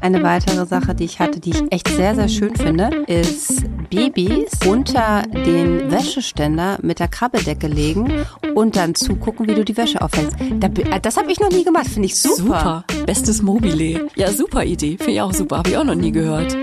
Eine 0.00 0.22
weitere 0.22 0.66
Sache, 0.66 0.94
die 0.94 1.04
ich 1.04 1.18
hatte, 1.18 1.40
die 1.40 1.50
ich 1.50 1.62
echt 1.70 1.88
sehr, 1.88 2.14
sehr 2.14 2.28
schön 2.28 2.54
finde, 2.54 2.90
ist 3.08 3.64
Babys 3.90 4.50
unter 4.64 5.22
den 5.22 5.90
Wäscheständer 5.90 6.78
mit 6.82 7.00
der 7.00 7.08
Krabbeldecke 7.08 7.66
legen 7.66 8.12
und 8.54 8.76
dann 8.76 8.94
zugucken, 8.94 9.48
wie 9.48 9.54
du 9.54 9.64
die 9.64 9.76
Wäsche 9.76 10.00
aufhängst. 10.00 10.36
Das 11.02 11.16
habe 11.16 11.32
ich 11.32 11.40
noch 11.40 11.50
nie 11.50 11.64
gemacht, 11.64 11.88
finde 11.88 12.06
ich 12.06 12.16
super. 12.16 12.36
Super, 12.36 12.84
bestes 13.04 13.42
Mobile. 13.42 14.08
Ja, 14.14 14.30
super 14.30 14.64
Idee, 14.64 14.96
finde 14.96 15.12
ich 15.12 15.20
auch 15.20 15.32
super, 15.32 15.58
habe 15.58 15.70
ich 15.70 15.76
auch 15.76 15.84
noch 15.84 15.94
nie 15.96 16.12
gehört. 16.12 16.56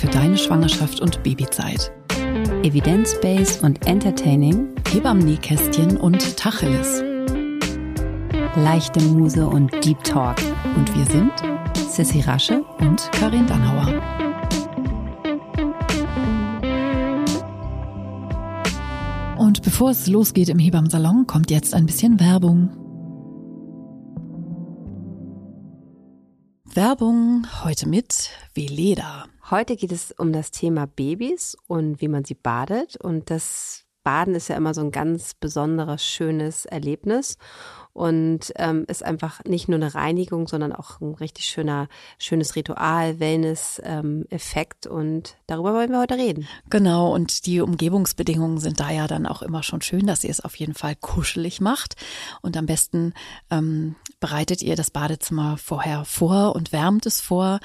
Für 0.00 0.06
deine 0.06 0.38
Schwangerschaft 0.38 1.00
und 1.00 1.22
Babyzeit. 1.22 1.92
Evidence-based 2.62 3.62
und 3.62 3.86
entertaining, 3.86 4.74
Hebammen-Nähkästchen 4.90 5.98
und 5.98 6.38
Tacheles. 6.38 7.02
leichte 8.56 9.02
Muse 9.02 9.46
und 9.46 9.72
Deep 9.84 10.02
Talk. 10.02 10.36
Und 10.74 10.96
wir 10.96 11.04
sind 11.04 11.32
Sissy 11.90 12.20
Rasche 12.20 12.62
und 12.78 13.12
Karin 13.12 13.46
Dannauer. 13.46 14.02
Und 19.36 19.62
bevor 19.62 19.90
es 19.90 20.06
losgeht 20.06 20.48
im 20.48 20.58
Hebammsalon, 20.58 21.26
kommt 21.26 21.50
jetzt 21.50 21.74
ein 21.74 21.84
bisschen 21.84 22.18
Werbung. 22.18 22.70
Werbung 26.72 27.46
heute 27.64 27.86
mit 27.86 28.30
Veleda. 28.54 29.29
Heute 29.50 29.74
geht 29.74 29.90
es 29.90 30.12
um 30.12 30.32
das 30.32 30.52
Thema 30.52 30.86
Babys 30.86 31.56
und 31.66 32.00
wie 32.00 32.06
man 32.06 32.24
sie 32.24 32.34
badet. 32.34 32.96
Und 32.96 33.30
das 33.30 33.84
Baden 34.04 34.36
ist 34.36 34.46
ja 34.46 34.56
immer 34.56 34.74
so 34.74 34.80
ein 34.80 34.92
ganz 34.92 35.34
besonderes, 35.34 36.04
schönes 36.04 36.66
Erlebnis 36.66 37.36
und 37.92 38.52
ähm, 38.54 38.84
ist 38.86 39.04
einfach 39.04 39.42
nicht 39.44 39.68
nur 39.68 39.76
eine 39.76 39.92
Reinigung, 39.92 40.46
sondern 40.46 40.72
auch 40.72 41.00
ein 41.00 41.14
richtig 41.14 41.46
schöner, 41.46 41.88
schönes 42.16 42.54
Ritual, 42.54 43.18
Wellness-Effekt. 43.18 44.86
und 44.86 45.36
darüber 45.48 45.74
wollen 45.74 45.90
wir 45.90 45.98
heute 46.00 46.16
reden. 46.16 46.46
Genau, 46.70 47.12
und 47.12 47.44
die 47.46 47.60
Umgebungsbedingungen 47.60 48.58
sind 48.58 48.78
da 48.78 48.90
ja 48.90 49.08
dann 49.08 49.26
auch 49.26 49.42
immer 49.42 49.64
schon 49.64 49.82
schön, 49.82 50.06
dass 50.06 50.22
ihr 50.22 50.30
es 50.30 50.40
auf 50.40 50.54
jeden 50.54 50.74
Fall 50.74 50.94
kuschelig 50.94 51.60
macht. 51.60 51.96
Und 52.40 52.56
am 52.56 52.66
besten 52.66 53.14
ähm, 53.50 53.96
bereitet 54.20 54.62
ihr 54.62 54.76
das 54.76 54.90
Badezimmer 54.90 55.56
vorher 55.56 56.04
vor 56.04 56.54
und 56.54 56.72
wärmt 56.72 57.06
es 57.06 57.20
vor. 57.20 57.58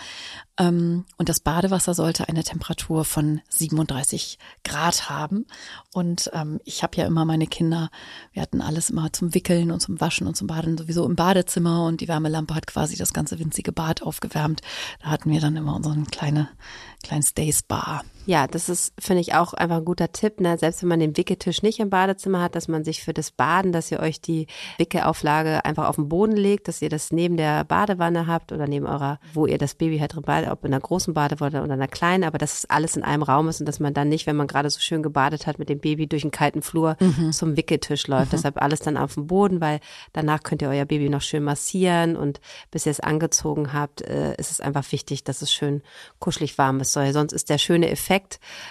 Ähm, 0.58 1.06
und 1.18 1.28
das 1.28 1.42
Badewasser 1.42 1.94
sollte 1.94 2.30
eine 2.30 2.44
Temperatur 2.44 3.04
von 3.04 3.42
37 3.50 4.40
Grad 4.64 5.10
haben. 5.10 5.46
Und 5.94 6.32
ähm, 6.34 6.60
ich 6.64 6.82
habe 6.82 6.98
ja 6.98 7.06
immer 7.06 7.26
meine 7.26 7.48
Kinder, 7.48 7.90
wir 8.32 8.42
hatten 8.42 8.62
alles 8.62 8.90
immer 8.90 9.12
zum 9.12 9.34
Wickeln 9.34 9.72
und 9.72 9.82
zum 9.82 10.00
Waschen 10.00 10.28
und 10.28 10.36
zum 10.36 10.48
Baden 10.48 10.78
sowieso 10.78 11.06
im 11.06 11.16
Badezimmer 11.16 11.86
und 11.86 12.02
die 12.02 12.08
Wärmelampe 12.08 12.56
hat 12.56 12.68
quasi 12.68 12.96
das 12.96 13.14
ganze 13.14 13.38
winzige 13.38 13.74
Bad 13.74 14.02
aufgewärmt. 14.02 14.62
Da 15.02 15.10
hatten 15.10 15.30
wir 15.30 15.42
dann 15.42 15.58
immer 15.58 15.76
unseren 15.76 16.08
kleine, 16.08 16.48
kleinen 17.04 17.24
Stay 17.24 17.52
Spa. 17.52 18.02
Ja, 18.28 18.48
das 18.48 18.70
ist, 18.70 18.94
finde 19.00 19.22
ich, 19.22 19.36
auch 19.36 19.54
einfach 19.54 19.78
ein 19.78 19.86
guter 19.86 20.12
Tipp. 20.12 20.40
Ne? 20.40 20.58
Selbst 20.58 20.82
wenn 20.82 20.90
man 20.90 21.00
den 21.00 21.16
Wickeltisch 21.16 21.62
nicht 21.62 21.80
im 21.80 21.92
Badezimmer 21.92 22.42
hat, 22.42 22.56
dass 22.56 22.68
man 22.68 22.84
sich 22.84 23.04
für 23.04 23.14
das 23.14 23.30
Baden, 23.30 23.72
dass 23.72 23.92
ihr 23.92 24.00
euch 24.00 24.20
die 24.20 24.48
Wickelauflage 24.78 25.64
einfach 25.64 25.88
auf 25.88 25.96
den 25.96 26.10
Boden 26.10 26.36
legt, 26.36 26.68
dass 26.68 26.82
ihr 26.82 26.90
das 26.90 27.12
neben 27.12 27.38
der 27.38 27.64
Badewanne 27.64 28.26
habt 28.26 28.52
oder 28.52 28.68
neben 28.68 28.88
eurer, 28.88 29.20
wo 29.34 29.46
ihr 29.46 29.60
das 29.60 29.76
Baby 29.76 30.00
halt 30.00 30.16
drin 30.16 30.24
badet, 30.24 30.50
ob 30.50 30.66
in 30.66 30.74
einer 30.74 30.82
großen 30.82 31.14
Badewanne 31.14 31.64
oder 31.64 31.74
einer 31.74 31.88
kleinen, 31.88 32.24
aber 32.24 32.40
dass 32.40 32.58
es 32.58 32.70
alles 32.70 32.96
in 32.96 33.04
einem 33.04 33.22
Raum 33.22 33.48
ist 33.48 33.60
und 33.60 33.68
dass 33.68 33.80
man 33.80 33.94
dann 33.94 34.10
nicht, 34.10 34.26
wenn 34.26 34.36
man 34.36 34.48
gerade 34.48 34.72
so 34.72 34.80
schön 34.80 35.04
gebadet 35.04 35.46
hat, 35.46 35.60
mit 35.60 35.70
dem 35.70 35.80
Baby 35.80 36.08
durch 36.08 36.24
einen 36.24 36.32
kalten 36.32 36.64
Flur 36.64 36.98
zum 37.32 37.58
Wickeltisch 37.58 38.08
läuft. 38.08 38.34
Deshalb 38.34 38.62
alles 38.62 38.80
dann 38.80 38.98
auf 38.98 39.14
dem 39.14 39.28
Boden, 39.28 39.62
weil 39.62 39.80
danach 40.14 40.42
könnt 40.42 40.64
ihr 40.64 40.70
euer 40.70 40.86
Baby 40.86 41.10
noch 41.10 41.22
schön 41.22 41.44
massieren 41.44 42.16
und 42.16 42.42
bis 42.72 42.88
ihr 42.88 42.92
es 42.92 43.00
angezogen 43.00 43.72
habt, 43.74 44.02
äh, 44.02 44.36
ist 44.38 44.52
es 44.52 44.62
einfach 44.62 44.92
wichtig, 44.92 45.24
dass 45.24 45.44
es 45.44 45.54
schön 45.54 45.84
kuschelig 46.20 46.58
warm 46.58 46.80
ist. 46.80 46.94
Sonst 46.94 47.34
ist 47.34 47.50
der 47.50 47.58
schöne 47.58 47.90
Effekt 47.90 48.15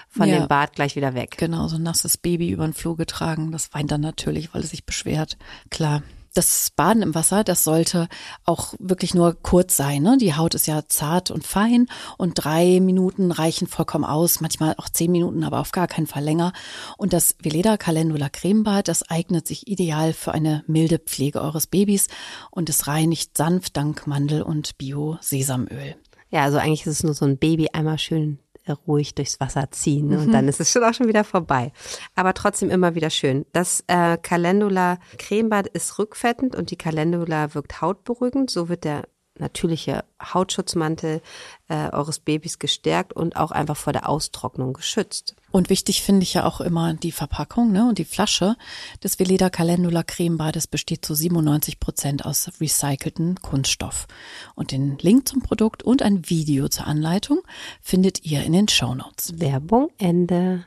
von 0.09 0.28
Ja. 0.28 0.38
dem 0.41 0.49
Bad 0.49 0.75
gleich 0.75 0.97
wieder 0.97 1.15
weg. 1.15 1.37
Genau, 1.38 1.69
so 1.69 1.77
ein 1.77 1.82
nasses 1.82 2.16
Baby 2.16 2.50
über 2.50 2.66
den 2.66 2.75
Flur 2.75 2.97
getragen. 2.97 3.53
Das 3.53 3.72
weint 3.75 3.91
dann 3.91 4.00
natürlich, 4.00 4.53
weil 4.55 4.62
es 4.62 4.71
sich 4.71 4.84
beschwert. 4.84 5.37
Klar. 5.71 6.03
Das 6.37 6.72
Baden 6.75 7.03
im 7.03 7.15
Wasser, 7.15 7.44
das 7.44 7.62
sollte 7.62 8.09
auch 8.44 8.75
wirklich 8.81 9.15
nur 9.15 9.41
kurz 9.41 9.77
sein. 9.77 10.03
Ne? 10.03 10.16
Die 10.21 10.34
Haut 10.34 10.55
ist 10.56 10.66
ja 10.66 10.82
zart 10.88 11.31
und 11.31 11.47
fein 11.47 11.87
und 12.19 12.32
drei 12.34 12.81
Minuten 12.81 13.31
reichen 13.31 13.69
vollkommen 13.69 14.05
aus, 14.05 14.41
manchmal 14.41 14.75
auch 14.78 14.88
zehn 14.88 15.12
Minuten, 15.12 15.44
aber 15.44 15.61
auf 15.61 15.71
gar 15.71 15.87
keinen 15.87 16.09
Fall 16.09 16.25
länger. 16.25 16.53
Und 16.99 17.12
das 17.12 17.37
Veleda 17.41 17.76
Calendula 17.76 18.31
Cremebad, 18.31 18.88
das 18.88 19.09
eignet 19.09 19.47
sich 19.47 19.69
ideal 19.69 20.12
für 20.12 20.32
eine 20.32 20.65
milde 20.66 20.99
Pflege 20.99 21.41
eures 21.41 21.69
Babys 21.69 22.09
und 22.50 22.69
es 22.69 22.88
reinigt 22.88 23.38
sanft 23.38 23.76
dank 23.76 24.09
Mandel- 24.09 24.43
und 24.43 24.76
Bio-Sesamöl. 24.76 25.94
Ja, 26.31 26.43
also 26.43 26.59
eigentlich 26.59 26.81
ist 26.84 26.94
es 26.94 27.05
nur 27.05 27.15
so 27.15 27.26
ein 27.26 27.38
Baby 27.38 27.69
einmal 27.72 28.00
schön 28.00 28.41
ruhig 28.73 29.15
durchs 29.15 29.41
Wasser 29.41 29.71
ziehen 29.71 30.09
ne? 30.09 30.19
und 30.19 30.33
dann 30.33 30.49
ist 30.49 30.61
es 30.61 30.73
schon 30.73 30.85
auch 30.85 30.95
schon 30.95 31.09
wieder 31.09 31.25
vorbei. 31.25 31.73
Aber 32.15 32.35
trotzdem 32.35 32.71
immer 32.71 32.95
wieder 32.95 33.11
schön. 33.11 33.45
Das 33.53 33.85
äh, 33.87 34.17
Calendula 34.17 34.99
Cremebad 35.19 35.67
ist 35.69 35.99
rückfettend 35.99 36.57
und 36.57 36.71
die 36.71 36.77
Calendula 36.77 37.55
wirkt 37.55 37.81
hautberuhigend. 37.81 38.51
So 38.51 38.69
wird 38.69 38.85
der 38.85 39.05
natürliche 39.39 40.05
Hautschutzmantel 40.23 41.21
äh, 41.69 41.91
eures 41.91 42.21
Babys 42.21 42.59
gestärkt 42.59 43.13
und 43.13 43.37
auch 43.37 43.51
einfach 43.51 43.77
vor 43.77 43.93
der 43.93 44.09
Austrocknung 44.09 44.73
geschützt. 44.73 45.35
Und 45.55 45.71
wichtig 45.71 46.03
finde 46.03 46.25
ich 46.25 46.35
ja 46.35 46.47
auch 46.47 46.61
immer 46.61 46.95
die 46.95 47.13
Verpackung 47.13 47.71
ne, 47.71 47.89
und 47.89 47.99
die 47.99 48.05
Flasche 48.05 48.57
des 49.05 49.21
Veleda 49.21 49.51
Calendula 49.51 50.03
Cremebades 50.03 50.67
besteht 50.67 51.05
zu 51.05 51.15
97 51.15 51.79
Prozent 51.79 52.25
aus 52.25 52.51
recycelten 52.61 53.37
Kunststoff. 53.37 54.09
Und 54.57 54.73
den 54.73 54.99
Link 54.99 55.29
zum 55.29 55.43
Produkt 55.43 55.85
und 55.85 56.03
ein 56.03 56.29
Video 56.29 56.69
zur 56.69 56.89
Anleitung 56.89 57.39
findet 57.81 58.25
ihr 58.25 58.43
in 58.43 58.53
den 58.53 58.67
Shownotes. 58.67 59.39
Werbung 59.39 59.91
Ende. 59.99 60.65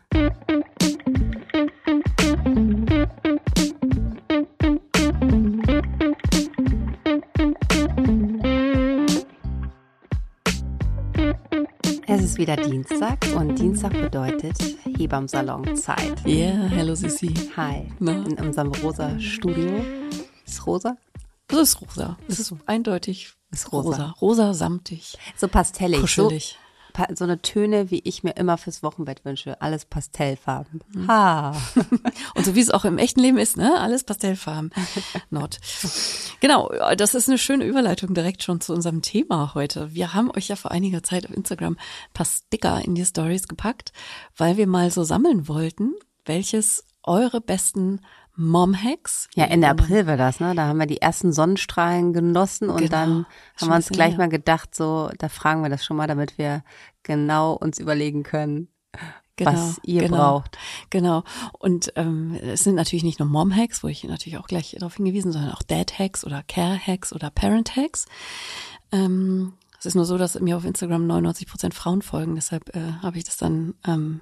Ist 12.28 12.38
wieder 12.38 12.58
Dienstag 12.58 13.20
und 13.36 13.56
Dienstag 13.58 13.94
bedeutet 13.94 14.58
Hebammsalon-Zeit. 14.98 16.26
Yeah, 16.26 16.68
hello 16.68 16.94
Sissi. 16.94 17.34
Hi, 17.56 17.88
Na? 18.00 18.12
in 18.12 18.38
unserem 18.40 18.72
rosa 18.84 19.18
Studio. 19.18 19.82
Ist 20.46 20.66
rosa? 20.68 20.98
Das 21.48 21.60
ist 21.62 21.82
rosa. 21.82 22.18
Das 22.28 22.40
ist 22.40 22.54
eindeutig 22.66 23.34
Ist 23.52 23.72
rosa. 23.72 23.88
rosa. 23.90 24.16
Rosa 24.22 24.54
samtig. 24.54 25.18
So 25.38 25.48
pastellig. 25.48 26.00
So, 26.00 26.24
Kuschelig. 26.28 26.58
pa- 26.60 26.67
so 27.16 27.24
eine 27.24 27.42
Töne, 27.42 27.92
wie 27.92 28.02
ich 28.04 28.24
mir 28.24 28.32
immer 28.38 28.58
fürs 28.58 28.84
Wochenbett 28.84 29.24
wünsche. 29.26 29.62
Alles 29.62 29.86
Pastellfarben. 29.86 30.82
Mhm. 30.94 31.08
Ha. 31.08 31.52
Und 32.36 32.46
so 32.46 32.56
wie 32.56 32.62
es 32.62 32.70
auch 32.72 32.86
im 32.86 32.98
echten 32.98 33.20
Leben 33.20 33.38
ist, 33.38 33.58
ne? 33.58 33.80
Alles 33.80 34.04
Pastellfarben. 34.04 34.72
Not. 35.30 35.60
Genau, 36.40 36.72
das 36.98 37.16
ist 37.16 37.28
eine 37.30 37.38
schöne 37.38 37.66
Überleitung 37.66 38.14
direkt 38.14 38.44
schon 38.44 38.62
zu 38.62 38.74
unserem 38.74 39.02
Thema 39.02 39.54
heute. 39.54 39.94
Wir 39.94 40.14
haben 40.14 40.32
euch 40.32 40.48
ja 40.48 40.56
vor 40.56 40.72
einiger 40.72 41.04
Zeit 41.04 41.26
auf 41.26 41.36
Instagram 41.36 41.74
ein 41.74 42.14
paar 42.14 42.26
Sticker 42.26 42.82
in 42.84 42.96
die 42.96 43.06
Stories 43.06 43.48
gepackt, 43.48 43.92
weil 44.36 44.58
wir 44.58 44.68
mal 44.68 44.92
so 44.92 45.04
sammeln 45.04 45.48
wollten, 45.48 45.94
welches 46.26 46.84
eure 47.04 47.42
besten 47.42 48.02
Mom-Hacks. 48.40 49.30
Ja, 49.34 49.46
Ende 49.46 49.68
April 49.68 50.06
war 50.06 50.16
das, 50.16 50.40
ne? 50.40 50.54
Da 50.54 50.68
haben 50.68 50.78
wir 50.78 50.86
die 50.86 51.02
ersten 51.02 51.34
Sonnenstrahlen 51.34 52.14
genossen 52.14 52.70
und 52.70 52.78
Genau. 52.82 52.92
dann 52.92 53.26
haben 53.60 53.70
wir 53.70 53.76
uns 53.76 53.90
gleich 53.90 54.16
mal 54.16 54.30
gedacht, 54.30 54.76
so, 54.76 55.10
da 55.18 55.28
fragen 55.28 55.64
wir 55.64 55.70
das 55.70 55.84
schon 55.84 55.98
mal, 55.98 56.06
damit 56.06 56.38
wir 56.38 56.64
genau 57.08 57.54
uns 57.54 57.80
überlegen 57.80 58.24
können, 58.24 58.68
was 59.40 59.80
ihr 59.84 60.02
genau, 60.04 60.18
braucht. 60.18 60.58
Genau. 60.90 61.24
Und 61.60 61.92
ähm, 61.96 62.38
es 62.42 62.64
sind 62.64 62.76
natürlich 62.76 63.04
nicht 63.04 63.20
nur 63.20 63.28
Mom-Hacks, 63.28 63.84
wo 63.84 63.88
ich 63.88 64.04
natürlich 64.04 64.38
auch 64.38 64.48
gleich 64.48 64.76
darauf 64.80 64.96
hingewiesen, 64.96 65.32
sondern 65.32 65.52
auch 65.52 65.64
Dad-Hacks 65.64 66.24
oder 66.24 66.44
Care-Hacks 66.44 67.14
oder 67.14 67.30
Parent-Hacks. 67.30 68.06
Ähm, 68.92 69.54
es 69.80 69.86
ist 69.86 69.96
nur 69.96 70.06
so, 70.06 70.18
dass 70.18 70.40
mir 70.40 70.58
auf 70.58 70.66
Instagram 70.66 71.06
99 71.06 71.48
Prozent 71.48 71.74
Frauen 71.74 72.02
folgen, 72.02 72.36
deshalb 72.36 72.76
äh, 72.76 72.94
habe 73.02 73.18
ich 73.18 73.24
das 73.24 73.38
dann 73.38 73.76
ähm, 73.86 74.22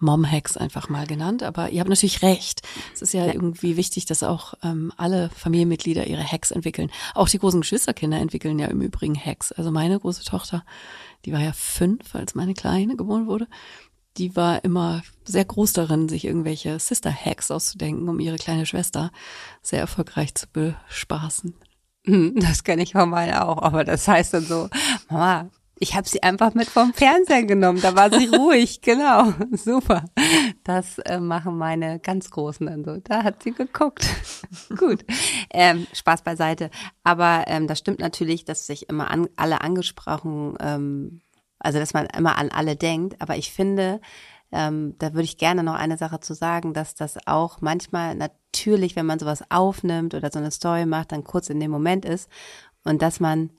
Mom-Hacks 0.00 0.56
einfach 0.56 0.88
mal 0.88 1.06
genannt. 1.06 1.42
Aber 1.42 1.70
ihr 1.70 1.80
habt 1.80 1.90
natürlich 1.90 2.22
recht. 2.22 2.62
Es 2.94 3.02
ist 3.02 3.12
ja 3.12 3.26
irgendwie 3.26 3.76
wichtig, 3.76 4.06
dass 4.06 4.22
auch 4.22 4.54
ähm, 4.62 4.92
alle 4.96 5.30
Familienmitglieder 5.30 6.06
ihre 6.06 6.24
Hacks 6.24 6.50
entwickeln. 6.50 6.90
Auch 7.14 7.28
die 7.28 7.38
großen 7.38 7.60
Geschwisterkinder 7.60 8.18
entwickeln 8.18 8.58
ja 8.58 8.66
im 8.66 8.80
Übrigen 8.80 9.18
Hacks. 9.18 9.52
Also 9.52 9.70
meine 9.70 9.98
große 9.98 10.24
Tochter, 10.24 10.64
die 11.24 11.32
war 11.32 11.40
ja 11.40 11.52
fünf, 11.52 12.14
als 12.14 12.34
meine 12.34 12.54
Kleine 12.54 12.96
geboren 12.96 13.26
wurde 13.26 13.48
die 14.18 14.34
war 14.34 14.64
immer 14.64 15.02
sehr 15.24 15.44
groß 15.44 15.72
darin, 15.74 16.08
sich 16.08 16.24
irgendwelche 16.24 16.78
Sister-Hacks 16.78 17.50
auszudenken, 17.50 18.08
um 18.08 18.20
ihre 18.20 18.36
kleine 18.36 18.66
Schwester 18.66 19.10
sehr 19.62 19.80
erfolgreich 19.80 20.34
zu 20.34 20.46
bespaßen. 20.48 21.54
Hm, 22.04 22.34
das 22.36 22.64
kenne 22.64 22.82
ich 22.82 22.92
von 22.92 23.10
meiner 23.10 23.48
auch, 23.48 23.62
aber 23.62 23.84
das 23.84 24.08
heißt 24.08 24.34
dann 24.34 24.44
so, 24.44 24.68
Mama, 25.08 25.50
ich 25.80 25.94
habe 25.94 26.08
sie 26.08 26.22
einfach 26.22 26.54
mit 26.54 26.68
vom 26.68 26.92
Fernseher 26.92 27.44
genommen, 27.44 27.80
da 27.80 27.94
war 27.94 28.10
sie 28.10 28.26
ruhig, 28.36 28.80
genau, 28.80 29.32
super. 29.52 30.04
Das 30.64 30.98
äh, 30.98 31.20
machen 31.20 31.56
meine 31.56 32.00
ganz 32.00 32.30
Großen 32.30 32.66
dann 32.66 32.84
so, 32.84 32.96
da 32.98 33.24
hat 33.24 33.42
sie 33.42 33.52
geguckt. 33.52 34.06
Gut, 34.76 35.04
ähm, 35.50 35.86
Spaß 35.92 36.22
beiseite. 36.22 36.70
Aber 37.04 37.44
ähm, 37.46 37.66
das 37.66 37.78
stimmt 37.78 38.00
natürlich, 38.00 38.44
dass 38.44 38.66
sich 38.66 38.88
immer 38.88 39.10
an, 39.10 39.28
alle 39.36 39.60
angesprochen, 39.60 40.54
ähm, 40.60 41.20
also 41.58 41.78
dass 41.78 41.94
man 41.94 42.06
immer 42.06 42.38
an 42.38 42.50
alle 42.50 42.76
denkt, 42.76 43.20
aber 43.20 43.36
ich 43.36 43.52
finde, 43.52 44.00
ähm, 44.50 44.94
da 44.98 45.12
würde 45.12 45.24
ich 45.24 45.36
gerne 45.36 45.62
noch 45.62 45.74
eine 45.74 45.98
Sache 45.98 46.20
zu 46.20 46.34
sagen, 46.34 46.72
dass 46.72 46.94
das 46.94 47.18
auch 47.26 47.60
manchmal 47.60 48.14
natürlich, 48.14 48.96
wenn 48.96 49.06
man 49.06 49.18
sowas 49.18 49.44
aufnimmt 49.50 50.14
oder 50.14 50.30
so 50.30 50.38
eine 50.38 50.50
Story 50.50 50.86
macht, 50.86 51.12
dann 51.12 51.24
kurz 51.24 51.50
in 51.50 51.60
dem 51.60 51.70
Moment 51.70 52.04
ist 52.04 52.30
und 52.84 53.02
dass 53.02 53.20
man 53.20 53.50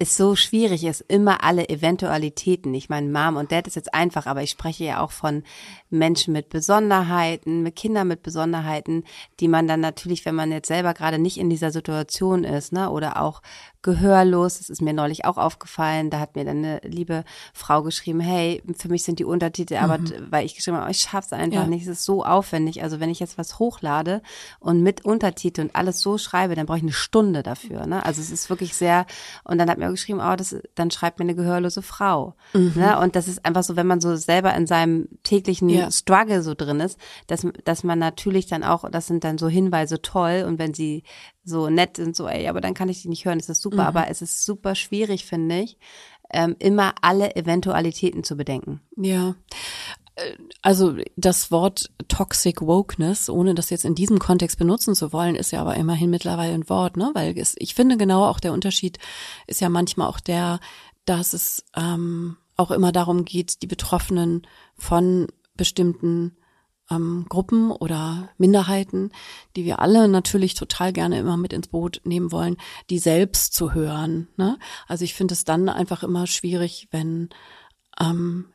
es 0.00 0.16
so 0.16 0.36
schwierig 0.36 0.84
ist, 0.84 1.00
immer 1.08 1.42
alle 1.42 1.68
Eventualitäten. 1.68 2.72
Ich 2.74 2.88
meine, 2.88 3.08
Mom 3.08 3.36
und 3.36 3.50
Dad 3.50 3.66
ist 3.66 3.74
jetzt 3.74 3.92
einfach, 3.92 4.26
aber 4.26 4.42
ich 4.42 4.50
spreche 4.50 4.84
ja 4.84 5.00
auch 5.00 5.10
von 5.10 5.42
Menschen 5.90 6.32
mit 6.32 6.50
Besonderheiten, 6.50 7.62
mit 7.64 7.74
Kindern 7.74 8.06
mit 8.06 8.22
Besonderheiten, 8.22 9.04
die 9.40 9.48
man 9.48 9.66
dann 9.66 9.80
natürlich, 9.80 10.24
wenn 10.24 10.36
man 10.36 10.52
jetzt 10.52 10.68
selber 10.68 10.94
gerade 10.94 11.18
nicht 11.18 11.36
in 11.36 11.50
dieser 11.50 11.72
Situation 11.72 12.44
ist, 12.44 12.72
ne, 12.72 12.90
oder 12.90 13.20
auch 13.20 13.42
gehörlos. 13.82 14.58
Das 14.58 14.70
ist 14.70 14.82
mir 14.82 14.92
neulich 14.92 15.24
auch 15.24 15.36
aufgefallen. 15.36 16.10
Da 16.10 16.20
hat 16.20 16.36
mir 16.36 16.44
dann 16.44 16.58
eine 16.58 16.80
liebe 16.84 17.24
Frau 17.52 17.82
geschrieben, 17.82 18.20
hey, 18.20 18.62
für 18.76 18.88
mich 18.88 19.04
sind 19.04 19.18
die 19.18 19.24
Untertitel, 19.24 19.74
mhm. 19.74 19.82
aber 19.82 19.98
weil 20.30 20.44
ich 20.44 20.56
geschrieben 20.56 20.76
habe, 20.76 20.90
ich 20.90 20.98
schaff's 20.98 21.32
einfach 21.32 21.62
ja. 21.62 21.66
nicht. 21.66 21.82
Es 21.82 21.88
ist 21.98 22.04
so 22.04 22.24
aufwendig. 22.24 22.82
Also 22.82 23.00
wenn 23.00 23.10
ich 23.10 23.20
jetzt 23.20 23.38
was 23.38 23.58
hochlade 23.58 24.22
und 24.58 24.82
mit 24.82 25.04
Untertitel 25.04 25.62
und 25.62 25.76
alles 25.76 26.00
so 26.00 26.18
schreibe, 26.18 26.54
dann 26.54 26.66
brauche 26.66 26.78
ich 26.78 26.82
eine 26.82 26.92
Stunde 26.92 27.42
dafür. 27.42 27.86
Ne? 27.86 28.04
Also 28.04 28.20
es 28.20 28.30
ist 28.30 28.50
wirklich 28.50 28.74
sehr. 28.74 29.06
Und 29.44 29.58
dann 29.58 29.70
hat 29.70 29.78
mir 29.78 29.86
auch 29.86 29.92
geschrieben, 29.92 30.20
oh, 30.20 30.36
das, 30.36 30.56
dann 30.74 30.90
schreibt 30.90 31.18
mir 31.18 31.24
eine 31.24 31.34
gehörlose 31.34 31.82
Frau. 31.82 32.34
Mhm. 32.54 32.72
Ne? 32.74 32.98
Und 32.98 33.16
das 33.16 33.28
ist 33.28 33.44
einfach 33.44 33.62
so, 33.62 33.76
wenn 33.76 33.86
man 33.86 34.00
so 34.00 34.16
selber 34.16 34.54
in 34.54 34.66
seinem 34.66 35.08
täglichen 35.22 35.68
ja. 35.68 35.90
Struggle 35.90 36.42
so 36.42 36.54
drin 36.54 36.80
ist, 36.80 36.98
dass, 37.26 37.46
dass 37.64 37.84
man 37.84 37.98
natürlich 37.98 38.46
dann 38.46 38.64
auch, 38.64 38.88
das 38.90 39.06
sind 39.06 39.24
dann 39.24 39.38
so 39.38 39.48
Hinweise 39.48 40.02
toll. 40.02 40.44
Und 40.46 40.58
wenn 40.58 40.74
sie 40.74 41.04
so 41.48 41.70
nett 41.70 41.96
sind, 41.96 42.14
so, 42.16 42.28
ey, 42.28 42.48
aber 42.48 42.60
dann 42.60 42.74
kann 42.74 42.88
ich 42.88 43.02
die 43.02 43.08
nicht 43.08 43.24
hören, 43.24 43.38
das 43.38 43.48
ist 43.48 43.62
super. 43.62 43.82
Mhm. 43.82 43.88
Aber 43.88 44.08
es 44.08 44.22
ist 44.22 44.44
super 44.44 44.74
schwierig, 44.74 45.24
finde 45.24 45.60
ich, 45.60 45.78
ähm, 46.30 46.56
immer 46.58 46.94
alle 47.00 47.36
Eventualitäten 47.36 48.24
zu 48.24 48.36
bedenken. 48.36 48.80
Ja. 48.96 49.34
Äh, 50.16 50.36
also 50.62 50.96
das 51.16 51.50
Wort 51.50 51.90
Toxic 52.08 52.60
Wokeness, 52.62 53.28
ohne 53.30 53.54
das 53.54 53.70
jetzt 53.70 53.84
in 53.84 53.94
diesem 53.94 54.18
Kontext 54.18 54.58
benutzen 54.58 54.94
zu 54.94 55.12
wollen, 55.12 55.34
ist 55.36 55.50
ja 55.50 55.60
aber 55.60 55.76
immerhin 55.76 56.10
mittlerweile 56.10 56.54
ein 56.54 56.68
Wort, 56.68 56.96
ne? 56.96 57.10
Weil 57.14 57.36
es, 57.38 57.54
ich 57.58 57.74
finde 57.74 57.96
genau 57.96 58.24
auch 58.24 58.40
der 58.40 58.52
Unterschied 58.52 58.98
ist 59.46 59.60
ja 59.60 59.68
manchmal 59.68 60.08
auch 60.08 60.20
der, 60.20 60.60
dass 61.04 61.32
es 61.32 61.64
ähm, 61.76 62.36
auch 62.56 62.70
immer 62.70 62.92
darum 62.92 63.24
geht, 63.24 63.62
die 63.62 63.66
Betroffenen 63.66 64.46
von 64.76 65.28
bestimmten 65.56 66.36
ähm, 66.90 67.26
Gruppen 67.28 67.70
oder 67.70 68.30
Minderheiten, 68.38 69.10
die 69.56 69.64
wir 69.64 69.80
alle 69.80 70.08
natürlich 70.08 70.54
total 70.54 70.92
gerne 70.92 71.18
immer 71.18 71.36
mit 71.36 71.52
ins 71.52 71.68
Boot 71.68 72.00
nehmen 72.04 72.32
wollen, 72.32 72.56
die 72.90 72.98
selbst 72.98 73.54
zu 73.54 73.74
hören. 73.74 74.28
Ne? 74.36 74.58
Also 74.86 75.04
ich 75.04 75.14
finde 75.14 75.34
es 75.34 75.44
dann 75.44 75.68
einfach 75.68 76.02
immer 76.02 76.26
schwierig, 76.26 76.88
wenn 76.90 77.28
ähm, 78.00 78.46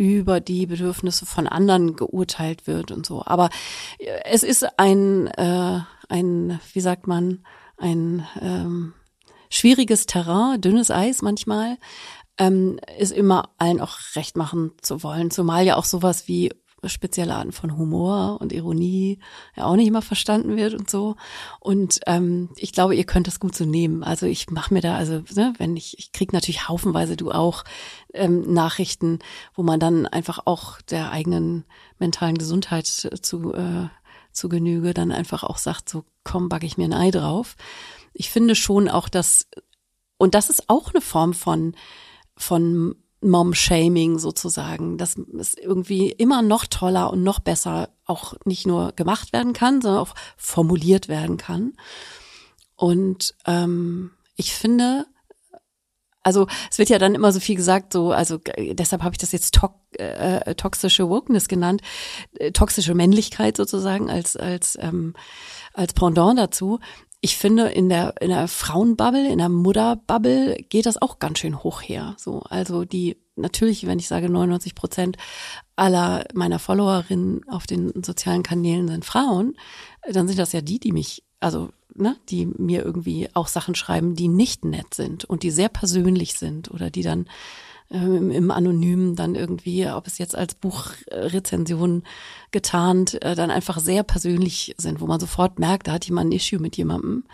über 0.00 0.40
die 0.40 0.66
Bedürfnisse 0.66 1.26
von 1.26 1.46
anderen 1.46 1.94
geurteilt 1.94 2.66
wird 2.66 2.90
und 2.90 3.04
so. 3.04 3.22
Aber 3.26 3.50
äh, 3.98 4.20
es 4.24 4.42
ist 4.42 4.66
ein, 4.78 5.26
äh, 5.26 5.80
ein, 6.08 6.58
wie 6.72 6.80
sagt 6.80 7.06
man, 7.06 7.44
ein 7.76 8.26
ähm, 8.40 8.94
schwieriges 9.50 10.06
Terrain, 10.06 10.60
dünnes 10.60 10.90
Eis 10.90 11.22
manchmal, 11.22 11.76
ähm, 12.38 12.80
ist 12.98 13.12
immer 13.12 13.50
allen 13.58 13.80
auch 13.80 13.98
recht 14.14 14.36
machen 14.36 14.72
zu 14.80 15.02
wollen. 15.02 15.30
Zumal 15.30 15.66
ja 15.66 15.76
auch 15.76 15.84
sowas 15.84 16.26
wie 16.28 16.50
spezielle 16.86 17.34
Arten 17.34 17.52
von 17.52 17.76
Humor 17.76 18.40
und 18.40 18.52
Ironie 18.52 19.18
ja 19.56 19.64
auch 19.64 19.76
nicht 19.76 19.88
immer 19.88 20.02
verstanden 20.02 20.56
wird 20.56 20.74
und 20.74 20.90
so. 20.90 21.16
Und 21.60 22.00
ähm, 22.06 22.50
ich 22.56 22.72
glaube, 22.72 22.94
ihr 22.94 23.04
könnt 23.04 23.26
das 23.26 23.40
gut 23.40 23.54
so 23.54 23.64
nehmen. 23.64 24.02
Also 24.02 24.26
ich 24.26 24.50
mache 24.50 24.72
mir 24.72 24.80
da, 24.80 24.96
also 24.96 25.22
ne, 25.34 25.52
wenn 25.58 25.76
ich, 25.76 25.98
ich 25.98 26.12
krieg 26.12 26.32
natürlich 26.32 26.68
haufenweise, 26.68 27.16
du 27.16 27.30
auch, 27.30 27.64
ähm, 28.14 28.52
Nachrichten, 28.52 29.18
wo 29.54 29.62
man 29.62 29.80
dann 29.80 30.06
einfach 30.06 30.40
auch 30.44 30.80
der 30.82 31.10
eigenen 31.10 31.64
mentalen 31.98 32.38
Gesundheit 32.38 32.86
zu, 32.86 33.52
äh, 33.52 33.88
zu 34.32 34.48
Genüge 34.48 34.94
dann 34.94 35.12
einfach 35.12 35.44
auch 35.44 35.58
sagt, 35.58 35.88
so 35.88 36.04
komm, 36.24 36.48
backe 36.48 36.66
ich 36.66 36.76
mir 36.76 36.84
ein 36.84 36.92
Ei 36.92 37.10
drauf. 37.10 37.56
Ich 38.12 38.30
finde 38.30 38.54
schon 38.54 38.88
auch, 38.88 39.08
dass, 39.08 39.48
und 40.18 40.34
das 40.34 40.50
ist 40.50 40.68
auch 40.68 40.92
eine 40.92 41.00
Form 41.00 41.34
von, 41.34 41.74
von 42.36 42.96
Mom-Shaming 43.22 44.18
sozusagen, 44.18 44.96
dass 44.96 45.16
es 45.38 45.54
irgendwie 45.54 46.10
immer 46.10 46.42
noch 46.42 46.66
toller 46.66 47.10
und 47.10 47.22
noch 47.22 47.40
besser 47.40 47.90
auch 48.06 48.34
nicht 48.44 48.66
nur 48.66 48.92
gemacht 48.92 49.32
werden 49.32 49.52
kann, 49.52 49.82
sondern 49.82 50.00
auch 50.00 50.14
formuliert 50.36 51.08
werden 51.08 51.36
kann. 51.36 51.74
Und 52.76 53.34
ähm, 53.46 54.12
ich 54.36 54.54
finde, 54.54 55.06
also 56.22 56.46
es 56.70 56.78
wird 56.78 56.88
ja 56.88 56.98
dann 56.98 57.14
immer 57.14 57.32
so 57.32 57.40
viel 57.40 57.56
gesagt, 57.56 57.92
so 57.92 58.12
also 58.12 58.38
deshalb 58.58 59.02
habe 59.02 59.14
ich 59.14 59.18
das 59.18 59.32
jetzt 59.32 59.54
to 59.54 59.68
äh, 59.92 60.54
toxische 60.54 61.08
Wokeness 61.08 61.48
genannt, 61.48 61.82
äh, 62.34 62.52
toxische 62.52 62.94
Männlichkeit 62.94 63.56
sozusagen 63.56 64.10
als 64.10 64.36
als 64.36 64.78
ähm, 64.80 65.14
als 65.74 65.92
Pendant 65.92 66.38
dazu 66.38 66.80
ich 67.22 67.36
finde, 67.36 67.66
in 67.66 67.88
der, 67.88 68.14
in 68.20 68.30
der 68.30 68.48
Frauenbubble, 68.48 69.28
in 69.28 69.38
der 69.38 69.50
Mutterbubble 69.50 70.56
geht 70.68 70.86
das 70.86 71.00
auch 71.00 71.18
ganz 71.18 71.38
schön 71.38 71.62
hoch 71.62 71.82
her. 71.82 72.14
So, 72.18 72.40
also 72.48 72.84
die, 72.86 73.18
natürlich, 73.36 73.86
wenn 73.86 73.98
ich 73.98 74.08
sage 74.08 74.30
99 74.30 74.74
Prozent 74.74 75.16
aller 75.76 76.24
meiner 76.32 76.58
Followerinnen 76.58 77.46
auf 77.48 77.66
den 77.66 78.02
sozialen 78.02 78.42
Kanälen 78.42 78.88
sind 78.88 79.04
Frauen, 79.04 79.54
dann 80.10 80.28
sind 80.28 80.38
das 80.38 80.52
ja 80.52 80.62
die, 80.62 80.80
die 80.80 80.92
mich, 80.92 81.22
also, 81.40 81.68
ne, 81.94 82.16
die 82.30 82.46
mir 82.46 82.84
irgendwie 82.84 83.28
auch 83.34 83.48
Sachen 83.48 83.74
schreiben, 83.74 84.14
die 84.14 84.28
nicht 84.28 84.64
nett 84.64 84.94
sind 84.94 85.26
und 85.26 85.42
die 85.42 85.50
sehr 85.50 85.68
persönlich 85.68 86.34
sind 86.34 86.70
oder 86.70 86.90
die 86.90 87.02
dann 87.02 87.26
ähm, 87.90 88.30
im 88.30 88.50
Anonymen 88.50 89.16
dann 89.16 89.34
irgendwie, 89.34 89.88
ob 89.88 90.06
es 90.06 90.18
jetzt 90.18 90.36
als 90.36 90.54
Buchrezension 90.54 92.04
getarnt, 92.50 93.22
äh, 93.22 93.34
dann 93.34 93.50
einfach 93.50 93.78
sehr 93.80 94.02
persönlich 94.02 94.74
sind, 94.78 95.00
wo 95.00 95.06
man 95.06 95.20
sofort 95.20 95.58
merkt, 95.58 95.88
da 95.88 95.92
hat 95.92 96.06
jemand 96.06 96.30
ein 96.30 96.36
Issue 96.36 96.60
mit 96.60 96.76
jemandem. 96.76 97.24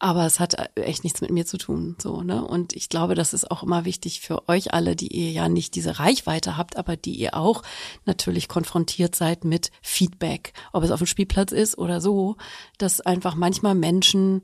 Aber 0.00 0.26
es 0.26 0.38
hat 0.38 0.56
echt 0.74 1.02
nichts 1.02 1.20
mit 1.20 1.30
mir 1.30 1.46
zu 1.46 1.56
tun, 1.56 1.96
so, 1.98 2.22
ne? 2.22 2.44
Und 2.44 2.74
ich 2.74 2.88
glaube, 2.88 3.14
das 3.14 3.32
ist 3.32 3.50
auch 3.50 3.62
immer 3.62 3.84
wichtig 3.84 4.20
für 4.20 4.48
euch 4.48 4.74
alle, 4.74 4.96
die 4.96 5.06
ihr 5.06 5.30
ja 5.30 5.48
nicht 5.48 5.74
diese 5.76 5.98
Reichweite 5.98 6.56
habt, 6.56 6.76
aber 6.76 6.96
die 6.96 7.14
ihr 7.14 7.34
auch 7.34 7.62
natürlich 8.04 8.48
konfrontiert 8.48 9.14
seid 9.14 9.44
mit 9.44 9.70
Feedback, 9.82 10.52
ob 10.72 10.82
es 10.82 10.90
auf 10.90 10.98
dem 10.98 11.06
Spielplatz 11.06 11.52
ist 11.52 11.78
oder 11.78 12.00
so, 12.00 12.36
dass 12.76 13.00
einfach 13.00 13.34
manchmal 13.34 13.74
Menschen 13.74 14.42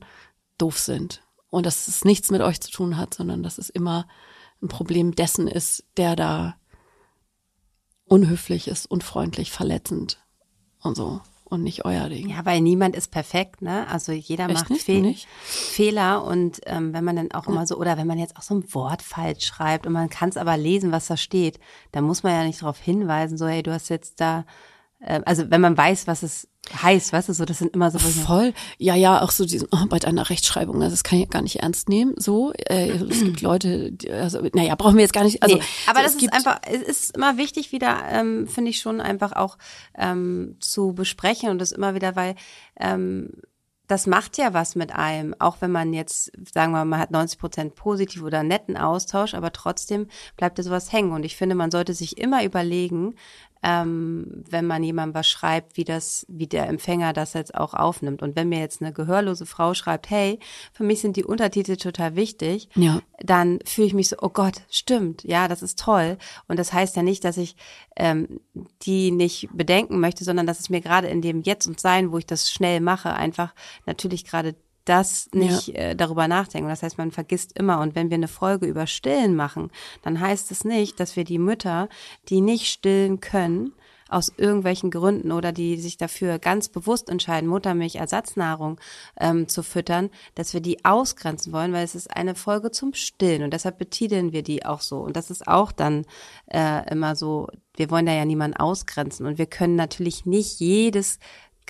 doof 0.56 0.78
sind. 0.78 1.22
Und 1.50 1.66
dass 1.66 1.88
es 1.88 2.04
nichts 2.04 2.30
mit 2.30 2.42
euch 2.42 2.60
zu 2.60 2.70
tun 2.70 2.96
hat, 2.96 3.12
sondern 3.12 3.42
dass 3.42 3.58
es 3.58 3.70
immer 3.70 4.06
ein 4.62 4.69
Problem 4.69 5.14
dessen 5.14 5.49
ist, 5.49 5.85
der 5.97 6.17
da 6.17 6.57
unhöflich 8.05 8.69
ist, 8.69 8.87
unfreundlich, 8.87 9.50
verletzend 9.50 10.19
und 10.83 10.97
so 10.97 11.21
und 11.50 11.62
nicht 11.64 11.85
euer 11.85 12.09
Ding. 12.09 12.31
Ja, 12.31 12.45
weil 12.45 12.61
niemand 12.61 12.95
ist 12.95 13.11
perfekt, 13.11 13.61
ne? 13.61 13.87
Also 13.88 14.12
jeder 14.12 14.49
Echt 14.49 14.71
macht 14.71 14.81
Fe 14.81 15.14
Fehler 15.45 16.25
und 16.25 16.61
ähm, 16.67 16.93
wenn 16.95 17.05
man 17.05 17.17
dann 17.17 17.33
auch 17.33 17.47
ja. 17.47 17.52
immer 17.52 17.67
so, 17.67 17.76
oder 17.76 17.99
wenn 17.99 18.07
man 18.07 18.19
jetzt 18.19 18.37
auch 18.37 18.43
so 18.43 18.55
ein 18.55 18.73
Wort 18.73 19.02
falsch 19.02 19.45
schreibt 19.45 19.87
und 19.87 19.93
man 19.93 20.09
kann 20.09 20.29
es 20.29 20.37
aber 20.37 20.57
lesen, 20.57 20.93
was 20.93 21.09
da 21.09 21.17
steht, 21.17 21.59
dann 21.93 22.05
muss 22.05 22.23
man 22.23 22.33
ja 22.33 22.45
nicht 22.45 22.62
darauf 22.62 22.79
hinweisen, 22.79 23.37
so, 23.37 23.47
hey, 23.47 23.62
du 23.62 23.73
hast 23.73 23.88
jetzt 23.88 24.21
da 24.21 24.45
also 25.00 25.50
wenn 25.50 25.61
man 25.61 25.76
weiß, 25.76 26.07
was 26.07 26.23
es 26.23 26.49
heißt, 26.83 27.12
weißt 27.12 27.28
du, 27.28 27.33
so, 27.33 27.45
das 27.45 27.59
sind 27.59 27.75
immer 27.75 27.90
so. 27.90 27.99
Voll. 27.99 28.52
Ja, 28.78 28.95
ja, 28.95 29.23
auch 29.23 29.30
so 29.30 29.45
diesen, 29.45 29.69
oh, 29.73 29.87
bei 29.88 29.99
deiner 29.99 30.30
Rechtschreibung, 30.30 30.76
also 30.76 30.90
das 30.90 31.02
kann 31.04 31.19
ich 31.19 31.28
gar 31.30 31.42
nicht 31.42 31.57
ernst 31.57 31.88
nehmen, 31.88 32.14
so. 32.16 32.52
Äh, 32.52 32.90
es 32.90 33.21
gibt 33.21 33.40
Leute, 33.40 33.92
die, 33.92 34.11
also, 34.11 34.40
naja, 34.52 34.75
brauchen 34.76 34.97
wir 34.97 35.02
jetzt 35.02 35.12
gar 35.12 35.25
nicht, 35.25 35.42
also. 35.42 35.57
Nee, 35.57 35.62
aber 35.87 36.00
so, 36.00 36.04
das 36.04 36.14
ist 36.14 36.33
einfach, 36.33 36.61
es 36.71 36.83
ist 36.83 37.16
immer 37.16 37.37
wichtig 37.38 37.73
wieder, 37.73 38.02
ähm, 38.11 38.47
finde 38.47 38.71
ich 38.71 38.80
schon 38.80 39.00
einfach 39.00 39.33
auch, 39.33 39.59
ähm, 39.97 40.57
zu 40.61 40.92
besprechen 40.92 41.50
und 41.50 41.59
das 41.59 41.73
immer 41.73 41.95
wieder, 41.95 42.14
weil, 42.14 42.35
ähm, 42.78 43.30
das 43.90 44.07
macht 44.07 44.38
ja 44.38 44.54
was 44.54 44.76
mit 44.76 44.95
einem, 44.95 45.35
auch 45.40 45.57
wenn 45.61 45.73
man 45.73 45.92
jetzt, 45.92 46.30
sagen 46.54 46.71
wir 46.71 46.78
mal, 46.78 46.85
man 46.85 47.00
hat 47.00 47.11
90 47.11 47.40
Prozent 47.40 47.75
positiv 47.75 48.23
oder 48.23 48.45
netten 48.45 48.76
Austausch, 48.76 49.35
aber 49.35 49.52
trotzdem 49.52 50.07
bleibt 50.37 50.61
da 50.61 50.62
sowas 50.62 50.92
hängen. 50.92 51.11
Und 51.11 51.25
ich 51.25 51.37
finde, 51.37 51.57
man 51.57 51.73
sollte 51.73 51.92
sich 51.92 52.16
immer 52.16 52.45
überlegen, 52.45 53.16
ähm, 53.62 54.45
wenn 54.49 54.67
man 54.67 54.83
jemandem 54.83 55.14
was 55.14 55.29
schreibt, 55.29 55.76
wie 55.76 55.85
das, 55.85 56.25
wie 56.29 56.47
der 56.47 56.69
Empfänger 56.69 57.12
das 57.12 57.35
jetzt 57.35 57.55
auch 57.55 57.75
aufnimmt. 57.75 58.23
Und 58.23 58.37
wenn 58.37 58.49
mir 58.49 58.59
jetzt 58.59 58.81
eine 58.81 58.93
gehörlose 58.93 59.47
Frau 59.47 59.75
schreibt, 59.75 60.09
hey, 60.09 60.38
für 60.73 60.85
mich 60.85 61.00
sind 61.00 61.17
die 61.17 61.25
Untertitel 61.25 61.76
total 61.76 62.17
wichtig, 62.17 62.69
ja. 62.75 63.00
dann 63.19 63.59
fühle 63.64 63.87
ich 63.87 63.95
mich 63.95 64.09
so, 64.09 64.17
oh 64.21 64.31
Gott, 64.31 64.62
stimmt, 64.71 65.25
ja, 65.25 65.47
das 65.49 65.62
ist 65.62 65.79
toll. 65.79 66.17
Und 66.49 66.59
das 66.59 66.73
heißt 66.73 66.97
ja 66.97 67.02
nicht, 67.02 67.25
dass 67.25 67.37
ich 67.37 67.57
ähm, 67.97 68.40
die 68.83 69.11
nicht 69.11 69.49
bedenken 69.52 70.00
möchte, 70.00 70.25
sondern 70.25 70.47
dass 70.47 70.61
es 70.61 70.71
mir 70.71 70.81
gerade 70.81 71.09
in 71.09 71.21
dem 71.21 71.43
Jetzt 71.43 71.67
und 71.67 71.81
Sein, 71.81 72.12
wo 72.12 72.19
ich 72.19 72.26
das 72.26 72.50
schnell 72.50 72.81
mache, 72.81 73.12
einfach 73.12 73.55
natürlich 73.85 74.25
gerade 74.25 74.55
das 74.84 75.28
nicht 75.32 75.68
ja. 75.68 75.75
äh, 75.75 75.96
darüber 75.96 76.28
nachdenken. 76.28 76.68
Das 76.68 76.82
heißt, 76.82 76.99
man 76.99 77.10
vergisst 77.10 77.58
immer. 77.58 77.80
Und 77.80 77.94
wenn 77.94 78.10
wir 78.10 78.16
eine 78.16 78.28
Folge 78.28 78.66
über 78.66 78.87
Stillen 78.87 79.37
machen, 79.37 79.70
dann 80.02 80.20
heißt 80.20 80.50
es 80.50 80.64
nicht, 80.64 81.00
dass 81.00 81.16
wir 81.16 81.25
die 81.25 81.38
Mütter, 81.38 81.88
die 82.28 82.40
nicht 82.40 82.66
stillen 82.66 83.20
können, 83.20 83.72
aus 84.10 84.32
irgendwelchen 84.37 84.90
Gründen 84.90 85.32
oder 85.32 85.52
die 85.52 85.76
sich 85.76 85.96
dafür 85.96 86.38
ganz 86.38 86.68
bewusst 86.68 87.08
entscheiden, 87.08 87.49
Muttermilch-Ersatznahrung 87.49 88.80
ähm, 89.18 89.49
zu 89.49 89.62
füttern, 89.62 90.10
dass 90.34 90.52
wir 90.52 90.60
die 90.60 90.84
ausgrenzen 90.84 91.52
wollen, 91.52 91.72
weil 91.72 91.84
es 91.84 91.94
ist 91.94 92.14
eine 92.14 92.34
Folge 92.34 92.70
zum 92.70 92.92
Stillen 92.92 93.42
und 93.42 93.52
deshalb 93.52 93.78
betiteln 93.78 94.32
wir 94.32 94.42
die 94.42 94.66
auch 94.66 94.80
so. 94.80 94.99
Und 94.99 95.16
das 95.16 95.30
ist 95.30 95.46
auch 95.46 95.72
dann 95.72 96.04
äh, 96.46 96.90
immer 96.90 97.14
so, 97.16 97.49
wir 97.76 97.90
wollen 97.90 98.06
da 98.06 98.12
ja 98.12 98.25
niemanden 98.25 98.56
ausgrenzen 98.56 99.26
und 99.26 99.38
wir 99.38 99.46
können 99.46 99.76
natürlich 99.76 100.26
nicht 100.26 100.60
jedes 100.60 101.18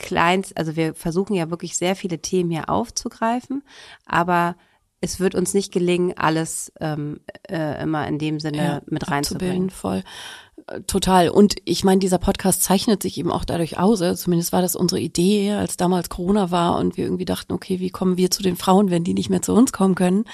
kleinst, 0.01 0.57
also 0.57 0.75
wir 0.75 0.95
versuchen 0.95 1.35
ja 1.35 1.51
wirklich 1.51 1.77
sehr 1.77 1.95
viele 1.95 2.19
Themen 2.19 2.51
hier 2.51 2.69
aufzugreifen, 2.69 3.63
aber 4.07 4.57
es 5.01 5.21
wird 5.21 5.35
uns 5.35 5.55
nicht 5.55 5.73
gelingen, 5.73 6.15
alles 6.17 6.73
ähm, 6.81 7.21
äh, 7.49 7.83
immer 7.83 8.07
in 8.07 8.19
dem 8.19 8.39
Sinne 8.41 8.59
ja, 8.59 8.83
mit 8.87 9.09
reinzubringen. 9.11 9.71
Voll. 9.71 10.03
Äh, 10.67 10.83
total. 10.83 11.31
Und 11.31 11.57
ich 11.65 11.85
meine, 11.85 12.01
dieser 12.01 12.19
Podcast 12.19 12.63
zeichnet 12.63 13.03
sich 13.03 13.17
eben 13.17 13.31
auch 13.31 13.45
dadurch 13.47 13.79
aus. 13.79 14.03
Also 14.03 14.25
zumindest 14.25 14.53
war 14.53 14.61
das 14.61 14.77
unsere 14.77 15.01
Idee, 15.01 15.53
als 15.53 15.79
damals 15.79 16.11
Corona 16.11 16.51
war 16.51 16.79
und 16.79 16.99
wir 16.99 17.05
irgendwie 17.05 17.25
dachten, 17.25 17.53
okay, 17.53 17.81
wie 17.81 17.91
kommen 17.91 18.19
wir 18.19 18.31
zu 18.31 18.43
den 18.43 18.57
Frauen, 18.57 18.91
wenn 18.91 19.05
die 19.05 19.15
nicht 19.15 19.31
mehr 19.31 19.43
zu 19.43 19.55
uns 19.55 19.73
kommen 19.73 19.95
können? 19.95 20.25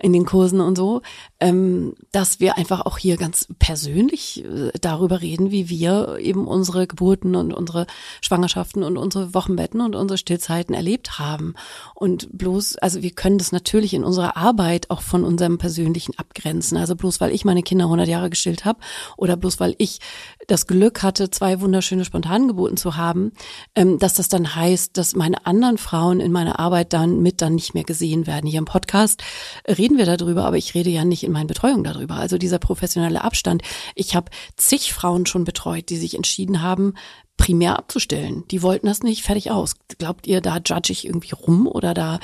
In 0.00 0.12
den 0.12 0.24
Kursen 0.24 0.60
und 0.60 0.76
so, 0.76 1.02
ähm, 1.40 1.94
dass 2.12 2.40
wir 2.40 2.56
einfach 2.56 2.86
auch 2.86 2.98
hier 2.98 3.16
ganz 3.16 3.48
persönlich 3.58 4.44
äh, 4.44 4.70
darüber 4.80 5.20
reden, 5.20 5.50
wie 5.50 5.68
wir 5.68 6.18
eben 6.20 6.46
unsere 6.46 6.86
Geburten 6.86 7.34
und 7.34 7.52
unsere 7.52 7.86
Schwangerschaften 8.20 8.82
und 8.82 8.96
unsere 8.96 9.34
Wochenbetten 9.34 9.80
und 9.80 9.96
unsere 9.96 10.18
Stillzeiten 10.18 10.74
erlebt 10.74 11.18
haben. 11.18 11.54
Und 11.94 12.28
bloß, 12.32 12.76
also 12.76 13.02
wir 13.02 13.10
können 13.10 13.38
das 13.38 13.52
natürlich 13.52 13.94
in 13.94 14.04
unserer 14.04 14.36
Arbeit 14.36 14.90
auch 14.90 15.02
von 15.02 15.24
unserem 15.24 15.58
persönlichen 15.58 16.18
abgrenzen. 16.18 16.78
Also 16.78 16.94
bloß 16.94 17.20
weil 17.20 17.32
ich 17.32 17.44
meine 17.44 17.62
Kinder 17.62 17.86
100 17.86 18.08
Jahre 18.08 18.30
gestillt 18.30 18.64
habe 18.64 18.80
oder 19.16 19.36
bloß 19.36 19.60
weil 19.60 19.74
ich 19.78 20.00
das 20.48 20.66
Glück 20.66 21.02
hatte, 21.02 21.30
zwei 21.30 21.60
wunderschöne 21.60 22.04
Spontangeburten 22.04 22.76
zu 22.76 22.96
haben, 22.96 23.32
ähm, 23.76 23.98
dass 23.98 24.14
das 24.14 24.28
dann 24.28 24.56
heißt, 24.56 24.96
dass 24.96 25.14
meine 25.14 25.46
anderen 25.46 25.78
Frauen 25.78 26.18
in 26.18 26.32
meiner 26.32 26.58
Arbeit 26.58 26.92
dann 26.92 27.20
mit 27.22 27.40
dann 27.40 27.54
nicht 27.54 27.74
mehr 27.74 27.84
gesehen 27.84 28.26
werden. 28.26 28.48
Hier 28.48 28.58
im 28.58 28.64
Podcast 28.64 29.22
reden 29.68 29.98
wir 29.98 30.06
darüber, 30.06 30.44
aber 30.44 30.56
ich 30.56 30.74
rede 30.74 30.90
ja 30.90 31.04
nicht 31.04 31.22
in 31.22 31.32
meinen 31.32 31.46
Betreuungen 31.46 31.84
darüber. 31.84 32.16
Also 32.16 32.38
dieser 32.38 32.58
professionelle 32.58 33.22
Abstand. 33.22 33.62
Ich 33.94 34.16
habe 34.16 34.30
zig 34.56 34.92
Frauen 34.92 35.26
schon 35.26 35.44
betreut, 35.44 35.90
die 35.90 35.98
sich 35.98 36.14
entschieden 36.16 36.62
haben, 36.62 36.94
primär 37.36 37.78
abzustellen. 37.78 38.44
Die 38.50 38.62
wollten 38.62 38.86
das 38.86 39.02
nicht, 39.02 39.22
fertig 39.22 39.50
aus. 39.50 39.76
Glaubt 39.98 40.26
ihr, 40.26 40.40
da 40.40 40.58
judge 40.64 40.92
ich 40.92 41.06
irgendwie 41.06 41.34
rum 41.34 41.66
oder 41.66 41.94
da 41.94 42.20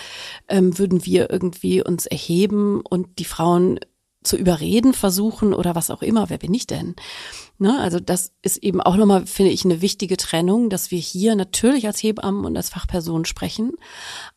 ähm, 0.49 0.79
würden 0.79 1.05
wir 1.05 1.31
irgendwie 1.31 1.83
uns 1.85 2.07
erheben 2.07 2.81
und 2.81 3.19
die 3.19 3.25
Frauen 3.25 3.79
zu 4.25 4.37
überreden 4.37 4.95
versuchen 4.95 5.53
oder 5.55 5.75
was 5.75 5.91
auch 5.91 6.03
immer, 6.03 6.31
wer 6.31 6.39
bin 6.39 6.55
ich 6.55 6.67
denn? 6.67 6.97
Ne, 7.59 7.79
also 7.81 8.01
das 8.01 8.33
ist 8.43 8.57
eben 8.59 8.81
auch 8.81 8.97
nochmal, 8.97 9.27
finde 9.27 9.53
ich, 9.53 9.65
eine 9.65 9.81
wichtige 9.81 10.17
Trennung, 10.17 10.71
dass 10.71 10.91
wir 10.91 10.99
hier 10.99 11.37
natürlich 11.37 11.87
als 11.87 12.03
Hebammen 12.03 12.45
und 12.45 12.57
als 12.57 12.69
Fachpersonen 12.71 13.27
sprechen, 13.27 13.73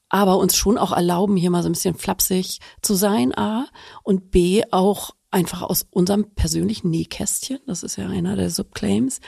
aber 0.07 0.37
uns 0.37 0.55
schon 0.55 0.77
auch 0.77 0.91
erlauben, 0.91 1.35
hier 1.35 1.49
mal 1.49 1.63
so 1.63 1.69
ein 1.69 1.71
bisschen 1.71 1.95
flapsig 1.95 2.59
zu 2.83 2.93
sein, 2.93 3.35
A, 3.35 3.65
und 4.03 4.29
B, 4.29 4.63
auch 4.69 5.11
einfach 5.31 5.63
aus 5.63 5.87
unserem 5.89 6.29
persönlichen 6.35 6.91
Nähkästchen, 6.91 7.59
das 7.65 7.81
ist 7.81 7.95
ja 7.97 8.07
einer 8.07 8.35
der 8.35 8.51
Subclaims, 8.51 9.19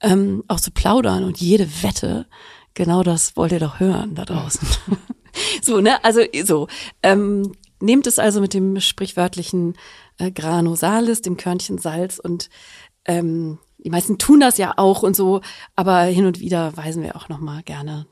ähm, 0.00 0.44
auch 0.46 0.60
zu 0.60 0.70
plaudern 0.70 1.24
und 1.24 1.40
jede 1.40 1.66
Wette, 1.82 2.26
genau 2.74 3.02
das 3.02 3.36
wollt 3.36 3.52
ihr 3.52 3.58
doch 3.58 3.80
hören 3.80 4.14
da 4.14 4.26
draußen. 4.26 4.68
so, 5.62 5.80
ne, 5.80 6.04
also 6.04 6.20
so, 6.44 6.68
ähm, 7.02 7.52
nehmt 7.80 8.06
es 8.06 8.18
also 8.18 8.40
mit 8.40 8.54
dem 8.54 8.80
sprichwörtlichen 8.80 9.74
äh, 10.18 10.30
Grano 10.30 10.74
Salis, 10.76 11.22
dem 11.22 11.36
Körnchen 11.36 11.78
Salz 11.78 12.18
und 12.18 12.50
ähm, 13.04 13.58
die 13.78 13.90
meisten 13.90 14.18
tun 14.18 14.40
das 14.40 14.58
ja 14.58 14.74
auch 14.76 15.02
und 15.02 15.16
so, 15.16 15.40
aber 15.74 16.02
hin 16.02 16.26
und 16.26 16.40
wieder 16.40 16.76
weisen 16.76 17.02
wir 17.02 17.16
auch 17.16 17.28
noch 17.28 17.40
mal 17.40 17.62
gerne 17.62 18.06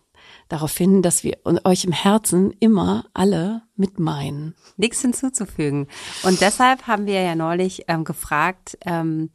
darauf 0.48 0.76
hin, 0.76 1.02
dass 1.02 1.24
wir 1.24 1.38
euch 1.64 1.84
im 1.84 1.92
Herzen 1.92 2.52
immer 2.58 3.06
alle 3.12 3.62
mit 3.76 3.98
meinen. 3.98 4.54
Nichts 4.76 5.00
hinzuzufügen. 5.02 5.88
Und 6.22 6.40
deshalb 6.40 6.86
haben 6.86 7.06
wir 7.06 7.20
ja 7.20 7.34
neulich 7.34 7.84
ähm, 7.88 8.04
gefragt, 8.04 8.78
ähm, 8.84 9.30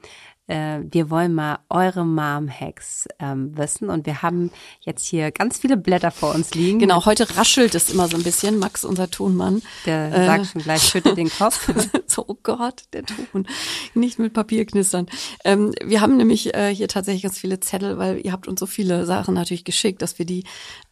äh, 0.53 0.81
wir 0.91 1.09
wollen 1.09 1.33
mal 1.33 1.59
eure 1.69 2.05
Mom-Hacks 2.05 3.07
ähm, 3.19 3.57
wissen. 3.57 3.89
Und 3.89 4.05
wir 4.05 4.21
haben 4.21 4.51
jetzt 4.81 5.05
hier 5.07 5.31
ganz 5.31 5.57
viele 5.57 5.77
Blätter 5.77 6.11
vor 6.11 6.35
uns 6.35 6.53
liegen. 6.53 6.77
Genau, 6.77 7.05
heute 7.05 7.35
raschelt 7.35 7.73
es 7.73 7.89
immer 7.89 8.07
so 8.07 8.17
ein 8.17 8.23
bisschen. 8.23 8.59
Max, 8.59 8.85
unser 8.85 9.09
Tonmann. 9.09 9.63
Der 9.87 10.13
äh, 10.13 10.25
sagt 10.27 10.47
schon 10.47 10.61
gleich, 10.61 10.83
schüttet 10.83 11.17
den 11.17 11.29
Kopf. 11.29 11.69
so, 12.05 12.23
oh 12.27 12.37
Gott, 12.43 12.83
der 12.93 13.03
Ton. 13.03 13.47
Nicht 13.95 14.19
mit 14.19 14.33
Papier 14.33 14.65
knistern. 14.65 15.07
Ähm, 15.43 15.73
wir 15.83 16.01
haben 16.01 16.17
nämlich 16.17 16.53
äh, 16.53 16.73
hier 16.73 16.87
tatsächlich 16.87 17.23
ganz 17.23 17.39
viele 17.39 17.59
Zettel, 17.59 17.97
weil 17.97 18.23
ihr 18.23 18.31
habt 18.31 18.47
uns 18.47 18.59
so 18.59 18.67
viele 18.67 19.07
Sachen 19.07 19.33
natürlich 19.33 19.63
geschickt, 19.63 20.03
dass 20.03 20.19
wir 20.19 20.25
die 20.25 20.43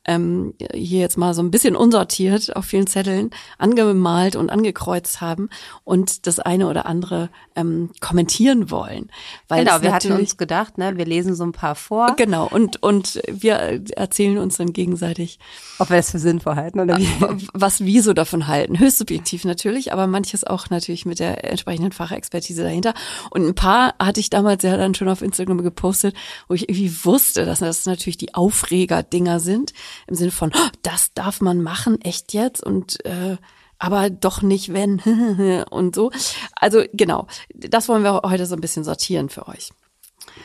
ähm, 0.05 0.53
hier 0.73 0.99
jetzt 0.99 1.17
mal 1.17 1.33
so 1.33 1.41
ein 1.41 1.51
bisschen 1.51 1.75
unsortiert 1.75 2.55
auf 2.55 2.65
vielen 2.65 2.87
Zetteln 2.87 3.29
angemalt 3.57 4.35
und 4.35 4.49
angekreuzt 4.49 5.21
haben 5.21 5.49
und 5.83 6.25
das 6.25 6.39
eine 6.39 6.67
oder 6.67 6.85
andere 6.87 7.29
ähm, 7.55 7.91
kommentieren 7.99 8.71
wollen. 8.71 9.11
Weil 9.47 9.63
genau, 9.63 9.81
wir 9.81 9.93
hatten 9.93 10.13
uns 10.13 10.37
gedacht, 10.37 10.77
ne, 10.77 10.97
wir 10.97 11.05
lesen 11.05 11.35
so 11.35 11.43
ein 11.43 11.51
paar 11.51 11.75
vor. 11.75 12.15
Genau, 12.15 12.47
und, 12.47 12.81
und 12.81 13.21
wir 13.29 13.81
erzählen 13.95 14.39
uns 14.39 14.57
dann 14.57 14.73
gegenseitig. 14.73 15.39
Ob 15.77 15.89
wir 15.89 15.97
es 15.97 16.11
für 16.11 16.19
sinnvoll 16.19 16.55
halten 16.55 16.79
oder 16.79 16.97
wie? 16.97 17.07
Was 17.53 17.85
wir 17.85 18.01
so 18.01 18.13
davon 18.13 18.47
halten. 18.47 18.79
Höchst 18.79 18.97
subjektiv 18.97 19.45
natürlich, 19.45 19.93
aber 19.93 20.07
manches 20.07 20.43
auch 20.43 20.69
natürlich 20.69 21.05
mit 21.05 21.19
der 21.19 21.43
entsprechenden 21.49 21.91
Fachexpertise 21.91 22.63
dahinter. 22.63 22.93
Und 23.29 23.45
ein 23.45 23.55
paar 23.55 23.93
hatte 23.99 24.19
ich 24.19 24.29
damals 24.31 24.63
ja 24.63 24.77
dann 24.77 24.95
schon 24.95 25.09
auf 25.09 25.21
Instagram 25.21 25.61
gepostet, 25.61 26.15
wo 26.47 26.55
ich 26.55 26.69
irgendwie 26.69 27.05
wusste, 27.05 27.45
dass 27.45 27.59
das 27.59 27.85
natürlich 27.85 28.17
die 28.17 28.33
Aufreger-Dinger 28.33 29.39
sind 29.39 29.73
im 30.07 30.15
Sinne 30.15 30.31
von, 30.31 30.51
oh, 30.55 30.69
das 30.83 31.13
darf 31.13 31.41
man 31.41 31.61
machen, 31.61 32.01
echt 32.01 32.33
jetzt 32.33 32.63
und 32.63 33.03
äh, 33.05 33.37
aber 33.79 34.11
doch 34.11 34.43
nicht 34.43 34.73
wenn 34.73 34.99
und 35.69 35.95
so. 35.95 36.11
Also 36.55 36.83
genau, 36.93 37.27
das 37.53 37.89
wollen 37.89 38.03
wir 38.03 38.21
heute 38.23 38.45
so 38.45 38.55
ein 38.55 38.61
bisschen 38.61 38.83
sortieren 38.83 39.29
für 39.29 39.47
euch. 39.47 39.71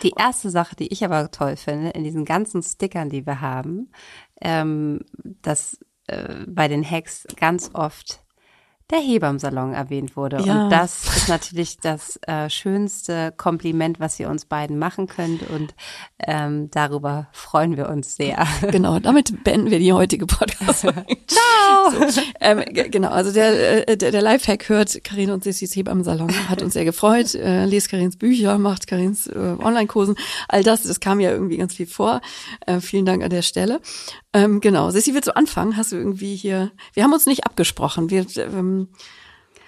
Die 0.02 0.14
erste 0.16 0.50
Sache, 0.50 0.74
die 0.74 0.92
ich 0.92 1.04
aber 1.04 1.30
toll 1.30 1.56
finde, 1.56 1.90
in 1.90 2.02
diesen 2.02 2.24
ganzen 2.24 2.62
Stickern, 2.62 3.10
die 3.10 3.26
wir 3.26 3.40
haben, 3.40 3.90
ähm, 4.40 5.00
dass 5.42 5.78
äh, 6.06 6.44
bei 6.46 6.68
den 6.68 6.88
Hacks 6.88 7.26
ganz 7.36 7.70
oft 7.74 8.20
der 8.90 9.00
Hebammsalon 9.00 9.74
erwähnt 9.74 10.16
wurde. 10.16 10.40
Ja. 10.44 10.64
Und 10.64 10.70
das 10.70 11.04
ist 11.16 11.28
natürlich 11.28 11.78
das 11.78 12.20
äh, 12.22 12.48
schönste 12.48 13.32
Kompliment, 13.36 13.98
was 13.98 14.18
ihr 14.20 14.28
uns 14.28 14.44
beiden 14.44 14.78
machen 14.78 15.08
könnt. 15.08 15.42
Und 15.50 15.74
ähm, 16.24 16.70
darüber 16.70 17.26
freuen 17.32 17.76
wir 17.76 17.88
uns 17.88 18.16
sehr. 18.16 18.46
Genau, 18.76 18.98
damit 18.98 19.44
beenden 19.44 19.70
wir 19.70 19.78
die 19.78 19.92
heutige 19.92 20.26
podcast 20.26 20.80
Ciao! 21.26 22.10
So, 22.10 22.20
ähm, 22.40 22.62
genau, 22.72 23.10
also 23.10 23.32
der, 23.32 23.88
äh, 23.88 23.96
der, 23.96 24.10
der 24.10 24.22
Lifehack 24.22 24.68
hört 24.68 25.02
Karin 25.04 25.30
und 25.30 25.44
Sissis 25.44 25.74
Hebammsalon. 25.74 26.48
Hat 26.48 26.62
uns 26.62 26.74
sehr 26.74 26.84
gefreut. 26.84 27.34
Äh, 27.34 27.64
lest 27.64 27.90
Karins 27.90 28.16
Bücher, 28.16 28.58
macht 28.58 28.86
Karins 28.86 29.26
äh, 29.28 29.56
Online-Kursen. 29.62 30.16
All 30.48 30.62
das, 30.62 30.82
das 30.82 31.00
kam 31.00 31.20
ja 31.20 31.30
irgendwie 31.30 31.56
ganz 31.56 31.74
viel 31.74 31.86
vor. 31.86 32.20
Äh, 32.66 32.80
vielen 32.80 33.06
Dank 33.06 33.22
an 33.22 33.30
der 33.30 33.42
Stelle. 33.42 33.80
Ähm, 34.32 34.60
genau. 34.60 34.90
Sissi, 34.90 35.14
willst 35.14 35.28
du 35.28 35.36
anfangen? 35.36 35.76
Hast 35.76 35.92
du 35.92 35.96
irgendwie 35.96 36.36
hier, 36.36 36.70
wir 36.92 37.04
haben 37.04 37.12
uns 37.12 37.26
nicht 37.26 37.46
abgesprochen. 37.46 38.10
Wir 38.10 38.26
ähm, 38.36 38.75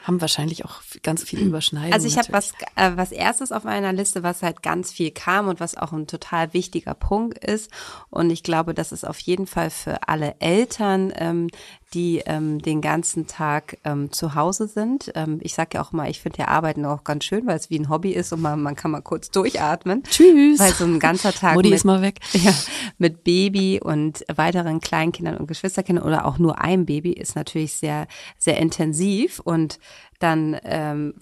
haben 0.09 0.21
wahrscheinlich 0.23 0.65
auch 0.65 0.81
ganz 1.03 1.23
viel 1.23 1.41
Überschneidungen. 1.41 1.93
Also 1.93 2.09
ich 2.09 2.17
habe 2.17 2.33
was, 2.33 2.53
äh, 2.77 2.93
was 2.95 3.13
erstes 3.13 3.53
auf 3.53 3.65
meiner 3.65 3.93
Liste, 3.93 4.23
was 4.23 4.43
halt 4.43 4.63
ganz 4.63 4.91
viel 4.91 5.11
kam 5.11 5.49
und 5.49 5.61
was 5.61 5.77
auch 5.77 5.93
ein 5.93 6.07
total 6.07 6.55
wichtiger 6.55 6.95
Punkt 6.95 7.39
ist. 7.45 7.71
Und 8.09 8.31
ich 8.31 8.43
glaube, 8.43 8.73
das 8.73 8.91
ist 8.91 9.07
auf 9.07 9.19
jeden 9.21 9.47
Fall 9.47 9.69
für 9.69 10.09
alle 10.09 10.37
Eltern, 10.41 11.13
ähm, 11.15 11.49
die 11.95 12.23
ähm, 12.27 12.61
den 12.61 12.81
ganzen 12.81 13.27
Tag 13.27 13.79
ähm, 13.85 14.13
zu 14.13 14.35
Hause 14.35 14.69
sind. 14.69 15.11
Ähm, 15.15 15.39
ich 15.43 15.55
sage 15.55 15.71
ja 15.75 15.83
auch 15.83 15.93
mal, 15.93 16.11
ich 16.11 16.21
finde 16.21 16.39
ja 16.39 16.49
Arbeiten 16.49 16.85
auch 16.85 17.05
ganz 17.05 17.25
schön, 17.25 17.47
weil 17.47 17.57
es 17.57 17.71
wie 17.71 17.79
ein 17.79 17.89
Hobby 17.89 18.11
ist 18.11 18.33
und 18.33 18.43
man, 18.43 18.63
man 18.63 18.77
kann 18.77 18.91
mal 18.91 19.01
kurz 19.01 19.31
durchatmen. 19.31 20.03
Tschüss. 20.03 20.59
Weil 20.59 20.73
so 20.73 20.85
ein 20.85 20.99
ganzer 20.99 21.33
Tag 21.33 21.55
Mutti 21.55 21.69
mit, 21.69 21.77
ist 21.77 21.85
mal 21.85 22.03
weg. 22.03 22.21
Ja, 22.33 22.53
mit 22.99 23.25
Baby 23.25 23.81
und 23.83 24.25
weiteren 24.35 24.81
Kleinkindern 24.81 25.39
und 25.39 25.47
Geschwisterkindern 25.47 26.05
oder 26.05 26.27
auch 26.27 26.39
nur 26.39 26.61
einem 26.61 26.85
Baby 26.85 27.13
ist 27.13 27.37
natürlich 27.37 27.75
sehr, 27.75 28.07
sehr 28.37 28.59
intensiv 28.59 29.41
und 29.41 29.79
dann 30.19 30.59
ähm, 30.65 31.15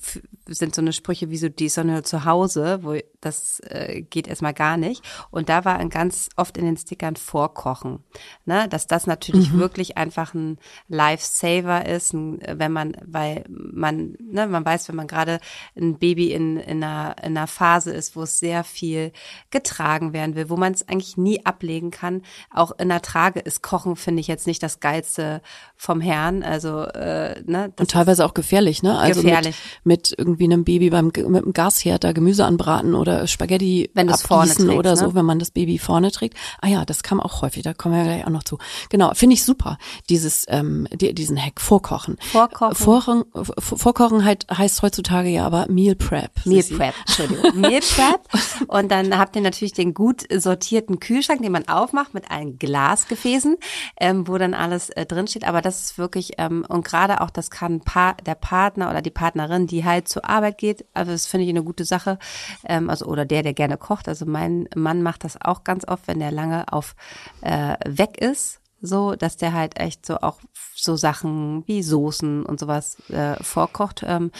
sind 0.46 0.74
so 0.74 0.80
eine 0.80 0.92
Sprüche 0.92 1.30
wie 1.30 1.36
so 1.36 1.48
die 1.48 1.68
Sonne 1.68 2.02
zu 2.02 2.24
Hause, 2.24 2.80
wo 2.82 2.96
das 3.20 3.60
äh, 3.60 4.02
geht 4.02 4.28
erstmal 4.28 4.54
gar 4.54 4.76
nicht. 4.76 5.02
Und 5.30 5.48
da 5.48 5.64
war 5.64 5.78
ein 5.78 5.90
ganz 5.90 6.28
oft 6.36 6.56
in 6.56 6.64
den 6.64 6.76
Stickern 6.76 7.16
Vorkochen. 7.16 8.04
Ne? 8.44 8.68
Dass 8.68 8.86
das 8.86 9.06
natürlich 9.06 9.52
mhm. 9.52 9.58
wirklich 9.58 9.96
einfach 9.96 10.34
ein 10.34 10.58
Lifesaver 10.88 11.86
ist, 11.86 12.14
wenn 12.14 12.72
man, 12.72 12.96
weil 13.04 13.44
man, 13.48 14.16
ne, 14.20 14.46
man 14.46 14.64
weiß, 14.64 14.88
wenn 14.88 14.96
man 14.96 15.08
gerade 15.08 15.40
ein 15.76 15.98
Baby 15.98 16.32
in, 16.32 16.56
in, 16.56 16.82
einer, 16.82 17.16
in 17.22 17.36
einer 17.36 17.46
Phase 17.46 17.92
ist, 17.92 18.16
wo 18.16 18.22
es 18.22 18.38
sehr 18.38 18.64
viel 18.64 19.12
getragen 19.50 20.12
werden 20.12 20.36
will, 20.36 20.48
wo 20.48 20.56
man 20.56 20.72
es 20.72 20.88
eigentlich 20.88 21.16
nie 21.16 21.44
ablegen 21.44 21.90
kann. 21.90 22.22
Auch 22.50 22.72
in 22.78 22.88
der 22.88 23.02
Trage 23.02 23.40
ist 23.40 23.62
Kochen, 23.62 23.96
finde 23.96 24.20
ich 24.20 24.28
jetzt 24.28 24.46
nicht 24.46 24.62
das 24.62 24.80
Geilste 24.80 25.42
vom 25.74 26.00
Herrn. 26.00 26.42
Also, 26.42 26.82
äh, 26.82 27.42
ne, 27.44 27.72
Und 27.78 27.90
teilweise 27.90 28.24
auch 28.24 28.34
gefährlich, 28.34 28.82
ne? 28.82 28.85
Also 28.94 29.22
gefährlich. 29.22 29.56
Mit, 29.84 30.10
mit 30.10 30.18
irgendwie 30.18 30.44
einem 30.44 30.64
Baby 30.64 30.90
beim 30.90 31.06
mit 31.06 31.26
einem 31.26 31.52
Gasherd 31.52 32.04
da 32.04 32.12
Gemüse 32.12 32.44
anbraten 32.44 32.94
oder 32.94 33.26
Spaghetti 33.26 33.90
wenn 33.94 34.10
abgießen 34.10 34.70
oder 34.70 34.90
ne? 34.90 34.96
so, 34.96 35.14
wenn 35.14 35.24
man 35.24 35.38
das 35.38 35.50
Baby 35.50 35.78
vorne 35.78 36.10
trägt. 36.10 36.36
Ah 36.60 36.68
ja, 36.68 36.84
das 36.84 37.02
kam 37.02 37.20
auch 37.20 37.42
häufig, 37.42 37.62
da 37.62 37.74
kommen 37.74 37.96
wir 37.96 38.04
gleich 38.04 38.26
auch 38.26 38.30
noch 38.30 38.44
zu. 38.44 38.58
Genau, 38.90 39.12
finde 39.14 39.34
ich 39.34 39.44
super, 39.44 39.78
dieses 40.08 40.44
ähm, 40.48 40.86
die, 40.92 41.14
diesen 41.14 41.42
Hack 41.42 41.60
vorkochen. 41.60 42.16
Vorkochen. 42.20 42.76
Vorkochen, 42.76 43.24
vorkochen 43.58 44.24
halt, 44.24 44.46
heißt 44.56 44.82
heutzutage 44.82 45.28
ja 45.28 45.46
aber 45.46 45.66
Meal 45.68 45.94
Prep. 45.94 46.30
Meal 46.44 46.64
Prep, 46.64 46.94
Entschuldigung. 47.06 47.44
Meal 47.60 47.80
Prep. 47.80 48.20
Und 48.68 48.90
dann 48.90 49.18
habt 49.18 49.36
ihr 49.36 49.42
natürlich 49.42 49.72
den 49.72 49.94
gut 49.94 50.24
sortierten 50.32 51.00
Kühlschrank, 51.00 51.42
den 51.42 51.52
man 51.52 51.68
aufmacht 51.68 52.14
mit 52.14 52.30
allen 52.30 52.58
Glasgefäßen, 52.58 53.56
ähm, 54.00 54.28
wo 54.28 54.38
dann 54.38 54.54
alles 54.54 54.90
äh, 54.90 55.06
drinsteht. 55.06 55.44
Aber 55.44 55.62
das 55.62 55.80
ist 55.80 55.98
wirklich, 55.98 56.32
ähm, 56.38 56.64
und 56.68 56.84
gerade 56.84 57.20
auch, 57.20 57.30
das 57.30 57.50
kann 57.50 57.80
pa 57.80 58.14
der 58.14 58.34
Partner 58.76 58.90
oder 58.90 59.02
die 59.02 59.10
Partnerin, 59.10 59.66
die 59.66 59.84
halt 59.84 60.08
zur 60.08 60.28
Arbeit 60.28 60.58
geht, 60.58 60.84
also 60.92 61.12
das 61.12 61.26
finde 61.26 61.44
ich 61.44 61.50
eine 61.50 61.64
gute 61.64 61.84
Sache. 61.84 62.18
Ähm, 62.64 62.90
also, 62.90 63.06
oder 63.06 63.24
der, 63.24 63.42
der 63.42 63.54
gerne 63.54 63.76
kocht. 63.78 64.08
Also 64.08 64.26
mein 64.26 64.68
Mann 64.74 65.02
macht 65.02 65.24
das 65.24 65.40
auch 65.40 65.64
ganz 65.64 65.86
oft, 65.88 66.06
wenn 66.08 66.20
der 66.20 66.30
lange 66.30 66.70
auf 66.72 66.94
äh, 67.40 67.76
weg 67.86 68.18
ist 68.18 68.60
so, 68.82 69.16
dass 69.16 69.38
der 69.38 69.54
halt 69.54 69.80
echt 69.80 70.04
so 70.04 70.18
auch 70.18 70.38
so 70.76 70.96
Sachen 70.96 71.64
wie 71.66 71.82
Soßen 71.82 72.44
und 72.44 72.60
sowas 72.60 72.98
äh, 73.08 73.42
vorkocht. 73.42 74.04
Ähm, 74.06 74.30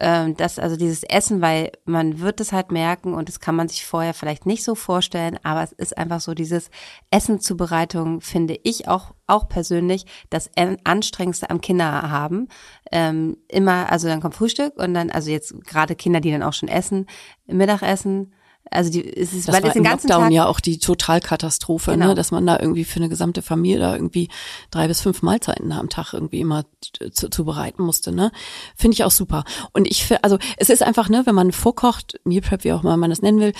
ähm, 0.00 0.36
das 0.36 0.58
also 0.58 0.76
dieses 0.76 1.02
Essen, 1.04 1.40
weil 1.40 1.72
man 1.84 2.20
wird 2.20 2.40
es 2.40 2.52
halt 2.52 2.72
merken 2.72 3.14
und 3.14 3.28
das 3.28 3.38
kann 3.38 3.54
man 3.54 3.68
sich 3.68 3.84
vorher 3.84 4.14
vielleicht 4.14 4.46
nicht 4.46 4.64
so 4.64 4.74
vorstellen, 4.74 5.38
aber 5.42 5.62
es 5.62 5.72
ist 5.72 5.96
einfach 5.96 6.20
so 6.20 6.34
dieses 6.34 6.70
Essenzubereitung 7.10 8.20
finde 8.20 8.58
ich 8.62 8.88
auch 8.88 9.14
auch 9.26 9.48
persönlich 9.48 10.04
das 10.30 10.50
anstrengendste 10.84 11.48
am 11.50 11.60
Kinder 11.60 12.10
haben. 12.10 12.48
Ähm, 12.90 13.36
immer, 13.48 13.90
also 13.90 14.08
dann 14.08 14.20
kommt 14.20 14.34
Frühstück 14.34 14.76
und 14.76 14.94
dann, 14.94 15.10
also 15.10 15.30
jetzt 15.30 15.54
gerade 15.64 15.94
Kinder, 15.94 16.20
die 16.20 16.30
dann 16.30 16.42
auch 16.42 16.52
schon 16.52 16.68
essen, 16.68 17.06
Mittagessen 17.46 18.32
also 18.70 18.90
die, 18.90 19.04
es 19.04 19.32
ist, 19.32 19.48
das 19.48 19.54
weil 19.54 19.62
war 19.62 19.68
es 19.68 19.74
den 19.74 19.84
ganzen 19.84 20.08
Lockdown 20.08 20.24
Tag 20.24 20.32
ja 20.32 20.46
auch 20.46 20.60
die 20.60 20.78
Totalkatastrophe, 20.78 21.92
ne? 21.92 21.96
genau. 21.96 22.08
ne, 22.08 22.14
dass 22.14 22.30
man 22.30 22.46
da 22.46 22.58
irgendwie 22.58 22.84
für 22.84 22.96
eine 22.96 23.08
gesamte 23.08 23.42
Familie 23.42 23.78
da 23.78 23.94
irgendwie 23.94 24.28
drei 24.70 24.88
bis 24.88 25.00
fünf 25.00 25.22
Mahlzeiten 25.22 25.70
am 25.72 25.88
Tag 25.88 26.12
irgendwie 26.14 26.40
immer 26.40 26.64
zu, 27.12 27.28
zu 27.28 27.44
bereiten 27.44 27.82
musste, 27.82 28.12
ne? 28.12 28.32
Finde 28.74 28.94
ich 28.94 29.04
auch 29.04 29.10
super. 29.10 29.44
Und 29.72 29.86
ich 29.86 30.06
also 30.22 30.38
es 30.56 30.70
ist 30.70 30.82
einfach, 30.82 31.08
ne, 31.08 31.22
wenn 31.26 31.34
man 31.34 31.52
vorkocht, 31.52 32.18
Meal 32.24 32.40
Prep, 32.40 32.64
wie 32.64 32.72
auch 32.72 32.82
immer 32.82 32.96
man 32.96 33.10
das 33.10 33.22
nennen 33.22 33.40
will, 33.40 33.52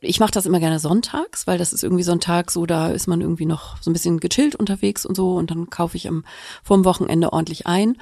ich 0.00 0.20
mache 0.20 0.32
das 0.32 0.46
immer 0.46 0.60
gerne 0.60 0.78
sonntags, 0.78 1.46
weil 1.46 1.58
das 1.58 1.72
ist 1.72 1.82
irgendwie 1.82 2.04
so 2.04 2.12
ein 2.12 2.20
Tag, 2.20 2.50
so 2.50 2.66
da 2.66 2.88
ist 2.88 3.06
man 3.06 3.20
irgendwie 3.20 3.46
noch 3.46 3.76
so 3.80 3.90
ein 3.90 3.94
bisschen 3.94 4.20
gechillt 4.20 4.54
unterwegs 4.54 5.06
und 5.06 5.16
so 5.16 5.36
und 5.36 5.50
dann 5.50 5.70
kaufe 5.70 5.96
ich 5.96 6.06
am 6.06 6.24
vorm 6.62 6.84
Wochenende 6.84 7.32
ordentlich 7.32 7.66
ein. 7.66 7.96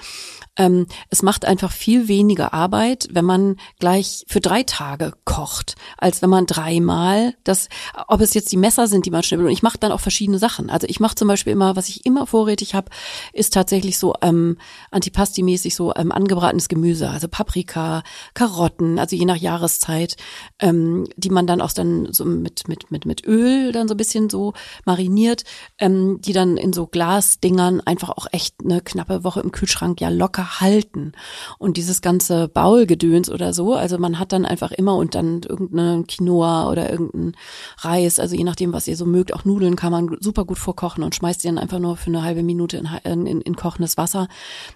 Ähm, 0.57 0.87
es 1.09 1.23
macht 1.23 1.45
einfach 1.45 1.71
viel 1.71 2.09
weniger 2.09 2.53
Arbeit, 2.53 3.09
wenn 3.12 3.25
man 3.25 3.57
gleich 3.79 4.25
für 4.27 4.41
drei 4.41 4.65
Tage 4.65 5.12
kocht, 5.25 5.77
als 5.97 6.21
wenn 6.21 6.31
man 6.31 6.48
dreimal 6.49 7.35
das, 7.45 7.69
ob 8.09 8.21
es 8.21 8.35
jetzt 8.35 8.50
die 8.52 8.57
Messer 8.57 8.87
sind, 8.87 9.07
die 9.07 9.11
man 9.11 9.23
will. 9.23 9.47
Und 9.47 9.50
ich 9.50 9.62
mache 9.62 9.78
dann 9.78 9.93
auch 9.93 10.00
verschiedene 10.00 10.38
Sachen. 10.38 10.71
Also 10.71 10.87
ich 10.88 11.00
mache 11.00 11.14
zum 11.14 11.28
Beispiel 11.28 11.52
immer, 11.52 11.76
was 11.76 11.88
ich 11.88 12.07
immer 12.07 12.26
vorrätig 12.26 12.75
habe, 12.75 12.90
ist 13.33 13.52
tatsächlich 13.52 13.99
so 13.99 14.14
ähm, 14.23 14.57
Antipasti-mäßig 14.90 15.75
so 15.75 15.93
ähm, 15.95 16.12
angebratenes 16.12 16.69
Gemüse, 16.69 17.11
also 17.11 17.28
Paprika, 17.28 18.02
Karotten, 18.35 18.99
also 18.99 19.17
je 19.17 19.25
nach 19.25 19.37
Jahreszeit, 19.37 20.17
ähm, 20.59 21.07
die 21.17 21.31
man 21.31 21.47
dann 21.47 21.61
auch 21.61 21.73
dann 21.73 22.12
so 22.12 22.25
mit 22.25 22.69
mit 22.69 22.90
mit 22.90 23.07
mit 23.07 23.26
Öl 23.26 23.73
dann 23.73 23.88
so 23.88 23.95
ein 23.95 23.99
bisschen 23.99 24.31
so 24.31 24.55
mariniert, 24.85 25.45
ähm, 25.78 26.21
die 26.21 26.33
dann 26.33 26.57
in 26.57 26.73
so 26.73 26.87
Glasdingern 26.87 27.81
einfach 27.81 28.11
auch 28.11 28.26
echt 28.33 28.57
eine 28.64 28.81
knappe 28.81 29.25
Woche 29.25 29.40
im 29.40 29.52
Kühlschrank 29.52 30.00
ja 30.00 30.09
locker 30.09 30.61
halten. 30.61 31.12
Und 31.59 31.76
dieses 31.76 32.00
ganze 32.00 32.49
Baulgedöns 32.49 33.31
oder 33.31 33.52
so, 33.52 33.75
also 33.75 33.99
man 33.99 34.18
hat 34.18 34.33
dann 34.33 34.44
einfach 34.44 34.73
immer 34.73 34.96
und 34.96 35.14
dann 35.14 35.42
irgendeine 35.42 36.05
Quinoa 36.07 36.38
Quinoa 36.38 36.70
oder 36.70 36.90
irgendein 36.90 37.37
Reis, 37.79 38.18
also 38.18 38.37
je 38.37 38.44
nachdem, 38.44 38.72
was 38.72 38.88
ihr 38.88 38.96
so 38.96 39.05
mögt, 39.05 39.35
auch 39.35 39.44
Nudeln 39.44 39.77
kann 39.77 39.92
man 39.92 40.16
super 40.20 40.44
gut 40.44 40.59
vorkochen 40.59 41.03
und 41.03 41.14
schmeißt 41.14 41.42
die 41.42 41.48
dann 41.48 41.59
einfach 41.59 41.79
nur 41.79 41.96
für 41.96 42.09
eine 42.09 42.22
halbe 42.22 42.42
Minute 42.42 42.83
in, 43.05 43.27
in, 43.27 43.40
in 43.40 43.57
kochendes 43.57 43.96
Wasser, 43.96 44.29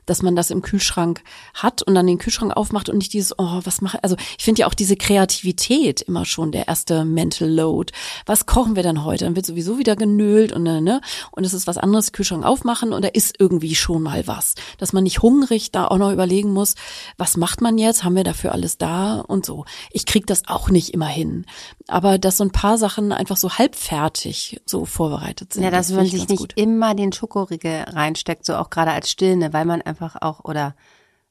dass 0.07 0.23
man 0.23 0.37
das 0.37 0.51
im 0.51 0.63
Kühlschrank 0.63 1.23
hat 1.55 1.83
und 1.83 1.95
dann 1.95 2.07
den 2.07 2.19
Kühlschrank 2.19 2.57
aufmacht 2.57 2.89
und 2.89 2.99
nicht 2.99 3.13
dieses, 3.13 3.39
oh, 3.39 3.61
was 3.65 3.81
mache, 3.81 4.03
also 4.03 4.17
ich 4.39 4.45
finde 4.45 4.61
ja 4.61 4.67
auch 4.67 4.75
diese 4.75 4.97
Kreativität 4.97 6.03
immer 6.03 6.25
schon 6.25 6.53
der 6.53 6.69
erste 6.69 7.05
Mental 7.05 7.49
Load. 7.49 7.93
Was 8.27 8.47
kochen 8.47 8.77
wir 8.77 8.83
denn 8.83 9.05
heute? 9.05 9.25
Dann 9.25 9.37
wird 9.37 9.47
sowieso 9.47 9.79
wieder 9.79 9.97
genölt 9.97 10.53
und, 10.53 10.63
ne, 10.63 11.01
und 11.31 11.45
es 11.45 11.55
ist 11.55 11.67
was 11.67 11.79
anderes, 11.79 12.13
Kühlschrank 12.13 12.45
aufmachen 12.45 12.93
und 12.93 13.05
da 13.05 13.09
ist 13.09 13.37
irgendwie 13.39 13.75
schon 13.75 14.03
mal 14.03 14.27
was. 14.27 14.55
Dass 14.79 14.93
man 14.93 15.05
nicht 15.05 15.23
hungrig 15.23 15.71
da 15.71 15.87
auch 15.87 15.99
noch 15.99 16.13
überlegen 16.13 16.53
muss, 16.53 16.75
was 17.17 17.37
macht 17.37 17.61
man 17.61 17.79
jetzt? 17.79 18.05
Haben 18.05 18.17
wir 18.17 18.25
dafür 18.25 18.53
alles 18.53 18.79
da 18.79 19.21
und 19.21 19.47
so. 19.47 19.65
Ich 19.91 20.07
krieg 20.07 20.27
das 20.27 20.49
auch 20.49 20.71
nicht 20.71 20.95
immer 20.95 21.07
hin 21.07 21.45
aber 21.89 22.19
dass 22.19 22.37
so 22.37 22.45
ein 22.45 22.53
paar 22.53 22.79
Sachen 22.79 23.13
einfach 23.13 23.37
so 23.37 23.51
halbfertig 23.51 24.61
so 24.67 24.85
vorbereitet 24.85 25.53
sind. 25.53 25.63
Ja, 25.63 25.71
dass 25.71 25.89
das 25.89 25.97
man 25.97 26.07
sich 26.07 26.29
nicht 26.29 26.39
gut. 26.39 26.53
immer 26.57 26.95
den 26.95 27.13
Schokoriegel 27.13 27.85
reinsteckt, 27.89 28.45
so 28.45 28.57
auch 28.57 28.71
gerade 28.71 28.93
als 28.93 29.11
Stillende, 29.11 29.53
weil 29.53 29.65
man 29.65 29.83
einfach 29.83 30.17
auch 30.21 30.45
oder 30.45 30.75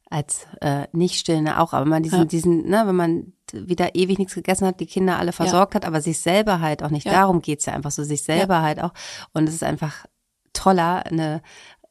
als 0.09 0.45
äh, 0.59 0.87
nicht 0.91 1.15
Stillende 1.15 1.57
auch, 1.59 1.73
aber 1.73 1.85
man 1.85 2.03
diesen, 2.03 2.19
ja. 2.19 2.25
diesen, 2.25 2.67
ne, 2.69 2.83
wenn 2.85 2.95
man 2.95 3.33
wieder 3.53 3.95
ewig 3.95 4.19
nichts 4.19 4.35
gegessen 4.35 4.67
hat, 4.67 4.79
die 4.79 4.85
Kinder 4.85 5.17
alle 5.17 5.31
versorgt 5.31 5.73
ja. 5.73 5.77
hat, 5.77 5.85
aber 5.85 6.01
sich 6.01 6.19
selber 6.19 6.59
halt 6.59 6.83
auch 6.83 6.89
nicht. 6.89 7.05
Ja. 7.05 7.13
Darum 7.13 7.41
geht's 7.41 7.65
ja 7.65 7.73
einfach 7.73 7.91
so, 7.91 8.03
sich 8.03 8.23
selber 8.23 8.61
halt 8.61 8.81
auch. 8.81 8.93
Und 9.33 9.47
es 9.47 9.55
ist 9.55 9.63
einfach 9.63 10.05
toller, 10.53 11.05
eine 11.05 11.41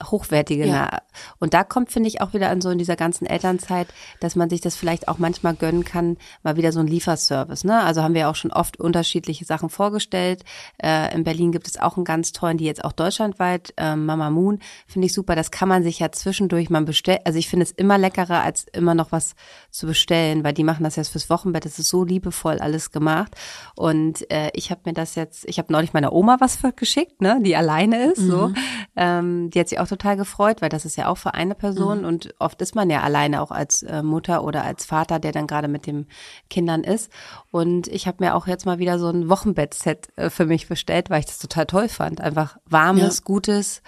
hochwertige. 0.02 0.66
Ja. 0.66 1.00
Und 1.38 1.54
da 1.54 1.64
kommt, 1.64 1.90
finde 1.90 2.08
ich, 2.08 2.20
auch 2.20 2.32
wieder 2.32 2.50
an 2.50 2.60
so 2.60 2.70
in 2.70 2.78
dieser 2.78 2.96
ganzen 2.96 3.26
Elternzeit, 3.26 3.88
dass 4.20 4.36
man 4.36 4.50
sich 4.50 4.60
das 4.60 4.76
vielleicht 4.76 5.08
auch 5.08 5.18
manchmal 5.18 5.54
gönnen 5.54 5.84
kann, 5.84 6.16
mal 6.42 6.56
wieder 6.56 6.72
so 6.72 6.80
ein 6.80 6.86
Lieferservice. 6.86 7.64
Ne? 7.64 7.82
Also 7.82 8.02
haben 8.02 8.14
wir 8.14 8.28
auch 8.28 8.34
schon 8.34 8.52
oft 8.52 8.78
unterschiedliche 8.78 9.44
Sachen 9.44 9.68
vorgestellt. 9.68 10.44
Äh, 10.82 11.14
in 11.14 11.24
Berlin 11.24 11.52
gibt 11.52 11.66
es 11.66 11.78
auch 11.78 11.96
einen 11.96 12.04
ganz 12.04 12.32
tollen, 12.32 12.58
die 12.58 12.64
jetzt 12.64 12.84
auch 12.84 12.92
deutschlandweit, 12.92 13.74
äh, 13.76 13.96
Mama 13.96 14.30
Moon, 14.30 14.60
finde 14.86 15.06
ich 15.06 15.12
super. 15.12 15.34
Das 15.34 15.50
kann 15.50 15.68
man 15.68 15.82
sich 15.82 15.98
ja 15.98 16.12
zwischendurch 16.12 16.70
mal 16.70 16.82
bestellen. 16.82 17.20
Also 17.24 17.38
ich 17.38 17.48
finde 17.48 17.64
es 17.64 17.72
immer 17.72 17.98
leckerer, 17.98 18.42
als 18.42 18.64
immer 18.72 18.94
noch 18.94 19.12
was 19.12 19.34
zu 19.70 19.86
bestellen, 19.86 20.44
weil 20.44 20.54
die 20.54 20.64
machen 20.64 20.84
das 20.84 20.96
jetzt 20.96 21.08
fürs 21.08 21.30
Wochenbett. 21.30 21.64
Das 21.64 21.78
ist 21.78 21.88
so 21.88 22.04
liebevoll 22.04 22.58
alles 22.58 22.90
gemacht. 22.90 23.34
Und 23.76 24.30
äh, 24.30 24.50
ich 24.54 24.70
habe 24.70 24.82
mir 24.84 24.92
das 24.92 25.14
jetzt, 25.14 25.44
ich 25.46 25.58
habe 25.58 25.72
neulich 25.72 25.92
meiner 25.92 26.12
Oma 26.12 26.36
was 26.40 26.58
geschickt, 26.76 27.20
ne, 27.20 27.40
die 27.42 27.56
alleine 27.56 28.12
ist. 28.12 28.22
Mhm. 28.22 28.30
So, 28.30 28.52
ähm, 28.96 29.50
die 29.50 29.60
hat 29.60 29.68
sich 29.68 29.78
auch 29.78 29.89
total 29.90 30.16
gefreut, 30.16 30.62
weil 30.62 30.70
das 30.70 30.84
ist 30.84 30.96
ja 30.96 31.08
auch 31.08 31.18
für 31.18 31.34
eine 31.34 31.54
Person 31.54 32.00
mhm. 32.00 32.04
und 32.06 32.34
oft 32.38 32.62
ist 32.62 32.74
man 32.74 32.88
ja 32.88 33.02
alleine 33.02 33.42
auch 33.42 33.50
als 33.50 33.82
äh, 33.82 34.02
Mutter 34.02 34.42
oder 34.44 34.64
als 34.64 34.86
Vater, 34.86 35.18
der 35.18 35.32
dann 35.32 35.46
gerade 35.46 35.68
mit 35.68 35.86
den 35.86 36.06
Kindern 36.48 36.82
ist. 36.82 37.10
Und 37.50 37.88
ich 37.88 38.06
habe 38.06 38.24
mir 38.24 38.34
auch 38.34 38.46
jetzt 38.46 38.64
mal 38.64 38.78
wieder 38.78 38.98
so 38.98 39.08
ein 39.08 39.28
Wochenbettset 39.28 40.08
äh, 40.16 40.30
für 40.30 40.46
mich 40.46 40.68
bestellt, 40.68 41.10
weil 41.10 41.20
ich 41.20 41.26
das 41.26 41.38
total 41.38 41.66
toll 41.66 41.88
fand. 41.88 42.20
Einfach 42.20 42.56
warmes, 42.64 43.18
ja. 43.18 43.24
gutes 43.24 43.82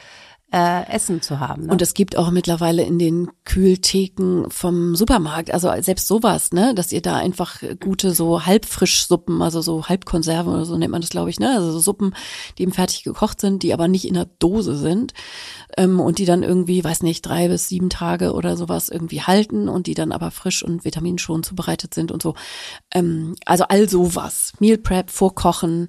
äh, 0.52 0.86
Essen 0.90 1.22
zu 1.22 1.40
haben. 1.40 1.66
Ne? 1.66 1.72
Und 1.72 1.80
es 1.80 1.94
gibt 1.94 2.16
auch 2.16 2.30
mittlerweile 2.30 2.82
in 2.82 2.98
den 2.98 3.30
Kühltheken 3.44 4.50
vom 4.50 4.94
Supermarkt, 4.94 5.52
also 5.52 5.70
selbst 5.80 6.06
sowas, 6.06 6.52
ne, 6.52 6.74
dass 6.74 6.92
ihr 6.92 7.00
da 7.00 7.16
einfach 7.16 7.62
gute 7.80 8.12
so 8.12 8.44
Halbfrischsuppen, 8.44 9.40
also 9.40 9.62
so 9.62 9.86
Halbkonserven 9.88 10.52
oder 10.52 10.66
so 10.66 10.76
nennt 10.76 10.92
man 10.92 11.00
das, 11.00 11.10
glaube 11.10 11.30
ich, 11.30 11.40
ne, 11.40 11.54
also 11.54 11.72
so 11.72 11.78
Suppen, 11.78 12.14
die 12.58 12.64
eben 12.64 12.72
fertig 12.72 13.02
gekocht 13.02 13.40
sind, 13.40 13.62
die 13.62 13.72
aber 13.72 13.88
nicht 13.88 14.06
in 14.06 14.14
der 14.14 14.26
Dose 14.38 14.76
sind 14.76 15.14
ähm, 15.78 16.00
und 16.00 16.18
die 16.18 16.26
dann 16.26 16.42
irgendwie, 16.42 16.84
weiß 16.84 17.02
nicht, 17.02 17.22
drei 17.22 17.48
bis 17.48 17.68
sieben 17.68 17.88
Tage 17.88 18.34
oder 18.34 18.58
sowas 18.58 18.90
irgendwie 18.90 19.22
halten 19.22 19.70
und 19.70 19.86
die 19.86 19.94
dann 19.94 20.12
aber 20.12 20.30
frisch 20.30 20.62
und 20.62 20.84
vitaminschonend 20.84 21.46
zubereitet 21.46 21.94
sind 21.94 22.12
und 22.12 22.22
so. 22.22 22.34
Ähm, 22.92 23.36
also 23.46 23.64
all 23.64 23.88
sowas. 23.88 24.52
Meal 24.58 24.76
Prep, 24.76 25.10
Vorkochen, 25.10 25.88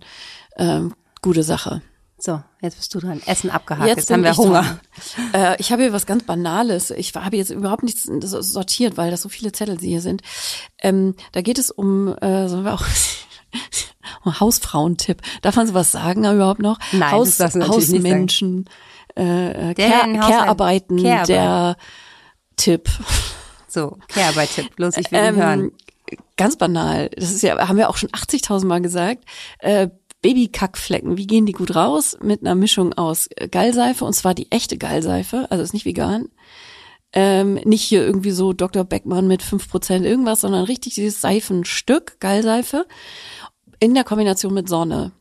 ähm, 0.58 0.94
gute 1.22 1.44
Sache. 1.44 1.82
So, 2.26 2.42
jetzt 2.62 2.78
bist 2.78 2.96
du 2.96 3.02
dran. 3.02 3.22
Essen 3.26 3.50
abgehakt. 3.50 3.86
Jetzt, 3.86 3.98
jetzt 3.98 4.12
haben 4.12 4.24
wir 4.24 4.38
Hunger. 4.38 4.80
Äh, 5.34 5.60
ich 5.60 5.74
habe 5.74 5.82
hier 5.82 5.92
was 5.92 6.06
ganz 6.06 6.24
Banales. 6.24 6.90
Ich 6.92 7.14
habe 7.16 7.36
jetzt 7.36 7.50
überhaupt 7.50 7.84
nichts 7.84 8.04
sortiert, 8.04 8.96
weil 8.96 9.12
das 9.12 9.24
so 9.24 9.28
viele 9.28 9.52
Zettel 9.52 9.78
hier 9.78 10.00
sind. 10.00 10.22
Ähm, 10.82 11.16
da 11.34 11.42
geht 11.42 11.60
es 11.60 11.70
um, 11.70 12.16
äh, 12.20 12.48
sollen 12.48 12.64
wir 12.64 12.76
auch 12.76 12.86
Hausfrauentipp. 14.40 15.22
Darf 15.42 15.58
man 15.58 15.68
sowas 15.68 15.92
sagen 15.92 16.24
überhaupt 16.24 16.62
noch? 16.62 16.80
Nein, 16.94 17.12
Haus, 17.12 17.36
das 17.36 17.56
Hausmenschen, 17.56 18.70
äh, 19.16 19.74
Care, 19.74 20.18
Care-Arbeiten, 20.18 21.04
der 21.04 21.76
Tipp. 22.56 22.90
So, 23.68 23.98
Care-Arbeit-Tipp. 24.08 24.78
Bloß 24.78 24.96
ich 24.96 25.12
will 25.12 25.20
ähm, 25.20 25.36
hören 25.36 25.72
ganz 26.38 26.58
banal. 26.58 27.10
Das 27.16 27.32
ist 27.32 27.42
ja, 27.42 27.68
haben 27.68 27.78
wir 27.78 27.90
auch 27.90 27.98
schon 27.98 28.10
80.000 28.10 28.66
Mal 28.66 28.82
gesagt. 28.82 29.24
Äh, 29.60 29.90
Babykackflecken, 30.24 31.18
wie 31.18 31.28
gehen 31.28 31.46
die 31.46 31.52
gut 31.52 31.76
raus? 31.76 32.18
Mit 32.24 32.42
einer 32.42 32.56
Mischung 32.56 32.94
aus 32.94 33.30
Gallseife, 33.52 34.06
und 34.06 34.14
zwar 34.14 34.34
die 34.34 34.52
echte 34.52 34.80
Gallseife, 34.80 35.46
also 35.52 35.64
ist 35.64 35.74
nicht 35.74 35.86
vegan. 35.86 36.30
Ähm, 37.12 37.56
nicht 37.66 37.84
hier 37.84 38.04
irgendwie 38.04 38.32
so 38.32 38.54
Dr. 38.54 38.86
Beckmann 38.86 39.28
mit 39.28 39.44
5% 39.44 40.04
irgendwas, 40.04 40.42
sondern 40.42 40.64
richtig 40.64 40.96
dieses 40.96 41.22
Seifenstück, 41.22 42.20
Gallseife, 42.20 42.88
in 43.80 43.94
der 43.94 44.04
Kombination 44.04 44.54
mit 44.56 44.68
Sonne. 44.68 45.12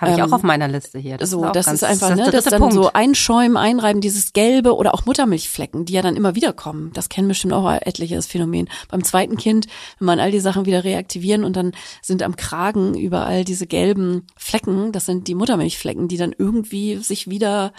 Habe 0.00 0.12
ich 0.12 0.18
ähm, 0.18 0.24
auch 0.24 0.32
auf 0.32 0.42
meiner 0.42 0.66
Liste 0.66 0.98
hier. 0.98 1.18
Das 1.18 1.30
so, 1.30 1.44
ist 1.44 1.54
das 1.54 1.66
ist 1.66 1.84
einfach, 1.84 2.08
das 2.08 2.18
ne, 2.18 2.30
das 2.30 2.44
dann 2.44 2.60
Punkt. 2.60 2.74
so 2.74 2.90
einschäumen, 2.92 3.58
einreiben, 3.58 4.00
dieses 4.00 4.32
Gelbe 4.32 4.74
oder 4.74 4.94
auch 4.94 5.04
Muttermilchflecken, 5.04 5.84
die 5.84 5.92
ja 5.92 6.00
dann 6.00 6.16
immer 6.16 6.34
wieder 6.34 6.54
kommen. 6.54 6.90
Das 6.94 7.10
kennen 7.10 7.28
bestimmt 7.28 7.52
auch 7.52 7.70
etliches 7.70 8.26
Phänomen. 8.26 8.70
Beim 8.88 9.04
zweiten 9.04 9.36
Kind, 9.36 9.66
wenn 9.98 10.06
man 10.06 10.18
all 10.18 10.30
die 10.30 10.40
Sachen 10.40 10.64
wieder 10.64 10.84
reaktivieren 10.84 11.44
und 11.44 11.54
dann 11.54 11.72
sind 12.00 12.22
am 12.22 12.36
Kragen 12.36 12.94
überall 12.94 13.44
diese 13.44 13.66
gelben 13.66 14.26
Flecken, 14.36 14.90
das 14.92 15.04
sind 15.04 15.28
die 15.28 15.34
Muttermilchflecken, 15.34 16.08
die 16.08 16.16
dann 16.16 16.34
irgendwie 16.36 16.96
sich 16.96 17.28
wieder 17.28 17.72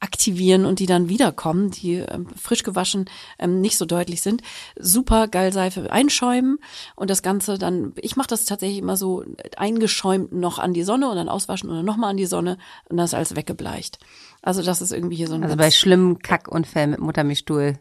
aktivieren 0.00 0.66
und 0.66 0.78
die 0.78 0.86
dann 0.86 1.08
wiederkommen, 1.08 1.70
die 1.70 1.94
ähm, 1.94 2.26
frisch 2.36 2.62
gewaschen 2.62 3.06
ähm, 3.38 3.60
nicht 3.60 3.78
so 3.78 3.84
deutlich 3.84 4.22
sind. 4.22 4.42
Super 4.78 5.28
Gallseife 5.28 5.90
einschäumen 5.90 6.58
und 6.96 7.10
das 7.10 7.22
Ganze 7.22 7.58
dann, 7.58 7.92
ich 7.96 8.16
mache 8.16 8.28
das 8.28 8.44
tatsächlich 8.44 8.78
immer 8.78 8.96
so 8.96 9.24
eingeschäumt 9.56 10.32
noch 10.32 10.58
an 10.58 10.74
die 10.74 10.82
Sonne 10.82 11.08
und 11.08 11.16
dann 11.16 11.28
auswaschen 11.28 11.70
und 11.70 11.76
dann 11.76 11.86
nochmal 11.86 12.10
an 12.10 12.16
die 12.16 12.26
Sonne 12.26 12.58
und 12.88 12.96
dann 12.96 13.04
ist 13.04 13.14
alles 13.14 13.36
weggebleicht. 13.36 13.98
Also 14.42 14.62
das 14.62 14.80
ist 14.80 14.92
irgendwie 14.92 15.16
hier 15.16 15.28
so 15.28 15.34
ein 15.34 15.42
Also 15.42 15.56
bei 15.56 15.70
schlimmen 15.70 16.18
Kackunfällen 16.18 16.90
mit 16.90 17.00
Muttermilchstuhl 17.00 17.78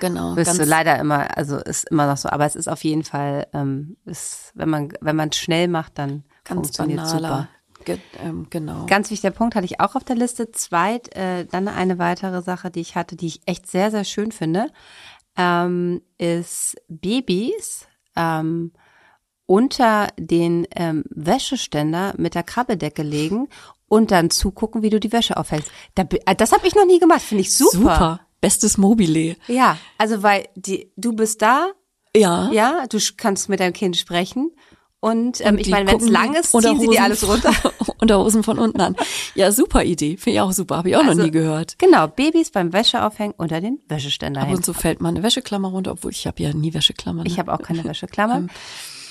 Genau. 0.00 0.34
Bist 0.34 0.58
du 0.58 0.64
leider 0.64 0.98
immer, 0.98 1.36
also 1.36 1.58
ist 1.58 1.90
immer 1.90 2.06
noch 2.06 2.16
so. 2.16 2.28
Aber 2.28 2.46
es 2.46 2.56
ist 2.56 2.68
auf 2.68 2.84
jeden 2.84 3.04
Fall, 3.04 3.46
ähm, 3.52 3.96
ist, 4.04 4.52
wenn 4.54 4.68
man, 4.68 4.92
wenn 5.00 5.16
man 5.16 5.32
schnell 5.32 5.68
macht, 5.68 5.98
dann 5.98 6.24
Ganz 6.44 6.58
funktioniert 6.58 7.00
banaler, 7.00 7.28
super. 7.28 7.48
Ge 7.84 7.98
ähm, 8.22 8.46
genau. 8.50 8.86
Ganz 8.86 9.10
wichtiger 9.10 9.32
Punkt 9.32 9.54
hatte 9.54 9.66
ich 9.66 9.80
auch 9.80 9.94
auf 9.94 10.04
der 10.04 10.16
Liste. 10.16 10.50
Zweit, 10.52 11.14
äh, 11.16 11.46
dann 11.46 11.68
eine 11.68 11.98
weitere 11.98 12.42
Sache, 12.42 12.70
die 12.70 12.80
ich 12.80 12.96
hatte, 12.96 13.16
die 13.16 13.26
ich 13.26 13.40
echt 13.46 13.66
sehr, 13.66 13.90
sehr 13.90 14.04
schön 14.04 14.32
finde, 14.32 14.70
ähm, 15.36 16.02
ist 16.18 16.76
Babys 16.88 17.86
ähm, 18.16 18.72
unter 19.46 20.08
den 20.18 20.66
ähm, 20.74 21.04
Wäscheständer 21.10 22.14
mit 22.16 22.34
der 22.34 22.42
Krabbedecke 22.42 23.02
legen 23.02 23.48
und 23.88 24.10
dann 24.10 24.30
zugucken, 24.30 24.82
wie 24.82 24.90
du 24.90 24.98
die 24.98 25.12
Wäsche 25.12 25.36
aufhängst. 25.36 25.70
Da, 25.94 26.04
äh, 26.26 26.34
das 26.34 26.52
habe 26.52 26.66
ich 26.66 26.74
noch 26.74 26.86
nie 26.86 26.98
gemacht, 26.98 27.22
finde 27.22 27.42
ich 27.42 27.54
super. 27.54 27.72
Super, 27.72 28.20
bestes 28.40 28.78
Mobile. 28.78 29.36
Ja, 29.46 29.76
also 29.98 30.22
weil 30.22 30.48
die, 30.54 30.90
du 30.96 31.14
bist 31.14 31.42
da, 31.42 31.68
ja, 32.16 32.50
ja, 32.52 32.86
du 32.86 32.98
kannst 33.16 33.48
mit 33.48 33.60
deinem 33.60 33.72
Kind 33.72 33.96
sprechen 33.96 34.52
und, 35.04 35.42
ähm, 35.42 35.56
und 35.56 35.60
ich 35.60 35.68
meine, 35.68 35.90
wenn 35.90 36.00
es 36.00 36.08
lang 36.08 36.32
ist, 36.34 36.50
ziehen 36.50 36.80
sie 36.80 36.88
die 36.88 36.98
alles 36.98 37.28
runter. 37.28 37.52
Unterhosen 38.00 38.42
von 38.42 38.58
unten 38.58 38.80
an. 38.80 38.96
Ja, 39.34 39.52
super 39.52 39.84
Idee. 39.84 40.16
Finde 40.16 40.36
ich 40.36 40.40
auch 40.40 40.52
super. 40.52 40.78
Habe 40.78 40.88
ich 40.88 40.96
auch 40.96 41.04
also, 41.04 41.18
noch 41.18 41.24
nie 41.26 41.30
gehört. 41.30 41.78
Genau, 41.78 42.06
Babys 42.06 42.50
beim 42.50 42.72
Wäscheaufhängen 42.72 43.34
unter 43.36 43.60
den 43.60 43.80
Wäscheständer 43.86 44.40
Ab 44.40 44.50
und 44.50 44.64
zu 44.64 44.72
fällt 44.72 45.02
mal 45.02 45.10
eine 45.10 45.22
Wäscheklammer 45.22 45.68
runter, 45.68 45.92
obwohl 45.92 46.10
ich 46.10 46.26
habe 46.26 46.42
ja 46.42 46.54
nie 46.54 46.72
Wäscheklammer. 46.72 47.22
Ne? 47.22 47.28
Ich 47.28 47.38
habe 47.38 47.52
auch 47.52 47.60
keine 47.60 47.84
Wäscheklammer. 47.84 48.46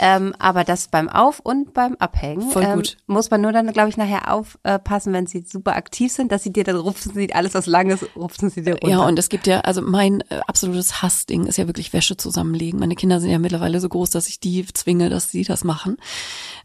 Ähm, 0.04 0.24
ähm, 0.24 0.36
aber 0.40 0.64
das 0.64 0.88
beim 0.88 1.10
Auf- 1.10 1.40
und 1.40 1.74
beim 1.74 1.96
Abhängen 1.96 2.50
Voll 2.50 2.64
ähm, 2.64 2.76
gut. 2.76 2.98
muss 3.08 3.32
man 3.32 3.42
nur 3.42 3.52
dann, 3.52 3.72
glaube 3.72 3.90
ich, 3.90 3.98
nachher 3.98 4.34
aufpassen, 4.34 5.14
wenn 5.14 5.28
sie 5.28 5.44
super 5.48 5.76
aktiv 5.76 6.12
sind, 6.12 6.32
dass 6.32 6.44
sie 6.44 6.52
dir 6.52 6.64
dann 6.64 6.76
rupfen 6.76 7.14
sie 7.14 7.34
alles, 7.34 7.54
was 7.54 7.66
lang 7.66 7.90
ist, 7.90 8.06
rupfen 8.16 8.50
sie 8.50 8.64
dir 8.64 8.74
runter. 8.74 8.90
Ja, 8.90 9.06
und 9.06 9.18
es 9.18 9.30
gibt 9.30 9.48
ja, 9.48 9.62
also 9.62 9.82
mein 9.82 10.22
äh, 10.30 10.40
absolutes 10.48 11.02
Hassding 11.02 11.46
ist 11.46 11.58
ja 11.58 11.68
wirklich 11.68 11.94
Wäsche 11.94 12.18
zusammenlegen. 12.18 12.80
Meine 12.80 12.96
Kinder 12.96 13.20
sind 13.20 13.32
ja 13.32 13.40
mittlerweile 13.40 13.80
so 13.80 13.90
groß, 13.90 14.10
dass 14.10 14.28
ich 14.28 14.40
die 14.40 14.66
zwinge, 14.66 15.10
dass 15.10 15.32
sie 15.32 15.44
das 15.44 15.64
machen 15.64 15.98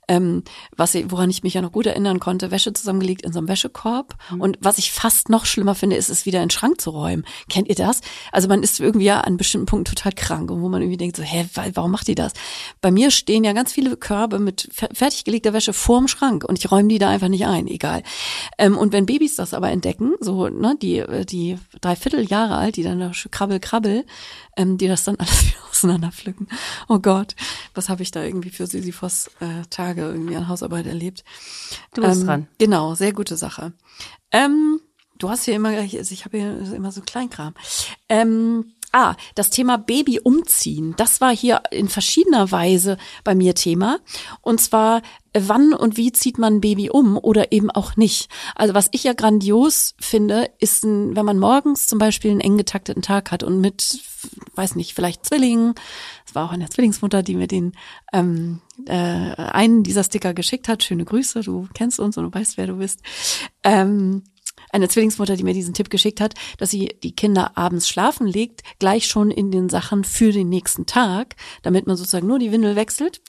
ähm, 0.09 0.43
was 0.77 0.95
woran 0.95 1.31
ich 1.31 1.43
mich 1.43 1.55
ja 1.55 1.63
noch 1.63 1.73
gut 1.73 1.87
erinnern 1.87 2.19
konnte, 2.19 2.51
Wäsche 2.51 2.73
zusammengelegt 2.73 3.23
in 3.23 3.33
so 3.33 3.39
einem 3.39 3.49
Wäschekorb. 3.49 4.17
Mhm. 4.31 4.41
Und 4.41 4.59
was 4.61 4.79
ich 4.79 4.91
fast 4.93 5.29
noch 5.29 5.47
schlimmer 5.47 5.75
finde, 5.75 5.97
ist 5.97 6.09
es 6.09 6.27
wieder 6.27 6.39
in 6.39 6.47
den 6.47 6.51
Schrank 6.51 6.81
zu 6.81 6.91
räumen. 6.91 7.25
Kennt 7.49 7.69
ihr 7.69 7.75
das? 7.75 8.01
Also 8.33 8.49
man 8.49 8.63
ist 8.63 8.81
irgendwie 8.81 9.07
ja 9.07 9.21
an 9.21 9.37
bestimmten 9.37 9.67
Punkten 9.67 9.95
total 9.95 10.13
krank 10.13 10.51
und 10.51 10.63
wo 10.63 10.69
man 10.69 10.83
irgendwie 10.83 10.97
denkt 10.97 11.17
so, 11.17 11.23
hä, 11.23 11.47
warum 11.75 11.91
macht 11.91 12.09
die 12.09 12.15
das? 12.15 12.33
Bei 12.81 12.91
mir 12.91 13.11
stehen 13.11 13.45
ja 13.45 13.53
ganz 13.53 13.73
viele 13.73 13.97
Körbe 13.97 14.39
mit 14.39 14.69
fertiggelegter 14.73 15.53
Wäsche 15.53 15.73
vorm 15.73 16.09
Schrank 16.09 16.45
und 16.45 16.59
ich 16.59 16.71
räume 16.71 16.89
die 16.89 16.99
da 16.99 17.11
einfach 17.11 17.29
nicht 17.29 17.47
ein, 17.47 17.67
egal. 17.67 18.03
Ähm, 18.57 18.77
und 18.77 18.93
wenn 18.93 19.07
Babys 19.07 19.37
das 19.37 19.55
aber 19.55 19.71
entdecken, 19.71 20.15
so, 20.21 20.49
ne, 20.49 20.77
die, 20.81 21.05
die 21.29 21.59
dreiviertel 21.81 22.27
Jahre 22.27 22.57
alt, 22.57 22.77
die 22.77 22.83
dann 22.83 23.01
da 23.01 23.13
krabbel, 23.31 23.61
krabbel, 23.61 24.05
ähm, 24.59 24.77
die 24.77 24.89
das 24.89 25.05
dann 25.05 25.17
alles 25.19 25.47
wieder 25.47 25.59
auseinanderpflücken. 25.71 26.49
Oh 26.89 26.99
Gott, 26.99 27.35
was 27.75 27.89
habe 27.89 28.03
ich 28.03 28.11
da 28.11 28.23
irgendwie 28.23 28.51
für 28.51 28.67
Sisyphos 28.67 29.31
äh, 29.41 29.65
Tage 29.71 30.03
irgendwie 30.03 30.37
an 30.37 30.49
Hausarbeit 30.49 30.87
erlebt. 30.87 31.25
Du 31.95 32.03
bist 32.03 32.21
ähm, 32.21 32.27
dran. 32.27 32.49
Genau, 32.59 32.95
sehr 32.95 33.13
gute 33.15 33.37
Sache. 33.37 33.73
Ähm, 34.31 34.81
du 35.19 35.31
hast 35.31 35.45
hier 35.45 35.55
immer, 35.55 35.71
also 35.71 36.13
ich 36.13 36.25
habe 36.25 36.39
hier 36.39 36.75
immer 36.75 36.93
so 36.93 37.01
Kleinkram. 37.01 37.55
Ähm, 38.09 38.73
Ah, 38.91 39.17
das 39.35 39.51
Thema 39.51 39.77
Baby 39.77 40.19
umziehen, 40.19 40.95
das 40.97 41.21
war 41.21 41.37
hier 41.37 41.61
in 41.71 41.91
verschiedener 41.91 42.51
Weise 42.51 42.97
bei 43.23 43.35
mir 43.35 43.55
Thema. 43.55 43.99
Und 44.41 44.63
zwar, 44.63 45.03
wann 45.35 45.75
und 45.75 45.99
wie 45.99 46.11
zieht 46.11 46.39
man 46.39 46.55
ein 46.55 46.61
Baby 46.63 46.89
um 46.89 47.19
oder 47.19 47.53
eben 47.53 47.71
auch 47.71 47.97
nicht. 47.97 48.31
Also 48.55 48.73
was 48.73 48.89
ich 48.93 49.05
ja 49.05 49.13
grandios 49.13 49.95
finde, 50.01 50.51
ist, 50.59 50.85
ein, 50.85 51.15
wenn 51.15 51.27
man 51.27 51.39
morgens 51.39 51.87
zum 51.87 51.99
Beispiel 51.99 52.31
einen 52.31 52.41
eng 52.41 52.57
getakteten 52.57 53.03
Tag 53.03 53.31
hat 53.31 53.43
und 53.43 53.61
mit, 53.61 54.01
weiß 54.59 54.75
nicht, 54.75 54.95
vielleicht 54.95 55.25
Zwillingen, 55.25 55.75
es 56.27 56.35
war 56.35 56.45
auch 56.45 56.53
eine 56.53 56.69
Zwillingsmutter, 56.69 57.23
die 57.23 57.37
mir 57.37 57.47
den 57.47 57.73
ähm, 58.13 58.61
äh, 58.87 58.93
einen 58.93 59.83
dieser 59.83 60.05
Sticker 60.05 60.35
geschickt 60.35 60.69
hat. 60.69 60.83
Schöne 60.83 61.05
Grüße, 61.05 61.41
du 61.43 61.69
kennst 61.73 62.01
uns 62.01 62.19
und 62.19 62.25
du 62.25 62.39
weißt, 62.39 62.59
wer 62.59 62.67
du 62.67 62.75
bist. 62.75 63.01
Ähm, 63.65 64.25
eine 64.71 64.89
Zwillingsmutter, 64.89 65.37
die 65.37 65.45
mir 65.45 65.55
diesen 65.55 65.75
Tipp 65.75 65.89
geschickt 65.89 66.21
hat, 66.21 66.35
dass 66.59 66.71
sie 66.71 66.97
die 67.03 67.15
Kinder 67.15 67.57
abends 67.57 67.89
schlafen 67.89 68.27
legt, 68.27 68.63
gleich 68.79 69.07
schon 69.07 69.31
in 69.31 69.51
den 69.51 69.69
Sachen 69.69 70.05
für 70.05 70.33
den 70.33 70.49
nächsten 70.49 70.85
Tag, 70.85 71.37
damit 71.63 71.87
man 71.87 71.97
sozusagen 71.97 72.27
nur 72.27 72.39
die 72.39 72.53
Windel 72.53 72.77
wechselt 72.77 73.23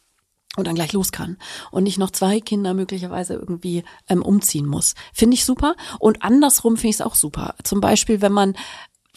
und 0.58 0.68
dann 0.68 0.76
gleich 0.76 0.94
los 0.94 1.12
kann 1.12 1.38
und 1.72 1.84
nicht 1.84 1.98
noch 1.98 2.12
zwei 2.12 2.40
Kinder 2.40 2.74
möglicherweise 2.74 3.36
irgendwie 3.36 3.84
ähm, 4.08 4.22
umziehen 4.22 4.66
muss. 4.66 4.96
Finde 5.14 5.36
ich 5.36 5.46
super. 5.46 5.76
Und 6.00 6.24
andersrum 6.24 6.76
finde 6.76 6.90
ich 6.90 6.96
es 6.96 7.02
auch 7.02 7.16
super. 7.16 7.56
Zum 7.64 7.82
Beispiel, 7.82 8.22
wenn 8.22 8.34
man 8.34 8.56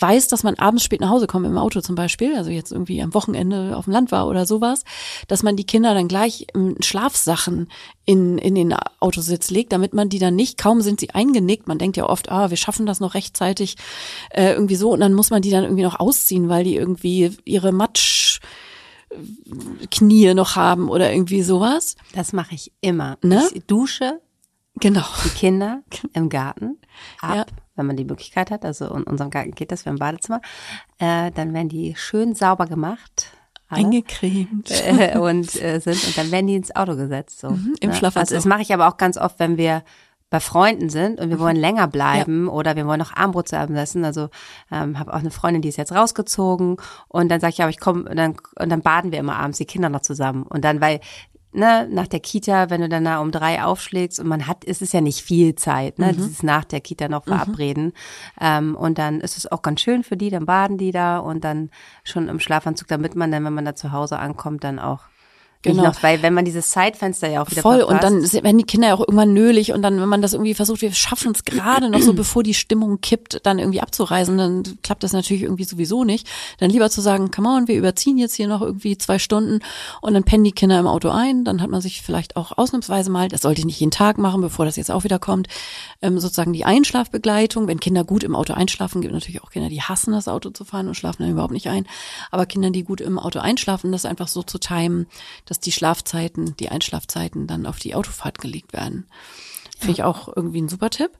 weiß, 0.03 0.29
dass 0.29 0.43
man 0.43 0.57
abends 0.57 0.83
spät 0.83 1.01
nach 1.01 1.11
Hause 1.11 1.27
kommt 1.27 1.47
im 1.47 1.57
Auto 1.57 1.81
zum 1.81 1.95
Beispiel, 1.95 2.35
also 2.37 2.51
jetzt 2.51 2.73
irgendwie 2.73 3.01
am 3.01 3.15
Wochenende 3.15 3.77
auf 3.77 3.85
dem 3.85 3.93
Land 3.93 4.11
war 4.11 4.27
oder 4.27 4.45
sowas, 4.45 4.85
dass 5.29 5.43
man 5.43 5.57
die 5.57 5.65
Kinder 5.65 5.95
dann 5.95 6.09
gleich 6.09 6.49
in 6.53 6.83
Schlafsachen 6.83 7.69
in, 8.05 8.38
in 8.38 8.57
den 8.57 8.75
Autositz 9.01 9.51
legt, 9.51 9.73
damit 9.73 9.95
man 9.95 10.09
die 10.09 10.19
dann 10.19 10.35
nicht, 10.35 10.59
kaum 10.59 10.81
sind 10.81 11.01
sie 11.01 11.11
eingenickt, 11.11 11.69
man 11.69 11.79
denkt 11.79 11.97
ja 11.97 12.09
oft, 12.09 12.31
ah, 12.31 12.51
wir 12.51 12.57
schaffen 12.57 12.85
das 12.85 13.01
noch 13.01 13.15
rechtzeitig, 13.15 13.77
äh, 14.31 14.53
irgendwie 14.53 14.77
so, 14.77 14.93
und 14.93 15.01
dann 15.01 15.15
muss 15.15 15.31
man 15.31 15.41
die 15.41 15.51
dann 15.51 15.65
irgendwie 15.65 15.85
noch 15.85 16.01
ausziehen, 16.01 16.49
weil 16.49 16.65
die 16.65 16.75
irgendwie 16.75 17.31
ihre 17.45 17.73
Matsch 17.73 18.41
Knie 19.91 20.33
noch 20.33 20.57
haben 20.57 20.88
oder 20.88 21.12
irgendwie 21.12 21.43
sowas. 21.43 21.97
Das 22.15 22.33
mache 22.33 22.55
ich 22.55 22.73
immer. 22.81 23.19
Ne? 23.23 23.47
Ich 23.53 23.62
dusche 23.67 24.21
genau. 24.81 25.05
die 25.25 25.29
Kinder 25.29 25.83
im 26.15 26.29
Garten 26.31 26.79
ab. 27.21 27.51
Ja 27.51 27.62
wenn 27.75 27.87
man 27.87 27.97
die 27.97 28.05
Möglichkeit 28.05 28.51
hat, 28.51 28.65
also 28.65 28.87
in 28.95 29.05
unserem 29.05 29.31
Garten 29.31 29.53
geht 29.53 29.73
das, 29.73 29.85
wir 29.85 29.91
haben 29.91 29.97
ein 29.97 30.01
Badezimmer, 30.01 30.41
äh, 30.99 31.31
dann 31.31 31.55
werden 31.55 31.69
die 31.69 31.95
schön 31.97 32.35
sauber 32.35 32.67
gemacht. 32.67 33.33
Alle, 33.69 33.87
Eingecremt. 33.87 34.71
Äh, 34.71 35.17
und 35.19 35.61
äh, 35.63 35.81
sind 35.81 36.07
und 36.07 36.19
dann 36.19 36.31
werden 36.31 36.47
die 36.47 36.57
ins 36.57 36.77
Auto 36.77 36.95
gesetzt. 36.95 37.41
So, 37.41 37.51
mhm, 37.51 37.75
Im 37.81 37.91
ne? 37.91 37.97
Schlafanzug. 37.97 38.21
Also 38.21 38.35
das 38.35 38.45
mache 38.45 38.63
ich 38.63 38.75
aber 38.75 38.89
auch 38.89 38.99
ganz 38.99 39.17
oft, 39.17 39.39
wenn 39.39 39.57
wir 39.57 39.83
bei 40.33 40.41
Freunden 40.41 40.89
sind 40.89 41.21
und 41.21 41.29
wir 41.29 41.39
wollen 41.39 41.57
mhm. 41.57 41.63
länger 41.63 41.89
bleiben 41.89 42.47
ja. 42.47 42.53
oder 42.53 42.75
wir 42.75 42.87
wollen 42.87 42.99
noch 42.99 43.15
Armbrot 43.15 43.49
zusammen 43.49 43.77
essen. 43.77 44.05
Also 44.05 44.31
ähm, 44.71 44.99
habe 44.99 45.13
auch 45.13 45.19
eine 45.19 45.31
Freundin, 45.31 45.61
die 45.61 45.69
ist 45.69 45.77
jetzt 45.77 45.93
rausgezogen 45.93 46.79
und 47.09 47.29
dann 47.29 47.39
sage 47.39 47.53
ich, 47.53 47.61
aber 47.61 47.71
ich 47.71 47.79
komme 47.79 48.09
und 48.09 48.17
dann 48.17 48.37
und 48.59 48.71
dann 48.71 48.81
baden 48.81 49.13
wir 49.13 49.19
immer 49.19 49.37
abends 49.37 49.59
die 49.59 49.67
Kinder 49.67 49.91
noch 49.91 50.01
zusammen 50.01 50.45
und 50.45 50.65
dann 50.65 50.81
weil 50.81 51.01
ne, 51.53 51.88
nach 51.91 52.07
der 52.07 52.21
Kita, 52.21 52.71
wenn 52.71 52.81
du 52.81 52.88
dann 52.88 53.05
da 53.05 53.21
um 53.21 53.31
drei 53.31 53.62
aufschlägst 53.62 54.21
und 54.21 54.27
man 54.27 54.47
hat, 54.47 54.65
ist 54.65 54.83
es 54.83 54.93
ja 54.93 55.01
nicht 55.01 55.23
viel 55.23 55.55
Zeit, 55.55 55.99
ne, 55.99 56.12
mhm. 56.12 56.17
dieses 56.17 56.43
nach 56.43 56.65
der 56.65 56.81
Kita 56.81 57.09
noch 57.09 57.27
mhm. 57.27 57.31
verabreden. 57.31 57.85
Mhm. 57.85 57.93
Ähm, 58.41 58.77
und 58.77 58.99
dann 58.99 59.21
ist 59.21 59.37
es 59.37 59.51
auch 59.51 59.62
ganz 59.62 59.81
schön 59.81 60.03
für 60.05 60.17
die, 60.17 60.31
dann 60.31 60.47
baden 60.47 60.79
die 60.79 60.91
da 60.91 61.19
und 61.19 61.45
dann 61.45 61.71
schon 62.05 62.29
im 62.29 62.41
Schlafanzug, 62.41 62.88
damit 62.88 63.15
man 63.15 63.31
dann, 63.31 63.45
wenn 63.45 63.55
man 63.55 63.65
da 63.65 63.75
zu 63.75 63.93
Hause 63.93 64.19
ankommt, 64.19 64.65
dann 64.65 64.79
auch 64.79 65.01
Genau. 65.62 65.85
Noch, 65.85 66.03
weil 66.03 66.22
wenn 66.22 66.35
man 66.35 66.44
dieses 66.44 66.70
Zeitfenster 66.70 67.29
ja 67.29 67.42
auch 67.42 67.51
wieder 67.51 67.62
Voll 67.62 67.79
verpasst. 67.79 68.11
und 68.11 68.33
dann 68.33 68.44
werden 68.44 68.59
die 68.59 68.64
Kinder 68.64 68.88
ja 68.88 68.94
auch 68.94 69.01
irgendwann 69.01 69.33
nölig 69.33 69.72
und 69.72 69.83
dann, 69.83 70.01
wenn 70.01 70.09
man 70.09 70.20
das 70.20 70.33
irgendwie 70.33 70.55
versucht, 70.55 70.83
wir 70.83 70.92
schaffen 70.92 71.33
es 71.33 71.44
gerade 71.44 71.88
noch 71.88 72.01
so, 72.01 72.12
bevor 72.14 72.42
die 72.42 72.55
Stimmung 72.55 73.01
kippt, 73.01 73.46
dann 73.46 73.61
irgendwie 73.61 73.81
abzureisen, 73.81 74.38
dann 74.38 74.64
klappt 74.83 75.05
das 75.05 75.12
natürlich 75.12 75.44
irgendwie 75.44 75.62
sowieso 75.62 76.03
nicht. 76.03 76.29
Dann 76.59 76.70
lieber 76.70 76.90
zu 76.90 77.01
sagen, 77.01 77.31
come 77.31 77.48
on, 77.48 77.68
wir 77.68 77.77
überziehen 77.77 78.18
jetzt 78.18 78.35
hier 78.35 78.48
noch 78.48 78.61
irgendwie 78.61 78.98
zwei 78.98 79.20
Stunden 79.20 79.61
und 80.01 80.14
dann 80.14 80.25
pennen 80.25 80.42
die 80.42 80.53
Kinder 80.53 80.81
im 80.81 80.88
Auto 80.88 81.11
ein, 81.11 81.44
dann 81.44 81.62
hat 81.62 81.70
man 81.70 81.81
sich 81.81 82.03
vielleicht 82.03 82.35
auch 82.35 82.59
ausnahmsweise 82.59 83.11
mal, 83.11 83.29
das 83.29 83.42
sollte 83.42 83.61
ich 83.61 83.66
nicht 83.66 83.79
jeden 83.79 83.92
Tag 83.92 84.18
machen, 84.18 84.40
bevor 84.40 84.64
das 84.64 84.75
jetzt 84.75 84.90
auch 84.90 85.05
wieder 85.05 85.20
kommt, 85.20 85.46
ähm, 86.01 86.18
sozusagen 86.18 86.53
die 86.53 86.64
Einschlafbegleitung. 86.64 87.68
Wenn 87.68 87.79
Kinder 87.79 88.03
gut 88.03 88.25
im 88.25 88.35
Auto 88.35 88.53
einschlafen, 88.53 89.01
gibt 89.01 89.14
natürlich 89.14 89.42
auch 89.42 89.51
Kinder, 89.51 89.68
die 89.68 89.81
hassen 89.81 90.12
das 90.12 90.27
Auto 90.27 90.51
zu 90.51 90.64
fahren 90.64 90.88
und 90.88 90.94
schlafen 90.94 91.22
dann 91.22 91.31
überhaupt 91.31 91.53
nicht 91.53 91.68
ein. 91.68 91.87
Aber 92.33 92.46
Kinder, 92.46 92.70
die 92.70 92.83
gut 92.83 93.01
im 93.01 93.18
Auto 93.18 93.38
einschlafen, 93.38 93.92
das 93.92 94.05
einfach 94.05 94.27
so 94.27 94.42
zu 94.42 94.59
timen, 94.59 95.07
dass 95.53 95.61
die 95.61 95.71
Schlafzeiten, 95.71 96.57
die 96.57 96.71
Einschlafzeiten 96.71 97.47
dann 97.47 97.67
auf 97.67 97.79
die 97.79 97.95
Autofahrt 97.95 98.38
gelegt 98.38 98.73
werden. 98.73 99.07
Finde 99.77 99.93
ich 99.93 100.03
auch 100.03 100.35
irgendwie 100.35 100.62
ein 100.62 100.71
super 100.71 100.88
Tipp. 100.88 101.11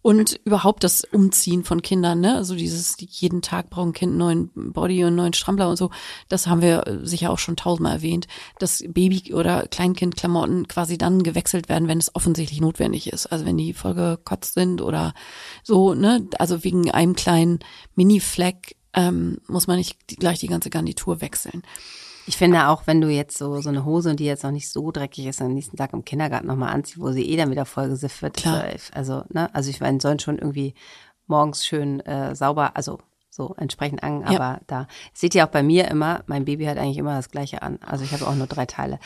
Und 0.00 0.38
überhaupt 0.44 0.84
das 0.84 1.02
Umziehen 1.02 1.64
von 1.64 1.82
Kindern, 1.82 2.20
ne? 2.20 2.36
Also 2.36 2.54
dieses, 2.54 2.94
jeden 3.00 3.42
Tag 3.42 3.68
brauchen 3.68 3.92
Kind 3.92 4.10
einen 4.10 4.18
neuen 4.18 4.72
Body 4.72 5.00
und 5.00 5.08
einen 5.08 5.16
neuen 5.16 5.32
Strampler 5.32 5.68
und 5.68 5.76
so. 5.76 5.90
Das 6.28 6.46
haben 6.46 6.62
wir 6.62 6.86
äh, 6.86 6.98
sicher 7.04 7.32
auch 7.32 7.40
schon 7.40 7.56
tausendmal 7.56 7.94
erwähnt, 7.94 8.28
dass 8.60 8.84
Baby- 8.86 9.34
oder 9.34 9.66
Kleinkindklamotten 9.66 10.68
quasi 10.68 10.96
dann 10.96 11.24
gewechselt 11.24 11.68
werden, 11.68 11.88
wenn 11.88 11.98
es 11.98 12.14
offensichtlich 12.14 12.60
notwendig 12.60 13.12
ist. 13.12 13.26
Also 13.26 13.44
wenn 13.44 13.58
die 13.58 13.72
voll 13.72 13.94
gekotzt 13.94 14.54
sind 14.54 14.82
oder 14.82 15.14
so, 15.64 15.94
ne? 15.94 16.28
Also 16.38 16.62
wegen 16.62 16.92
einem 16.92 17.16
kleinen 17.16 17.58
Mini-Fleck 17.96 18.76
ähm, 18.94 19.38
muss 19.48 19.66
man 19.66 19.78
nicht 19.78 19.96
gleich 20.06 20.38
die 20.38 20.46
ganze 20.46 20.70
Garnitur 20.70 21.20
wechseln. 21.20 21.62
Ich 22.30 22.36
finde 22.36 22.68
auch, 22.68 22.86
wenn 22.86 23.00
du 23.00 23.08
jetzt 23.08 23.36
so, 23.36 23.60
so 23.60 23.70
eine 23.70 23.84
Hose, 23.84 24.14
die 24.14 24.24
jetzt 24.24 24.44
noch 24.44 24.52
nicht 24.52 24.70
so 24.70 24.92
dreckig 24.92 25.26
ist, 25.26 25.42
am 25.42 25.52
nächsten 25.52 25.76
Tag 25.76 25.92
im 25.92 26.04
Kindergarten 26.04 26.46
nochmal 26.46 26.72
anziehst, 26.72 27.00
wo 27.00 27.10
sie 27.10 27.28
eh 27.28 27.36
dann 27.36 27.50
wieder 27.50 27.64
vollgesifft 27.64 28.22
wird. 28.22 28.36
Klar. 28.36 28.66
Also, 28.92 29.24
ne, 29.30 29.52
also 29.52 29.68
ich 29.68 29.80
meine, 29.80 30.00
sollen 30.00 30.20
schon 30.20 30.38
irgendwie 30.38 30.74
morgens 31.26 31.66
schön 31.66 31.98
äh, 32.06 32.36
sauber, 32.36 32.76
also 32.76 33.00
so 33.30 33.56
entsprechend 33.58 34.04
an, 34.04 34.22
aber 34.22 34.38
ja. 34.38 34.60
da 34.68 34.86
seht 35.12 35.34
ihr 35.34 35.44
auch 35.44 35.50
bei 35.50 35.64
mir 35.64 35.88
immer, 35.88 36.22
mein 36.28 36.44
Baby 36.44 36.66
hat 36.66 36.78
eigentlich 36.78 36.98
immer 36.98 37.16
das 37.16 37.32
gleiche 37.32 37.62
an. 37.62 37.80
Also 37.84 38.04
ich 38.04 38.12
habe 38.12 38.24
auch 38.28 38.36
nur 38.36 38.46
drei 38.46 38.64
Teile. 38.64 39.00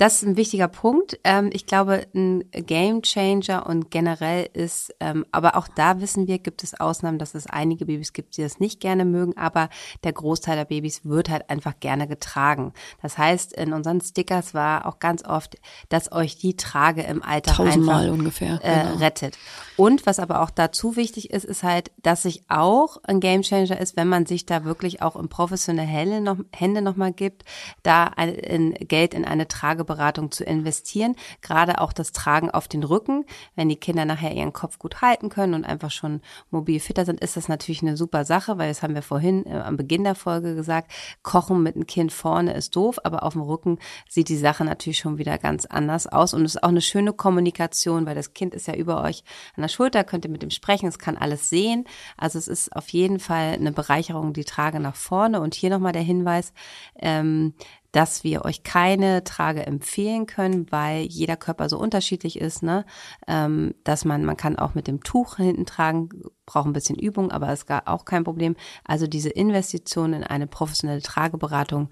Das 0.00 0.14
ist 0.14 0.22
ein 0.22 0.38
wichtiger 0.38 0.66
Punkt. 0.66 1.20
Ähm, 1.24 1.50
ich 1.52 1.66
glaube, 1.66 2.06
ein 2.14 2.50
Game 2.52 3.02
Changer 3.02 3.66
und 3.66 3.90
generell 3.90 4.48
ist, 4.54 4.94
ähm, 4.98 5.26
aber 5.30 5.56
auch 5.56 5.68
da 5.68 6.00
wissen 6.00 6.26
wir, 6.26 6.38
gibt 6.38 6.62
es 6.64 6.72
Ausnahmen, 6.80 7.18
dass 7.18 7.34
es 7.34 7.46
einige 7.46 7.84
Babys 7.84 8.14
gibt, 8.14 8.38
die 8.38 8.42
das 8.42 8.60
nicht 8.60 8.80
gerne 8.80 9.04
mögen, 9.04 9.36
aber 9.36 9.68
der 10.02 10.14
Großteil 10.14 10.56
der 10.56 10.64
Babys 10.64 11.04
wird 11.04 11.28
halt 11.28 11.50
einfach 11.50 11.80
gerne 11.80 12.08
getragen. 12.08 12.72
Das 13.02 13.18
heißt, 13.18 13.52
in 13.52 13.74
unseren 13.74 14.00
Stickers 14.00 14.54
war 14.54 14.86
auch 14.86 15.00
ganz 15.00 15.22
oft, 15.22 15.58
dass 15.90 16.10
euch 16.12 16.38
die 16.38 16.56
Trage 16.56 17.02
im 17.02 17.22
Alltag 17.22 17.60
einfach 17.60 18.08
ungefähr, 18.08 18.58
äh, 18.62 18.84
genau. 18.84 18.96
rettet. 19.00 19.36
Und 19.76 20.06
was 20.06 20.18
aber 20.18 20.40
auch 20.40 20.50
dazu 20.50 20.96
wichtig 20.96 21.28
ist, 21.28 21.44
ist 21.44 21.62
halt, 21.62 21.90
dass 22.02 22.22
sich 22.22 22.44
auch 22.48 22.96
ein 23.02 23.20
Game 23.20 23.42
Changer 23.42 23.78
ist, 23.78 23.98
wenn 23.98 24.08
man 24.08 24.24
sich 24.24 24.46
da 24.46 24.64
wirklich 24.64 25.02
auch 25.02 25.16
in 25.16 25.28
professionelle 25.28 25.86
Hände 25.86 26.80
nochmal 26.80 27.12
gibt, 27.12 27.44
da 27.82 28.04
ein, 28.04 28.30
in 28.30 28.72
Geld 28.72 29.12
in 29.12 29.26
eine 29.26 29.46
Trage 29.46 29.89
Trageberatung 29.90 30.30
zu 30.30 30.44
investieren. 30.44 31.16
Gerade 31.42 31.80
auch 31.80 31.92
das 31.92 32.12
Tragen 32.12 32.50
auf 32.50 32.68
den 32.68 32.84
Rücken. 32.84 33.24
Wenn 33.56 33.68
die 33.68 33.76
Kinder 33.76 34.04
nachher 34.04 34.32
ihren 34.32 34.52
Kopf 34.52 34.78
gut 34.78 35.02
halten 35.02 35.28
können 35.28 35.54
und 35.54 35.64
einfach 35.64 35.90
schon 35.90 36.20
mobil 36.50 36.80
fitter 36.80 37.04
sind, 37.04 37.20
ist 37.20 37.36
das 37.36 37.48
natürlich 37.48 37.82
eine 37.82 37.96
super 37.96 38.24
Sache, 38.24 38.58
weil 38.58 38.68
das 38.68 38.82
haben 38.82 38.94
wir 38.94 39.02
vorhin 39.02 39.46
äh, 39.46 39.58
am 39.58 39.76
Beginn 39.76 40.04
der 40.04 40.14
Folge 40.14 40.54
gesagt. 40.54 40.90
Kochen 41.22 41.62
mit 41.62 41.74
einem 41.74 41.86
Kind 41.86 42.12
vorne 42.12 42.54
ist 42.54 42.76
doof, 42.76 42.98
aber 43.04 43.22
auf 43.24 43.32
dem 43.32 43.42
Rücken 43.42 43.78
sieht 44.08 44.28
die 44.28 44.36
Sache 44.36 44.64
natürlich 44.64 44.98
schon 44.98 45.18
wieder 45.18 45.38
ganz 45.38 45.66
anders 45.66 46.06
aus. 46.06 46.34
Und 46.34 46.44
es 46.44 46.54
ist 46.54 46.62
auch 46.62 46.68
eine 46.68 46.82
schöne 46.82 47.12
Kommunikation, 47.12 48.06
weil 48.06 48.14
das 48.14 48.32
Kind 48.32 48.54
ist 48.54 48.68
ja 48.68 48.74
über 48.74 49.02
euch 49.02 49.24
an 49.56 49.62
der 49.62 49.68
Schulter, 49.68 50.04
könnt 50.04 50.24
ihr 50.24 50.30
mit 50.30 50.42
ihm 50.42 50.50
sprechen, 50.50 50.86
es 50.86 50.98
kann 50.98 51.16
alles 51.16 51.48
sehen. 51.50 51.84
Also 52.16 52.38
es 52.38 52.48
ist 52.48 52.74
auf 52.76 52.88
jeden 52.90 53.18
Fall 53.18 53.54
eine 53.54 53.72
Bereicherung, 53.72 54.32
die 54.32 54.44
Trage 54.44 54.80
nach 54.80 54.96
vorne. 54.96 55.40
Und 55.40 55.54
hier 55.54 55.70
nochmal 55.70 55.92
der 55.92 56.02
Hinweis, 56.02 56.52
ähm, 56.96 57.54
dass 57.92 58.24
wir 58.24 58.44
euch 58.44 58.62
keine 58.62 59.24
Trage 59.24 59.66
empfehlen 59.66 60.26
können, 60.26 60.70
weil 60.70 61.02
jeder 61.02 61.36
Körper 61.36 61.68
so 61.68 61.78
unterschiedlich 61.78 62.40
ist, 62.40 62.62
ne? 62.62 62.84
Ähm, 63.26 63.74
dass 63.84 64.04
man, 64.04 64.24
man 64.24 64.36
kann 64.36 64.58
auch 64.58 64.74
mit 64.74 64.86
dem 64.86 65.02
Tuch 65.02 65.36
hinten 65.36 65.66
tragen, 65.66 66.08
braucht 66.46 66.66
ein 66.66 66.72
bisschen 66.72 66.98
Übung, 66.98 67.30
aber 67.30 67.52
ist 67.52 67.66
gar 67.66 67.88
auch 67.88 68.04
kein 68.04 68.24
Problem. 68.24 68.56
Also 68.84 69.06
diese 69.06 69.30
Investition 69.30 70.12
in 70.12 70.24
eine 70.24 70.46
professionelle 70.46 71.02
Trageberatung 71.02 71.90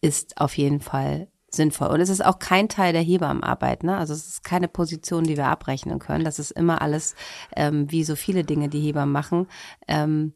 ist 0.00 0.40
auf 0.40 0.56
jeden 0.56 0.80
Fall 0.80 1.28
sinnvoll. 1.50 1.88
Und 1.88 2.00
es 2.00 2.08
ist 2.08 2.24
auch 2.24 2.38
kein 2.38 2.68
Teil 2.68 2.92
der 2.92 3.02
Hebammenarbeit, 3.02 3.82
ne? 3.82 3.96
Also 3.96 4.14
es 4.14 4.26
ist 4.26 4.44
keine 4.44 4.68
Position, 4.68 5.24
die 5.24 5.36
wir 5.36 5.46
abrechnen 5.46 5.98
können. 5.98 6.24
Das 6.24 6.38
ist 6.38 6.50
immer 6.50 6.82
alles, 6.82 7.14
ähm, 7.56 7.90
wie 7.90 8.04
so 8.04 8.16
viele 8.16 8.44
Dinge, 8.44 8.68
die 8.68 8.80
Hebammen 8.80 9.12
machen. 9.12 9.46
Ähm, 9.88 10.34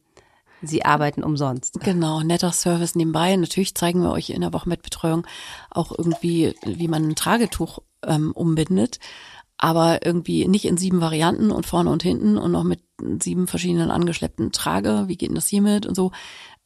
Sie 0.61 0.85
arbeiten 0.85 1.23
umsonst. 1.23 1.79
Genau, 1.81 2.21
netter 2.21 2.51
Service 2.51 2.95
nebenbei. 2.95 3.35
Natürlich 3.35 3.75
zeigen 3.75 4.01
wir 4.01 4.11
euch 4.11 4.29
in 4.29 4.41
der 4.41 4.53
Wochenbettbetreuung 4.53 5.25
auch 5.69 5.91
irgendwie, 5.97 6.53
wie 6.63 6.87
man 6.87 7.09
ein 7.09 7.15
Tragetuch 7.15 7.79
ähm, 8.03 8.31
umbindet, 8.31 8.99
aber 9.57 10.05
irgendwie 10.05 10.47
nicht 10.47 10.65
in 10.65 10.77
sieben 10.77 11.01
Varianten 11.01 11.51
und 11.51 11.65
vorne 11.65 11.89
und 11.89 12.03
hinten 12.03 12.37
und 12.37 12.51
noch 12.51 12.63
mit 12.63 12.81
sieben 13.21 13.47
verschiedenen 13.47 13.91
angeschleppten 13.91 14.51
Trage. 14.51 15.05
Wie 15.07 15.17
geht 15.17 15.29
denn 15.29 15.35
das 15.35 15.47
hiermit 15.47 15.85
und 15.85 15.95
so? 15.95 16.11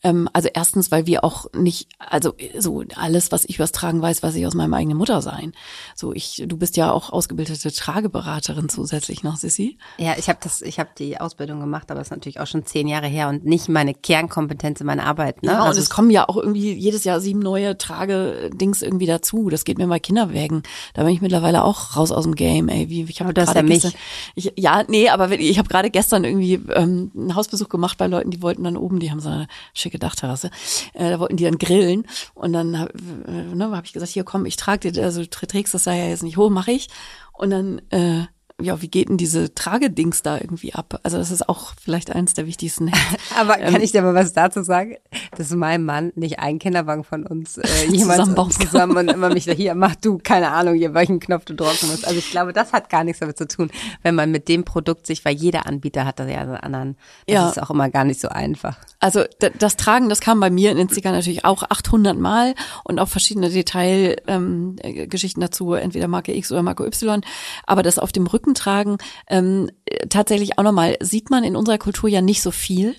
Ähm, 0.05 0.29
also 0.33 0.49
erstens, 0.53 0.91
weil 0.91 1.07
wir 1.07 1.23
auch 1.23 1.47
nicht, 1.53 1.89
also 1.97 2.35
so 2.59 2.83
alles, 2.95 3.31
was 3.31 3.43
ich 3.45 3.55
übers 3.55 3.71
Tragen 3.71 4.03
weiß, 4.03 4.21
weiß 4.21 4.35
ich 4.35 4.45
aus 4.45 4.53
meinem 4.53 4.75
eigenen 4.75 4.99
Mutter 4.99 5.19
sein. 5.23 5.53
So 5.95 6.13
ich, 6.13 6.43
du 6.45 6.57
bist 6.57 6.77
ja 6.77 6.91
auch 6.91 7.11
ausgebildete 7.11 7.71
Trageberaterin 7.71 8.69
zusätzlich 8.69 9.23
noch, 9.23 9.35
Sissi. 9.35 9.79
Ja, 9.97 10.13
ich 10.15 10.29
habe 10.29 10.37
das, 10.43 10.61
ich 10.61 10.79
habe 10.79 10.91
die 10.95 11.19
Ausbildung 11.19 11.59
gemacht, 11.59 11.89
aber 11.89 12.01
es 12.01 12.07
ist 12.07 12.11
natürlich 12.11 12.39
auch 12.39 12.45
schon 12.45 12.67
zehn 12.67 12.87
Jahre 12.87 13.07
her 13.07 13.29
und 13.29 13.45
nicht 13.45 13.67
meine 13.67 13.95
Kernkompetenz 13.95 14.79
in 14.79 14.85
meiner 14.85 15.05
Arbeit. 15.05 15.41
Ne? 15.41 15.53
Ja, 15.53 15.63
also 15.63 15.77
und 15.77 15.83
es 15.83 15.89
kommen 15.89 16.11
ja 16.11 16.29
auch 16.29 16.37
irgendwie 16.37 16.73
jedes 16.73 17.03
Jahr 17.03 17.19
sieben 17.19 17.39
neue 17.39 17.75
Tragedings 17.75 18.83
irgendwie 18.83 19.07
dazu. 19.07 19.49
Das 19.49 19.65
geht 19.65 19.79
mir 19.79 19.87
bei 19.87 19.99
Kinderwägen. 19.99 20.61
Da 20.93 21.03
bin 21.03 21.13
ich 21.13 21.21
mittlerweile 21.21 21.63
auch 21.63 21.95
raus 21.95 22.11
aus 22.11 22.25
dem 22.25 22.35
Game. 22.35 22.69
Ey, 22.69 22.89
wie 22.89 23.05
ich 23.05 23.21
habe 23.21 23.33
gerade 23.33 23.55
ja 23.55 23.63
mich. 23.63 23.97
Ich, 24.35 24.53
ja, 24.55 24.83
nee, 24.87 25.09
aber 25.09 25.31
ich 25.31 25.57
habe 25.57 25.67
gerade 25.67 25.89
gestern 25.89 26.25
irgendwie 26.25 26.61
ähm, 26.75 27.11
einen 27.15 27.35
Hausbesuch 27.35 27.69
gemacht 27.69 27.97
bei 27.97 28.05
Leuten, 28.05 28.29
die 28.29 28.43
wollten 28.43 28.63
dann 28.63 28.77
oben, 28.77 28.99
die 28.99 29.09
haben 29.09 29.19
so 29.19 29.29
eine 29.29 29.47
schicke 29.73 29.94
Dachterrasse. 29.99 30.49
Äh, 30.93 31.11
da 31.11 31.19
wollten 31.19 31.37
die 31.37 31.45
dann 31.45 31.57
grillen 31.57 32.05
und 32.33 32.53
dann 32.53 32.79
habe 32.79 32.93
äh, 33.27 33.55
ne, 33.55 33.71
hab 33.71 33.85
ich 33.85 33.93
gesagt, 33.93 34.11
hier 34.11 34.23
komm, 34.23 34.45
ich 34.45 34.55
trage 34.55 34.91
dir, 34.91 35.03
also 35.03 35.23
trägst 35.25 35.73
das 35.73 35.85
ja 35.85 35.93
jetzt 35.93 36.23
nicht 36.23 36.37
hoch, 36.37 36.49
mache 36.49 36.71
ich. 36.71 36.89
Und 37.33 37.49
dann 37.49 37.81
äh, 37.89 38.25
ja, 38.61 38.81
wie 38.81 38.87
geht 38.87 39.09
denn 39.09 39.17
diese 39.17 39.53
Tragedings 39.53 40.21
da 40.21 40.37
irgendwie 40.37 40.73
ab? 40.73 41.01
Also 41.03 41.17
das 41.17 41.29
ist 41.29 41.49
auch 41.49 41.73
vielleicht 41.81 42.15
eines 42.15 42.35
der 42.35 42.47
wichtigsten. 42.47 42.89
Aber 43.37 43.57
kann 43.57 43.75
ähm, 43.75 43.81
ich 43.81 43.91
dir 43.91 44.01
mal 44.01 44.13
was 44.13 44.31
dazu 44.31 44.63
sagen? 44.63 44.95
Dass 45.37 45.49
mein 45.49 45.83
Mann 45.83 46.13
nicht 46.15 46.39
einen 46.39 46.59
Kinderwagen 46.59 47.03
von 47.03 47.25
uns 47.25 47.57
äh, 47.57 47.67
jemals 47.91 48.29
zusammen 48.57 48.95
und 48.95 49.09
immer 49.09 49.29
mich 49.29 49.43
da 49.43 49.51
hier 49.55 49.75
mach 49.75 49.95
du 49.95 50.19
keine 50.19 50.51
Ahnung, 50.51 50.75
hier 50.75 50.93
welchen 50.93 51.19
Knopf 51.19 51.43
du 51.43 51.53
drücken 51.53 51.87
musst. 51.87 52.07
Also 52.07 52.17
ich 52.17 52.31
glaube, 52.31 52.53
das 52.53 52.71
hat 52.71 52.89
gar 52.89 53.03
nichts 53.03 53.19
damit 53.19 53.37
zu 53.37 53.45
tun, 53.45 53.69
wenn 54.03 54.15
man 54.15 54.31
mit 54.31 54.47
dem 54.47 54.63
Produkt 54.63 55.05
sich, 55.05 55.25
weil 55.25 55.35
jeder 55.35 55.65
Anbieter 55.65 56.05
hat 56.05 56.19
da 56.19 56.25
ja 56.25 56.39
einen 56.39 56.55
anderen. 56.55 56.97
Das 57.27 57.33
ja. 57.33 57.49
ist 57.49 57.61
auch 57.61 57.71
immer 57.71 57.89
gar 57.89 58.05
nicht 58.05 58.21
so 58.21 58.29
einfach. 58.29 58.77
Also 58.99 59.25
das 59.59 59.75
Tragen, 59.75 60.07
das 60.07 60.21
kam 60.21 60.39
bei 60.39 60.49
mir 60.49 60.71
in 60.71 60.77
den 60.77 60.89
Sticker 60.89 61.11
natürlich 61.11 61.43
auch 61.43 61.63
800 61.63 62.17
Mal 62.17 62.55
und 62.85 62.99
auch 62.99 63.09
verschiedene 63.09 63.49
Detailgeschichten 63.49 65.41
ähm, 65.41 65.45
dazu, 65.45 65.73
entweder 65.73 66.07
Marke 66.07 66.33
X 66.33 66.53
oder 66.53 66.63
Marke 66.63 66.85
Y. 66.85 67.21
Aber 67.65 67.83
das 67.83 67.99
auf 67.99 68.13
dem 68.13 68.27
Rücken 68.27 68.44
Rücken 68.45 68.55
tragen, 68.55 68.97
ähm, 69.27 69.69
tatsächlich 70.09 70.57
auch 70.57 70.63
nochmal, 70.63 70.97
sieht 71.01 71.29
man 71.29 71.43
in 71.43 71.55
unserer 71.55 71.77
Kultur 71.77 72.09
ja 72.09 72.21
nicht 72.21 72.41
so 72.41 72.51
viel, 72.51 72.95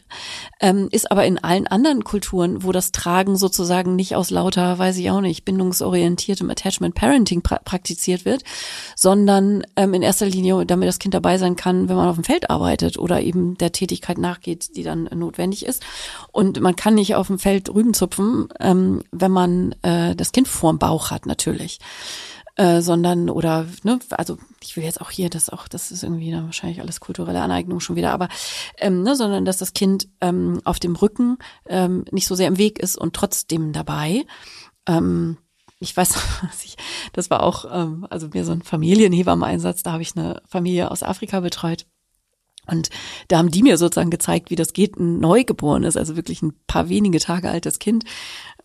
ähm, 0.61 0.88
ist 0.90 1.11
aber 1.11 1.24
in 1.24 1.38
allen 1.38 1.66
anderen 1.66 2.04
Kulturen, 2.04 2.62
wo 2.62 2.72
das 2.72 2.92
Tragen 2.92 3.37
sozusagen 3.37 3.96
nicht 3.96 4.16
aus 4.16 4.30
lauter, 4.30 4.78
weiß 4.78 4.96
ich 4.98 5.11
auch 5.11 5.20
nicht, 5.20 5.44
bindungsorientiertem 5.44 6.50
Attachment 6.50 6.94
Parenting 6.94 7.42
pra 7.42 7.61
praktiziert 7.64 8.24
wird, 8.24 8.42
sondern 8.96 9.64
ähm, 9.76 9.94
in 9.94 10.02
erster 10.02 10.26
Linie, 10.26 10.66
damit 10.66 10.88
das 10.88 10.98
Kind 10.98 11.14
dabei 11.14 11.38
sein 11.38 11.56
kann, 11.56 11.88
wenn 11.88 11.96
man 11.96 12.09
auf 12.09 12.16
dem 12.16 12.24
Feld 12.24 12.50
arbeitet 12.50 12.98
oder 12.98 13.20
eben 13.22 13.56
der 13.59 13.72
Tätigkeit 13.72 14.18
nachgeht, 14.18 14.76
die 14.76 14.82
dann 14.82 15.09
notwendig 15.14 15.64
ist. 15.64 15.85
Und 16.32 16.61
man 16.61 16.76
kann 16.76 16.94
nicht 16.94 17.14
auf 17.14 17.28
dem 17.28 17.38
Feld 17.38 17.72
Rüben 17.72 17.94
zupfen, 17.94 18.48
ähm, 18.61 19.02
wenn 19.12 19.30
man 19.30 19.74
äh, 19.82 20.14
das 20.14 20.32
Kind 20.32 20.48
vorm 20.48 20.78
Bauch 20.78 21.11
hat, 21.11 21.26
natürlich 21.26 21.78
äh, 22.57 22.81
sondern 22.81 23.31
oder 23.31 23.66
ne, 23.83 23.99
also 24.11 24.38
ich 24.62 24.77
will 24.77 24.85
jetzt 24.85 25.01
auch 25.01 25.11
hier 25.11 25.31
das 25.31 25.51
auch, 25.51 25.69
das 25.69 25.92
ist 25.92 26.03
irgendwie 26.03 26.31
ne, 26.31 26.45
wahrscheinlich 26.45 26.81
alles 26.81 27.01
kulturelle 27.01 27.40
Aneignung 27.40 27.81
schon 27.81 27.97
wieder, 27.97 28.12
aber 28.12 28.29
ähm, 28.79 29.03
ne, 29.03 29.14
sondern 29.14 29.45
dass 29.45 29.59
das 29.59 29.75
Kind 29.75 30.09
ähm, 30.21 30.61
auf 30.64 30.81
dem 30.81 30.97
Rücken 30.97 31.38
ähm, 31.66 32.05
nicht 32.11 32.27
so 32.27 32.35
sehr 32.35 32.49
im 32.49 32.59
Weg 32.59 32.79
ist 32.79 32.97
und 32.97 33.14
trotzdem 33.14 33.73
dabei. 33.73 34.25
Ähm, 34.87 35.37
ich 35.79 35.97
weiß, 35.97 36.16
ich, 36.64 36.77
das 37.12 37.31
war 37.31 37.42
auch, 37.42 37.66
ähm, 37.71 38.07
also 38.11 38.29
mir 38.33 38.45
so 38.45 38.53
ein 38.53 38.62
Familienhebammen-Einsatz, 38.62 39.83
da 39.83 39.92
habe 39.92 40.03
ich 40.03 40.16
eine 40.16 40.42
Familie 40.49 40.90
aus 40.90 41.03
Afrika 41.03 41.40
betreut. 41.40 41.87
Und 42.69 42.90
da 43.29 43.38
haben 43.38 43.51
die 43.51 43.62
mir 43.62 43.79
sozusagen 43.79 44.11
gezeigt, 44.11 44.51
wie 44.51 44.57
das 44.57 44.73
geht, 44.73 44.97
ein 44.97 45.21
Neugeborenes, 45.21 45.97
also 45.97 46.16
wirklich 46.16 46.42
ein 46.42 46.55
paar 46.66 46.88
wenige 46.88 47.21
Tage 47.21 47.49
altes 47.49 47.79
Kind, 47.79 48.05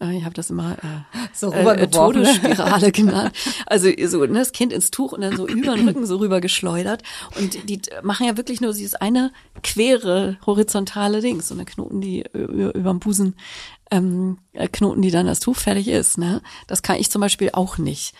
Äh, 0.02 0.18
ich 0.18 0.26
habe 0.26 0.34
das 0.34 0.50
immer 0.50 0.74
äh, 0.74 1.18
so 1.34 1.52
äh, 1.52 1.88
Todesspirale 1.88 2.92
genannt. 2.92 3.34
Also 3.66 3.90
so 4.06 4.26
ne, 4.26 4.40
das 4.40 4.52
Kind 4.52 4.74
ins 4.74 4.92
Tuch 4.92 5.14
und 5.14 5.22
dann 5.22 5.38
so 5.38 5.48
über 5.48 5.76
den 5.76 5.88
Rücken 5.88 6.06
so 6.06 6.18
rüber 6.18 6.42
geschleudert. 6.42 7.04
Und 7.40 7.70
die 7.70 7.82
machen 8.04 8.26
ja 8.26 8.38
wirklich 8.38 8.62
nur 8.62 8.74
dieses 8.74 8.96
eine 8.96 9.32
quere 9.64 10.38
horizontale 10.46 11.22
Ding, 11.22 11.42
so 11.42 11.54
eine 11.54 11.66
Knoten, 11.66 12.02
die 12.02 12.24
über, 12.34 12.74
über 12.76 12.90
dem 12.90 13.00
Busen 13.00 13.36
ähm, 13.92 14.40
äh, 14.54 14.68
Knoten, 14.68 15.02
die 15.02 15.12
dann 15.12 15.28
das 15.28 15.40
Tuch 15.40 15.58
fertig 15.58 15.88
ist. 15.88 16.18
Ne? 16.18 16.42
Das 16.68 16.82
kann 16.82 16.98
ich 16.98 17.12
zum 17.12 17.22
Beispiel 17.22 17.52
auch 17.54 17.78
nicht. 17.78 18.14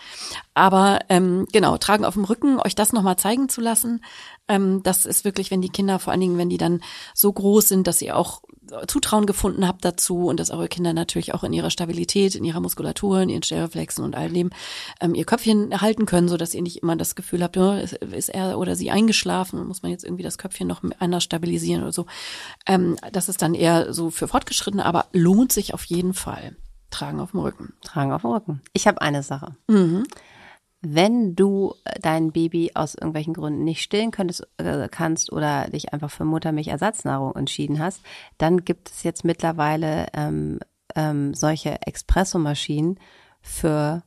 Aber 0.54 1.00
ähm, 1.08 1.46
genau, 1.52 1.78
tragen 1.78 2.04
auf 2.04 2.14
dem 2.14 2.24
Rücken, 2.24 2.60
euch 2.60 2.74
das 2.74 2.92
nochmal 2.92 3.16
zeigen 3.16 3.48
zu 3.48 3.60
lassen, 3.60 4.04
ähm, 4.48 4.82
das 4.82 5.06
ist 5.06 5.24
wirklich, 5.24 5.50
wenn 5.50 5.62
die 5.62 5.70
Kinder, 5.70 5.98
vor 5.98 6.12
allen 6.12 6.20
Dingen, 6.20 6.38
wenn 6.38 6.50
die 6.50 6.58
dann 6.58 6.82
so 7.14 7.32
groß 7.32 7.68
sind, 7.68 7.86
dass 7.86 8.02
ihr 8.02 8.16
auch 8.16 8.42
Zutrauen 8.86 9.26
gefunden 9.26 9.66
habt 9.66 9.84
dazu 9.84 10.26
und 10.26 10.40
dass 10.40 10.50
eure 10.50 10.68
Kinder 10.68 10.92
natürlich 10.92 11.34
auch 11.34 11.44
in 11.44 11.52
ihrer 11.52 11.70
Stabilität, 11.70 12.34
in 12.34 12.44
ihrer 12.44 12.60
Muskulatur, 12.60 13.20
in 13.20 13.28
ihren 13.28 13.42
Stereflexen 13.42 14.04
und 14.04 14.14
all 14.14 14.30
dem 14.30 14.50
ähm, 15.00 15.14
ihr 15.14 15.24
Köpfchen 15.24 15.80
halten 15.80 16.06
können, 16.06 16.28
so 16.28 16.36
ihr 16.36 16.62
nicht 16.62 16.82
immer 16.82 16.96
das 16.96 17.14
Gefühl 17.14 17.42
habt, 17.42 17.56
oh, 17.56 17.72
ist 17.72 18.28
er 18.28 18.58
oder 18.58 18.76
sie 18.76 18.90
eingeschlafen 18.90 19.66
muss 19.66 19.82
man 19.82 19.90
jetzt 19.90 20.04
irgendwie 20.04 20.22
das 20.22 20.38
Köpfchen 20.38 20.68
noch 20.68 20.82
anders 20.98 21.24
stabilisieren 21.24 21.82
oder 21.82 21.92
so. 21.92 22.06
Ähm, 22.66 22.96
das 23.12 23.28
ist 23.28 23.42
dann 23.42 23.54
eher 23.54 23.92
so 23.92 24.10
für 24.10 24.28
Fortgeschrittene, 24.28 24.84
aber 24.84 25.06
lohnt 25.12 25.52
sich 25.52 25.61
auf 25.74 25.84
jeden 25.84 26.14
Fall. 26.14 26.56
Tragen 26.90 27.20
auf 27.20 27.30
dem 27.30 27.40
Rücken. 27.40 27.72
Tragen 27.82 28.12
auf 28.12 28.22
dem 28.22 28.30
Rücken. 28.32 28.62
Ich 28.72 28.86
habe 28.86 29.00
eine 29.00 29.22
Sache. 29.22 29.56
Mhm 29.68 30.04
wenn 30.82 31.36
du 31.36 31.74
äh, 31.84 31.98
dein 32.00 32.32
Baby 32.32 32.72
aus 32.74 32.94
irgendwelchen 32.94 33.34
Gründen 33.34 33.64
nicht 33.64 33.82
stillen 33.82 34.10
könntest, 34.10 34.46
äh, 34.58 34.88
kannst 34.90 35.32
oder 35.32 35.68
dich 35.68 35.92
einfach 35.92 36.10
für 36.10 36.24
Muttermilchersatznnahrung 36.24 37.36
entschieden 37.36 37.78
hast, 37.78 38.02
dann 38.36 38.64
gibt 38.64 38.90
es 38.90 39.04
jetzt 39.04 39.24
mittlerweile 39.24 40.06
ähm, 40.12 40.58
ähm, 40.96 41.34
solche 41.34 41.78
Espressomaschinen 41.86 42.98
für 43.40 44.02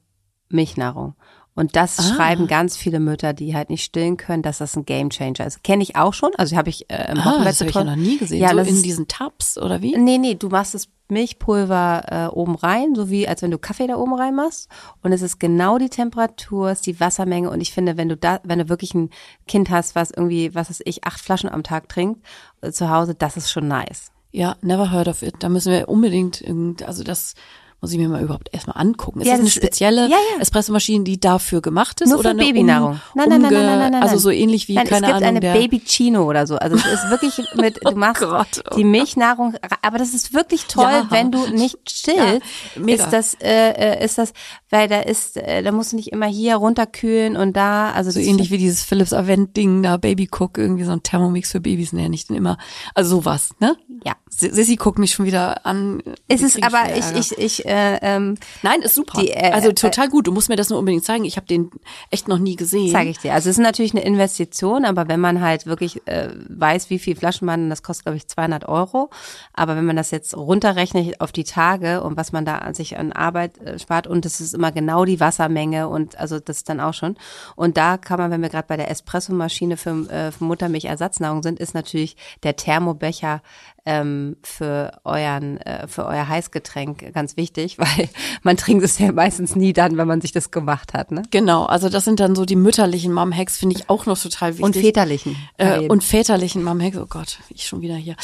Milchnahrung. 0.49 1.15
Und 1.57 1.77
das 1.77 1.97
ah. 1.99 2.03
schreiben 2.03 2.47
ganz 2.47 2.75
viele 2.75 2.99
Mütter, 2.99 3.31
die 3.31 3.55
halt 3.55 3.69
nicht 3.69 3.85
stillen 3.85 4.17
können, 4.17 4.43
dass 4.43 4.57
das 4.57 4.75
ein 4.75 4.83
Gamechanger 4.83 5.47
ist. 5.47 5.63
Kenne 5.63 5.83
ich 5.83 5.95
auch 5.95 6.13
schon. 6.13 6.31
Also 6.37 6.57
habe 6.57 6.69
ich 6.69 6.89
äh, 6.91 7.09
im 7.09 7.19
ah, 7.19 7.25
Wochenbett 7.25 7.47
Das 7.47 7.59
habe 7.61 7.69
ich 7.69 7.75
ja 7.75 7.83
noch 7.85 7.95
nie 7.95 8.17
gesehen. 8.17 8.41
Ja, 8.41 8.51
so 8.51 8.59
in 8.59 8.83
diesen 8.83 9.07
Tabs 9.07 9.57
oder 9.57 9.81
wie? 9.81 9.97
Nee, 9.97 10.17
nee, 10.17 10.35
du 10.35 10.49
machst 10.49 10.75
es 10.75 10.89
Milchpulver 11.07 12.03
äh, 12.07 12.35
oben 12.35 12.55
rein, 12.55 12.95
so 12.95 13.09
wie 13.09 13.27
als 13.27 13.41
wenn 13.41 13.51
du 13.51 13.57
Kaffee 13.57 13.87
da 13.87 13.95
oben 13.95 14.13
rein 14.13 14.35
machst. 14.35 14.69
Und 15.03 15.11
es 15.11 15.21
ist 15.21 15.39
genau 15.39 15.77
die 15.77 15.89
Temperatur, 15.89 16.71
ist 16.71 16.85
die 16.85 16.99
Wassermenge. 16.99 17.49
Und 17.49 17.61
ich 17.61 17.73
finde, 17.73 17.97
wenn 17.97 18.09
du 18.09 18.17
da, 18.17 18.39
wenn 18.43 18.59
du 18.59 18.69
wirklich 18.69 18.93
ein 18.93 19.09
Kind 19.47 19.69
hast, 19.69 19.95
was 19.95 20.11
irgendwie, 20.11 20.55
was 20.55 20.69
weiß 20.69 20.81
ich, 20.85 21.03
acht 21.03 21.19
Flaschen 21.19 21.49
am 21.49 21.63
Tag 21.63 21.89
trinkt 21.89 22.25
äh, 22.61 22.71
zu 22.71 22.89
Hause, 22.89 23.15
das 23.15 23.37
ist 23.37 23.51
schon 23.51 23.67
nice. 23.67 24.11
Ja, 24.31 24.57
never 24.61 24.91
heard 24.91 25.07
of 25.07 25.21
it. 25.21 25.35
Da 25.39 25.49
müssen 25.49 25.71
wir 25.71 25.87
unbedingt, 25.87 26.43
also 26.85 27.03
das 27.03 27.35
muss 27.81 27.91
ich 27.91 27.97
mir 27.97 28.09
mal 28.09 28.21
überhaupt 28.21 28.49
erstmal 28.51 28.77
angucken. 28.77 29.21
Ist 29.21 29.27
ja, 29.27 29.33
das, 29.33 29.45
das 29.45 29.53
eine 29.53 29.65
spezielle 29.65 30.01
ja, 30.03 30.17
ja. 30.35 30.41
Espressomaschine, 30.41 31.03
die 31.03 31.19
dafür 31.19 31.61
gemacht 31.61 32.01
ist? 32.01 32.09
Nur 32.09 32.19
oder 32.19 32.31
für 32.31 32.38
Babynahrung. 32.38 32.93
Um, 32.93 32.99
nein, 33.15 33.29
nein, 33.29 33.41
nein, 33.41 33.53
nein, 33.53 33.79
nein, 33.79 33.91
nein, 33.91 34.03
Also 34.03 34.17
so 34.17 34.29
ähnlich 34.29 34.67
wie, 34.67 34.75
nein, 34.75 34.88
keine 34.88 35.07
Ahnung. 35.13 35.23
Es 35.23 35.33
gibt 35.33 35.45
eine 35.45 35.59
Babychino 35.59 36.23
oder 36.27 36.47
so. 36.47 36.55
Also 36.55 36.75
es 36.75 36.85
ist 36.85 37.09
wirklich 37.09 37.45
mit, 37.55 37.77
du 37.77 37.89
oh 37.89 37.95
machst 37.95 38.23
oh 38.23 38.29
Gott, 38.29 38.63
oh. 38.71 38.75
die 38.75 38.83
Milchnahrung, 38.83 39.55
aber 39.81 39.97
das 39.97 40.13
ist 40.13 40.33
wirklich 40.33 40.65
toll, 40.65 40.83
ja. 40.83 41.07
wenn 41.09 41.31
du 41.31 41.47
nicht 41.53 41.77
stillst. 41.89 42.41
Ja, 42.75 42.93
ist 42.93 43.09
das, 43.11 43.33
äh, 43.35 43.71
äh, 43.71 44.05
ist 44.05 44.17
das, 44.17 44.33
weil 44.69 44.88
da 44.88 45.01
ist, 45.01 45.38
äh, 45.38 45.61
da 45.61 45.71
musst 45.71 45.91
du 45.91 45.97
nicht 45.97 46.11
immer 46.11 46.27
hier 46.27 46.55
runterkühlen 46.55 47.38
und 47.38 47.55
da, 47.55 47.91
also 47.91 48.11
so 48.11 48.19
ähnlich 48.19 48.51
wie 48.51 48.57
dieses 48.57 48.83
Philips 48.83 49.13
Avent 49.13 49.55
Ding 49.55 49.83
da, 49.83 49.97
Baby 49.97 50.29
Cook, 50.31 50.57
irgendwie 50.57 50.83
so 50.83 50.91
ein 50.91 51.03
Thermomix 51.03 51.51
für 51.51 51.59
Babys, 51.59 51.93
ne, 51.93 52.09
nicht 52.09 52.29
immer, 52.29 52.57
also 52.93 53.17
sowas, 53.17 53.51
ne? 53.59 53.75
Ja. 54.03 54.15
Sissy 54.29 54.75
guckt 54.75 54.99
mich 54.99 55.13
schon 55.13 55.25
wieder 55.25 55.65
an. 55.65 56.01
Es 56.27 56.41
ist 56.41 56.62
aber 56.62 56.95
ich 56.95 57.05
ich 57.15 57.38
ich 57.38 57.65
äh, 57.65 57.99
ähm, 58.01 58.36
Nein, 58.63 58.81
ist 58.81 58.95
super. 58.95 59.21
Die, 59.21 59.29
äh, 59.29 59.51
also 59.51 59.71
total 59.71 60.10
gut. 60.10 60.27
Du 60.27 60.31
musst 60.31 60.49
mir 60.49 60.55
das 60.55 60.69
nur 60.69 60.79
unbedingt 60.79 61.05
zeigen. 61.05 61.23
Ich 61.23 61.38
habe 61.38 61.47
den 61.47 61.71
echt 62.10 62.27
noch 62.27 62.39
nie 62.39 62.55
gesehen. 62.55 62.91
Zeige 62.91 63.12
ich 63.12 63.19
dir. 63.19 63.34
Also 63.34 63.49
es 63.49 63.58
ist 63.58 63.63
natürlich 63.63 63.93
eine 63.93 64.03
Investition, 64.03 64.84
aber 64.84 65.08
wenn 65.08 65.19
man 65.19 65.41
halt 65.41 65.65
wirklich 65.65 66.05
äh, 66.08 66.29
weiß, 66.49 66.89
wie 66.89 66.99
viel 66.99 67.15
Flaschen 67.15 67.45
man, 67.45 67.69
das 67.69 67.84
kostet 67.84 68.05
glaube 68.05 68.17
ich 68.17 68.27
200 68.27 68.67
Euro. 68.67 69.10
Aber 69.53 69.75
wenn 69.75 69.86
man 69.86 69.95
das 69.95 70.12
jetzt 70.12 70.36
runterrechnet 70.36 71.21
auf 71.21 71.31
die 71.31 71.45
Tage 71.45 72.03
und 72.03 72.17
was 72.17 72.31
man 72.31 72.43
da 72.43 72.58
an 72.58 72.73
sich 72.73 72.97
an 72.97 73.13
Arbeit 73.13 73.58
äh, 73.60 73.79
spart 73.79 74.08
und 74.08 74.25
das 74.25 74.41
ist 74.41 74.53
immer 74.53 74.71
genau 74.71 75.05
die 75.05 75.19
Wassermenge 75.19 75.88
und 75.88 76.19
also 76.19 76.39
das 76.39 76.58
ist 76.58 76.69
dann 76.69 76.79
auch 76.79 76.93
schon. 76.93 77.15
Und 77.55 77.77
da 77.77 77.97
kann 77.97 78.19
man, 78.19 78.31
wenn 78.31 78.41
wir 78.41 78.49
gerade 78.49 78.67
bei 78.67 78.77
der 78.77 78.89
Espressomaschine 78.91 79.77
für, 79.77 80.10
äh, 80.10 80.31
für 80.31 80.43
Muttermilchersatznahrung 80.43 81.43
sind, 81.43 81.60
ist 81.60 81.73
natürlich 81.73 82.17
der 82.43 82.55
Thermobecher 82.55 83.41
ähm, 83.85 84.37
für 84.41 84.99
euren, 85.03 85.57
äh, 85.57 85.87
für 85.87 86.05
euer 86.05 86.27
Heißgetränk 86.27 87.13
ganz 87.13 87.37
wichtig, 87.37 87.77
weil 87.79 88.09
man 88.43 88.57
trinkt 88.57 88.83
es 88.83 88.97
ja 88.99 89.11
meistens 89.11 89.55
nie 89.55 89.73
dann, 89.73 89.97
wenn 89.97 90.07
man 90.07 90.21
sich 90.21 90.31
das 90.31 90.51
gemacht 90.51 90.93
hat. 90.93 91.11
Ne? 91.11 91.23
Genau, 91.31 91.65
also 91.65 91.89
das 91.89 92.05
sind 92.05 92.19
dann 92.19 92.35
so 92.35 92.45
die 92.45 92.55
mütterlichen 92.55 93.13
Mom-Hacks, 93.13 93.57
finde 93.57 93.75
ich 93.75 93.89
auch 93.89 94.05
noch 94.05 94.19
total 94.19 94.57
wichtig. 94.57 94.65
Und 94.65 94.75
väterlichen. 94.75 95.35
Äh, 95.57 95.87
und 95.87 96.03
väterlichen 96.03 96.63
Mom-Hacks, 96.63 96.97
oh 96.97 97.05
Gott, 97.07 97.39
ich 97.49 97.67
schon 97.67 97.81
wieder 97.81 97.95
hier. 97.95 98.15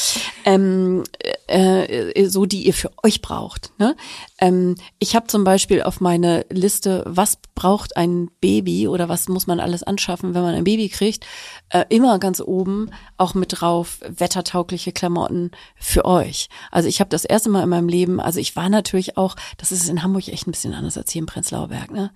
Ähm, 0.45 1.03
äh, 1.47 2.27
so, 2.27 2.45
die 2.45 2.65
ihr 2.65 2.73
für 2.73 2.91
euch 3.03 3.21
braucht. 3.21 3.71
Ne? 3.77 3.95
Ähm, 4.41 4.75
ich 4.99 5.15
habe 5.15 5.27
zum 5.27 5.43
Beispiel 5.43 5.83
auf 5.83 6.01
meine 6.01 6.45
Liste, 6.49 7.03
was 7.05 7.37
braucht 7.53 7.95
ein 7.95 8.31
Baby 8.41 8.87
oder 8.87 9.07
was 9.07 9.29
muss 9.29 9.45
man 9.45 9.59
alles 9.59 9.83
anschaffen, 9.83 10.33
wenn 10.33 10.41
man 10.41 10.55
ein 10.55 10.63
Baby 10.63 10.89
kriegt, 10.89 11.25
äh, 11.69 11.85
immer 11.89 12.17
ganz 12.17 12.41
oben 12.41 12.89
auch 13.17 13.35
mit 13.35 13.61
drauf 13.61 13.99
wettertaugliche 14.01 14.91
Klamotten 14.91 15.51
für 15.75 16.05
euch. 16.05 16.49
Also 16.71 16.89
ich 16.89 16.99
habe 16.99 17.09
das 17.09 17.23
erste 17.23 17.49
Mal 17.49 17.63
in 17.63 17.69
meinem 17.69 17.87
Leben, 17.87 18.19
also 18.19 18.39
ich 18.39 18.55
war 18.55 18.67
natürlich 18.67 19.15
auch, 19.15 19.35
das 19.57 19.71
ist 19.71 19.87
in 19.87 20.01
Hamburg 20.01 20.27
echt 20.27 20.47
ein 20.47 20.51
bisschen 20.51 20.73
anders 20.73 20.97
als 20.97 21.11
hier 21.11 21.19
im 21.19 21.27
Prenzlauer 21.27 21.67
Berg, 21.67 21.91
ne? 21.91 22.11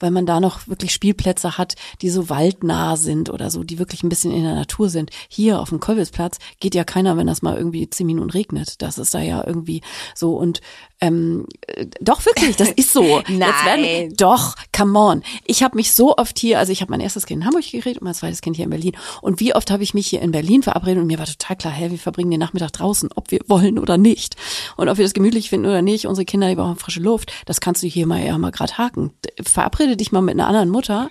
Weil 0.00 0.10
man 0.10 0.26
da 0.26 0.40
noch 0.40 0.66
wirklich 0.66 0.92
Spielplätze 0.92 1.58
hat, 1.58 1.76
die 2.02 2.10
so 2.10 2.28
waldnah 2.28 2.96
sind 2.96 3.30
oder 3.30 3.50
so, 3.50 3.62
die 3.62 3.78
wirklich 3.78 4.02
ein 4.02 4.08
bisschen 4.08 4.32
in 4.32 4.42
der 4.42 4.56
Natur 4.56 4.88
sind. 4.88 5.10
Hier 5.28 5.60
auf 5.60 5.68
dem 5.68 5.78
Kolwitzplatz 5.78 6.38
geht 6.58 6.74
ja 6.74 6.82
keiner, 6.82 7.16
wenn 7.16 7.28
das 7.28 7.42
mal 7.42 7.56
irgendwie 7.56 7.88
zehn 7.88 8.06
Minuten 8.06 8.30
regnet. 8.30 8.82
Das 8.82 8.98
ist 8.98 9.14
da 9.14 9.20
ja 9.20 9.46
irgendwie 9.46 9.82
so 10.16 10.36
und 10.36 10.60
ähm, 11.00 11.46
äh, 11.66 11.86
doch 12.00 12.24
wirklich, 12.26 12.56
das 12.56 12.70
ist 12.70 12.92
so. 12.92 13.22
Nein. 13.28 13.82
Wir, 13.82 14.08
doch, 14.16 14.56
come 14.76 14.98
on. 14.98 15.22
Ich 15.44 15.62
habe 15.62 15.76
mich 15.76 15.92
so 15.92 16.16
oft 16.16 16.38
hier, 16.38 16.58
also 16.58 16.72
ich 16.72 16.80
habe 16.80 16.90
mein 16.90 17.00
erstes 17.00 17.26
Kind 17.26 17.42
in 17.42 17.46
Hamburg 17.46 17.70
gekriegt 17.70 17.98
und 18.00 18.04
mein 18.04 18.14
zweites 18.14 18.40
Kind 18.40 18.56
hier 18.56 18.64
in 18.64 18.70
Berlin. 18.70 18.96
Und 19.22 19.40
wie 19.40 19.54
oft 19.54 19.70
habe 19.70 19.82
ich 19.82 19.94
mich 19.94 20.08
hier 20.08 20.20
in 20.20 20.32
Berlin 20.32 20.62
verabredet 20.62 21.00
und 21.00 21.06
mir 21.06 21.18
war 21.18 21.26
total 21.26 21.56
klar, 21.56 21.72
hey, 21.72 21.90
wir 21.90 21.98
verbringen 21.98 22.30
den 22.30 22.40
Nachmittag 22.40 22.72
draußen, 22.72 23.10
ob 23.14 23.30
wir 23.30 23.40
wollen 23.46 23.78
oder 23.78 23.96
nicht. 23.96 24.36
Und 24.76 24.88
ob 24.88 24.98
wir 24.98 25.04
das 25.04 25.14
gemütlich 25.14 25.50
finden 25.50 25.66
oder 25.66 25.82
nicht, 25.82 26.06
unsere 26.06 26.24
Kinder, 26.24 26.48
die 26.48 26.56
brauchen 26.56 26.76
frische 26.76 27.00
Luft, 27.00 27.32
das 27.46 27.60
kannst 27.60 27.82
du 27.82 27.86
hier 27.86 28.06
mal 28.06 28.24
ja 28.24 28.36
mal 28.36 28.50
gerade 28.50 28.76
haken. 28.76 29.12
Verabrede 29.42 29.96
dich 29.96 30.10
mal 30.12 30.20
mit 30.20 30.34
einer 30.34 30.48
anderen 30.48 30.70
Mutter 30.70 31.10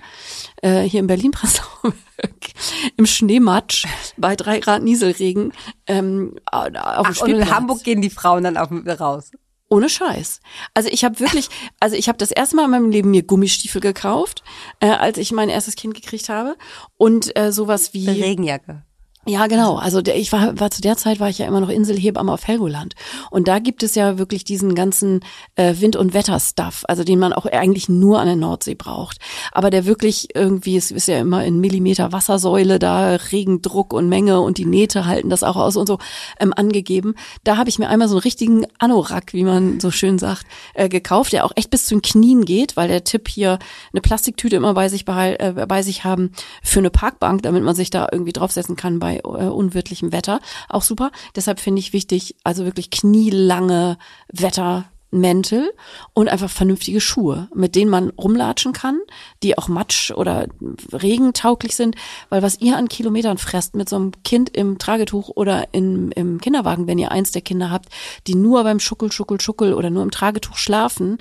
äh, 0.61 0.81
hier 0.81 0.99
in 0.99 1.07
Berlin 1.07 1.31
im 2.97 3.05
Schneematsch 3.05 3.85
bei 4.17 4.35
drei 4.35 4.59
Grad 4.59 4.83
Nieselregen 4.83 5.53
ähm, 5.85 6.35
auf 6.45 6.65
dem 6.65 6.75
Ach, 6.75 7.21
Und 7.21 7.29
in 7.29 7.49
Hamburg 7.49 7.83
gehen 7.83 8.01
die 8.01 8.09
Frauen 8.09 8.43
dann 8.43 8.57
auf, 8.57 8.69
raus. 8.99 9.31
Ohne 9.69 9.89
Scheiß. 9.89 10.39
Also 10.73 10.89
ich 10.89 11.03
habe 11.03 11.19
wirklich, 11.19 11.49
also 11.79 11.95
ich 11.95 12.07
habe 12.07 12.17
das 12.17 12.31
erste 12.31 12.55
Mal 12.55 12.65
in 12.65 12.71
meinem 12.71 12.89
Leben 12.89 13.11
mir 13.11 13.23
Gummistiefel 13.23 13.81
gekauft, 13.81 14.43
äh, 14.79 14.87
als 14.87 15.17
ich 15.17 15.31
mein 15.31 15.49
erstes 15.49 15.75
Kind 15.75 15.93
gekriegt 15.93 16.29
habe 16.29 16.55
und 16.97 17.37
äh, 17.37 17.51
sowas 17.51 17.93
wie 17.93 18.09
Regenjacke. 18.09 18.83
Ja, 19.29 19.47
genau. 19.47 19.75
Also 19.75 20.01
der, 20.01 20.15
ich 20.15 20.31
war, 20.31 20.57
war 20.57 20.71
zu 20.71 20.81
der 20.81 20.95
Zeit 20.95 21.19
war 21.19 21.27
ich 21.27 21.39
ja 21.39 21.47
immer 21.47 21.59
noch 21.59 21.67
Inselhebamme 21.67 22.31
auf 22.31 22.47
Helgoland. 22.47 22.95
Und 23.29 23.49
da 23.49 23.59
gibt 23.59 23.83
es 23.83 23.93
ja 23.93 24.17
wirklich 24.17 24.45
diesen 24.45 24.73
ganzen 24.73 25.19
äh, 25.57 25.73
Wind- 25.79 25.97
und 25.97 26.13
Wetterstuff, 26.13 26.85
also 26.87 27.03
den 27.03 27.19
man 27.19 27.33
auch 27.33 27.45
eigentlich 27.45 27.89
nur 27.89 28.21
an 28.21 28.27
der 28.27 28.37
Nordsee 28.37 28.75
braucht. 28.75 29.17
Aber 29.51 29.69
der 29.69 29.85
wirklich 29.85 30.29
irgendwie, 30.33 30.77
es 30.77 30.91
ist 30.91 31.09
ja 31.09 31.19
immer 31.19 31.43
in 31.43 31.59
Millimeter 31.59 32.13
Wassersäule 32.13 32.79
da, 32.79 33.15
Regendruck 33.15 33.93
und 33.93 34.07
Menge 34.07 34.39
und 34.39 34.59
die 34.59 34.65
Nähte 34.65 35.05
halten 35.05 35.29
das 35.29 35.43
auch 35.43 35.57
aus 35.57 35.75
und 35.75 35.87
so 35.87 35.97
ähm, 36.39 36.53
angegeben. 36.55 37.13
Da 37.43 37.57
habe 37.57 37.67
ich 37.69 37.79
mir 37.79 37.89
einmal 37.89 38.07
so 38.07 38.15
einen 38.15 38.21
richtigen 38.21 38.65
Anorak, 38.79 39.33
wie 39.33 39.43
man 39.43 39.81
so 39.81 39.91
schön 39.91 40.19
sagt, 40.19 40.45
äh, 40.73 40.87
gekauft, 40.87 41.33
der 41.33 41.43
auch 41.43 41.51
echt 41.57 41.69
bis 41.69 41.85
zu 41.85 41.95
den 41.95 42.01
Knien 42.01 42.45
geht, 42.45 42.77
weil 42.77 42.87
der 42.87 43.03
Tipp 43.03 43.27
hier 43.27 43.59
eine 43.91 43.99
Plastiktüte 43.99 44.55
immer 44.55 44.73
bei 44.73 44.87
sich, 44.87 45.03
behal 45.03 45.35
äh, 45.39 45.65
bei 45.65 45.81
sich 45.83 46.05
haben 46.05 46.31
für 46.63 46.79
eine 46.79 46.91
Parkbank, 46.91 47.41
damit 47.41 47.63
man 47.63 47.75
sich 47.75 47.89
da 47.89 48.07
irgendwie 48.09 48.31
draufsetzen 48.31 48.77
kann 48.77 48.99
bei 48.99 49.16
äh, 49.17 49.47
unwirtlichem 49.47 50.11
Wetter. 50.11 50.39
Auch 50.69 50.81
super. 50.81 51.11
Deshalb 51.35 51.59
finde 51.59 51.79
ich 51.79 51.93
wichtig, 51.93 52.35
also 52.43 52.65
wirklich 52.65 52.89
knielange 52.91 53.97
Wettermäntel 54.31 55.71
und 56.13 56.29
einfach 56.29 56.49
vernünftige 56.49 57.01
Schuhe, 57.01 57.49
mit 57.53 57.75
denen 57.75 57.89
man 57.89 58.09
rumlatschen 58.11 58.73
kann, 58.73 58.99
die 59.43 59.57
auch 59.57 59.69
matsch- 59.69 60.13
oder 60.13 60.47
regentauglich 60.91 61.75
sind, 61.75 61.95
weil 62.29 62.41
was 62.41 62.59
ihr 62.59 62.77
an 62.77 62.89
Kilometern 62.89 63.37
fresst 63.37 63.75
mit 63.75 63.89
so 63.89 63.95
einem 63.95 64.11
Kind 64.23 64.55
im 64.55 64.77
Tragetuch 64.77 65.29
oder 65.29 65.73
in, 65.73 66.11
im 66.11 66.41
Kinderwagen, 66.41 66.87
wenn 66.87 66.99
ihr 66.99 67.11
eins 67.11 67.31
der 67.31 67.41
Kinder 67.41 67.71
habt, 67.71 67.89
die 68.27 68.35
nur 68.35 68.63
beim 68.63 68.79
Schuckel, 68.79 69.11
Schuckel, 69.11 69.39
Schuckel 69.41 69.73
oder 69.73 69.89
nur 69.89 70.03
im 70.03 70.11
Tragetuch 70.11 70.57
schlafen, 70.57 71.19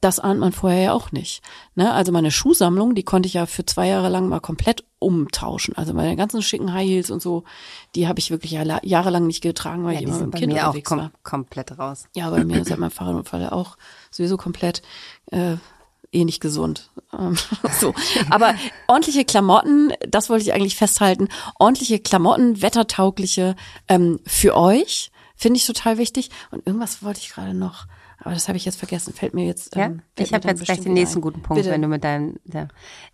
das 0.00 0.18
ahnt 0.18 0.40
man 0.40 0.52
vorher 0.52 0.82
ja 0.82 0.92
auch 0.92 1.12
nicht. 1.12 1.42
Ne? 1.74 1.92
Also 1.92 2.10
meine 2.12 2.30
Schuhsammlung, 2.30 2.94
die 2.94 3.02
konnte 3.02 3.26
ich 3.26 3.34
ja 3.34 3.46
für 3.46 3.66
zwei 3.66 3.88
Jahre 3.88 4.08
lang 4.08 4.28
mal 4.28 4.40
komplett 4.40 4.84
umtauschen. 4.98 5.76
Also 5.76 5.92
meine 5.92 6.16
ganzen 6.16 6.42
schicken 6.42 6.72
High 6.72 6.88
Heels 6.88 7.10
und 7.10 7.20
so, 7.20 7.44
die 7.94 8.08
habe 8.08 8.18
ich 8.18 8.30
wirklich 8.30 8.52
ja 8.52 8.80
jahrelang 8.82 9.26
nicht 9.26 9.42
getragen, 9.42 9.84
weil 9.84 9.94
ja, 9.94 10.00
ich 10.00 10.06
immer 10.06 10.16
mit 10.16 10.34
dem 10.34 10.38
Kind 10.38 10.52
mir 10.52 10.60
unterwegs 10.60 10.90
auch 10.90 10.96
kom 10.96 10.98
war. 10.98 11.12
komplett 11.22 11.78
raus. 11.78 12.04
Ja, 12.14 12.30
bei 12.30 12.44
mir 12.44 12.60
ist 12.60 12.70
ja 12.70 12.76
mein 12.76 12.90
Fahrradunfall 12.90 13.50
auch 13.50 13.76
sowieso 14.10 14.36
komplett 14.36 14.82
äh, 15.26 15.56
eh 16.12 16.24
nicht 16.24 16.40
gesund. 16.40 16.90
Ähm, 17.18 17.36
so. 17.80 17.94
Aber 18.30 18.54
ordentliche 18.86 19.24
Klamotten, 19.24 19.92
das 20.08 20.30
wollte 20.30 20.44
ich 20.44 20.52
eigentlich 20.52 20.76
festhalten, 20.76 21.28
ordentliche 21.58 21.98
Klamotten, 21.98 22.62
wettertaugliche 22.62 23.56
ähm, 23.88 24.20
für 24.26 24.56
euch, 24.56 25.10
finde 25.36 25.58
ich 25.58 25.66
total 25.66 25.98
wichtig. 25.98 26.30
Und 26.50 26.66
irgendwas 26.66 27.02
wollte 27.02 27.20
ich 27.20 27.30
gerade 27.30 27.54
noch. 27.54 27.86
Aber 28.20 28.34
das 28.34 28.48
habe 28.48 28.56
ich 28.56 28.64
jetzt 28.64 28.78
vergessen. 28.78 29.14
Fällt 29.14 29.34
mir 29.34 29.46
jetzt. 29.46 29.74
Ja, 29.76 29.86
ähm, 29.86 30.02
ich 30.18 30.32
habe 30.32 30.46
jetzt 30.48 30.64
gleich 30.64 30.80
den 30.80 30.92
nächsten 30.92 31.18
ein. 31.18 31.22
guten 31.22 31.42
Punkt, 31.42 31.62
Bitte. 31.62 31.72
wenn 31.72 31.82
du 31.82 31.88
mit 31.88 32.04
deinem. 32.04 32.36
Ja. 32.44 32.68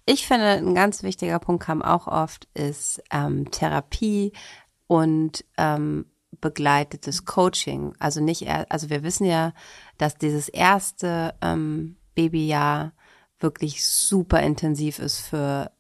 Ich 0.04 0.26
finde, 0.26 0.46
ein 0.46 0.74
ganz 0.74 1.02
wichtiger 1.02 1.38
Punkt 1.38 1.62
kam 1.62 1.82
auch 1.82 2.06
oft, 2.06 2.48
ist 2.54 3.02
ähm, 3.12 3.50
Therapie 3.50 4.32
und 4.86 5.44
ähm, 5.56 6.06
begleitetes 6.40 7.24
Coaching. 7.24 7.94
Also 7.98 8.20
nicht, 8.20 8.48
also 8.48 8.90
wir 8.90 9.02
wissen 9.02 9.26
ja, 9.26 9.52
dass 9.98 10.16
dieses 10.16 10.48
erste 10.48 11.34
ähm, 11.40 11.96
Babyjahr 12.14 12.92
wirklich 13.38 13.86
super 13.86 14.40
intensiv 14.42 14.98
ist 14.98 15.20
für 15.20 15.70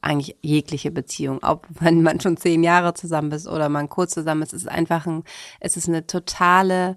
eigentlich 0.00 0.36
jegliche 0.40 0.90
Beziehung. 0.90 1.40
Ob 1.42 1.66
wenn 1.80 2.02
man 2.02 2.20
schon 2.20 2.36
zehn 2.36 2.62
Jahre 2.62 2.94
zusammen 2.94 3.32
ist 3.32 3.48
oder 3.48 3.68
man 3.68 3.88
kurz 3.88 4.12
zusammen 4.14 4.42
ist, 4.42 4.52
es 4.52 4.62
ist 4.62 4.68
einfach 4.68 5.06
ein, 5.06 5.24
es 5.60 5.76
ist 5.76 5.88
eine 5.88 6.06
totale 6.06 6.96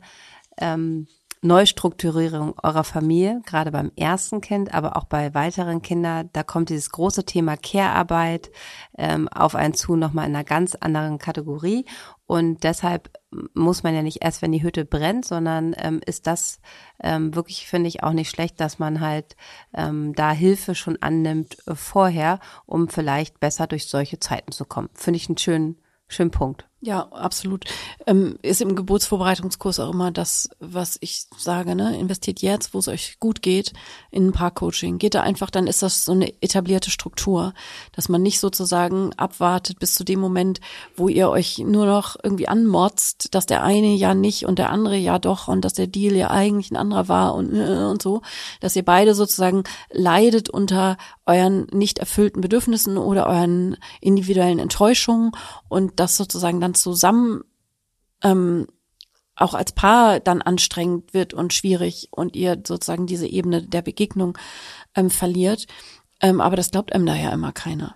ähm, 0.58 1.08
Neustrukturierung 1.44 2.54
eurer 2.62 2.84
Familie, 2.84 3.42
gerade 3.48 3.72
beim 3.72 3.92
ersten 3.96 4.42
Kind, 4.42 4.76
aber 4.76 4.96
auch 4.96 5.06
bei 5.06 5.34
weiteren 5.34 5.82
Kindern, 5.82 6.30
da 6.34 6.44
kommt 6.44 6.70
dieses 6.70 6.92
große 6.92 7.26
Thema 7.26 7.58
Care-Arbeit 7.58 8.52
ähm, 8.96 9.28
auf 9.28 9.56
einen 9.56 9.74
zu, 9.74 9.96
nochmal 9.96 10.28
in 10.28 10.36
einer 10.36 10.44
ganz 10.44 10.76
anderen 10.76 11.18
Kategorie. 11.18 11.86
Und 12.28 12.64
deshalb 12.64 13.10
muss 13.56 13.82
man 13.82 13.96
ja 13.96 14.04
nicht 14.04 14.24
erst, 14.24 14.44
wenn 14.44 14.52
die 14.52 14.62
Hütte 14.62 14.86
brennt, 14.86 15.26
sondern 15.26 15.74
ähm, 15.78 16.00
ist 16.06 16.28
das 16.28 16.60
ähm, 17.02 17.34
wirklich, 17.34 17.66
finde 17.66 17.88
ich, 17.88 18.04
auch 18.04 18.14
nicht 18.14 18.30
schlecht, 18.30 18.60
dass 18.62 18.78
man 18.78 19.02
halt 19.02 19.36
ähm, 19.74 20.14
da 20.14 20.32
Hilfe 20.32 20.76
schon 20.76 21.02
annimmt 21.02 21.58
äh, 21.68 21.74
vorher, 21.74 22.40
um 22.68 22.88
vielleicht 22.88 23.40
besser 23.40 23.66
durch 23.66 23.88
solche 23.88 24.20
Zeiten 24.20 24.52
zu 24.52 24.66
kommen. 24.66 24.90
Finde 24.94 25.18
ich 25.18 25.28
einen 25.28 25.40
schönen, 25.40 25.82
schönen 26.08 26.32
Punkt. 26.32 26.71
Ja, 26.84 27.08
absolut. 27.12 27.66
Ähm, 28.08 28.40
ist 28.42 28.60
im 28.60 28.76
Geburtsvorbereitungskurs 28.76 29.80
auch 29.80 29.94
immer 29.94 30.10
das, 30.10 30.50
was 30.60 30.98
ich 31.00 31.26
sage, 31.38 31.76
ne? 31.76 31.96
Investiert 32.00 32.42
jetzt, 32.42 32.74
wo 32.74 32.80
es 32.80 32.88
euch 32.88 33.18
gut 33.20 33.44
geht, 33.44 33.74
in 34.10 34.28
ein 34.28 34.32
Paar-Coaching. 34.32 34.98
Geht 34.98 35.14
da 35.14 35.22
einfach, 35.22 35.52
dann 35.52 35.68
ist 35.68 35.84
das 35.84 36.06
so 36.06 36.14
eine 36.14 36.34
etablierte 36.42 36.90
Struktur, 36.90 37.54
dass 37.92 38.10
man 38.10 38.24
nicht 38.24 38.40
sozusagen 38.40 39.14
abwartet 39.14 39.78
bis 39.78 39.94
zu 39.94 40.04
dem 40.04 40.20
Moment, 40.20 40.60
wo 40.96 41.08
ihr 41.08 41.30
euch 41.30 41.60
nur 41.60 41.86
noch 41.86 42.16
irgendwie 42.24 42.48
anmotzt, 42.48 43.36
dass 43.36 43.46
der 43.46 43.64
eine 43.64 43.94
ja 43.94 44.16
nicht 44.16 44.48
und 44.48 44.58
der 44.58 44.72
andere 44.72 44.98
ja 44.98 45.20
doch 45.20 45.48
und 45.50 45.64
dass 45.64 45.74
der 45.74 45.86
Deal 45.86 46.16
ja 46.16 46.32
eigentlich 46.32 46.72
ein 46.72 46.78
anderer 46.78 47.08
war 47.08 47.36
und, 47.36 47.54
äh, 47.54 47.84
und 47.84 48.02
so, 48.02 48.24
dass 48.60 48.76
ihr 48.76 48.84
beide 48.84 49.14
sozusagen 49.14 49.66
leidet 49.92 50.50
unter 50.50 50.98
euren 51.32 51.68
nicht 51.72 52.00
erfüllten 52.00 52.42
Bedürfnissen 52.42 52.98
oder 52.98 53.28
euren 53.28 53.78
individuellen 54.02 54.60
Enttäuschungen 54.60 55.32
und 55.70 56.00
das 56.00 56.18
sozusagen 56.18 56.60
dann 56.60 56.74
zusammen 56.74 57.44
ähm, 58.24 58.68
auch 59.36 59.54
als 59.54 59.72
Paar 59.72 60.20
dann 60.20 60.42
anstrengend 60.42 61.14
wird 61.14 61.34
und 61.34 61.54
schwierig 61.54 62.10
und 62.12 62.36
ihr 62.36 62.62
sozusagen 62.66 63.08
diese 63.08 63.28
Ebene 63.28 63.64
der 63.64 63.82
Begegnung 63.82 64.38
ähm, 64.96 65.10
verliert. 65.10 65.68
Ähm, 66.22 66.42
aber 66.42 66.56
das 66.56 66.72
glaubt 66.72 66.94
einem 66.94 67.06
da 67.06 67.16
ja 67.16 67.32
immer 67.32 67.52
keiner 67.52 67.96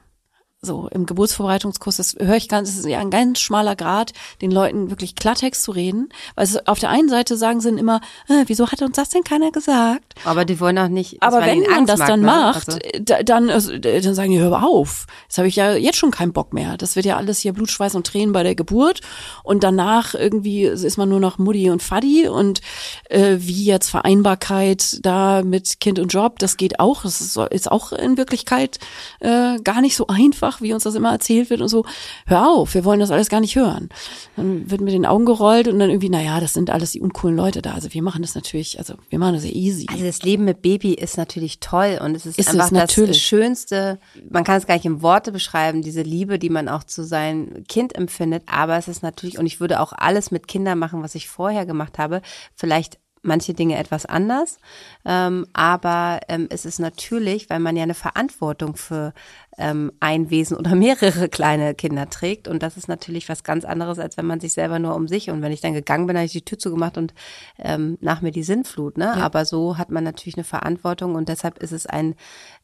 so 0.65 0.89
im 0.91 1.05
Geburtsvorbereitungskurs, 1.05 1.97
das 1.97 2.15
höre 2.19 2.35
ich 2.35 2.49
ganz, 2.49 2.69
das 2.69 2.79
ist 2.79 2.85
ja 2.87 2.99
ein 2.99 3.09
ganz 3.09 3.39
schmaler 3.39 3.75
Grad, 3.75 4.13
den 4.41 4.51
Leuten 4.51 4.89
wirklich 4.89 5.15
Klartext 5.15 5.63
zu 5.63 5.71
reden. 5.71 6.09
Weil 6.35 6.45
es, 6.45 6.67
auf 6.67 6.79
der 6.79 6.89
einen 6.89 7.09
Seite 7.09 7.37
sagen 7.37 7.61
sie 7.61 7.69
immer, 7.69 8.01
äh, 8.27 8.43
wieso 8.47 8.71
hat 8.71 8.81
uns 8.81 8.95
das 8.95 9.09
denn 9.09 9.23
keiner 9.23 9.51
gesagt? 9.51 10.15
Aber 10.23 10.45
die 10.45 10.59
wollen 10.59 10.77
auch 10.77 10.87
nicht. 10.87 11.21
Aber 11.21 11.45
wenn 11.45 11.61
man 11.61 11.85
das 11.85 11.99
dann 11.99 12.21
ne? 12.21 12.25
macht, 12.25 12.65
Also, 12.67 12.79
da, 13.01 13.23
dann, 13.23 13.49
also, 13.49 13.77
dann 13.77 14.15
sagen 14.15 14.31
die, 14.31 14.39
hör 14.39 14.63
auf. 14.63 15.07
Jetzt 15.23 15.37
habe 15.37 15.47
ich 15.47 15.55
ja 15.55 15.73
jetzt 15.73 15.97
schon 15.97 16.11
keinen 16.11 16.33
Bock 16.33 16.53
mehr. 16.53 16.77
Das 16.77 16.95
wird 16.95 17.05
ja 17.05 17.17
alles 17.17 17.39
hier 17.39 17.53
Blut, 17.53 17.69
Schweiß 17.69 17.95
und 17.95 18.07
Tränen 18.07 18.33
bei 18.33 18.43
der 18.43 18.55
Geburt. 18.55 19.01
Und 19.43 19.63
danach 19.63 20.13
irgendwie 20.13 20.63
ist 20.63 20.97
man 20.97 21.09
nur 21.09 21.19
noch 21.19 21.37
Mutti 21.37 21.69
und 21.69 21.83
Faddy. 21.83 22.27
Und 22.27 22.61
äh, 23.09 23.37
wie 23.39 23.65
jetzt 23.65 23.89
Vereinbarkeit 23.89 24.99
da 25.05 25.41
mit 25.43 25.79
Kind 25.79 25.99
und 25.99 26.13
Job, 26.13 26.39
das 26.39 26.57
geht 26.57 26.79
auch. 26.79 27.03
Das 27.03 27.21
ist, 27.21 27.37
ist 27.37 27.71
auch 27.71 27.91
in 27.91 28.17
Wirklichkeit 28.17 28.79
äh, 29.19 29.59
gar 29.63 29.81
nicht 29.81 29.95
so 29.95 30.07
einfach, 30.07 30.54
wie 30.61 30.73
uns 30.73 30.83
das 30.83 30.95
immer 30.95 31.11
erzählt 31.11 31.49
wird 31.49 31.61
und 31.61 31.67
so. 31.67 31.85
Hör 32.25 32.49
auf, 32.49 32.73
wir 32.73 32.85
wollen 32.85 32.99
das 32.99 33.11
alles 33.11 33.29
gar 33.29 33.39
nicht 33.39 33.55
hören. 33.55 33.89
Dann 34.35 34.69
wird 34.69 34.81
mit 34.81 34.93
den 34.93 35.05
Augen 35.05 35.25
gerollt 35.25 35.67
und 35.67 35.79
dann 35.79 35.89
irgendwie, 35.89 36.09
naja, 36.09 36.39
das 36.39 36.53
sind 36.53 36.69
alles 36.69 36.91
die 36.91 37.01
uncoolen 37.01 37.35
Leute 37.35 37.61
da. 37.61 37.73
Also 37.73 37.93
wir 37.93 38.01
machen 38.01 38.21
das 38.21 38.35
natürlich, 38.35 38.79
also 38.79 38.95
wir 39.09 39.19
machen 39.19 39.35
das 39.35 39.45
ja 39.45 39.51
easy. 39.51 39.87
also 39.89 40.03
das 40.03 40.23
Leben 40.23 40.45
mit 40.45 40.61
Baby 40.61 40.93
ist 40.93 41.17
natürlich 41.17 41.59
toll 41.59 41.99
und 42.01 42.15
es 42.15 42.25
ist, 42.25 42.39
Ist 42.39 42.49
es 42.49 42.59
einfach 42.59 42.71
das. 42.71 43.17
Schönste. 43.17 43.99
Man 44.29 44.43
kann 44.43 44.57
es 44.57 44.67
gar 44.67 44.75
nicht 44.75 44.85
in 44.85 45.01
Worte 45.01 45.31
beschreiben, 45.31 45.81
diese 45.81 46.01
Liebe, 46.01 46.39
die 46.39 46.49
man 46.49 46.69
auch 46.69 46.83
zu 46.83 47.03
seinem 47.03 47.63
Kind 47.67 47.95
empfindet. 47.95 48.43
Aber 48.45 48.77
es 48.77 48.87
ist 48.87 49.03
natürlich, 49.03 49.37
und 49.37 49.45
ich 49.45 49.59
würde 49.59 49.79
auch 49.79 49.93
alles 49.93 50.31
mit 50.31 50.47
Kindern 50.47 50.79
machen, 50.79 51.03
was 51.03 51.15
ich 51.15 51.27
vorher 51.27 51.65
gemacht 51.65 51.97
habe. 51.97 52.21
Vielleicht 52.55 52.99
manche 53.25 53.53
Dinge 53.53 53.77
etwas 53.77 54.05
anders. 54.05 54.57
Ähm, 55.05 55.45
aber 55.53 56.19
ähm, 56.27 56.47
es 56.49 56.65
ist 56.65 56.79
natürlich, 56.79 57.49
weil 57.49 57.59
man 57.59 57.75
ja 57.75 57.83
eine 57.83 57.93
Verantwortung 57.93 58.75
für 58.75 59.13
ähm, 59.57 59.91
ein 59.99 60.29
Wesen 60.29 60.57
oder 60.57 60.75
mehrere 60.75 61.29
kleine 61.29 61.75
Kinder 61.75 62.09
trägt. 62.09 62.47
Und 62.47 62.63
das 62.63 62.77
ist 62.77 62.87
natürlich 62.87 63.29
was 63.29 63.43
ganz 63.43 63.65
anderes, 63.65 63.99
als 63.99 64.17
wenn 64.17 64.25
man 64.25 64.39
sich 64.39 64.53
selber 64.53 64.79
nur 64.79 64.95
um 64.95 65.07
sich. 65.07 65.29
Und 65.29 65.41
wenn 65.41 65.51
ich 65.51 65.61
dann 65.61 65.73
gegangen 65.73 66.07
bin, 66.07 66.15
habe 66.15 66.25
ich 66.25 66.31
die 66.31 66.45
Tür 66.45 66.59
zugemacht 66.59 66.97
und 66.97 67.13
ähm, 67.59 67.97
nach 68.01 68.21
mir 68.21 68.31
die 68.31 68.43
Sinnflut. 68.43 68.97
Ne? 68.97 69.13
Aber 69.13 69.45
so 69.45 69.77
hat 69.77 69.89
man 69.89 70.03
natürlich 70.03 70.35
eine 70.35 70.43
Verantwortung 70.43 71.15
und 71.15 71.29
deshalb 71.29 71.59
ist 71.59 71.71
es 71.71 71.85
ein, 71.85 72.15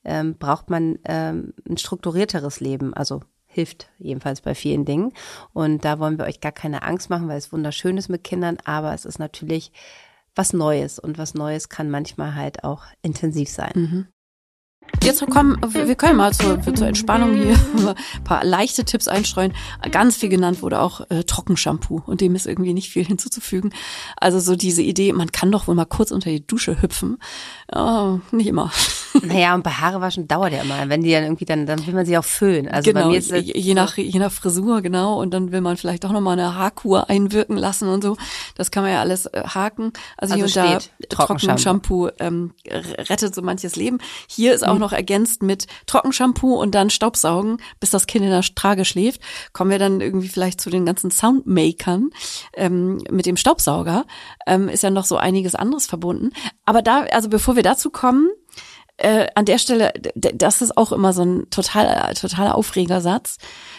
ähm, 0.03 0.35
braucht 0.37 0.69
man 0.69 0.99
ähm, 1.05 1.53
ein 1.69 1.77
strukturierteres 1.77 2.59
Leben. 2.59 2.93
Also 2.93 3.21
hilft 3.51 3.89
jedenfalls 3.99 4.41
bei 4.41 4.55
vielen 4.55 4.85
Dingen. 4.85 5.11
Und 5.53 5.83
da 5.85 5.99
wollen 5.99 6.17
wir 6.17 6.25
euch 6.25 6.39
gar 6.39 6.51
keine 6.51 6.83
Angst 6.83 7.09
machen, 7.09 7.27
weil 7.27 7.37
es 7.37 7.51
wunderschön 7.51 7.97
ist 7.97 8.09
mit 8.09 8.23
Kindern, 8.23 8.57
aber 8.63 8.93
es 8.93 9.05
ist 9.05 9.19
natürlich 9.19 9.71
was 10.35 10.53
Neues 10.53 10.99
und 10.99 11.17
was 11.17 11.33
Neues 11.33 11.69
kann 11.69 11.89
manchmal 11.89 12.35
halt 12.35 12.63
auch 12.63 12.83
intensiv 13.01 13.49
sein. 13.49 14.07
Jetzt 15.03 15.25
kommen, 15.29 15.57
wir 15.73 15.95
können 15.95 16.17
mal 16.17 16.33
zur, 16.33 16.61
zur 16.61 16.87
Entspannung 16.87 17.35
hier 17.35 17.57
ein 18.15 18.23
paar 18.23 18.43
leichte 18.43 18.85
Tipps 18.85 19.07
einstreuen. 19.07 19.53
Ganz 19.91 20.15
viel 20.15 20.29
genannt 20.29 20.61
wurde 20.61 20.79
auch 20.79 21.09
äh, 21.09 21.23
Trockenshampoo 21.23 22.03
und 22.05 22.21
dem 22.21 22.35
ist 22.35 22.45
irgendwie 22.45 22.73
nicht 22.73 22.89
viel 22.89 23.05
hinzuzufügen. 23.07 23.73
Also 24.17 24.39
so 24.39 24.55
diese 24.55 24.81
Idee, 24.81 25.13
man 25.13 25.31
kann 25.31 25.51
doch 25.51 25.67
wohl 25.67 25.75
mal 25.75 25.85
kurz 25.85 26.11
unter 26.11 26.29
die 26.29 26.45
Dusche 26.45 26.81
hüpfen. 26.81 27.17
Oh, 27.73 28.19
nicht 28.31 28.47
immer. 28.47 28.71
Naja, 29.21 29.55
und 29.55 29.63
bei 29.63 29.71
Haarewaschen 29.71 30.27
dauert 30.27 30.53
ja 30.53 30.61
immer. 30.61 30.89
Wenn 30.89 31.03
die 31.03 31.11
dann 31.11 31.23
irgendwie 31.23 31.45
dann, 31.45 31.65
dann 31.65 31.85
will 31.85 31.93
man 31.93 32.05
sie 32.05 32.17
auch 32.17 32.23
füllen. 32.23 32.67
Also 32.67 32.91
bei 32.91 32.99
genau, 32.99 33.11
mir 33.11 33.17
ist 33.17 33.31
je, 33.31 33.57
je 33.57 33.73
nach 33.73 33.97
je 33.97 34.19
nach 34.19 34.31
Frisur 34.31 34.81
genau 34.81 35.19
und 35.19 35.33
dann 35.33 35.51
will 35.51 35.61
man 35.61 35.77
vielleicht 35.77 36.05
auch 36.05 36.11
noch 36.11 36.21
mal 36.21 36.33
eine 36.33 36.55
Haarkur 36.55 37.09
einwirken 37.09 37.57
lassen 37.57 37.87
und 37.89 38.03
so. 38.03 38.17
Das 38.55 38.71
kann 38.71 38.83
man 38.83 38.91
ja 38.91 38.99
alles 39.01 39.25
äh, 39.27 39.43
haken. 39.43 39.93
Also, 40.17 40.35
hier 40.35 40.43
Also 40.43 40.59
und 40.59 40.89
da 41.01 41.05
Trockenshampoo. 41.09 42.09
Ähm, 42.19 42.53
rettet 42.69 43.35
so 43.35 43.41
manches 43.41 43.75
Leben. 43.75 43.99
Hier 44.27 44.53
ist 44.53 44.65
auch 44.65 44.77
noch 44.77 44.93
ergänzt 44.93 45.43
mit 45.43 45.67
Trockenshampoo 45.85 46.59
und 46.59 46.75
dann 46.75 46.89
Staubsaugen, 46.89 47.57
bis 47.79 47.89
das 47.89 48.07
Kind 48.07 48.25
in 48.25 48.31
der 48.31 48.41
Trage 48.41 48.85
schläft. 48.85 49.21
Kommen 49.53 49.71
wir 49.71 49.79
dann 49.79 50.01
irgendwie 50.01 50.27
vielleicht 50.27 50.61
zu 50.61 50.69
den 50.69 50.85
ganzen 50.85 51.11
Soundmakern 51.11 52.11
ähm, 52.53 53.01
mit 53.09 53.25
dem 53.25 53.37
Staubsauger. 53.37 54.05
Ähm, 54.47 54.69
ist 54.69 54.83
ja 54.83 54.89
noch 54.89 55.05
so 55.05 55.17
einiges 55.17 55.55
anderes 55.55 55.85
verbunden. 55.85 56.31
Aber 56.65 56.81
da, 56.81 57.01
also 57.11 57.29
bevor 57.29 57.55
wir 57.55 57.63
dazu 57.63 57.89
kommen, 57.89 58.29
äh, 59.01 59.27
an 59.35 59.45
der 59.45 59.57
Stelle, 59.57 59.91
das 60.15 60.61
ist 60.61 60.77
auch 60.77 60.91
immer 60.91 61.13
so 61.13 61.23
ein 61.23 61.49
total, 61.49 62.13
totaler 62.13 62.55
Aufregersatz. 62.55 63.37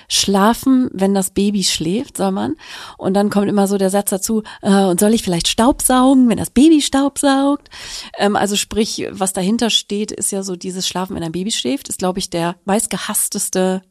Schlafen, 0.09 0.91
wenn 0.93 1.15
das 1.15 1.31
Baby 1.31 1.65
schläft, 1.65 2.17
soll 2.17 2.33
man. 2.33 2.57
Und 2.99 3.15
dann 3.15 3.31
kommt 3.31 3.49
immer 3.49 3.67
so 3.67 3.79
der 3.79 3.91
Satz 3.91 4.11
dazu, 4.11 4.43
äh, 4.63 4.85
und 4.85 5.01
soll 5.01 5.15
ich 5.15 5.23
vielleicht 5.23 5.49
Staubsaugen, 5.49 6.29
wenn 6.29 6.39
das 6.39 6.51
Baby 6.51 6.83
staubsaugt? 6.83 7.71
Ähm, 8.19 8.37
also 8.37 8.57
sprich, 8.57 9.07
was 9.11 9.33
dahinter 9.33 9.71
steht, 9.71 10.13
ist 10.13 10.33
ja 10.33 10.43
so 10.43 10.57
dieses 10.57 10.87
Schlafen, 10.87 11.17
wenn 11.17 11.23
ein 11.23 11.33
Baby 11.33 11.53
schläft, 11.53 11.89
ist, 11.89 11.99
glaube 11.99 12.19
ich, 12.19 12.29
der 12.29 12.57
meistgehassteste 12.65 13.83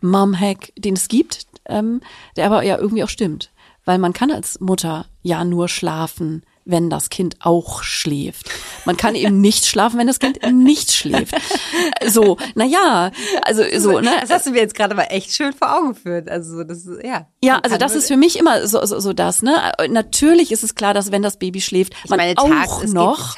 Mom-Hack, 0.00 0.72
den 0.76 0.94
es 0.94 1.08
gibt, 1.08 1.46
ähm, 1.68 2.00
der 2.36 2.46
aber 2.46 2.64
ja 2.64 2.78
irgendwie 2.78 3.04
auch 3.04 3.08
stimmt. 3.08 3.50
Weil 3.84 3.98
man 3.98 4.12
kann 4.12 4.30
als 4.30 4.60
Mutter 4.60 5.06
ja 5.22 5.44
nur 5.44 5.68
schlafen, 5.68 6.42
wenn 6.64 6.90
das 6.90 7.08
Kind 7.10 7.36
auch 7.40 7.82
schläft. 7.82 8.48
Man 8.84 8.96
kann 8.96 9.14
eben 9.14 9.40
nicht 9.40 9.66
schlafen, 9.66 9.98
wenn 9.98 10.06
das 10.06 10.18
Kind 10.18 10.38
nicht 10.52 10.92
schläft. 10.92 11.34
So, 12.06 12.36
naja, 12.54 13.10
also 13.42 13.62
so, 13.78 14.00
ne? 14.00 14.10
Das 14.20 14.30
hast 14.30 14.46
du 14.46 14.50
mir 14.50 14.60
jetzt 14.60 14.74
gerade 14.74 14.94
mal 14.94 15.04
echt 15.04 15.32
schön 15.34 15.52
vor 15.52 15.76
Augen 15.76 15.94
geführt. 15.94 16.28
Also 16.28 16.64
das 16.64 16.86
ist, 16.86 17.04
ja. 17.04 17.26
Ja, 17.42 17.58
also 17.58 17.76
das 17.76 17.94
ist 17.94 18.08
für 18.08 18.16
mich 18.16 18.38
immer 18.38 18.66
so, 18.66 18.84
so, 18.84 19.00
so 19.00 19.12
das, 19.12 19.42
ne? 19.42 19.72
Natürlich 19.88 20.52
ist 20.52 20.62
es 20.62 20.74
klar, 20.74 20.94
dass 20.94 21.10
wenn 21.12 21.22
das 21.22 21.36
Baby 21.38 21.60
schläft, 21.60 21.94
man 22.08 22.18
meine, 22.18 22.38
auch 22.38 22.48
tags- 22.48 22.84
es 22.84 22.92
noch 22.92 23.36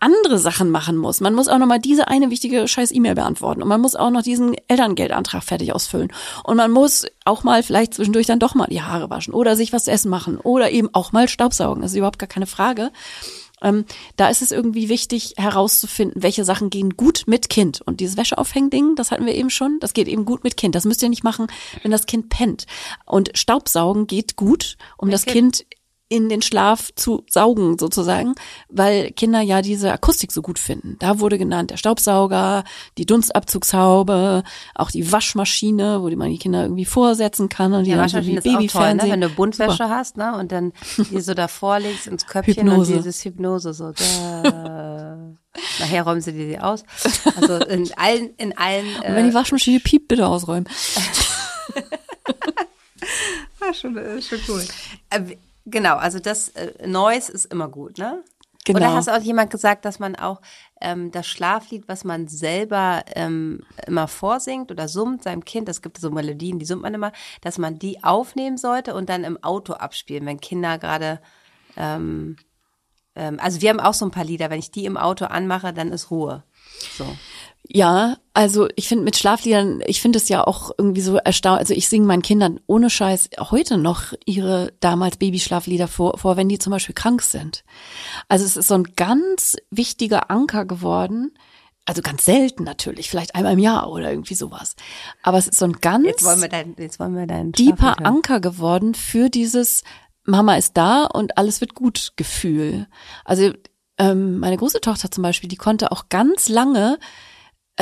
andere 0.00 0.38
Sachen 0.38 0.70
machen 0.70 0.96
muss. 0.96 1.20
Man 1.20 1.34
muss 1.34 1.48
auch 1.48 1.58
noch 1.58 1.66
mal 1.66 1.78
diese 1.80 2.08
eine 2.08 2.30
wichtige 2.30 2.68
scheiß 2.68 2.92
E-Mail 2.92 3.14
beantworten 3.14 3.62
und 3.62 3.68
man 3.68 3.80
muss 3.80 3.96
auch 3.96 4.10
noch 4.10 4.22
diesen 4.22 4.54
Elterngeldantrag 4.68 5.42
fertig 5.42 5.72
ausfüllen 5.74 6.12
und 6.44 6.56
man 6.56 6.70
muss 6.70 7.04
auch 7.24 7.44
mal 7.44 7.62
vielleicht 7.62 7.94
zwischendurch 7.94 8.26
dann 8.26 8.38
doch 8.38 8.54
mal 8.54 8.66
die 8.66 8.82
Haare 8.82 9.10
waschen 9.10 9.34
oder 9.34 9.56
sich 9.56 9.72
was 9.72 9.84
zu 9.84 9.90
essen 9.90 10.10
machen 10.10 10.38
oder 10.38 10.70
eben 10.70 10.90
auch 10.92 11.12
mal 11.12 11.28
Staubsaugen. 11.28 11.82
Das 11.82 11.92
ist 11.92 11.96
überhaupt 11.96 12.18
gar 12.18 12.28
keine 12.28 12.46
Frage. 12.46 12.90
Ähm, 13.62 13.84
da 14.16 14.28
ist 14.28 14.42
es 14.42 14.50
irgendwie 14.50 14.88
wichtig 14.88 15.34
herauszufinden, 15.36 16.22
welche 16.22 16.44
Sachen 16.44 16.68
gehen 16.68 16.96
gut 16.96 17.24
mit 17.26 17.48
Kind. 17.48 17.80
Und 17.80 18.00
dieses 18.00 18.16
Wäscheaufhängding, 18.16 18.96
das 18.96 19.10
hatten 19.10 19.24
wir 19.24 19.34
eben 19.34 19.50
schon, 19.50 19.78
das 19.80 19.94
geht 19.94 20.08
eben 20.08 20.24
gut 20.24 20.44
mit 20.44 20.56
Kind. 20.56 20.74
Das 20.74 20.84
müsst 20.84 21.02
ihr 21.02 21.08
nicht 21.08 21.24
machen, 21.24 21.46
wenn 21.82 21.92
das 21.92 22.06
Kind 22.06 22.28
pennt. 22.28 22.66
Und 23.06 23.30
Staubsaugen 23.34 24.06
geht 24.06 24.36
gut, 24.36 24.76
um 24.96 25.10
das 25.10 25.24
Kind 25.24 25.64
in 26.12 26.28
den 26.28 26.42
Schlaf 26.42 26.90
zu 26.94 27.24
saugen 27.26 27.78
sozusagen, 27.78 28.34
weil 28.68 29.12
Kinder 29.12 29.40
ja 29.40 29.62
diese 29.62 29.90
Akustik 29.90 30.30
so 30.30 30.42
gut 30.42 30.58
finden. 30.58 30.96
Da 30.98 31.20
wurde 31.20 31.38
genannt 31.38 31.70
der 31.70 31.78
Staubsauger, 31.78 32.64
die 32.98 33.06
Dunstabzugshaube, 33.06 34.42
auch 34.74 34.90
die 34.90 35.10
Waschmaschine, 35.10 36.02
wo 36.02 36.10
die 36.10 36.16
man 36.16 36.28
die 36.28 36.36
Kinder 36.38 36.64
irgendwie 36.64 36.84
vorsetzen 36.84 37.48
kann 37.48 37.72
und 37.72 37.84
die 37.84 37.92
Ja, 37.92 37.96
dann 37.96 38.10
so 38.10 38.16
wahrscheinlich 38.16 38.44
wie 38.44 38.48
ist 38.66 38.74
auch 38.76 38.80
toll, 38.80 38.82
ne? 38.82 38.96
Babyfernsehen. 38.98 39.12
wenn 39.12 39.20
du 39.22 39.28
Buntwäsche 39.30 39.72
Super. 39.72 39.88
hast, 39.88 40.18
ne? 40.18 40.36
Und 40.36 40.52
dann 40.52 40.74
die 40.98 41.20
so 41.22 41.32
davor 41.32 41.78
legst 41.80 42.06
ins 42.06 42.26
Köpfchen 42.26 42.68
Hypnose. 42.68 42.92
und 42.92 42.98
dieses 42.98 43.24
Hypnose 43.24 43.72
so. 43.72 43.92
Da. 43.92 45.16
Nachher 45.80 46.02
räumen 46.02 46.20
sie 46.20 46.32
dir 46.32 46.46
die 46.46 46.58
aus. 46.58 46.84
Also 47.40 47.56
in 47.64 47.90
allen, 47.96 48.34
in 48.36 48.56
allen. 48.58 48.84
Und 48.96 49.14
wenn 49.14 49.28
die 49.28 49.34
Waschmaschine 49.34 49.80
piept, 49.80 50.08
bitte 50.08 50.26
ausräumen. 50.26 50.68
Ah, 53.64 53.72
schon, 53.72 53.96
äh, 53.96 54.20
schon 54.20 54.38
cool. 54.48 54.64
Genau, 55.66 55.96
also 55.96 56.18
das 56.18 56.50
äh, 56.50 56.86
Noise 56.86 57.32
ist 57.32 57.46
immer 57.46 57.68
gut, 57.68 57.98
ne? 57.98 58.22
Genau. 58.64 58.78
Oder 58.78 58.94
hast 58.94 59.08
auch 59.08 59.20
jemand 59.20 59.50
gesagt, 59.50 59.84
dass 59.84 59.98
man 59.98 60.14
auch 60.14 60.40
ähm, 60.80 61.10
das 61.10 61.26
Schlaflied, 61.26 61.88
was 61.88 62.04
man 62.04 62.28
selber 62.28 63.02
ähm, 63.14 63.64
immer 63.88 64.06
vorsingt 64.06 64.70
oder 64.70 64.86
summt 64.86 65.24
seinem 65.24 65.44
Kind, 65.44 65.68
es 65.68 65.82
gibt 65.82 65.98
so 65.98 66.10
Melodien, 66.12 66.60
die 66.60 66.64
summt 66.64 66.82
man 66.82 66.94
immer, 66.94 67.10
dass 67.40 67.58
man 67.58 67.80
die 67.80 68.04
aufnehmen 68.04 68.56
sollte 68.56 68.94
und 68.94 69.08
dann 69.08 69.24
im 69.24 69.42
Auto 69.42 69.72
abspielen, 69.72 70.26
wenn 70.26 70.40
Kinder 70.40 70.78
gerade 70.78 71.20
ähm, 71.76 72.36
ähm, 73.14 73.38
also 73.40 73.60
wir 73.60 73.70
haben 73.70 73.80
auch 73.80 73.94
so 73.94 74.04
ein 74.04 74.10
paar 74.10 74.24
Lieder, 74.24 74.50
wenn 74.50 74.58
ich 74.58 74.70
die 74.70 74.84
im 74.84 74.96
Auto 74.96 75.26
anmache, 75.26 75.72
dann 75.72 75.92
ist 75.92 76.10
Ruhe. 76.10 76.44
So. 76.96 77.06
Ja, 77.68 78.16
also 78.34 78.68
ich 78.76 78.88
finde 78.88 79.04
mit 79.04 79.16
Schlafliedern, 79.16 79.82
ich 79.86 80.02
finde 80.02 80.18
es 80.18 80.28
ja 80.28 80.46
auch 80.46 80.72
irgendwie 80.76 81.00
so 81.00 81.16
erstaunlich. 81.16 81.60
Also 81.60 81.74
ich 81.74 81.88
singe 81.88 82.06
meinen 82.06 82.22
Kindern 82.22 82.60
ohne 82.66 82.90
Scheiß 82.90 83.30
heute 83.38 83.78
noch 83.78 84.12
ihre 84.26 84.72
damals 84.80 85.16
Babyschlaflieder 85.16 85.88
vor, 85.88 86.18
vor, 86.18 86.36
wenn 86.36 86.48
die 86.48 86.58
zum 86.58 86.72
Beispiel 86.72 86.94
krank 86.94 87.22
sind. 87.22 87.64
Also 88.28 88.44
es 88.44 88.56
ist 88.56 88.68
so 88.68 88.74
ein 88.74 88.94
ganz 88.96 89.56
wichtiger 89.70 90.30
Anker 90.30 90.64
geworden. 90.64 91.32
Also 91.84 92.00
ganz 92.00 92.24
selten 92.24 92.62
natürlich, 92.62 93.10
vielleicht 93.10 93.34
einmal 93.34 93.54
im 93.54 93.58
Jahr 93.58 93.90
oder 93.90 94.10
irgendwie 94.10 94.34
sowas. 94.34 94.76
Aber 95.22 95.38
es 95.38 95.48
ist 95.48 95.58
so 95.58 95.64
ein 95.64 95.72
ganz 95.80 96.06
Jetzt 96.06 96.24
wollen 96.24 96.40
wir 96.40 96.48
dein, 96.48 96.76
jetzt 96.78 97.00
wollen 97.00 97.16
wir 97.16 97.26
deinen 97.26 97.52
deeper. 97.52 97.96
Anker 98.04 98.40
geworden 98.40 98.94
für 98.94 99.30
dieses 99.30 99.82
Mama 100.24 100.56
ist 100.56 100.76
da 100.76 101.04
und 101.04 101.38
alles 101.38 101.60
wird 101.60 101.74
gut 101.74 102.12
Gefühl. 102.16 102.86
Also 103.24 103.52
ähm, 103.98 104.38
meine 104.38 104.56
große 104.56 104.80
Tochter 104.80 105.10
zum 105.10 105.22
Beispiel, 105.22 105.48
die 105.48 105.56
konnte 105.56 105.90
auch 105.90 106.08
ganz 106.08 106.48
lange, 106.48 106.98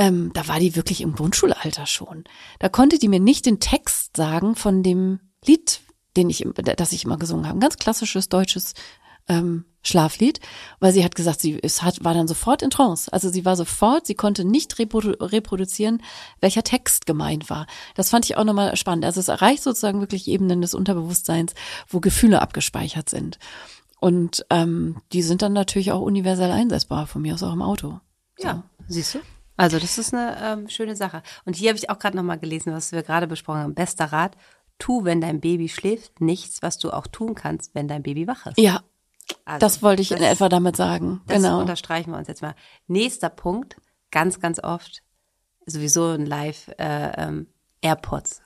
ähm, 0.00 0.30
da 0.32 0.48
war 0.48 0.58
die 0.58 0.76
wirklich 0.76 1.02
im 1.02 1.14
Grundschulalter 1.14 1.84
schon, 1.84 2.24
da 2.58 2.70
konnte 2.70 2.98
die 2.98 3.08
mir 3.08 3.20
nicht 3.20 3.44
den 3.44 3.60
Text 3.60 4.16
sagen 4.16 4.56
von 4.56 4.82
dem 4.82 5.20
Lied, 5.44 5.82
den 6.16 6.30
ich, 6.30 6.42
das 6.54 6.92
ich 6.92 7.04
immer 7.04 7.18
gesungen 7.18 7.46
habe. 7.46 7.58
Ein 7.58 7.60
ganz 7.60 7.76
klassisches 7.76 8.30
deutsches 8.30 8.72
ähm, 9.28 9.66
Schlaflied, 9.82 10.40
weil 10.78 10.94
sie 10.94 11.04
hat 11.04 11.14
gesagt, 11.14 11.42
sie 11.42 11.58
es 11.62 11.82
hat, 11.82 12.02
war 12.02 12.14
dann 12.14 12.26
sofort 12.26 12.62
in 12.62 12.70
Trance. 12.70 13.12
Also 13.12 13.28
sie 13.28 13.44
war 13.44 13.56
sofort, 13.56 14.06
sie 14.06 14.14
konnte 14.14 14.42
nicht 14.42 14.78
reprodu 14.78 15.10
reproduzieren, 15.20 16.02
welcher 16.40 16.62
Text 16.62 17.04
gemeint 17.04 17.50
war. 17.50 17.66
Das 17.94 18.08
fand 18.08 18.24
ich 18.24 18.38
auch 18.38 18.44
nochmal 18.44 18.74
spannend. 18.76 19.04
Also 19.04 19.20
es 19.20 19.28
erreicht 19.28 19.62
sozusagen 19.62 20.00
wirklich 20.00 20.28
Ebenen 20.28 20.62
des 20.62 20.72
Unterbewusstseins, 20.72 21.52
wo 21.88 22.00
Gefühle 22.00 22.40
abgespeichert 22.40 23.10
sind. 23.10 23.38
Und 24.00 24.46
ähm, 24.48 24.96
die 25.12 25.20
sind 25.20 25.42
dann 25.42 25.52
natürlich 25.52 25.92
auch 25.92 26.00
universell 26.00 26.50
einsetzbar, 26.50 27.06
von 27.06 27.20
mir 27.20 27.34
aus 27.34 27.42
auch 27.42 27.52
im 27.52 27.60
Auto. 27.60 28.00
Ja, 28.38 28.62
siehst 28.88 29.16
du? 29.16 29.18
Also 29.60 29.78
das 29.78 29.98
ist 29.98 30.14
eine 30.14 30.36
ähm, 30.42 30.68
schöne 30.68 30.96
Sache. 30.96 31.22
Und 31.44 31.54
hier 31.56 31.68
habe 31.70 31.78
ich 31.78 31.90
auch 31.90 31.98
gerade 31.98 32.16
noch 32.16 32.22
mal 32.24 32.38
gelesen, 32.38 32.72
was 32.72 32.92
wir 32.92 33.02
gerade 33.02 33.26
besprochen 33.26 33.60
haben. 33.60 33.74
Bester 33.74 34.06
Rat: 34.06 34.36
Tu, 34.78 35.04
wenn 35.04 35.20
dein 35.20 35.40
Baby 35.40 35.68
schläft, 35.68 36.20
nichts, 36.20 36.62
was 36.62 36.78
du 36.78 36.90
auch 36.92 37.06
tun 37.06 37.34
kannst, 37.34 37.74
wenn 37.74 37.86
dein 37.88 38.02
Baby 38.02 38.26
wach 38.26 38.46
ist. 38.46 38.58
Ja, 38.58 38.82
Also, 39.44 39.58
das 39.60 39.82
wollte 39.82 40.02
ich 40.02 40.12
in 40.12 40.18
das- 40.18 40.32
etwa 40.32 40.48
damit 40.48 40.76
sagen. 40.76 41.20
Das 41.26 41.36
genau. 41.36 41.60
unterstreichen 41.60 42.10
wir 42.12 42.18
uns 42.18 42.28
jetzt 42.28 42.42
mal. 42.42 42.54
Nächster 42.86 43.28
Punkt, 43.28 43.76
ganz, 44.10 44.40
ganz 44.40 44.58
oft, 44.62 45.02
sowieso 45.66 46.06
ein 46.12 46.24
Live, 46.26 46.68
äh, 46.78 47.12
ähm, 47.22 47.46
AirPods. 47.82 48.40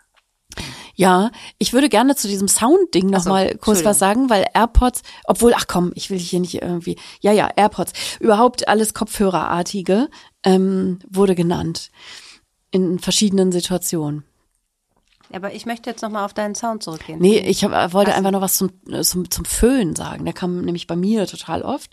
Ja, 0.97 1.31
ich 1.59 1.73
würde 1.73 1.89
gerne 1.89 2.15
zu 2.15 2.29
diesem 2.29 2.47
Sound-Ding 2.47 3.07
noch 3.07 3.21
Ach 3.21 3.25
so, 3.25 3.31
mal 3.31 3.55
kurz 3.57 3.85
was 3.85 3.99
sagen, 3.99 4.31
weil 4.31 4.47
AirPods, 4.55 5.03
obwohl, 5.25 5.53
ach 5.57 5.67
komm, 5.67 5.91
ich 5.97 6.11
will 6.11 6.19
hier 6.19 6.39
nicht 6.39 6.63
irgendwie, 6.63 6.97
ja, 7.21 7.33
ja, 7.33 7.49
AirPods, 7.57 7.93
überhaupt 8.21 8.69
alles 8.69 8.95
Kopfhörerartige 8.95 10.09
ähm, 10.45 11.01
wurde 11.09 11.35
genannt 11.35 11.91
in 12.71 12.99
verschiedenen 12.99 13.53
Situationen. 13.53 14.25
Aber 15.33 15.53
ich 15.53 15.67
möchte 15.67 15.91
jetzt 15.91 16.03
noch 16.03 16.11
mal 16.11 16.25
auf 16.25 16.35
deinen 16.35 16.55
Sound 16.55 16.83
zurückgehen. 16.83 17.19
Nee, 17.21 17.39
ich 17.39 17.65
hab, 17.65 17.73
äh, 17.73 17.93
wollte 17.93 18.13
so. 18.13 18.17
einfach 18.17 18.31
noch 18.31 18.41
was 18.41 18.57
zum, 18.57 18.71
äh, 18.89 19.03
zum, 19.03 19.31
zum 19.31 19.45
Föhn 19.45 19.97
sagen. 19.97 20.25
Der 20.25 20.35
kam 20.35 20.61
nämlich 20.61 20.87
bei 20.87 20.97
mir 20.97 21.27
total 21.27 21.63
oft. 21.63 21.91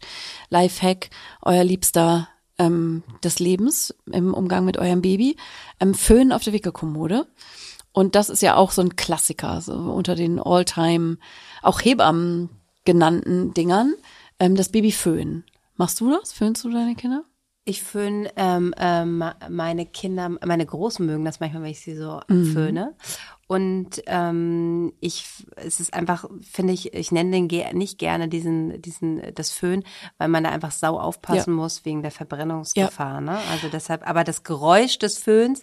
Lifehack, 0.49 1.09
euer 1.41 1.63
Liebster 1.63 2.27
ähm, 2.59 3.03
des 3.23 3.39
Lebens 3.39 3.95
im 4.11 4.33
Umgang 4.33 4.65
mit 4.65 4.77
eurem 4.77 5.01
Baby. 5.01 5.37
Ähm, 5.79 5.93
Föhn 5.93 6.31
auf 6.31 6.43
der 6.43 6.53
Wickelkommode. 6.53 7.27
Und 7.93 8.15
das 8.15 8.29
ist 8.29 8.41
ja 8.41 8.55
auch 8.55 8.71
so 8.71 8.81
ein 8.81 8.95
Klassiker, 8.95 9.61
so 9.61 9.73
unter 9.73 10.15
den 10.15 10.39
Alltime, 10.39 11.17
auch 11.61 11.81
Hebammen 11.81 12.49
genannten 12.85 13.53
Dingern. 13.53 13.95
Ähm, 14.39 14.55
das 14.55 14.69
Baby 14.69 14.91
Föhn. 14.91 15.43
Machst 15.77 15.99
du 15.99 16.11
das? 16.11 16.31
Föhnst 16.31 16.63
du 16.63 16.69
deine 16.69 16.95
Kinder? 16.95 17.23
Ich 17.63 17.83
föhne 17.83 18.31
ähm, 18.37 18.73
ähm, 18.77 19.23
meine 19.49 19.85
Kinder, 19.85 20.29
meine 20.43 20.65
Großen 20.65 21.05
mögen 21.05 21.25
das 21.25 21.39
manchmal, 21.39 21.61
wenn 21.63 21.69
ich 21.71 21.81
sie 21.81 21.95
so 21.95 22.19
Mhm. 22.27 22.45
föhne. 22.53 22.95
Und 23.47 24.01
ähm, 24.07 24.93
ich, 24.99 25.25
es 25.57 25.79
ist 25.79 25.93
einfach, 25.93 26.25
finde 26.41 26.73
ich, 26.73 26.93
ich 26.93 27.11
nenne 27.11 27.45
den 27.47 27.77
nicht 27.77 27.99
gerne 27.99 28.29
diesen, 28.29 28.81
diesen, 28.81 29.21
das 29.35 29.51
Föhn, 29.51 29.83
weil 30.17 30.29
man 30.29 30.43
da 30.43 30.49
einfach 30.51 30.71
sau 30.71 30.97
aufpassen 30.97 31.53
muss 31.53 31.85
wegen 31.85 32.01
der 32.01 32.11
Verbrennungsgefahr. 32.11 33.21
Ne? 33.21 33.37
Also 33.51 33.67
deshalb, 33.67 34.07
aber 34.09 34.23
das 34.23 34.43
Geräusch 34.43 34.97
des 34.99 35.17
Föhns 35.17 35.61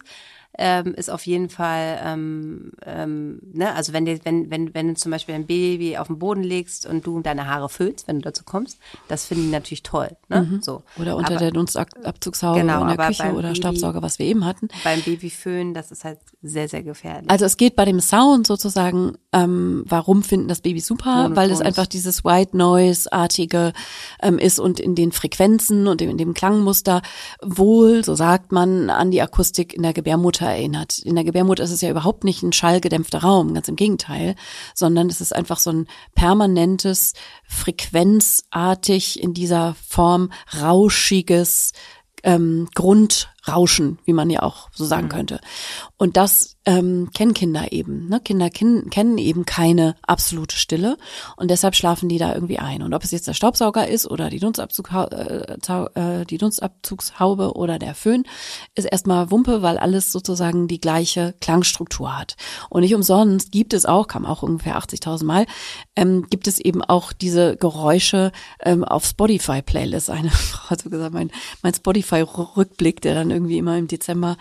ähm, 0.57 0.93
ist 0.95 1.09
auf 1.09 1.25
jeden 1.25 1.49
Fall, 1.49 1.99
ähm, 2.03 2.71
ähm, 2.85 3.39
ne, 3.53 3.73
also 3.75 3.93
wenn 3.93 4.05
dir, 4.05 4.19
wenn, 4.23 4.49
wenn, 4.49 4.73
wenn 4.73 4.89
du 4.89 4.93
zum 4.95 5.11
Beispiel 5.11 5.35
ein 5.35 5.45
Baby 5.45 5.97
auf 5.97 6.07
den 6.07 6.19
Boden 6.19 6.43
legst 6.43 6.85
und 6.85 7.05
du 7.05 7.21
deine 7.21 7.47
Haare 7.47 7.69
föhnst, 7.69 8.07
wenn 8.07 8.17
du 8.17 8.23
dazu 8.23 8.43
kommst, 8.43 8.79
das 9.07 9.25
finden 9.25 9.43
die 9.45 9.51
natürlich 9.51 9.83
toll. 9.83 10.09
Ne? 10.27 10.59
So. 10.61 10.83
Mhm. 10.95 11.01
Oder 11.01 11.15
unter 11.15 11.31
aber, 11.31 11.39
der 11.39 11.51
Dunstabzugshaube 11.51 12.59
Genau, 12.59 12.81
in 12.81 12.97
der 12.97 13.07
Küche 13.07 13.31
oder 13.31 13.49
Baby- 13.49 13.55
Staubsauger, 13.55 14.01
was 14.01 14.19
wir 14.19 14.25
eben 14.25 14.43
hatten. 14.45 14.67
beim 14.83 15.01
Babyföhn, 15.01 15.73
das 15.73 15.91
ist 15.91 16.03
halt 16.03 16.19
sehr, 16.41 16.67
sehr 16.67 16.83
gefährlich. 16.83 17.29
Also 17.29 17.45
es 17.45 17.55
geht 17.55 17.75
bei 17.75 17.85
dem 17.85 17.99
Sound 17.99 18.47
sozusagen, 18.47 19.17
ähm, 19.31 19.83
warum 19.87 20.23
finden 20.23 20.47
das 20.47 20.61
Baby 20.61 20.79
super? 20.79 21.15
Monoton 21.15 21.35
Weil 21.35 21.51
es 21.51 21.61
einfach 21.61 21.85
dieses 21.85 22.25
White 22.25 22.57
Noise-artige 22.57 23.73
ähm, 24.21 24.39
ist 24.39 24.59
und 24.59 24.79
in 24.79 24.95
den 24.95 25.11
Frequenzen 25.11 25.87
und 25.87 26.01
in 26.01 26.17
dem 26.17 26.33
Klangmuster 26.33 27.01
wohl, 27.41 28.03
so 28.03 28.15
sagt 28.15 28.51
man, 28.51 28.89
an 28.89 29.11
die 29.11 29.21
Akustik 29.21 29.73
in 29.73 29.83
der 29.83 29.93
Gebärmutter 29.93 30.38
erinnert. 30.45 30.99
In 30.99 31.15
der 31.15 31.23
Gebärmutter 31.23 31.63
ist 31.63 31.71
es 31.71 31.81
ja 31.81 31.89
überhaupt 31.89 32.23
nicht 32.23 32.43
ein 32.43 32.53
schallgedämpfter 32.53 33.19
Raum, 33.19 33.53
ganz 33.53 33.67
im 33.67 33.75
Gegenteil, 33.75 34.35
sondern 34.73 35.09
es 35.09 35.21
ist 35.21 35.35
einfach 35.35 35.59
so 35.59 35.71
ein 35.71 35.87
permanentes, 36.15 37.13
frequenzartig 37.47 39.21
in 39.21 39.33
dieser 39.33 39.75
Form 39.87 40.31
rauschiges 40.59 41.73
ähm, 42.23 42.67
Rauschen, 43.51 43.99
wie 44.05 44.13
man 44.13 44.29
ja 44.29 44.43
auch 44.43 44.69
so 44.71 44.85
sagen 44.85 45.05
mhm. 45.05 45.11
könnte. 45.11 45.39
Und 45.97 46.17
das 46.17 46.57
ähm, 46.65 47.09
kennen 47.13 47.33
Kinder 47.33 47.71
eben. 47.71 48.07
Ne? 48.09 48.19
Kinder 48.19 48.49
ken 48.49 48.89
kennen 48.89 49.17
eben 49.17 49.45
keine 49.45 49.95
absolute 50.03 50.55
Stille 50.55 50.97
und 51.35 51.49
deshalb 51.49 51.75
schlafen 51.75 52.09
die 52.09 52.19
da 52.19 52.33
irgendwie 52.33 52.59
ein. 52.59 52.83
Und 52.83 52.93
ob 52.93 53.03
es 53.03 53.11
jetzt 53.11 53.27
der 53.27 53.33
Staubsauger 53.33 53.87
ist 53.87 54.05
oder 54.05 54.29
die, 54.29 54.39
Dunstabzug, 54.39 54.91
äh, 54.93 55.57
äh, 55.95 56.25
die 56.25 56.37
Dunstabzugshaube 56.37 57.53
oder 57.55 57.79
der 57.79 57.95
Föhn, 57.95 58.23
ist 58.75 58.85
erstmal 58.85 59.31
Wumpe, 59.31 59.61
weil 59.61 59.77
alles 59.77 60.11
sozusagen 60.11 60.67
die 60.67 60.79
gleiche 60.79 61.33
Klangstruktur 61.41 62.17
hat. 62.17 62.35
Und 62.69 62.81
nicht 62.81 62.93
umsonst 62.93 63.51
gibt 63.51 63.73
es 63.73 63.85
auch, 63.85 64.07
kam 64.07 64.25
auch 64.25 64.43
ungefähr 64.43 64.77
80.000 64.77 65.25
Mal, 65.25 65.45
ähm, 65.95 66.27
gibt 66.29 66.47
es 66.47 66.59
eben 66.59 66.83
auch 66.83 67.13
diese 67.13 67.57
Geräusche 67.57 68.31
ähm, 68.61 68.83
auf 68.83 69.05
Spotify-Playlists. 69.05 70.09
Eine 70.09 70.29
Frau 70.29 70.69
hat 70.69 70.81
so 70.81 70.89
gesagt, 70.89 71.13
mein, 71.13 71.31
mein 71.63 71.73
Spotify-Rückblick, 71.73 73.01
der 73.01 73.15
dann 73.15 73.31
irgendwie 73.39 73.57
immer 73.57 73.77
im 73.77 73.87
Dezember 73.87 74.37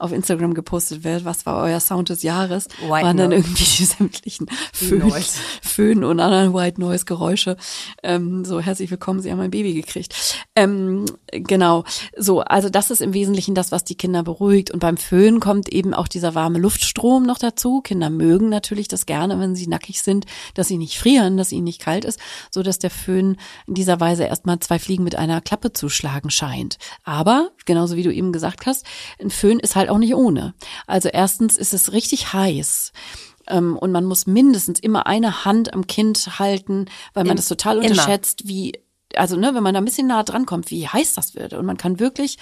auf 0.00 0.12
Instagram 0.12 0.54
gepostet 0.54 1.04
wird, 1.04 1.24
was 1.24 1.44
war 1.44 1.62
euer 1.62 1.78
Sound 1.78 2.08
des 2.08 2.22
Jahres, 2.22 2.68
White 2.80 3.06
waren 3.06 3.16
dann 3.18 3.32
irgendwie 3.32 3.64
die 3.64 3.84
sämtlichen 3.84 4.46
Föhn, 4.72 5.12
Föhn 5.62 6.04
und 6.04 6.20
anderen 6.20 6.54
White 6.54 6.80
Noise 6.80 7.04
Geräusche. 7.04 7.56
Ähm, 8.02 8.44
so 8.46 8.60
herzlich 8.60 8.90
willkommen, 8.90 9.20
Sie 9.20 9.30
haben 9.30 9.40
ein 9.40 9.50
Baby 9.50 9.74
gekriegt. 9.74 10.14
Ähm, 10.56 11.04
genau, 11.30 11.84
so 12.16 12.40
also 12.40 12.70
das 12.70 12.90
ist 12.90 13.02
im 13.02 13.12
Wesentlichen 13.12 13.54
das, 13.54 13.72
was 13.72 13.84
die 13.84 13.94
Kinder 13.94 14.22
beruhigt. 14.22 14.70
Und 14.70 14.80
beim 14.80 14.96
Föhn 14.96 15.38
kommt 15.38 15.68
eben 15.68 15.92
auch 15.92 16.08
dieser 16.08 16.34
warme 16.34 16.58
Luftstrom 16.58 17.24
noch 17.24 17.38
dazu. 17.38 17.82
Kinder 17.82 18.08
mögen 18.08 18.48
natürlich 18.48 18.88
das 18.88 19.04
gerne, 19.04 19.38
wenn 19.38 19.54
sie 19.54 19.66
nackig 19.66 20.00
sind, 20.00 20.24
dass 20.54 20.68
sie 20.68 20.78
nicht 20.78 20.98
frieren, 20.98 21.36
dass 21.36 21.52
ihnen 21.52 21.64
nicht 21.64 21.80
kalt 21.80 22.06
ist, 22.06 22.18
so 22.50 22.62
dass 22.62 22.78
der 22.78 22.90
Föhn 22.90 23.36
in 23.66 23.74
dieser 23.74 24.00
Weise 24.00 24.24
erstmal 24.24 24.60
zwei 24.60 24.78
Fliegen 24.78 25.04
mit 25.04 25.16
einer 25.16 25.42
Klappe 25.42 25.74
zu 25.74 25.90
schlagen 25.90 26.30
scheint. 26.30 26.78
Aber 27.04 27.50
genauso 27.66 27.96
wie 27.96 28.02
du 28.02 28.12
eben 28.12 28.32
gesagt 28.32 28.64
hast, 28.64 28.86
ein 29.20 29.28
Föhn 29.28 29.60
ist 29.60 29.76
halt 29.76 29.89
auch 29.90 29.98
nicht 29.98 30.14
ohne. 30.14 30.54
Also 30.86 31.08
erstens 31.08 31.56
ist 31.56 31.74
es 31.74 31.92
richtig 31.92 32.32
heiß 32.32 32.92
ähm, 33.48 33.76
und 33.76 33.92
man 33.92 34.04
muss 34.04 34.26
mindestens 34.26 34.80
immer 34.80 35.06
eine 35.06 35.44
Hand 35.44 35.74
am 35.74 35.86
Kind 35.86 36.38
halten, 36.38 36.86
weil 37.14 37.24
man 37.24 37.32
In, 37.32 37.36
das 37.36 37.48
total 37.48 37.78
unterschätzt, 37.78 38.42
immer. 38.42 38.50
wie 38.50 38.72
also 39.16 39.36
ne, 39.36 39.54
wenn 39.54 39.62
man 39.62 39.74
da 39.74 39.80
ein 39.80 39.84
bisschen 39.84 40.06
nah 40.06 40.22
dran 40.22 40.46
kommt, 40.46 40.70
wie 40.70 40.86
heiß 40.86 41.14
das 41.14 41.34
wird. 41.34 41.52
Und 41.54 41.66
man 41.66 41.76
kann 41.76 41.98
wirklich, 42.00 42.38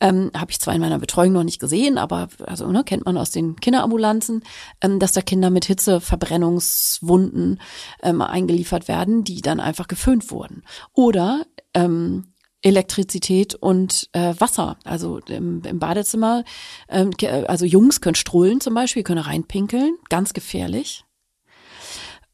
ähm, 0.00 0.32
habe 0.36 0.50
ich 0.50 0.60
zwar 0.60 0.74
in 0.74 0.80
meiner 0.80 0.98
Betreuung 0.98 1.32
noch 1.32 1.44
nicht 1.44 1.60
gesehen, 1.60 1.96
aber 1.98 2.28
also 2.46 2.66
ne, 2.70 2.82
kennt 2.84 3.04
man 3.04 3.16
aus 3.16 3.30
den 3.30 3.54
Kinderambulanzen, 3.56 4.42
ähm, 4.80 4.98
dass 4.98 5.12
da 5.12 5.20
Kinder 5.20 5.50
mit 5.50 5.66
Hitzeverbrennungswunden 5.66 7.60
ähm, 8.02 8.20
eingeliefert 8.20 8.88
werden, 8.88 9.22
die 9.24 9.42
dann 9.42 9.60
einfach 9.60 9.86
geföhnt 9.88 10.30
wurden. 10.30 10.64
Oder 10.92 11.46
ähm, 11.74 12.32
Elektrizität 12.62 13.54
und 13.54 14.08
äh, 14.12 14.34
Wasser. 14.38 14.78
Also 14.84 15.18
im, 15.28 15.62
im 15.62 15.78
Badezimmer, 15.78 16.44
ähm, 16.88 17.10
also 17.46 17.64
Jungs 17.64 18.00
können 18.00 18.16
strullen 18.16 18.60
zum 18.60 18.74
Beispiel, 18.74 19.02
können 19.02 19.20
reinpinkeln, 19.20 19.96
ganz 20.08 20.32
gefährlich. 20.32 21.04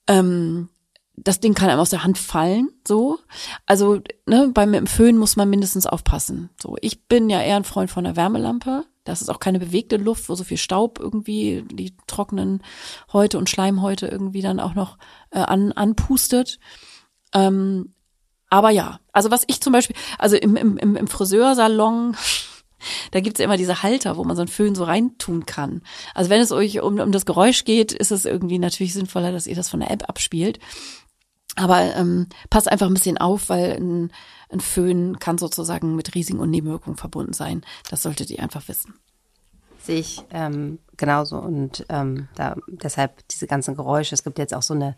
Ähm, 0.06 0.68
das 1.16 1.40
Ding 1.40 1.54
kann 1.54 1.70
einem 1.70 1.80
aus 1.80 1.90
der 1.90 2.02
Hand 2.02 2.18
fallen, 2.18 2.70
so. 2.86 3.18
Also, 3.66 4.00
ne, 4.26 4.50
beim 4.52 4.86
Föhn 4.86 5.16
muss 5.16 5.36
man 5.36 5.48
mindestens 5.48 5.86
aufpassen. 5.86 6.50
So, 6.60 6.76
ich 6.80 7.06
bin 7.06 7.30
ja 7.30 7.40
eher 7.40 7.56
ein 7.56 7.64
Freund 7.64 7.90
von 7.90 8.04
der 8.04 8.16
Wärmelampe. 8.16 8.84
Das 9.04 9.20
ist 9.20 9.28
auch 9.28 9.38
keine 9.38 9.60
bewegte 9.60 9.96
Luft, 9.96 10.28
wo 10.28 10.34
so 10.34 10.44
viel 10.44 10.56
Staub 10.56 10.98
irgendwie 10.98 11.64
die 11.70 11.94
trockenen 12.06 12.62
Häute 13.12 13.38
und 13.38 13.48
Schleimhäute 13.50 14.06
irgendwie 14.06 14.40
dann 14.42 14.58
auch 14.58 14.74
noch 14.74 14.98
äh, 15.30 15.38
an, 15.38 15.72
anpustet. 15.72 16.58
Ähm, 17.32 17.93
aber 18.54 18.70
ja, 18.70 19.00
also 19.12 19.32
was 19.32 19.42
ich 19.48 19.60
zum 19.60 19.72
Beispiel, 19.72 19.96
also 20.16 20.36
im, 20.36 20.54
im, 20.54 20.78
im 20.78 21.06
Friseursalon, 21.08 22.16
da 23.10 23.18
gibt's 23.18 23.40
ja 23.40 23.46
immer 23.46 23.56
diese 23.56 23.82
Halter, 23.82 24.16
wo 24.16 24.22
man 24.22 24.36
so 24.36 24.42
einen 24.42 24.48
Föhn 24.48 24.76
so 24.76 24.84
reintun 24.84 25.44
kann. 25.44 25.82
Also 26.14 26.30
wenn 26.30 26.40
es 26.40 26.52
euch 26.52 26.80
um, 26.80 27.00
um 27.00 27.10
das 27.10 27.26
Geräusch 27.26 27.64
geht, 27.64 27.90
ist 27.90 28.12
es 28.12 28.24
irgendwie 28.24 28.60
natürlich 28.60 28.94
sinnvoller, 28.94 29.32
dass 29.32 29.48
ihr 29.48 29.56
das 29.56 29.70
von 29.70 29.80
der 29.80 29.90
App 29.90 30.08
abspielt. 30.08 30.60
Aber 31.56 31.96
ähm, 31.96 32.28
passt 32.48 32.70
einfach 32.70 32.86
ein 32.86 32.94
bisschen 32.94 33.18
auf, 33.18 33.48
weil 33.48 33.72
ein, 33.72 34.12
ein 34.50 34.60
Föhn 34.60 35.18
kann 35.18 35.36
sozusagen 35.36 35.96
mit 35.96 36.14
Risiken 36.14 36.38
und 36.38 36.50
Nebenwirkungen 36.50 36.96
verbunden 36.96 37.32
sein. 37.32 37.62
Das 37.90 38.02
solltet 38.02 38.30
ihr 38.30 38.40
einfach 38.40 38.68
wissen. 38.68 38.94
Sehe 39.80 39.98
ich 39.98 40.22
ähm, 40.30 40.78
genauso. 40.96 41.38
Und 41.38 41.86
ähm, 41.88 42.28
da 42.36 42.54
deshalb 42.68 43.26
diese 43.28 43.48
ganzen 43.48 43.74
Geräusche. 43.74 44.14
Es 44.14 44.22
gibt 44.22 44.38
jetzt 44.38 44.54
auch 44.54 44.62
so 44.62 44.74
eine 44.74 44.96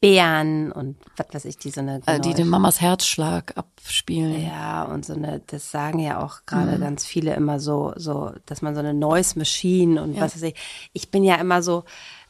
Bären 0.00 0.72
und 0.72 0.96
was 1.16 1.26
weiß 1.32 1.44
ich, 1.44 1.58
die 1.58 1.70
so 1.70 1.80
eine. 1.80 2.00
Geräusche. 2.00 2.20
Die 2.22 2.34
den 2.34 2.48
Mamas 2.48 2.80
Herzschlag 2.80 3.56
abspielen. 3.56 4.42
Ja, 4.42 4.84
und 4.84 5.04
so 5.04 5.12
eine, 5.12 5.42
das 5.46 5.70
sagen 5.70 5.98
ja 5.98 6.24
auch 6.24 6.46
gerade 6.46 6.78
mhm. 6.78 6.80
ganz 6.80 7.04
viele 7.04 7.34
immer 7.34 7.60
so, 7.60 7.92
so, 7.96 8.32
dass 8.46 8.62
man 8.62 8.74
so 8.74 8.80
eine 8.80 8.94
Noise 8.94 9.38
Machine 9.38 10.02
und 10.02 10.14
ja. 10.14 10.22
was 10.22 10.34
weiß 10.34 10.42
ich. 10.42 10.54
Ich 10.94 11.10
bin 11.10 11.22
ja 11.22 11.34
immer 11.34 11.62
so, 11.62 11.84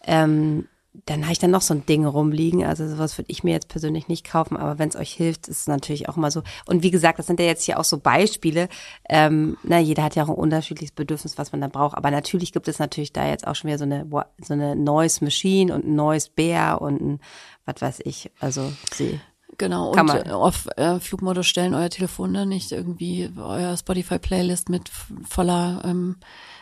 ähm, 0.04 0.66
dann 1.06 1.22
habe 1.22 1.32
ich 1.32 1.38
dann 1.38 1.52
noch 1.52 1.62
so 1.62 1.72
ein 1.72 1.86
Ding 1.86 2.04
rumliegen. 2.04 2.64
Also 2.64 2.88
sowas 2.88 3.16
würde 3.16 3.30
ich 3.30 3.44
mir 3.44 3.52
jetzt 3.52 3.68
persönlich 3.68 4.08
nicht 4.08 4.28
kaufen, 4.28 4.56
aber 4.56 4.78
wenn 4.78 4.88
es 4.88 4.96
euch 4.96 5.12
hilft, 5.12 5.46
ist 5.46 5.60
es 5.60 5.66
natürlich 5.68 6.08
auch 6.08 6.16
immer 6.16 6.30
so. 6.30 6.42
Und 6.66 6.82
wie 6.82 6.90
gesagt, 6.90 7.18
das 7.18 7.28
sind 7.28 7.38
ja 7.38 7.46
jetzt 7.46 7.64
hier 7.64 7.78
auch 7.78 7.84
so 7.84 7.98
Beispiele. 7.98 8.68
Ähm, 9.08 9.56
na, 9.62 9.78
jeder 9.78 10.02
hat 10.02 10.16
ja 10.16 10.24
auch 10.24 10.28
ein 10.28 10.34
unterschiedliches 10.34 10.92
Bedürfnis, 10.94 11.38
was 11.38 11.52
man 11.52 11.60
da 11.60 11.68
braucht. 11.68 11.96
Aber 11.96 12.10
natürlich 12.10 12.52
gibt 12.52 12.66
es 12.66 12.80
natürlich 12.80 13.12
da 13.12 13.26
jetzt 13.28 13.46
auch 13.46 13.54
schon 13.54 13.68
wieder 13.68 13.78
so 13.78 13.84
eine 13.84 14.06
so 14.42 14.54
eine 14.54 14.74
Noise 14.74 15.24
Machine 15.24 15.72
und 15.74 15.84
ein 15.86 15.94
Noise 15.94 16.30
Bär 16.34 16.82
und 16.82 17.00
ein, 17.00 17.20
was 17.64 17.80
weiß 17.80 18.00
ich. 18.04 18.30
Also 18.40 18.72
sie. 18.92 19.20
Genau, 19.58 19.90
und 19.90 20.06
man. 20.06 20.30
auf 20.30 20.68
äh, 20.76 21.00
Flugmodus 21.00 21.46
stellen 21.46 21.74
euer 21.74 21.90
Telefon 21.90 22.32
dann 22.32 22.48
nicht 22.48 22.72
irgendwie 22.72 23.30
euer 23.36 23.76
Spotify-Playlist 23.76 24.70
mit 24.70 24.90
voller 25.28 25.82
ähm, 25.84 26.16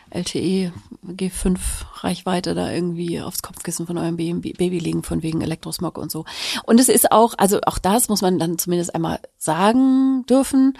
LTE 0.09 0.73
G5 1.05 1.59
Reichweite 2.03 2.55
da 2.55 2.71
irgendwie 2.71 3.21
aufs 3.21 3.41
Kopfkissen 3.41 3.87
von 3.87 3.97
eurem 3.97 4.17
Baby 4.17 4.79
legen 4.79 5.03
von 5.03 5.23
wegen 5.23 5.41
Elektrosmog 5.41 5.97
und 5.97 6.11
so. 6.11 6.25
Und 6.65 6.79
es 6.79 6.89
ist 6.89 7.11
auch, 7.11 7.35
also 7.37 7.59
auch 7.65 7.77
das 7.77 8.09
muss 8.09 8.21
man 8.21 8.39
dann 8.39 8.57
zumindest 8.57 8.93
einmal 8.95 9.19
sagen 9.37 10.25
dürfen, 10.25 10.77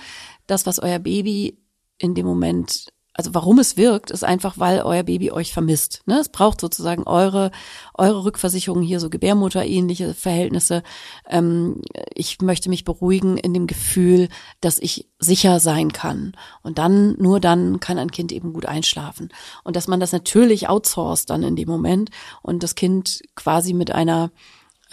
das, 0.47 0.65
was 0.65 0.79
euer 0.79 0.99
Baby 0.99 1.57
in 1.97 2.15
dem 2.15 2.25
Moment 2.25 2.91
also 3.19 3.33
warum 3.33 3.59
es 3.59 3.75
wirkt, 3.75 4.11
ist 4.11 4.23
einfach, 4.23 4.59
weil 4.59 4.81
euer 4.81 5.03
Baby 5.03 5.29
euch 5.31 5.51
vermisst. 5.51 6.03
Ne? 6.05 6.19
Es 6.21 6.29
braucht 6.29 6.61
sozusagen 6.61 7.03
eure, 7.03 7.51
eure 7.93 8.23
Rückversicherung 8.23 8.81
hier, 8.81 9.01
so 9.01 9.09
Gebärmutter-ähnliche 9.09 10.13
Verhältnisse. 10.13 10.83
Ähm, 11.27 11.81
ich 12.15 12.39
möchte 12.41 12.69
mich 12.69 12.85
beruhigen 12.85 13.35
in 13.35 13.53
dem 13.53 13.67
Gefühl, 13.67 14.29
dass 14.61 14.79
ich 14.79 15.09
sicher 15.19 15.59
sein 15.59 15.91
kann. 15.91 16.31
Und 16.63 16.77
dann, 16.77 17.17
nur 17.19 17.41
dann 17.41 17.81
kann 17.81 17.97
ein 17.97 18.11
Kind 18.11 18.31
eben 18.31 18.53
gut 18.53 18.65
einschlafen. 18.65 19.33
Und 19.65 19.75
dass 19.75 19.89
man 19.89 19.99
das 19.99 20.13
natürlich 20.13 20.69
outsourced 20.69 21.29
dann 21.29 21.43
in 21.43 21.57
dem 21.57 21.67
Moment 21.67 22.11
und 22.41 22.63
das 22.63 22.75
Kind 22.75 23.21
quasi 23.35 23.73
mit 23.73 23.91
einer 23.91 24.31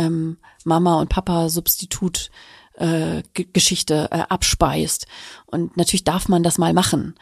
ähm, 0.01 0.39
Mama 0.65 1.01
und 1.01 1.11
Papa 1.11 1.49
Substitut 1.49 2.33
äh, 2.75 3.23
Geschichte 3.53 4.09
äh, 4.11 4.23
abspeist. 4.29 5.07
Und 5.47 5.77
natürlich 5.77 6.03
darf 6.03 6.29
man 6.29 6.43
das 6.43 6.59
mal 6.59 6.73
machen 6.73 7.15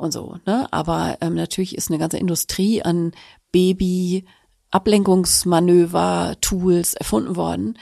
und 0.00 0.12
so. 0.12 0.38
Ne? 0.46 0.66
Aber 0.72 1.18
ähm, 1.20 1.34
natürlich 1.34 1.76
ist 1.76 1.90
eine 1.90 1.98
ganze 1.98 2.18
Industrie 2.18 2.82
an 2.82 3.12
Baby 3.52 4.24
Ablenkungsmanöver, 4.70 6.36
Tools 6.40 6.94
erfunden 6.94 7.36
worden, 7.36 7.78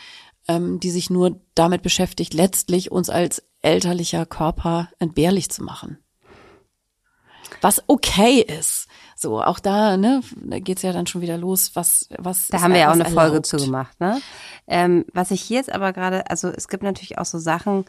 ähm, 0.48 0.80
die 0.80 0.90
sich 0.90 1.10
nur 1.10 1.40
damit 1.54 1.82
beschäftigt, 1.82 2.34
letztlich 2.34 2.90
uns 2.90 3.10
als 3.10 3.44
elterlicher 3.62 4.26
Körper 4.26 4.88
entbehrlich 4.98 5.50
zu 5.50 5.62
machen. 5.62 5.98
Was 7.60 7.82
okay 7.86 8.40
ist. 8.40 8.88
So, 9.16 9.42
auch 9.42 9.58
da, 9.58 9.96
ne, 9.96 10.22
da 10.36 10.60
geht's 10.60 10.82
ja 10.82 10.92
dann 10.92 11.08
schon 11.08 11.22
wieder 11.22 11.36
los, 11.36 11.72
was, 11.74 12.08
was. 12.18 12.48
Da 12.48 12.60
haben 12.60 12.72
wir 12.72 12.80
ja 12.80 12.88
auch 12.88 12.92
eine 12.92 13.04
erlaubt. 13.04 13.20
Folge 13.20 13.42
zu 13.42 13.56
gemacht, 13.56 13.98
ne? 13.98 14.20
Ähm, 14.68 15.04
was 15.12 15.32
ich 15.32 15.50
jetzt 15.50 15.72
aber 15.72 15.92
gerade, 15.92 16.30
also 16.30 16.48
es 16.48 16.68
gibt 16.68 16.84
natürlich 16.84 17.18
auch 17.18 17.24
so 17.24 17.38
Sachen, 17.38 17.84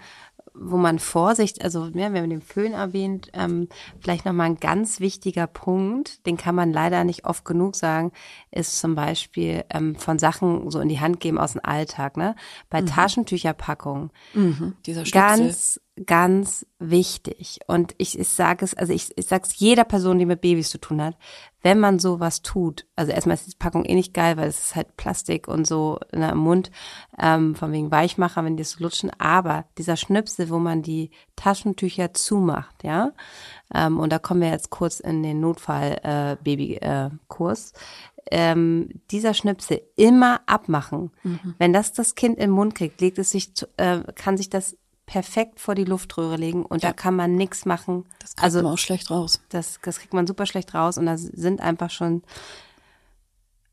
wo 0.54 0.78
man 0.78 1.00
Vorsicht, 1.00 1.64
also 1.64 1.86
ja, 1.88 2.14
wir 2.14 2.22
haben 2.22 2.30
den 2.30 2.42
Föhn 2.42 2.74
erwähnt, 2.74 3.30
ähm, 3.34 3.68
vielleicht 4.00 4.26
nochmal 4.26 4.48
ein 4.48 4.60
ganz 4.60 5.00
wichtiger 5.00 5.48
Punkt, 5.48 6.26
den 6.26 6.38
kann 6.38 6.56
man 6.56 6.72
leider 6.72 7.04
nicht 7.04 7.26
oft 7.26 7.46
genug 7.46 7.76
sagen, 7.76 8.12
ist 8.52 8.80
zum 8.80 8.96
Beispiel 8.96 9.64
ähm, 9.70 9.96
von 9.96 10.20
Sachen 10.20 10.70
so 10.70 10.80
in 10.80 10.90
die 10.90 11.00
Hand 11.00 11.20
geben 11.20 11.38
aus 11.38 11.54
dem 11.54 11.62
Alltag, 11.64 12.18
ne? 12.18 12.36
Bei 12.70 12.82
mhm. 12.82 12.88
Taschentücherpackungen. 12.88 14.12
Mhm, 14.34 14.76
dieser 14.86 15.04
Ganz, 15.04 15.80
ganz 16.06 16.66
wichtig. 16.80 17.60
Und 17.68 17.94
ich, 17.98 18.18
ich 18.18 18.30
sage 18.30 18.66
es, 18.66 18.74
also 18.74 18.94
ich, 18.94 19.18
ich 19.18 19.26
sage 19.26 19.44
es 19.46 19.60
jeder 19.60 19.84
Person, 19.84 20.20
die 20.20 20.26
mit 20.26 20.42
Babys 20.42 20.70
zu 20.70 20.80
tun 20.80 21.02
hat, 21.02 21.18
wenn 21.62 21.80
man 21.80 22.00
sowas 22.00 22.42
tut, 22.42 22.88
also 22.96 23.12
erstmal 23.12 23.36
ist 23.36 23.52
die 23.52 23.58
Packung 23.58 23.84
eh 23.86 23.94
nicht 23.96 24.14
geil, 24.14 24.38
weil 24.38 24.48
es 24.48 24.60
ist 24.60 24.76
halt 24.76 24.96
Plastik 24.98 25.48
und 25.48 25.66
so 25.68 26.00
in 26.12 26.22
der 26.22 26.36
Mund, 26.36 26.72
ähm, 27.20 27.56
von 27.56 27.72
wegen 27.72 27.90
Weichmacher, 27.92 28.46
wenn 28.46 28.58
die 28.58 28.64
so 28.64 28.84
lutschen, 28.84 29.12
aber 29.18 29.66
dieser 29.78 29.98
Schnipsel, 29.98 30.50
wo 30.50 30.58
man 30.60 30.82
die 30.82 31.12
Taschentücher 31.36 32.14
zumacht, 32.14 32.84
ja, 32.84 33.12
ähm, 33.74 34.00
und 34.00 34.12
da 34.12 34.20
kommen 34.20 34.42
wir 34.42 34.50
jetzt 34.50 34.70
kurz 34.70 35.00
in 35.00 35.24
den 35.24 35.40
Notfall-Baby-Kurs, 35.42 37.72
äh, 37.72 37.76
ähm, 38.32 38.90
dieser 39.12 39.34
Schnipsel 39.34 39.82
immer 39.96 40.42
abmachen. 40.46 41.12
Mhm. 41.24 41.56
Wenn 41.58 41.74
das 41.74 41.94
das 41.94 42.14
Kind 42.16 42.38
im 42.38 42.52
Mund 42.52 42.76
kriegt, 42.76 43.02
legt 43.02 43.18
es 43.18 43.32
sich, 43.32 43.56
zu, 43.56 43.66
äh, 43.78 44.02
kann 44.14 44.38
sich 44.38 44.50
das 44.50 44.78
perfekt 45.10 45.60
vor 45.60 45.74
die 45.74 45.86
Luftröhre 45.86 46.36
legen 46.38 46.64
und 46.64 46.84
Ja. 46.84 46.90
da 46.90 46.94
kann 46.94 47.16
man 47.16 47.34
nichts 47.36 47.66
machen. 47.66 48.06
Das 48.20 48.36
kriegt 48.36 48.44
Also 48.44 48.62
man 48.62 48.74
auch 48.74 48.78
schlecht 48.78 49.10
raus. 49.10 49.42
das, 49.50 49.80
das 49.82 49.98
kriegt 50.00 50.14
man 50.14 50.28
super 50.28 50.46
schlecht 50.46 50.76
raus 50.76 51.00
und 51.00 51.08
da 51.08 51.18
sind 51.18 51.62
einfach 51.62 51.90
schon 51.90 52.22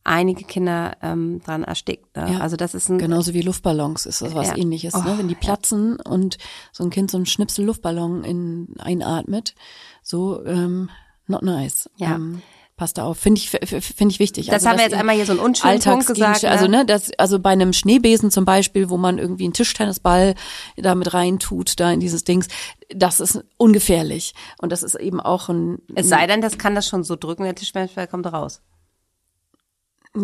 einige 0.02 0.44
Kinder 0.44 0.96
ähm, 1.02 1.42
dran 1.44 1.62
erstickt. 1.64 2.16
Ne? 2.16 2.32
Ja. 2.34 2.38
Also 2.40 2.56
das 2.56 2.74
ist 2.74 2.88
ein 2.88 2.98
Genauso 2.98 3.34
wie 3.34 3.42
Luftballons 3.42 4.06
ist 4.06 4.22
das 4.22 4.34
was 4.34 4.48
Ja. 4.48 4.56
ähnliches, 4.56 4.94
Oh, 4.94 5.02
ne? 5.02 5.18
Wenn 5.18 5.28
die 5.28 5.34
platzen 5.34 6.00
und 6.00 6.38
so 6.72 6.84
ein 6.84 6.90
Kind 6.90 7.10
so 7.10 7.18
einen 7.18 7.26
Schnipsel 7.26 7.64
Luftballon 7.66 8.24
in, 8.24 8.68
einatmet, 8.78 9.54
so 10.02 10.44
ähm, 10.46 10.88
not 11.26 11.42
nice. 11.42 11.90
Ja. 11.96 12.14
Ähm, 12.14 12.40
passt 12.76 12.98
da 12.98 13.04
auf. 13.04 13.18
Finde 13.18 13.40
ich, 13.40 13.48
finde 13.50 14.12
ich 14.12 14.18
wichtig. 14.18 14.46
Das 14.46 14.54
Also, 14.56 14.68
haben 14.68 14.76
wir 14.78 14.84
jetzt 14.84 14.94
einmal 14.94 15.14
hier 15.16 15.24
so 15.26 15.32
einen 15.32 15.40
unschönen 15.40 15.80
Punkt 15.80 16.06
gesagt. 16.06 16.44
Alltagsgegenstände- 16.44 16.48
Also, 16.50 16.66
ne, 16.68 16.84
das, 16.86 17.10
also 17.18 17.38
bei 17.38 17.50
einem 17.50 17.72
Schneebesen 17.72 18.30
zum 18.30 18.44
Beispiel, 18.44 18.90
wo 18.90 18.96
man 18.98 19.18
irgendwie 19.18 19.44
einen 19.44 19.52
Tischtennisball 19.54 20.34
da 20.76 20.94
mit 20.94 21.14
rein 21.14 21.38
tut, 21.38 21.80
da 21.80 21.90
in 21.90 22.00
dieses 22.00 22.24
Dings, 22.24 22.48
das 22.94 23.20
ist 23.20 23.42
ungefährlich. 23.56 24.34
Und 24.60 24.72
das 24.72 24.82
ist 24.82 24.94
eben 24.96 25.20
auch 25.20 25.48
ein, 25.48 25.78
Es 25.94 26.08
sei 26.08 26.26
denn, 26.26 26.40
das 26.42 26.58
kann 26.58 26.74
das 26.74 26.86
schon 26.86 27.02
so 27.02 27.16
drücken, 27.16 27.44
der 27.44 27.54
Tischtennisball 27.54 28.06
kommt 28.06 28.26
raus. 28.32 28.60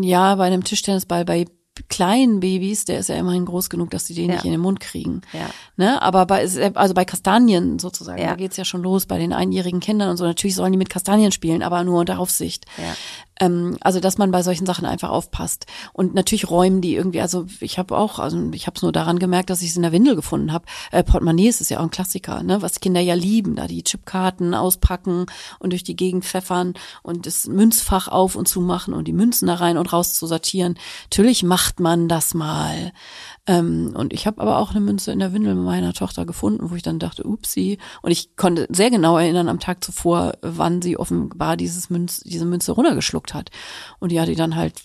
ja, 0.00 0.34
bei 0.36 0.46
einem 0.46 0.64
Tischtennisball, 0.64 1.24
bei 1.24 1.46
kleinen 1.88 2.40
Babys, 2.40 2.84
der 2.84 2.98
ist 2.98 3.08
ja 3.08 3.16
immerhin 3.16 3.44
groß 3.44 3.70
genug, 3.70 3.90
dass 3.90 4.06
sie 4.06 4.14
den 4.14 4.28
Ja. 4.28 4.34
nicht 4.36 4.44
in 4.44 4.52
den 4.52 4.60
Mund 4.60 4.80
kriegen. 4.80 5.22
Ja. 5.32 5.50
Ne? 5.76 6.00
Aber 6.02 6.26
bei, 6.26 6.46
also 6.74 6.94
bei 6.94 7.04
Kastanien 7.04 7.78
sozusagen, 7.78 8.20
Ja. 8.20 8.28
da 8.30 8.34
geht's 8.36 8.56
ja 8.56 8.64
schon 8.64 8.82
los 8.82 9.06
bei 9.06 9.18
den 9.18 9.32
einjährigen 9.32 9.80
Kindern 9.80 10.10
und 10.10 10.16
so. 10.16 10.24
Natürlich 10.24 10.54
sollen 10.56 10.72
die 10.72 10.78
mit 10.78 10.90
Kastanien 10.90 11.32
spielen, 11.32 11.62
aber 11.62 11.84
nur 11.84 12.00
unter 12.00 12.18
Aufsicht. 12.18 12.66
Ja. 12.78 12.94
Ähm, 13.40 13.76
also 13.80 14.00
dass 14.00 14.18
man 14.18 14.30
bei 14.30 14.42
solchen 14.42 14.66
Sachen 14.66 14.84
einfach 14.84 15.10
aufpasst. 15.10 15.66
Und 15.92 16.14
natürlich 16.14 16.50
räumen 16.50 16.80
die 16.80 16.94
irgendwie, 16.94 17.20
also 17.20 17.46
ich 17.60 17.78
habe 17.78 17.96
auch, 17.96 18.18
also 18.18 18.50
ich 18.52 18.66
habe 18.66 18.76
es 18.76 18.82
nur 18.82 18.92
daran 18.92 19.18
gemerkt, 19.18 19.50
dass 19.50 19.62
ich 19.62 19.70
es 19.70 19.76
in 19.76 19.82
der 19.82 19.92
Windel 19.92 20.16
gefunden 20.16 20.52
habe. 20.52 20.66
Äh, 20.90 21.02
Portemonnaies 21.02 21.60
ist 21.60 21.70
ja 21.70 21.78
auch 21.78 21.84
ein 21.84 21.90
Klassiker, 21.90 22.42
ne? 22.42 22.62
was 22.62 22.80
Kinder 22.80 23.00
ja 23.00 23.14
lieben, 23.14 23.56
da 23.56 23.66
die 23.66 23.82
Chipkarten 23.82 24.54
auspacken 24.54 25.26
und 25.58 25.70
durch 25.70 25.84
die 25.84 25.96
Gegend 25.96 26.24
pfeffern 26.24 26.74
und 27.02 27.26
das 27.26 27.46
Münzfach 27.46 28.08
auf 28.08 28.36
und 28.36 28.48
zu 28.48 28.60
machen 28.60 28.94
und 28.94 29.08
die 29.08 29.12
Münzen 29.12 29.48
da 29.48 29.54
rein 29.54 29.78
und 29.78 29.92
raus 29.92 30.14
zu 30.14 30.26
sortieren. 30.26 30.78
Natürlich 31.04 31.42
macht 31.42 31.80
man 31.80 32.08
das 32.08 32.34
mal. 32.34 32.92
Ähm, 33.46 33.92
und 33.96 34.12
ich 34.12 34.26
habe 34.26 34.40
aber 34.40 34.58
auch 34.58 34.70
eine 34.70 34.80
Münze 34.80 35.10
in 35.10 35.18
der 35.18 35.32
Windel 35.32 35.54
meiner 35.54 35.92
Tochter 35.92 36.24
gefunden, 36.24 36.70
wo 36.70 36.74
ich 36.76 36.82
dann 36.82 36.98
dachte, 36.98 37.26
upsie. 37.26 37.78
Und 38.00 38.12
ich 38.12 38.36
konnte 38.36 38.68
sehr 38.70 38.90
genau 38.90 39.18
erinnern 39.18 39.48
am 39.48 39.58
Tag 39.58 39.82
zuvor, 39.82 40.34
wann 40.42 40.80
sie 40.80 40.96
offenbar 40.96 41.56
dieses 41.56 41.90
Münz, 41.90 42.20
diese 42.20 42.44
Münze 42.44 42.72
runtergeschluckt 42.72 43.34
hat. 43.34 43.50
Und 43.98 44.12
die 44.12 44.20
hat 44.20 44.28
die 44.28 44.36
dann 44.36 44.54
halt 44.54 44.80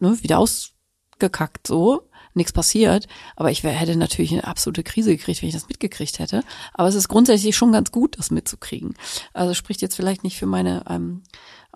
ne, 0.00 0.22
wieder 0.22 0.38
ausgekackt 0.38 1.66
so. 1.66 2.08
Nichts 2.36 2.52
passiert, 2.52 3.06
aber 3.36 3.52
ich 3.52 3.62
wär, 3.62 3.70
hätte 3.70 3.94
natürlich 3.94 4.32
eine 4.32 4.42
absolute 4.42 4.82
Krise 4.82 5.16
gekriegt, 5.16 5.40
wenn 5.40 5.50
ich 5.50 5.54
das 5.54 5.68
mitgekriegt 5.68 6.18
hätte. 6.18 6.42
Aber 6.72 6.88
es 6.88 6.96
ist 6.96 7.06
grundsätzlich 7.06 7.54
schon 7.54 7.70
ganz 7.70 7.92
gut, 7.92 8.18
das 8.18 8.32
mitzukriegen. 8.32 8.96
Also 9.32 9.54
spricht 9.54 9.82
jetzt 9.82 9.94
vielleicht 9.94 10.24
nicht 10.24 10.36
für 10.36 10.46
meine 10.46 10.82
ähm, 10.88 11.22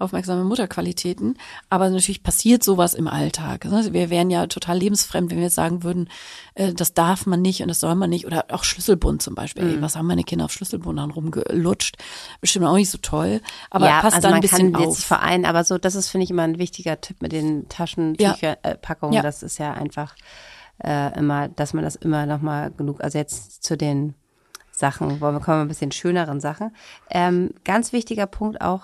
aufmerksame 0.00 0.44
Mutterqualitäten, 0.44 1.36
aber 1.70 1.90
natürlich 1.90 2.22
passiert 2.22 2.62
sowas 2.62 2.94
im 2.94 3.08
Alltag. 3.08 3.64
ne? 3.64 3.92
Wir 3.92 4.10
wären 4.10 4.30
ja 4.30 4.46
total 4.46 4.78
lebensfremd, 4.78 5.30
wenn 5.30 5.38
wir 5.38 5.44
jetzt 5.44 5.54
sagen 5.54 5.82
würden, 5.82 6.08
äh, 6.54 6.72
das 6.72 6.94
darf 6.94 7.26
man 7.26 7.42
nicht 7.42 7.62
und 7.62 7.68
das 7.68 7.80
soll 7.80 7.94
man 7.94 8.10
nicht. 8.10 8.26
Oder 8.26 8.46
auch 8.50 8.64
Schlüsselbund 8.64 9.22
zum 9.22 9.34
Beispiel. 9.34 9.64
Mhm. 9.64 9.70
Ey, 9.70 9.82
was 9.82 9.96
haben 9.96 10.06
meine 10.06 10.24
Kinder 10.24 10.44
auf 10.44 10.52
Schlüsselbund 10.52 10.98
dann 10.98 11.10
rumgelutscht? 11.10 11.96
Bestimmt 12.40 12.66
auch 12.66 12.76
nicht 12.76 12.90
so 12.90 12.98
toll. 12.98 13.40
Aber 13.70 13.86
ja, 13.86 14.00
passt 14.00 14.16
also 14.16 14.28
dann 14.28 14.36
ein 14.36 14.40
bisschen 14.40 14.70
jetzt 14.70 14.76
auf. 14.76 14.86
nicht 14.86 15.04
vereinen, 15.04 15.44
aber 15.44 15.64
so, 15.64 15.78
das 15.78 15.94
ist, 15.94 16.08
finde 16.08 16.24
ich, 16.24 16.30
immer 16.30 16.42
ein 16.42 16.58
wichtiger 16.58 17.00
Tipp 17.00 17.22
mit 17.22 17.32
den 17.32 17.68
Taschentücherpackungen. 17.68 19.14
Ja. 19.14 19.22
Das 19.22 19.42
ist 19.42 19.58
ja 19.58 19.72
einfach 19.72 20.14
äh, 20.84 21.18
immer, 21.18 21.48
dass 21.48 21.74
man 21.74 21.84
das 21.84 21.96
immer 21.96 22.26
nochmal 22.26 22.70
genug, 22.70 23.02
also 23.02 23.18
jetzt 23.18 23.62
zu 23.64 23.76
den 23.76 24.14
Sachen, 24.70 25.20
wollen 25.20 25.34
wir 25.34 25.40
kommen 25.40 25.62
ein 25.62 25.68
bisschen 25.68 25.90
schöneren 25.90 26.40
Sachen. 26.40 26.70
Ähm, 27.10 27.50
ganz 27.64 27.92
wichtiger 27.92 28.26
Punkt 28.26 28.60
auch, 28.60 28.82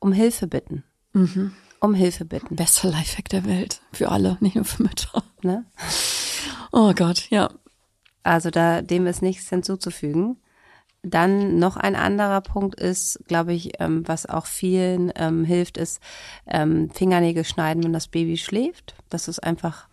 um 0.00 0.12
Hilfe 0.12 0.46
bitten. 0.46 0.84
Mhm. 1.12 1.52
Um 1.80 1.94
Hilfe 1.94 2.24
bitten. 2.24 2.56
Bester 2.56 2.88
Lifehack 2.88 3.28
der 3.28 3.44
Welt. 3.44 3.80
Für 3.92 4.10
alle, 4.10 4.36
nicht 4.40 4.56
nur 4.56 4.64
für 4.64 4.82
Mütter. 4.82 5.22
Ne? 5.42 5.64
Oh 6.72 6.92
Gott, 6.92 7.28
ja. 7.30 7.50
Also 8.22 8.50
da, 8.50 8.82
dem 8.82 9.06
ist 9.06 9.22
nichts 9.22 9.48
hinzuzufügen. 9.48 10.36
Dann 11.02 11.58
noch 11.58 11.76
ein 11.76 11.94
anderer 11.94 12.40
Punkt 12.40 12.78
ist, 12.78 13.20
glaube 13.28 13.52
ich, 13.52 13.80
ähm, 13.80 14.06
was 14.06 14.26
auch 14.26 14.46
vielen 14.46 15.12
ähm, 15.14 15.44
hilft, 15.44 15.78
ist 15.78 16.00
ähm, 16.46 16.90
Fingernägel 16.90 17.44
schneiden, 17.44 17.84
wenn 17.84 17.92
das 17.92 18.08
Baby 18.08 18.36
schläft. 18.36 18.96
Das 19.08 19.28
ist 19.28 19.38
einfach, 19.38 19.88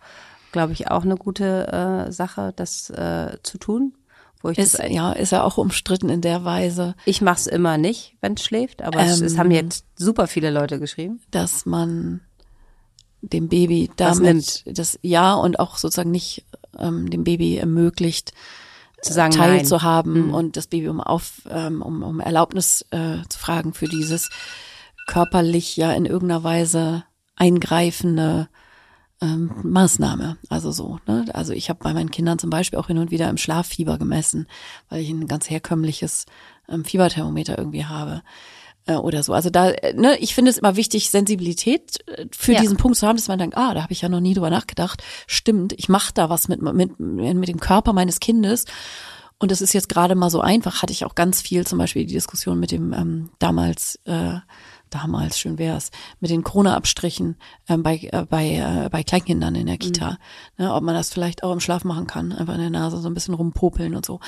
glaube 0.50 0.72
ich, 0.72 0.90
auch 0.90 1.04
eine 1.04 1.14
gute 1.16 2.06
äh, 2.08 2.12
Sache, 2.12 2.52
das 2.56 2.90
äh, 2.90 3.38
zu 3.44 3.58
tun. 3.58 3.94
Wo 4.42 4.50
ich 4.50 4.58
Ist, 4.58 4.78
ja, 4.88 5.12
ist 5.12 5.32
ja 5.32 5.42
auch 5.42 5.56
umstritten 5.58 6.08
in 6.08 6.20
der 6.20 6.44
Weise, 6.44 6.94
ich 7.04 7.20
mache 7.22 7.36
es 7.40 7.46
immer 7.46 7.78
nicht, 7.78 8.16
wenn 8.20 8.34
es 8.34 8.44
schläft, 8.44 8.82
aber 8.82 9.00
es, 9.00 9.20
es 9.20 9.32
Ähm. 9.32 9.38
haben 9.38 9.50
jetzt 9.50 9.84
super 9.96 10.26
viele 10.26 10.50
Leute 10.50 10.78
geschrieben. 10.78 11.20
dass 11.30 11.66
man 11.66 12.20
dem 13.22 13.48
Baby 13.48 13.90
damit 13.96 14.62
das 14.66 14.98
ja 15.02 15.34
und 15.34 15.58
auch 15.58 15.78
sozusagen 15.78 16.10
nicht 16.10 16.44
ähm, 16.78 17.08
dem 17.10 17.24
Baby 17.24 17.56
ermöglicht, 17.56 18.32
Zu 19.02 19.12
sagen, 19.14 19.34
nein. 19.36 19.58
teilzuhaben 19.58 20.28
Mhm. 20.28 20.34
und 20.34 20.56
das 20.56 20.66
Baby 20.68 20.88
um 20.88 21.00
auf 21.00 21.42
ähm, 21.50 21.82
um, 21.82 22.02
um 22.02 22.20
Erlaubnis 22.20 22.84
äh, 22.90 23.18
zu 23.28 23.38
fragen 23.38 23.72
für 23.74 23.88
dieses 23.88 24.30
körperlich 25.08 25.76
ja 25.76 25.92
in 25.92 26.04
irgendeiner 26.04 26.44
Weise 26.44 27.04
eingreifende 27.36 28.48
ähm, 29.20 29.50
Maßnahme. 29.62 30.36
Also 30.48 30.72
so. 30.72 30.98
Ne? 31.06 31.24
Also 31.32 31.52
ich 31.52 31.68
habe 31.70 31.80
bei 31.82 31.94
meinen 31.94 32.10
Kindern 32.10 32.38
zum 32.38 32.50
Beispiel 32.50 32.78
auch 32.78 32.88
hin 32.88 32.98
und 32.98 33.10
wieder 33.10 33.28
im 33.30 33.38
Schlaffieber 33.38 33.98
gemessen, 33.98 34.46
weil 34.88 35.00
ich 35.02 35.10
ein 35.10 35.26
ganz 35.26 35.48
herkömmliches 35.48 36.26
ähm, 36.68 36.84
Fieberthermometer 36.84 37.56
irgendwie 37.58 37.86
habe 37.86 38.22
äh, 38.86 38.94
oder 38.96 39.22
so. 39.22 39.32
Also 39.32 39.50
da, 39.50 39.70
äh, 39.70 39.94
ne, 39.94 40.18
ich 40.18 40.34
finde 40.34 40.50
es 40.50 40.58
immer 40.58 40.76
wichtig, 40.76 41.10
Sensibilität 41.10 41.98
äh, 42.08 42.26
für 42.30 42.52
Ja. 42.52 42.60
diesen 42.60 42.76
Punkt 42.76 42.98
zu 42.98 43.06
haben, 43.06 43.16
dass 43.16 43.28
man 43.28 43.38
denkt, 43.38 43.56
ah, 43.56 43.72
da 43.74 43.82
habe 43.82 43.92
ich 43.92 44.02
ja 44.02 44.08
noch 44.08 44.20
nie 44.20 44.34
drüber 44.34 44.50
nachgedacht. 44.50 45.02
Stimmt, 45.26 45.72
ich 45.72 45.88
mache 45.88 46.12
da 46.14 46.28
was 46.28 46.48
mit, 46.48 46.60
mit, 46.60 46.98
mit 47.00 47.48
dem 47.48 47.60
Körper 47.60 47.92
meines 47.92 48.20
Kindes. 48.20 48.64
Und 49.38 49.50
das 49.50 49.60
ist 49.60 49.74
jetzt 49.74 49.90
gerade 49.90 50.14
mal 50.14 50.30
so 50.30 50.40
einfach, 50.40 50.80
hatte 50.82 50.92
ich 50.94 51.04
auch 51.04 51.14
ganz 51.14 51.42
viel, 51.42 51.66
zum 51.66 51.78
Beispiel 51.78 52.06
die 52.06 52.14
Diskussion 52.14 52.58
mit 52.58 52.70
dem 52.70 52.92
ähm, 52.94 53.30
damals, 53.38 53.98
äh, 54.04 54.36
damals, 54.90 55.38
schön 55.38 55.58
wär's, 55.58 55.90
mit 56.20 56.30
den 56.30 56.42
Corona-Abstrichen 56.42 57.36
ähm, 57.68 57.82
bei, 57.82 57.96
äh, 58.12 58.24
bei, 58.28 58.54
äh, 58.54 58.88
bei 58.90 59.02
Kleinkindern 59.02 59.54
in 59.54 59.66
der 59.66 59.78
Kita. 59.78 60.18
Ne, 60.58 60.72
ob 60.72 60.82
man 60.82 60.94
das 60.94 61.12
vielleicht 61.12 61.42
auch 61.42 61.52
im 61.52 61.60
Schlaf 61.60 61.84
machen 61.84 62.06
kann, 62.06 62.32
einfach 62.32 62.54
in 62.54 62.60
der 62.60 62.70
Nase 62.70 62.98
so 62.98 63.08
ein 63.08 63.14
bisschen 63.14 63.34
rumpopeln 63.34 63.94
und 63.94 64.06
so. 64.06 64.20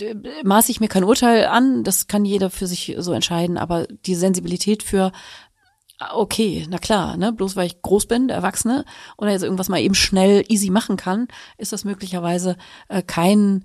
Äh, 0.00 0.14
Maße 0.44 0.70
ich 0.70 0.80
mir 0.80 0.88
kein 0.88 1.04
Urteil 1.04 1.46
an, 1.46 1.84
das 1.84 2.06
kann 2.06 2.24
jeder 2.24 2.50
für 2.50 2.66
sich 2.66 2.96
so 2.98 3.12
entscheiden, 3.12 3.58
aber 3.58 3.86
die 4.06 4.14
Sensibilität 4.14 4.82
für 4.82 5.12
ah, 5.98 6.14
Okay, 6.14 6.66
na 6.68 6.78
klar, 6.78 7.16
ne? 7.16 7.32
Bloß 7.32 7.56
weil 7.56 7.66
ich 7.66 7.82
groß 7.82 8.06
bin, 8.06 8.28
der 8.28 8.38
Erwachsene, 8.38 8.84
und 9.16 9.28
jetzt 9.28 9.42
irgendwas 9.42 9.68
mal 9.68 9.80
eben 9.80 9.94
schnell 9.94 10.44
easy 10.48 10.70
machen 10.70 10.96
kann, 10.96 11.28
ist 11.58 11.72
das 11.72 11.84
möglicherweise 11.84 12.56
äh, 12.88 13.02
kein 13.02 13.64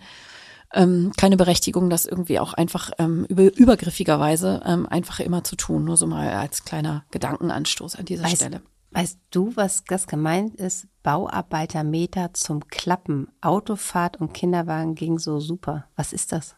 ähm, 0.75 1.11
keine 1.17 1.37
Berechtigung, 1.37 1.89
das 1.89 2.05
irgendwie 2.05 2.39
auch 2.39 2.53
einfach 2.53 2.91
ähm, 2.99 3.25
über, 3.25 3.43
übergriffigerweise 3.55 4.61
ähm, 4.65 4.85
einfach 4.85 5.19
immer 5.19 5.43
zu 5.43 5.55
tun. 5.55 5.85
Nur 5.85 5.97
so 5.97 6.05
mal 6.05 6.29
als 6.29 6.65
kleiner 6.65 7.05
Gedankenanstoß 7.11 7.95
an 7.95 8.05
dieser 8.05 8.25
Weißt, 8.25 8.35
Stelle. 8.35 8.61
weißt 8.91 9.19
du, 9.31 9.55
was 9.55 9.83
das 9.85 10.07
gemeint 10.07 10.55
ist? 10.55 10.87
Bauarbeitermeter 11.01 12.33
zum 12.33 12.67
Klappen. 12.67 13.29
Autofahrt 13.41 14.17
und 14.17 14.33
Kinderwagen 14.33 14.95
ging 14.95 15.17
so 15.17 15.39
super. 15.39 15.85
Was 15.95 16.13
ist 16.13 16.31
das? 16.31 16.55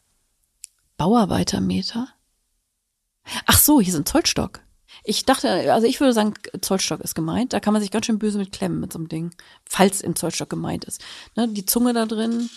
Bauarbeitermeter? 0.98 2.08
Ach 3.46 3.58
so, 3.60 3.80
hier 3.80 3.94
ist 3.94 4.00
ein 4.00 4.06
Zollstock. 4.06 4.62
Ich 5.04 5.26
dachte, 5.26 5.74
also 5.74 5.86
ich 5.86 6.00
würde 6.00 6.14
sagen, 6.14 6.34
Zollstock 6.62 7.02
ist 7.02 7.14
gemeint. 7.14 7.54
Da 7.54 7.60
kann 7.60 7.74
man 7.74 7.82
sich 7.82 7.92
ganz 7.92 8.06
schön 8.06 8.20
böse 8.20 8.40
mit 8.40 8.52
klemmen 8.52 8.80
mit 8.80 8.94
so 8.94 9.00
einem 9.00 9.10
Ding. 9.10 9.32
Falls 9.66 10.02
im 10.02 10.16
Zollstock 10.16 10.50
gemeint 10.50 10.86
ist. 10.86 11.04
Ne, 11.36 11.48
die 11.48 11.66
Zunge 11.66 11.94
da 11.94 12.06
drin 12.06 12.50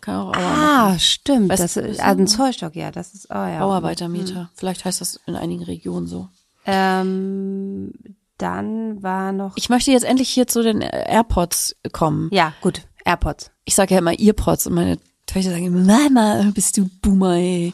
kann 0.00 0.16
auch 0.16 0.28
Aua 0.28 0.40
machen. 0.40 0.62
Ah, 0.64 0.98
stimmt. 0.98 1.48
Weißt 1.50 1.62
das 1.62 1.76
ist 1.76 2.00
also 2.00 2.20
ein 2.20 2.26
Zollstock, 2.26 2.74
ja. 2.76 2.90
Das 2.90 3.14
ist, 3.14 3.26
oh 3.30 3.34
ja. 3.34 3.58
Bauarbeitermeter. 3.60 4.50
Vielleicht 4.54 4.84
heißt 4.84 5.00
das 5.00 5.20
in 5.26 5.34
einigen 5.34 5.64
Regionen 5.64 6.06
so. 6.06 6.28
Ähm, 6.66 7.92
dann 8.36 9.02
war 9.02 9.32
noch. 9.32 9.56
Ich 9.56 9.68
möchte 9.68 9.90
jetzt 9.90 10.04
endlich 10.04 10.28
hier 10.28 10.46
zu 10.46 10.62
den 10.62 10.80
AirPods 10.80 11.76
kommen. 11.92 12.28
ja, 12.32 12.52
gut. 12.60 12.82
AirPods. 13.04 13.50
Ich 13.64 13.74
sage 13.74 13.94
ja 13.94 14.00
immer 14.00 14.18
Earpods 14.18 14.66
und 14.66 14.74
meine 14.74 14.98
Töchter 15.26 15.50
sagen 15.50 15.66
immer, 15.66 15.80
Mama, 15.80 16.50
bist 16.54 16.76
du 16.76 16.88
Boomer, 17.00 17.36
ey. 17.36 17.72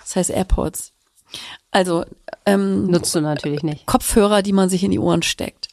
Das 0.00 0.16
heißt 0.16 0.30
AirPods. 0.30 0.92
Also, 1.70 2.04
ähm, 2.46 2.86
Nutzt 2.86 3.14
du 3.14 3.20
natürlich 3.20 3.62
nicht. 3.62 3.86
Kopfhörer, 3.86 4.42
die 4.42 4.52
man 4.52 4.68
sich 4.68 4.84
in 4.84 4.90
die 4.90 4.98
Ohren 4.98 5.22
steckt. 5.22 5.68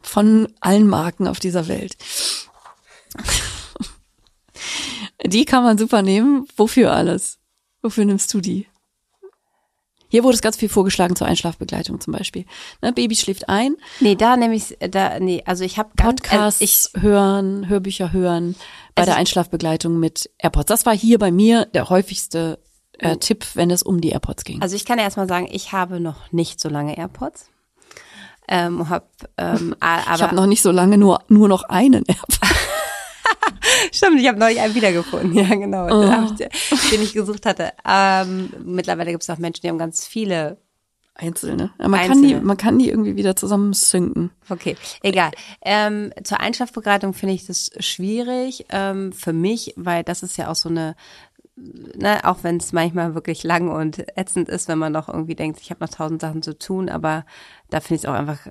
Von 0.00 0.48
allen 0.60 0.86
Marken 0.86 1.26
auf 1.28 1.40
dieser 1.40 1.68
Welt. 1.68 1.96
Die 5.24 5.44
kann 5.44 5.62
man 5.62 5.78
super 5.78 6.02
nehmen. 6.02 6.46
Wofür 6.56 6.92
alles? 6.92 7.38
Wofür 7.82 8.04
nimmst 8.04 8.32
du 8.34 8.40
die? 8.40 8.66
Hier 10.08 10.22
wurde 10.22 10.34
es 10.34 10.42
ganz 10.42 10.56
viel 10.56 10.68
vorgeschlagen 10.68 11.16
zur 11.16 11.26
Einschlafbegleitung 11.26 12.00
zum 12.00 12.12
Beispiel. 12.12 12.44
Ne, 12.80 12.92
Baby 12.92 13.16
schläft 13.16 13.48
ein. 13.48 13.76
Nee, 14.00 14.14
da 14.14 14.36
nehme 14.36 14.54
ich, 14.54 14.76
da, 14.78 15.18
nee, 15.18 15.42
also 15.44 15.64
ich 15.64 15.78
habe 15.78 15.90
Podcasts 15.96 16.60
ich, 16.60 16.88
hören, 17.00 17.68
Hörbücher 17.68 18.12
hören 18.12 18.54
bei 18.94 19.04
der 19.04 19.16
Einschlafbegleitung 19.16 19.98
mit 19.98 20.30
AirPods. 20.38 20.66
Das 20.66 20.86
war 20.86 20.96
hier 20.96 21.18
bei 21.18 21.32
mir 21.32 21.66
der 21.66 21.90
häufigste 21.90 22.60
äh, 22.98 23.12
oh. 23.12 23.14
Tipp, 23.16 23.44
wenn 23.54 23.70
es 23.70 23.82
um 23.82 24.00
die 24.00 24.10
AirPods 24.10 24.44
ging. 24.44 24.62
Also 24.62 24.76
ich 24.76 24.84
kann 24.84 24.98
ja 24.98 25.04
erstmal 25.04 25.28
sagen, 25.28 25.48
ich 25.50 25.72
habe 25.72 26.00
noch 26.00 26.32
nicht 26.32 26.60
so 26.60 26.68
lange 26.68 26.96
AirPods. 26.96 27.50
Ähm, 28.48 28.88
hab, 28.88 29.10
ähm, 29.36 29.74
aber 29.80 30.14
ich 30.14 30.22
habe 30.22 30.36
noch 30.36 30.46
nicht 30.46 30.62
so 30.62 30.70
lange 30.70 30.98
nur 30.98 31.20
nur 31.28 31.48
noch 31.48 31.64
einen 31.64 32.04
AirPod. 32.06 32.38
Stimmt, 33.92 34.20
ich 34.20 34.28
habe 34.28 34.38
neulich 34.38 34.60
einen 34.60 34.74
wiedergefunden. 34.74 35.34
Ja, 35.34 35.48
genau, 35.48 35.86
oh. 35.86 36.34
den, 36.34 36.48
den 36.92 37.02
ich 37.02 37.12
gesucht 37.12 37.46
hatte. 37.46 37.72
Ähm, 37.86 38.52
mittlerweile 38.64 39.10
gibt 39.10 39.22
es 39.22 39.30
auch 39.30 39.38
Menschen, 39.38 39.62
die 39.62 39.68
haben 39.68 39.78
ganz 39.78 40.06
viele 40.06 40.58
Einzelne. 41.14 41.72
Ja, 41.78 41.88
man, 41.88 42.00
Einzelne. 42.00 42.28
Kann 42.28 42.40
die, 42.40 42.46
man 42.46 42.56
kann 42.56 42.78
die 42.78 42.88
irgendwie 42.88 43.16
wieder 43.16 43.36
zusammen 43.36 43.72
synken. 43.72 44.30
Okay, 44.48 44.76
egal. 45.02 45.30
Ähm, 45.64 46.12
zur 46.22 46.40
Einschlafbegleitung 46.40 47.14
finde 47.14 47.34
ich 47.34 47.46
das 47.46 47.70
schwierig 47.78 48.66
ähm, 48.70 49.12
für 49.12 49.32
mich, 49.32 49.72
weil 49.76 50.04
das 50.04 50.22
ist 50.22 50.36
ja 50.36 50.50
auch 50.50 50.56
so 50.56 50.68
eine, 50.68 50.94
ne, 51.56 52.24
auch 52.24 52.38
wenn 52.42 52.58
es 52.58 52.72
manchmal 52.72 53.14
wirklich 53.14 53.42
lang 53.44 53.68
und 53.68 54.04
ätzend 54.16 54.48
ist, 54.48 54.68
wenn 54.68 54.78
man 54.78 54.92
noch 54.92 55.08
irgendwie 55.08 55.34
denkt, 55.34 55.60
ich 55.60 55.70
habe 55.70 55.84
noch 55.84 55.90
tausend 55.90 56.20
Sachen 56.20 56.42
zu 56.42 56.58
tun, 56.58 56.88
aber 56.88 57.24
da 57.70 57.80
finde 57.80 57.94
ich 57.96 58.02
es 58.02 58.08
auch 58.08 58.14
einfach 58.14 58.48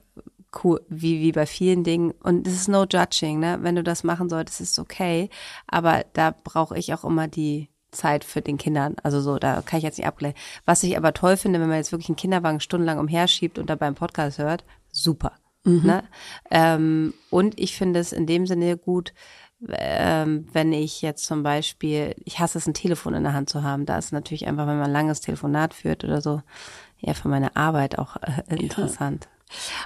cool, 0.63 0.81
wie, 0.89 1.21
wie 1.21 1.31
bei 1.31 1.45
vielen 1.45 1.83
Dingen. 1.83 2.11
Und 2.23 2.47
es 2.47 2.53
ist 2.53 2.67
no 2.67 2.85
judging, 2.85 3.39
ne? 3.39 3.59
Wenn 3.61 3.75
du 3.75 3.83
das 3.83 4.03
machen 4.03 4.29
solltest, 4.29 4.61
ist 4.61 4.71
es 4.71 4.79
okay. 4.79 5.29
Aber 5.67 6.05
da 6.13 6.33
brauche 6.43 6.77
ich 6.77 6.93
auch 6.93 7.03
immer 7.03 7.27
die 7.27 7.69
Zeit 7.91 8.23
für 8.23 8.41
den 8.41 8.57
Kindern. 8.57 8.95
Also 9.03 9.21
so, 9.21 9.37
da 9.37 9.61
kann 9.61 9.77
ich 9.77 9.83
jetzt 9.83 9.97
nicht 9.97 10.07
abgleichen. 10.07 10.37
Was 10.65 10.83
ich 10.83 10.97
aber 10.97 11.13
toll 11.13 11.37
finde, 11.37 11.59
wenn 11.59 11.69
man 11.69 11.77
jetzt 11.77 11.91
wirklich 11.91 12.09
einen 12.09 12.17
Kinderwagen 12.17 12.59
stundenlang 12.59 12.99
umherschiebt 12.99 13.57
und 13.57 13.69
dabei 13.69 13.87
einen 13.87 13.95
Podcast 13.95 14.37
hört, 14.37 14.63
super. 14.91 15.33
Mhm. 15.63 15.81
Ne? 15.83 16.03
Ähm, 16.51 17.13
und 17.29 17.59
ich 17.59 17.75
finde 17.75 17.99
es 17.99 18.13
in 18.13 18.27
dem 18.27 18.45
Sinne 18.45 18.77
gut, 18.77 19.13
ähm, 19.69 20.47
wenn 20.51 20.73
ich 20.73 21.01
jetzt 21.01 21.25
zum 21.25 21.41
Beispiel, 21.41 22.13
ich 22.23 22.39
hasse 22.39 22.57
es, 22.57 22.67
ein 22.67 22.73
Telefon 22.73 23.15
in 23.15 23.23
der 23.23 23.33
Hand 23.33 23.49
zu 23.49 23.63
haben. 23.63 23.85
Da 23.85 23.97
ist 23.97 24.11
natürlich 24.11 24.47
einfach, 24.47 24.67
wenn 24.67 24.77
man 24.77 24.87
ein 24.87 24.93
langes 24.93 25.21
Telefonat 25.21 25.73
führt 25.73 26.03
oder 26.03 26.21
so, 26.21 26.41
ja, 26.99 27.13
für 27.13 27.29
meine 27.29 27.55
Arbeit 27.55 27.97
auch 27.97 28.17
äh, 28.17 28.55
interessant. 28.55 29.27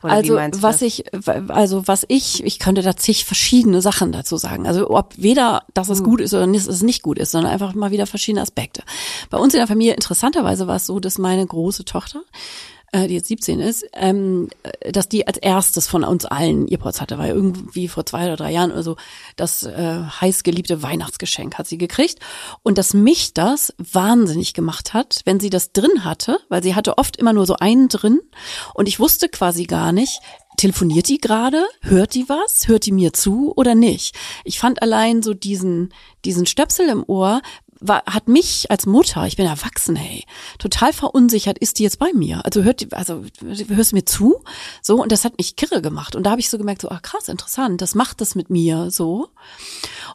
Oder 0.04 0.14
also 0.14 0.62
was 0.62 0.82
ich, 0.82 1.06
also 1.50 1.88
was 1.88 2.06
ich, 2.08 2.44
ich 2.44 2.60
könnte 2.60 2.82
da 2.82 2.96
zig 2.96 3.26
verschiedene 3.26 3.82
Sachen 3.82 4.12
dazu 4.12 4.38
sagen. 4.38 4.68
Also 4.68 4.90
ob 4.90 5.14
weder, 5.18 5.64
dass 5.74 5.90
es 5.90 6.00
hm. 6.00 6.06
gut 6.06 6.22
ist 6.22 6.34
oder 6.34 6.48
dass 6.48 6.68
es 6.68 6.82
nicht 6.82 7.02
gut 7.02 7.20
ist, 7.20 7.32
sondern 7.32 7.52
einfach 7.52 7.74
mal 7.74 7.92
wieder 7.92 8.08
verschiedene 8.08 8.42
Aspekte. 8.42 8.84
Bei 9.30 9.38
uns 9.38 9.54
in 9.54 9.60
der 9.60 9.68
Familie 9.68 9.94
interessanterweise 9.94 10.68
war 10.68 10.78
es 10.78 10.86
so, 10.86 11.00
dass 11.00 11.18
meine 11.18 11.46
große 11.46 11.86
Tochter 11.86 12.22
äh, 12.92 13.08
die 13.08 13.16
jetzt 13.16 13.28
17 13.28 13.60
ist, 13.60 13.86
ähm, 13.94 14.50
dass 14.92 15.10
die 15.10 15.28
als 15.28 15.38
erstes 15.38 15.88
von 15.88 16.04
uns 16.04 16.26
allen 16.26 16.68
Earpods 16.68 17.02
hatte, 17.02 17.18
weil 17.18 17.32
irgendwie 17.32 17.88
vor 17.88 18.06
zwei 18.06 18.26
oder 18.26 18.36
drei 18.36 18.52
Jahren 18.52 18.72
oder 18.72 18.84
so 18.84 18.96
das 19.36 19.64
äh, 19.64 20.02
heißgeliebte 20.22 20.82
Weihnachtsgeschenk 20.82 21.58
hat 21.58 21.68
sie 21.68 21.78
gekriegt 21.78 22.20
und 22.64 22.78
dass 22.78 22.94
mich 22.94 23.34
das 23.34 23.74
wahnsinnig 23.78 24.54
gemacht 24.54 24.94
hat, 24.94 25.22
wenn 25.26 25.40
sie 25.40 25.50
das 25.50 25.72
drin 25.72 26.04
hatte, 26.04 26.40
weil 26.50 26.64
sie 26.64 26.76
hatte 26.76 26.98
oft 26.98 27.18
immer 27.18 27.34
nur 27.34 27.46
so 27.46 27.56
einen 27.56 27.90
drin 27.90 28.20
und 28.74 28.88
ich 28.88 29.00
wusste 29.00 29.30
quasi 29.30 29.66
gar 29.66 29.92
nicht, 29.92 30.22
telefoniert 30.60 31.08
die 31.08 31.20
gerade? 31.20 31.66
Hört 31.82 32.14
die 32.16 32.28
was? 32.28 32.68
Hört 32.68 32.86
die 32.86 32.92
mir 32.92 33.14
zu 33.14 33.54
oder 33.56 33.76
nicht? 33.76 34.16
Ich 34.44 34.60
fand 34.60 34.82
allein 34.82 35.24
so 35.24 35.34
diesen, 35.34 35.94
diesen 36.26 36.46
Stöpsel 36.46 36.90
im 36.90 37.04
Ohr 37.08 37.42
war, 37.80 38.04
hat 38.06 38.28
mich 38.28 38.70
als 38.70 38.86
Mutter, 38.86 39.26
ich 39.26 39.38
bin 39.38 39.46
erwachsen, 39.46 39.96
hey, 39.96 40.26
total 40.58 40.94
verunsichert, 40.94 41.58
ist 41.58 41.80
die 41.80 41.84
jetzt 41.84 42.00
bei 42.00 42.12
mir? 42.14 42.44
Also 42.46 42.64
hört, 42.64 42.94
also 42.94 43.24
hörst 43.42 43.92
du 43.92 43.96
mir 43.96 44.06
zu? 44.06 44.44
So, 44.82 45.02
und 45.02 45.12
das 45.12 45.26
hat 45.26 45.38
mich 45.38 45.56
kirre 45.56 45.82
gemacht. 45.82 46.16
Und 46.16 46.24
da 46.24 46.32
habe 46.32 46.42
ich 46.42 46.50
so 46.50 46.58
gemerkt, 46.58 46.82
so, 46.82 46.90
ach 46.90 47.02
krass, 47.02 47.28
interessant, 47.28 47.82
das 47.82 47.96
macht 47.96 48.22
das 48.22 48.36
mit 48.36 48.50
mir 48.50 48.92
so. 48.92 49.30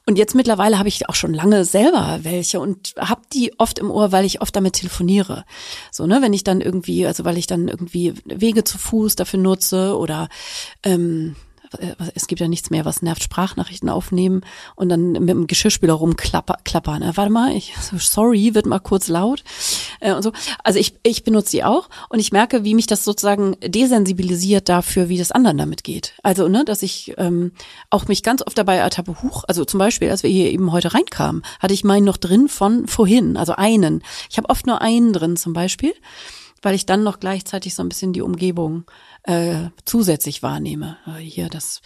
Und 0.06 0.18
jetzt 0.18 0.34
mittlerweile 0.34 0.78
habe 0.78 0.88
ich 0.88 1.08
auch 1.08 1.14
schon 1.14 1.32
lange 1.32 1.64
selber 1.64 2.20
welche 2.22 2.60
und 2.60 2.94
habe 2.98 3.22
die 3.32 3.58
oft 3.58 3.78
im 3.78 3.90
Ohr, 3.90 4.12
weil 4.12 4.24
ich 4.24 4.42
oft 4.42 4.54
damit 4.54 4.74
telefoniere. 4.74 5.44
So, 5.90 6.06
ne, 6.06 6.20
wenn 6.20 6.32
ich 6.32 6.44
dann 6.44 6.60
irgendwie, 6.60 7.06
also 7.06 7.24
weil 7.24 7.38
ich 7.38 7.46
dann 7.46 7.68
irgendwie 7.68 8.14
Wege 8.24 8.64
zu 8.64 8.78
Fuß 8.78 9.16
dafür 9.16 9.40
nutze 9.40 9.96
oder 9.96 10.28
ähm, 10.82 11.34
äh, 11.34 11.53
es 12.14 12.26
gibt 12.26 12.40
ja 12.40 12.48
nichts 12.48 12.70
mehr, 12.70 12.84
was 12.84 13.02
nervt, 13.02 13.22
Sprachnachrichten 13.22 13.88
aufnehmen 13.88 14.42
und 14.74 14.88
dann 14.88 15.12
mit 15.12 15.28
dem 15.28 15.46
Geschirrspüler 15.46 15.94
rumklappern. 15.94 17.02
Äh, 17.02 17.16
warte 17.16 17.30
mal, 17.30 17.52
ich, 17.54 17.74
sorry, 17.98 18.54
wird 18.54 18.66
mal 18.66 18.80
kurz 18.80 19.08
laut 19.08 19.44
äh, 20.00 20.12
und 20.12 20.22
so. 20.22 20.32
Also 20.62 20.78
ich, 20.78 20.94
ich 21.02 21.24
benutze 21.24 21.52
die 21.52 21.64
auch 21.64 21.88
und 22.08 22.18
ich 22.18 22.32
merke, 22.32 22.64
wie 22.64 22.74
mich 22.74 22.86
das 22.86 23.04
sozusagen 23.04 23.56
desensibilisiert 23.60 24.68
dafür, 24.68 25.08
wie 25.08 25.18
das 25.18 25.32
anderen 25.32 25.58
damit 25.58 25.84
geht. 25.84 26.14
Also, 26.22 26.48
ne, 26.48 26.64
dass 26.64 26.82
ich 26.82 27.14
ähm, 27.18 27.52
auch 27.90 28.08
mich 28.08 28.22
ganz 28.22 28.42
oft 28.46 28.56
dabei 28.58 28.76
ertappe, 28.76 29.22
huch, 29.22 29.44
also 29.46 29.64
zum 29.64 29.78
Beispiel, 29.78 30.10
als 30.10 30.22
wir 30.22 30.30
hier 30.30 30.50
eben 30.50 30.72
heute 30.72 30.94
reinkamen, 30.94 31.42
hatte 31.60 31.74
ich 31.74 31.84
meinen 31.84 32.04
noch 32.04 32.16
drin 32.16 32.48
von 32.48 32.86
vorhin, 32.86 33.36
also 33.36 33.54
einen. 33.54 34.02
Ich 34.30 34.36
habe 34.36 34.48
oft 34.48 34.66
nur 34.66 34.80
einen 34.80 35.12
drin 35.12 35.36
zum 35.36 35.52
Beispiel, 35.52 35.94
weil 36.62 36.74
ich 36.74 36.86
dann 36.86 37.02
noch 37.02 37.20
gleichzeitig 37.20 37.74
so 37.74 37.82
ein 37.82 37.88
bisschen 37.88 38.12
die 38.12 38.22
Umgebung 38.22 38.84
äh, 39.24 39.70
zusätzlich 39.84 40.42
wahrnehme. 40.42 40.96
Äh, 41.06 41.20
hier 41.20 41.48
das 41.48 41.80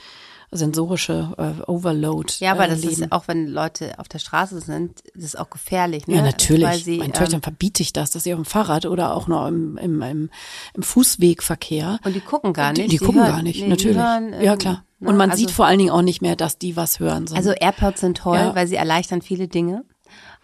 sensorische 0.50 1.34
äh, 1.36 1.70
Overload. 1.70 2.32
Ja, 2.38 2.52
aber 2.52 2.66
äh, 2.66 2.70
das 2.70 2.80
leben. 2.80 3.02
ist 3.02 3.12
auch, 3.12 3.28
wenn 3.28 3.48
Leute 3.48 3.98
auf 3.98 4.08
der 4.08 4.18
Straße 4.18 4.60
sind, 4.60 5.02
das 5.14 5.24
ist 5.24 5.38
auch 5.38 5.50
gefährlich. 5.50 6.06
Ne? 6.06 6.16
Ja, 6.16 6.22
natürlich. 6.22 6.64
Weil 6.64 6.78
sie, 6.78 6.98
Meinen 6.98 7.12
Töchtern 7.12 7.36
ähm, 7.38 7.42
verbiete 7.42 7.82
ich 7.82 7.92
das, 7.92 8.10
dass 8.10 8.24
sie 8.24 8.32
auf 8.32 8.40
dem 8.40 8.46
Fahrrad 8.46 8.86
oder 8.86 9.14
auch 9.14 9.28
noch 9.28 9.46
im, 9.46 9.76
im, 9.76 10.00
im, 10.00 10.30
im 10.74 10.82
Fußwegverkehr. 10.82 12.00
Und 12.02 12.14
die 12.14 12.20
gucken 12.20 12.52
gar 12.52 12.72
nicht. 12.72 12.84
Die, 12.84 12.88
die, 12.88 12.98
die 12.98 13.04
gucken 13.04 13.20
hören, 13.20 13.30
gar 13.30 13.42
nicht, 13.42 13.60
nee, 13.60 13.68
natürlich. 13.68 13.98
Hören, 13.98 14.32
ähm, 14.32 14.42
ja, 14.42 14.56
klar. 14.56 14.84
Ne? 15.00 15.10
Und 15.10 15.16
man 15.16 15.30
also, 15.30 15.40
sieht 15.40 15.50
vor 15.50 15.66
allen 15.66 15.78
Dingen 15.78 15.90
auch 15.90 16.02
nicht 16.02 16.22
mehr, 16.22 16.34
dass 16.34 16.58
die 16.58 16.76
was 16.76 16.98
hören. 16.98 17.26
Also 17.34 17.52
AirPods 17.52 18.00
sind 18.00 18.16
toll, 18.16 18.38
ja. 18.38 18.54
weil 18.54 18.66
sie 18.66 18.76
erleichtern 18.76 19.22
viele 19.22 19.48
Dinge. 19.48 19.84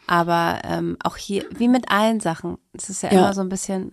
Aber 0.07 0.61
ähm, 0.65 0.99
auch 1.03 1.17
hier, 1.17 1.47
wie 1.57 1.67
mit 1.67 1.91
allen 1.91 2.21
Sachen, 2.21 2.59
es 2.75 2.91
ist 2.91 3.03
ja, 3.03 3.11
ja, 3.11 3.21
immer 3.21 3.33
so 3.33 3.41
ein 3.41 3.49
bisschen. 3.49 3.93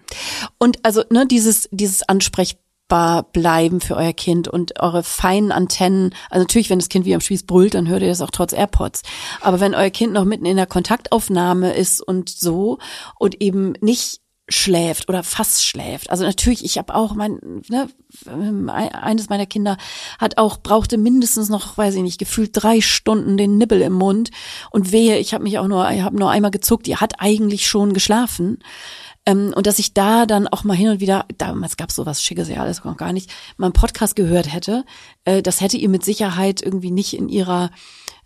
Und 0.57 0.83
also, 0.83 1.03
ne, 1.09 1.25
dieses, 1.25 1.69
dieses 1.71 2.03
Ansprech 2.03 2.57
bleiben 3.33 3.79
für 3.81 3.95
euer 3.95 4.13
Kind 4.13 4.47
und 4.47 4.79
eure 4.79 5.03
feinen 5.03 5.51
Antennen. 5.51 6.13
Also 6.29 6.43
natürlich, 6.43 6.69
wenn 6.69 6.79
das 6.79 6.89
Kind 6.89 7.05
wie 7.05 7.15
am 7.15 7.21
Spieß 7.21 7.43
brüllt, 7.43 7.73
dann 7.73 7.87
hört 7.87 8.01
ihr 8.01 8.09
das 8.09 8.21
auch 8.21 8.31
trotz 8.31 8.53
AirPods. 8.53 9.03
Aber 9.39 9.59
wenn 9.59 9.73
euer 9.73 9.89
Kind 9.89 10.13
noch 10.13 10.25
mitten 10.25 10.45
in 10.45 10.57
der 10.57 10.67
Kontaktaufnahme 10.67 11.73
ist 11.73 12.01
und 12.01 12.29
so 12.29 12.79
und 13.17 13.41
eben 13.41 13.73
nicht 13.81 14.21
schläft 14.49 15.09
oder 15.09 15.23
fast 15.23 15.65
schläft. 15.65 16.09
Also 16.09 16.25
natürlich, 16.25 16.65
ich 16.65 16.77
habe 16.77 16.93
auch 16.93 17.13
mein, 17.15 17.39
ne, 17.69 17.87
eines 18.67 19.29
meiner 19.29 19.45
Kinder 19.45 19.77
hat 20.19 20.37
auch 20.37 20.57
brauchte 20.57 20.97
mindestens 20.97 21.49
noch, 21.49 21.77
weiß 21.77 21.95
ich 21.95 22.01
nicht, 22.01 22.17
gefühlt 22.17 22.51
drei 22.53 22.81
Stunden 22.81 23.37
den 23.37 23.57
Nibbel 23.57 23.81
im 23.81 23.93
Mund 23.93 24.31
und 24.71 24.91
wehe, 24.91 25.17
ich 25.17 25.33
habe 25.33 25.43
mich 25.43 25.57
auch 25.57 25.67
nur, 25.67 25.89
ich 25.91 26.01
habe 26.01 26.17
nur 26.17 26.29
einmal 26.29 26.51
gezuckt. 26.51 26.87
Die 26.87 26.97
hat 26.97 27.13
eigentlich 27.19 27.67
schon 27.67 27.93
geschlafen. 27.93 28.59
Ähm, 29.25 29.53
und 29.55 29.67
dass 29.67 29.79
ich 29.79 29.93
da 29.93 30.25
dann 30.25 30.47
auch 30.47 30.63
mal 30.63 30.75
hin 30.75 30.89
und 30.89 30.99
wieder, 30.99 31.25
damals 31.37 31.77
gab 31.77 31.89
es 31.89 31.95
sowas 31.95 32.23
Schickes 32.23 32.49
ja 32.49 32.61
alles 32.61 32.83
noch 32.83 32.97
gar 32.97 33.13
nicht, 33.13 33.31
mal 33.57 33.67
einen 33.67 33.73
Podcast 33.73 34.15
gehört 34.15 34.51
hätte, 34.51 34.83
äh, 35.25 35.41
das 35.41 35.61
hätte 35.61 35.77
ihr 35.77 35.89
mit 35.89 36.03
Sicherheit 36.03 36.61
irgendwie 36.61 36.91
nicht 36.91 37.13
in 37.13 37.29
ihrer, 37.29 37.69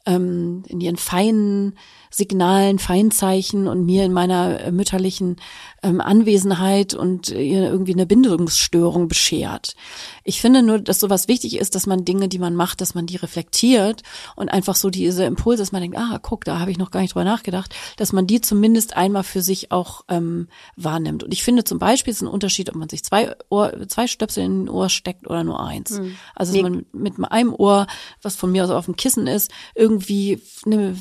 ähm, 0.06 0.64
in 0.68 0.80
ihren 0.80 0.98
feinen 0.98 1.78
Signalen, 2.16 2.80
Feinzeichen 2.80 3.68
und 3.68 3.86
mir 3.86 4.06
in 4.06 4.14
meiner 4.14 4.62
äh, 4.62 4.72
mütterlichen 4.72 5.36
ähm, 5.84 6.00
Anwesenheit 6.00 6.94
und 6.94 7.30
ihr 7.30 7.64
irgendwie 7.64 7.92
eine 7.92 8.06
Bindungsstörung 8.06 9.10
beschert. 9.10 9.76
Ich 10.24 10.40
finde 10.40 10.64
nur, 10.64 10.80
dass 10.80 11.02
sowas 11.02 11.28
wichtig 11.28 11.58
ist, 11.58 11.76
dass 11.76 11.88
man 11.88 12.06
Dinge, 12.06 12.30
die 12.30 12.40
man 12.40 12.56
macht, 12.56 12.80
dass 12.80 12.96
man 12.96 13.06
die 13.06 13.18
reflektiert 13.18 14.02
und 14.38 14.48
einfach 14.48 14.76
so 14.76 14.90
diese 14.90 15.26
Impulse, 15.26 15.62
dass 15.62 15.74
man 15.74 15.82
denkt, 15.82 15.98
ah, 15.98 16.18
guck, 16.22 16.46
da 16.46 16.60
habe 16.60 16.72
ich 16.72 16.78
noch 16.78 16.90
gar 16.90 17.02
nicht 17.02 17.14
drüber 17.14 17.26
nachgedacht, 17.26 17.76
dass 17.98 18.14
man 18.14 18.28
die 18.28 18.40
zumindest 18.40 18.96
einmal 18.96 19.24
für 19.24 19.42
sich 19.42 19.74
auch 19.74 20.06
ähm, 20.08 20.48
wahrnimmt. 20.78 21.22
Und 21.26 21.34
ich 21.34 21.44
finde 21.44 21.66
zum 21.66 21.80
Beispiel 21.80 22.14
ist 22.14 22.22
ein 22.22 22.28
Unterschied, 22.28 22.70
ob 22.70 22.76
man 22.76 22.88
sich 22.88 23.04
zwei 23.04 23.36
Ohr, 23.50 23.74
zwei 23.90 24.08
Stöpsel 24.08 24.46
in 24.46 24.64
ein 24.64 24.70
Ohr 24.70 24.88
steckt 24.88 25.28
oder 25.28 25.44
nur 25.44 25.60
eins. 25.62 26.00
Mhm. 26.00 26.16
Also 26.34 26.54
dass 26.54 26.62
man 26.62 26.86
mit 26.94 27.16
einem 27.30 27.54
Ohr, 27.54 27.88
was 28.22 28.38
von 28.38 28.54
mir 28.54 28.64
aus 28.64 28.70
auf 28.70 28.86
dem 28.86 28.96
Kissen 28.96 29.28
ist, 29.28 29.52
irgendwie, 29.76 30.42
ne, 30.64 30.96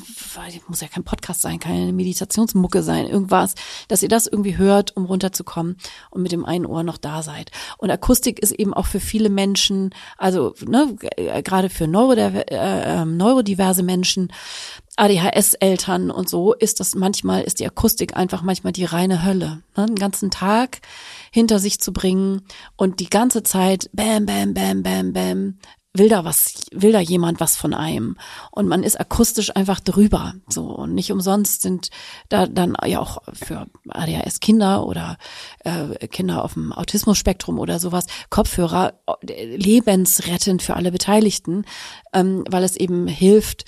muss 0.67 0.81
ja 0.81 0.89
kein 0.89 1.04
Podcast 1.05 1.41
sein, 1.41 1.59
keine 1.59 1.93
Meditationsmucke 1.93 2.83
sein, 2.83 3.07
irgendwas, 3.07 3.55
dass 3.87 4.03
ihr 4.03 4.09
das 4.09 4.27
irgendwie 4.27 4.57
hört, 4.57 4.95
um 4.97 5.05
runterzukommen 5.05 5.77
und 6.09 6.21
mit 6.21 6.31
dem 6.31 6.45
einen 6.45 6.65
Ohr 6.65 6.83
noch 6.83 6.97
da 6.97 7.23
seid. 7.23 7.51
Und 7.77 7.89
Akustik 7.89 8.39
ist 8.39 8.51
eben 8.51 8.73
auch 8.73 8.85
für 8.85 8.99
viele 8.99 9.29
Menschen, 9.29 9.91
also 10.17 10.53
ne, 10.65 10.95
gerade 11.43 11.69
für 11.69 11.87
Neurodiver 11.87 12.51
äh, 12.51 13.01
ähm, 13.01 13.17
neurodiverse 13.17 13.83
Menschen, 13.83 14.31
ADHS-Eltern 14.97 16.09
und 16.09 16.29
so, 16.29 16.53
ist 16.53 16.79
das 16.79 16.95
manchmal, 16.95 17.43
ist 17.43 17.59
die 17.59 17.65
Akustik 17.65 18.15
einfach 18.15 18.41
manchmal 18.41 18.73
die 18.73 18.85
reine 18.85 19.25
Hölle. 19.25 19.61
Ne? 19.75 19.85
Den 19.87 19.95
ganzen 19.95 20.31
Tag 20.31 20.79
hinter 21.31 21.59
sich 21.59 21.79
zu 21.79 21.91
bringen 21.91 22.41
und 22.77 22.99
die 22.99 23.09
ganze 23.09 23.43
Zeit 23.43 23.89
bam, 23.93 24.25
bam, 24.25 24.53
bam, 24.53 24.83
bam, 24.83 25.13
bam, 25.13 25.59
will 25.97 26.09
da 26.09 26.25
was, 26.25 26.55
will 26.71 26.91
da 26.91 26.99
jemand 26.99 27.39
was 27.39 27.55
von 27.55 27.73
einem. 27.73 28.17
Und 28.51 28.67
man 28.67 28.83
ist 28.83 28.99
akustisch 28.99 29.55
einfach 29.55 29.79
drüber. 29.79 30.33
So. 30.47 30.63
Und 30.65 30.93
nicht 30.93 31.11
umsonst 31.11 31.61
sind 31.61 31.89
da 32.29 32.47
dann 32.47 32.75
ja 32.85 32.99
auch 32.99 33.21
für 33.33 33.67
ADHS 33.89 34.39
Kinder 34.39 34.85
oder 34.85 35.17
äh, 35.63 36.07
Kinder 36.07 36.43
auf 36.43 36.53
dem 36.53 36.73
Autismus-Spektrum 36.73 37.59
oder 37.59 37.79
sowas 37.79 38.07
Kopfhörer 38.29 38.93
äh, 39.27 39.55
lebensrettend 39.55 40.61
für 40.61 40.75
alle 40.75 40.91
Beteiligten, 40.91 41.65
ähm, 42.13 42.43
weil 42.49 42.63
es 42.63 42.75
eben 42.75 43.07
hilft, 43.07 43.65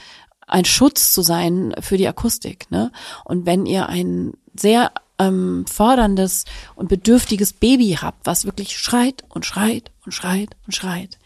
ein 0.48 0.66
Schutz 0.66 1.14
zu 1.14 1.22
sein 1.22 1.74
für 1.80 1.98
die 1.98 2.08
Akustik. 2.08 2.72
Ne? 2.72 2.92
Und 3.26 3.46
wenn 3.46 3.66
ihr 3.66 3.90
ein 3.90 4.34
sehr 4.56 4.92
ähm, 5.20 5.66
forderndes 5.68 6.46
und 6.76 6.90
bedürftiges 6.90 7.54
Baby 7.54 7.98
habt, 8.02 8.26
was 8.26 8.46
wirklich 8.46 8.78
schreit 8.78 9.24
und 9.30 9.46
schreit 9.46 9.92
und 10.06 10.14
schreit 10.14 10.56
und 10.66 10.74
schreit, 10.74 11.18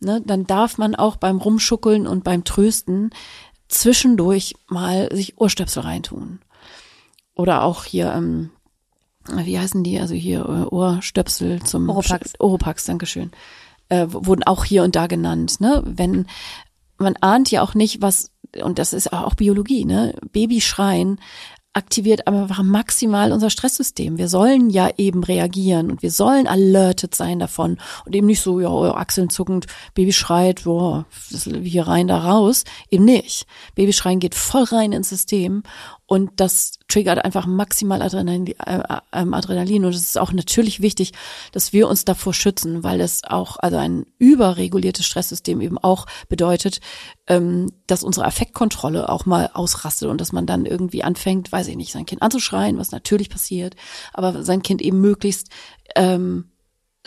ne, 0.00 0.22
dann 0.24 0.46
darf 0.46 0.78
man 0.78 0.94
auch 0.94 1.16
beim 1.16 1.38
Rumschuckeln 1.38 2.06
und 2.06 2.24
beim 2.24 2.44
Trösten 2.44 3.10
zwischendurch 3.68 4.54
mal 4.68 5.08
sich 5.12 5.38
Ohrstöpsel 5.38 5.82
reintun. 5.82 6.40
Oder 7.34 7.62
auch 7.62 7.84
hier, 7.84 8.12
ähm, 8.12 8.50
wie 9.28 9.58
heißen 9.58 9.84
die? 9.84 10.00
Also 10.00 10.14
hier 10.14 10.40
äh, 10.40 10.74
Ohrstöpsel 10.74 11.62
zum 11.62 11.88
Oropax. 11.88 12.32
Oropax, 12.38 12.84
Dankeschön. 12.84 13.30
Äh, 13.88 14.06
wurden 14.08 14.42
auch 14.42 14.64
hier 14.64 14.82
und 14.82 14.96
da 14.96 15.06
genannt. 15.06 15.60
Ne? 15.60 15.82
Wenn 15.84 16.26
man 16.98 17.16
ahnt 17.20 17.50
ja 17.50 17.62
auch 17.62 17.74
nicht, 17.74 18.02
was 18.02 18.32
und 18.62 18.78
das 18.78 18.92
ist 18.92 19.12
auch 19.12 19.34
Biologie, 19.34 19.84
ne? 19.84 20.14
Babyschreien 20.32 21.20
aktiviert 21.78 22.26
einfach 22.26 22.62
maximal 22.62 23.32
unser 23.32 23.50
Stresssystem. 23.50 24.18
Wir 24.18 24.28
sollen 24.28 24.68
ja 24.68 24.90
eben 24.98 25.22
reagieren 25.22 25.90
und 25.90 26.02
wir 26.02 26.10
sollen 26.10 26.46
alerted 26.46 27.14
sein 27.14 27.38
davon 27.38 27.78
und 28.04 28.14
eben 28.14 28.26
nicht 28.26 28.40
so, 28.40 28.60
ja, 28.60 28.68
Achseln 28.68 29.30
zuckend, 29.30 29.66
Baby 29.94 30.12
schreit, 30.12 30.64
boah, 30.64 31.06
hier 31.62 31.86
rein, 31.86 32.08
da 32.08 32.18
raus. 32.18 32.64
Eben 32.90 33.04
nicht. 33.04 33.46
Babyschreien 33.76 34.18
geht 34.18 34.34
voll 34.34 34.64
rein 34.64 34.92
ins 34.92 35.08
System 35.08 35.62
und 36.10 36.30
das 36.36 36.78
triggert 36.88 37.22
einfach 37.22 37.44
maximal 37.44 38.00
Adrenalin, 38.00 38.46
äh, 38.46 38.82
ähm, 39.12 39.34
Adrenalin. 39.34 39.84
Und 39.84 39.94
es 39.94 40.00
ist 40.00 40.18
auch 40.18 40.32
natürlich 40.32 40.80
wichtig, 40.80 41.12
dass 41.52 41.74
wir 41.74 41.86
uns 41.86 42.06
davor 42.06 42.32
schützen, 42.32 42.82
weil 42.82 43.02
es 43.02 43.24
auch, 43.24 43.58
also 43.58 43.76
ein 43.76 44.06
überreguliertes 44.16 45.04
Stresssystem 45.04 45.60
eben 45.60 45.76
auch 45.76 46.06
bedeutet, 46.30 46.80
ähm, 47.26 47.70
dass 47.86 48.02
unsere 48.02 48.26
Affektkontrolle 48.26 49.10
auch 49.10 49.26
mal 49.26 49.50
ausrastet 49.52 50.08
und 50.08 50.18
dass 50.18 50.32
man 50.32 50.46
dann 50.46 50.64
irgendwie 50.64 51.04
anfängt, 51.04 51.52
weiß 51.52 51.67
ich 51.70 51.76
nicht, 51.76 51.92
sein 51.92 52.06
Kind 52.06 52.22
anzuschreien, 52.22 52.78
was 52.78 52.90
natürlich 52.90 53.30
passiert, 53.30 53.76
aber 54.12 54.42
sein 54.42 54.62
Kind 54.62 54.82
eben 54.82 55.00
möglichst 55.00 55.48
ähm, 55.94 56.50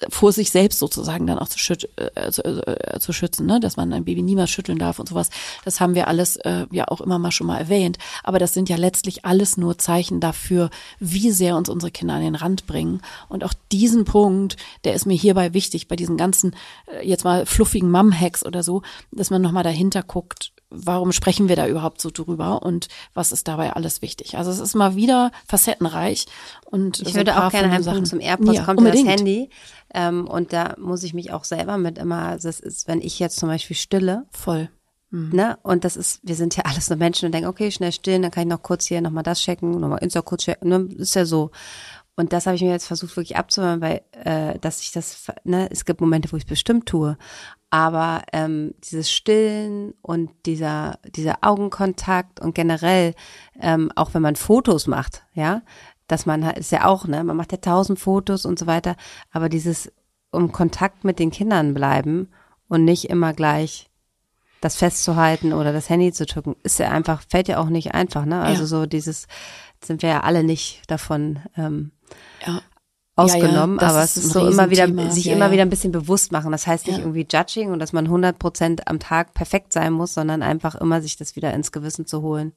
vor 0.10 0.32
sich 0.32 0.52
selbst 0.52 0.80
sozusagen 0.80 1.28
dann 1.28 1.40
auch 1.40 1.48
zu, 1.48 1.60
schüt 1.60 1.90
äh, 1.98 2.32
zu, 2.32 2.44
äh, 2.44 3.00
zu 3.00 3.14
schützen, 3.14 3.46
ne? 3.46 3.60
dass 3.60 3.78
man 3.78 3.94
ein 3.94 4.06
Baby 4.06 4.24
niemals 4.24 4.50
schütteln 4.50 4.80
darf 4.80 5.00
und 5.00 5.10
sowas. 5.10 5.30
Das 5.64 5.80
haben 5.80 5.96
wir 5.96 6.08
alles 6.08 6.38
äh, 6.38 6.66
ja 6.72 6.88
auch 6.88 7.02
immer 7.02 7.20
mal 7.20 7.32
schon 7.32 7.48
mal 7.48 7.58
erwähnt. 7.58 7.98
Aber 8.24 8.40
das 8.40 8.54
sind 8.54 8.70
ja 8.70 8.78
letztlich 8.78 9.26
alles 9.26 9.58
nur 9.58 9.78
Zeichen 9.78 10.20
dafür, 10.20 10.70
wie 11.00 11.32
sehr 11.32 11.56
uns 11.56 11.70
unsere 11.70 11.92
Kinder 11.92 12.16
an 12.16 12.22
den 12.22 12.36
Rand 12.36 12.66
bringen. 12.68 13.02
Und 13.30 13.44
auch 13.44 13.54
diesen 13.72 14.06
Punkt, 14.06 14.58
der 14.84 14.94
ist 14.94 15.06
mir 15.06 15.18
hierbei 15.18 15.54
wichtig, 15.54 15.88
bei 15.88 15.96
diesen 15.96 16.18
ganzen 16.18 16.56
äh, 16.88 17.08
jetzt 17.08 17.24
mal 17.24 17.46
fluffigen 17.46 17.92
Mum-Hacks 17.92 18.46
oder 18.46 18.64
so, 18.64 18.82
dass 19.12 19.30
man 19.30 19.42
nochmal 19.42 19.64
dahinter 19.64 20.04
guckt, 20.04 20.54
warum 20.72 21.12
sprechen 21.12 21.50
wir 21.50 21.56
da 21.56 21.68
überhaupt 21.68 22.02
so 22.02 22.10
drüber 22.10 22.64
und 22.64 22.88
was 23.14 23.32
ist 23.32 23.48
dabei 23.48 23.74
alles 23.74 24.02
wichtig? 24.02 24.38
Also 24.38 24.50
es 24.50 24.60
ist 24.60 24.74
mal 24.74 24.96
wieder 24.96 25.32
facettenreich 25.48 26.26
und 26.66 27.02
ich 27.02 27.10
so 27.10 27.16
würde 27.16 27.44
auch 27.44 27.52
gerne 27.52 27.72
einen 27.72 27.86
Punkt 27.86 28.08
zum 28.08 28.20
AirPods 28.20 28.58
ja, 28.58 28.64
kommt 28.64 28.80
unbedingt. 28.80 29.08
das 29.08 29.16
Handy 29.18 29.50
ähm, 29.94 30.28
und 30.28 30.54
da 30.54 30.76
muss 30.80 31.04
ich 31.04 31.14
mich 31.14 31.34
auch 31.34 31.44
selber 31.44 31.78
mit 31.78 31.98
immer, 31.98 32.38
das 32.38 32.60
ist, 32.60 32.88
wenn 32.88 33.02
ich 33.02 33.20
jetzt 33.20 33.38
zum 33.38 33.50
Beispiel 33.50 33.76
stille, 33.76 34.26
voll. 34.32 34.70
Mhm. 35.12 35.30
Ne? 35.34 35.60
Und 35.62 35.84
das 35.84 35.98
ist, 35.98 36.22
wir 36.24 36.36
sind 36.36 36.56
ja 36.56 36.64
alles 36.66 36.90
nur 36.90 36.98
Menschen 36.98 37.26
und 37.26 37.34
denken, 37.34 37.50
okay, 37.50 37.70
schnell 37.72 37.92
stillen, 37.92 38.22
dann 38.22 38.32
kann 38.32 38.44
ich 38.44 38.50
noch 38.50 38.64
kurz 38.64 38.86
hier 38.86 39.02
nochmal 39.02 39.24
das 39.24 39.42
checken, 39.42 39.80
nochmal 39.80 40.00
Insta 40.02 40.22
kurz 40.22 40.44
checken, 40.44 40.70
ne? 40.70 40.90
ist 40.98 41.16
ja 41.16 41.26
so. 41.26 41.52
Und 42.22 42.34
das 42.34 42.46
habe 42.46 42.56
ich 42.56 42.62
mir 42.62 42.70
jetzt 42.70 42.86
versucht 42.86 43.18
wirklich 43.18 43.36
abzuhören, 43.36 43.82
weil 43.82 44.02
äh, 44.12 44.60
dass 44.60 44.80
ich 44.82 44.92
das, 44.92 45.26
ne, 45.44 45.68
es 45.72 45.86
gibt 45.86 46.02
Momente, 46.02 46.32
wo 46.32 46.38
ich 46.38 46.44
es 46.44 46.50
bestimmt 46.50 46.86
tue. 46.86 47.18
Aber 47.72 48.22
ähm, 48.32 48.76
dieses 48.84 49.10
Stillen 49.10 49.96
und 50.04 50.30
dieser, 50.46 51.00
dieser 51.16 51.40
Augenkontakt 51.42 52.40
und 52.40 52.54
generell, 52.54 53.16
ähm, 53.60 53.92
auch 53.96 54.14
wenn 54.14 54.22
man 54.22 54.36
Fotos 54.36 54.86
macht, 54.86 55.24
ja, 55.34 55.64
dass 56.06 56.28
man 56.28 56.46
halt, 56.46 56.60
ist 56.60 56.72
ja 56.72 56.86
auch, 56.86 57.08
ne, 57.08 57.24
man 57.24 57.36
macht 57.36 57.54
ja 57.54 57.58
tausend 57.58 57.98
Fotos 57.98 58.46
und 58.46 58.60
so 58.60 58.68
weiter, 58.68 58.96
aber 59.32 59.50
dieses 59.50 59.92
um 60.30 60.52
Kontakt 60.52 61.04
mit 61.04 61.18
den 61.18 61.32
Kindern 61.32 61.74
bleiben 61.74 62.30
und 62.68 62.86
nicht 62.86 63.10
immer 63.10 63.34
gleich 63.34 63.90
das 64.62 64.76
festzuhalten 64.76 65.54
oder 65.54 65.74
das 65.74 65.90
Handy 65.90 66.14
zu 66.14 66.28
drücken, 66.28 66.56
ist 66.62 66.78
ja 66.78 66.92
einfach, 66.92 67.24
fällt 67.28 67.48
ja 67.48 67.58
auch 67.58 67.70
nicht 67.70 67.96
einfach, 67.96 68.26
ne? 68.26 68.44
Also 68.44 68.62
ja. 68.62 68.68
so 68.68 68.86
dieses, 68.86 69.28
sind 69.84 70.04
wir 70.04 70.10
ja 70.10 70.20
alle 70.20 70.44
nicht 70.44 70.84
davon 70.88 71.40
ähm, 71.58 71.92
ja 72.46 72.62
ausgenommen, 73.16 73.78
ja, 73.80 73.88
ja, 73.88 73.90
aber 73.90 74.04
es 74.04 74.18
ist, 74.18 74.32
so 74.32 74.48
immer 74.48 74.70
wieder, 74.70 75.12
sich 75.12 75.28
immer 75.28 75.52
wieder 75.52 75.64
ein 75.64 75.70
bisschen 75.70 75.92
bewusst 75.92 76.32
machen. 76.32 76.52
Das 76.52 76.68
heißt 76.68 76.88
nicht 76.88 77.00
irgendwie 77.00 77.28
Judging 77.30 77.72
und 77.72 77.80
dass 77.80 77.94
man 77.94 78.06
100 78.06 78.40
Prozent 78.40 78.88
am 78.88 79.00
Tag 79.00 79.34
perfekt 79.34 79.74
sein 79.74 79.94
muss, 79.94 80.14
sondern 80.14 80.42
einfach 80.42 80.76
immer 80.76 81.02
sich 81.02 81.18
das 81.18 81.36
wieder 81.36 81.54
ins 81.54 81.72
Gewissen 81.72 82.06
zu 82.06 82.22
holen 82.22 82.54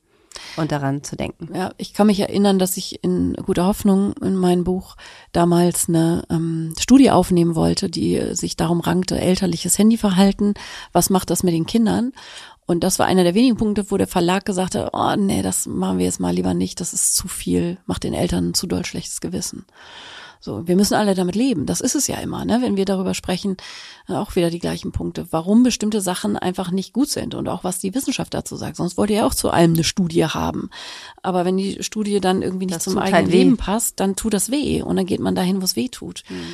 und 0.56 0.72
daran 0.72 1.02
zu 1.02 1.16
denken. 1.16 1.54
Ja, 1.54 1.72
ich 1.76 1.94
kann 1.94 2.06
mich 2.06 2.20
erinnern, 2.20 2.58
dass 2.58 2.76
ich 2.76 3.02
in 3.02 3.34
guter 3.34 3.66
Hoffnung 3.66 4.14
in 4.20 4.36
meinem 4.36 4.64
Buch 4.64 4.96
damals 5.32 5.88
eine 5.88 6.24
ähm, 6.30 6.74
Studie 6.78 7.10
aufnehmen 7.10 7.54
wollte, 7.54 7.88
die 7.88 8.34
sich 8.34 8.56
darum 8.56 8.80
rankte, 8.80 9.20
elterliches 9.20 9.78
Handyverhalten, 9.78 10.54
was 10.92 11.10
macht 11.10 11.30
das 11.30 11.42
mit 11.42 11.54
den 11.54 11.66
Kindern? 11.66 12.12
Und 12.66 12.82
das 12.82 12.98
war 12.98 13.06
einer 13.06 13.24
der 13.24 13.34
wenigen 13.34 13.56
Punkte, 13.56 13.90
wo 13.90 13.96
der 13.96 14.06
Verlag 14.06 14.44
gesagt 14.44 14.74
hat, 14.74 14.90
oh 14.92 15.16
nee, 15.16 15.42
das 15.42 15.66
machen 15.66 15.98
wir 15.98 16.06
jetzt 16.06 16.20
mal 16.20 16.34
lieber 16.34 16.54
nicht, 16.54 16.80
das 16.80 16.94
ist 16.94 17.14
zu 17.14 17.28
viel, 17.28 17.78
macht 17.86 18.04
den 18.04 18.14
Eltern 18.14 18.54
zu 18.54 18.66
doll 18.66 18.84
schlechtes 18.84 19.20
Gewissen. 19.20 19.66
So, 20.44 20.68
wir 20.68 20.76
müssen 20.76 20.92
alle 20.92 21.14
damit 21.14 21.36
leben. 21.36 21.64
Das 21.64 21.80
ist 21.80 21.94
es 21.94 22.06
ja 22.06 22.16
immer, 22.16 22.44
ne? 22.44 22.60
Wenn 22.60 22.76
wir 22.76 22.84
darüber 22.84 23.14
sprechen, 23.14 23.56
äh, 24.08 24.12
auch 24.12 24.36
wieder 24.36 24.50
die 24.50 24.58
gleichen 24.58 24.92
Punkte, 24.92 25.26
warum 25.30 25.62
bestimmte 25.62 26.02
Sachen 26.02 26.36
einfach 26.36 26.70
nicht 26.70 26.92
gut 26.92 27.08
sind 27.08 27.34
und 27.34 27.48
auch 27.48 27.64
was 27.64 27.78
die 27.78 27.94
Wissenschaft 27.94 28.34
dazu 28.34 28.56
sagt. 28.56 28.76
Sonst 28.76 28.98
wollt 28.98 29.08
ihr 29.08 29.16
ja 29.16 29.26
auch 29.26 29.32
zu 29.32 29.48
allem 29.48 29.72
eine 29.72 29.84
Studie 29.84 30.26
haben. 30.26 30.68
Aber 31.22 31.46
wenn 31.46 31.56
die 31.56 31.82
Studie 31.82 32.20
dann 32.20 32.42
irgendwie 32.42 32.66
nicht 32.66 32.76
das 32.76 32.84
zum 32.84 32.98
eigenen 32.98 33.24
halt 33.24 33.32
Leben 33.32 33.56
passt, 33.56 34.00
dann 34.00 34.16
tut 34.16 34.34
das 34.34 34.50
weh 34.50 34.82
und 34.82 34.96
dann 34.96 35.06
geht 35.06 35.20
man 35.20 35.34
dahin, 35.34 35.62
wo 35.62 35.64
es 35.64 35.76
weh 35.76 35.88
tut. 35.88 36.24
Mhm. 36.28 36.52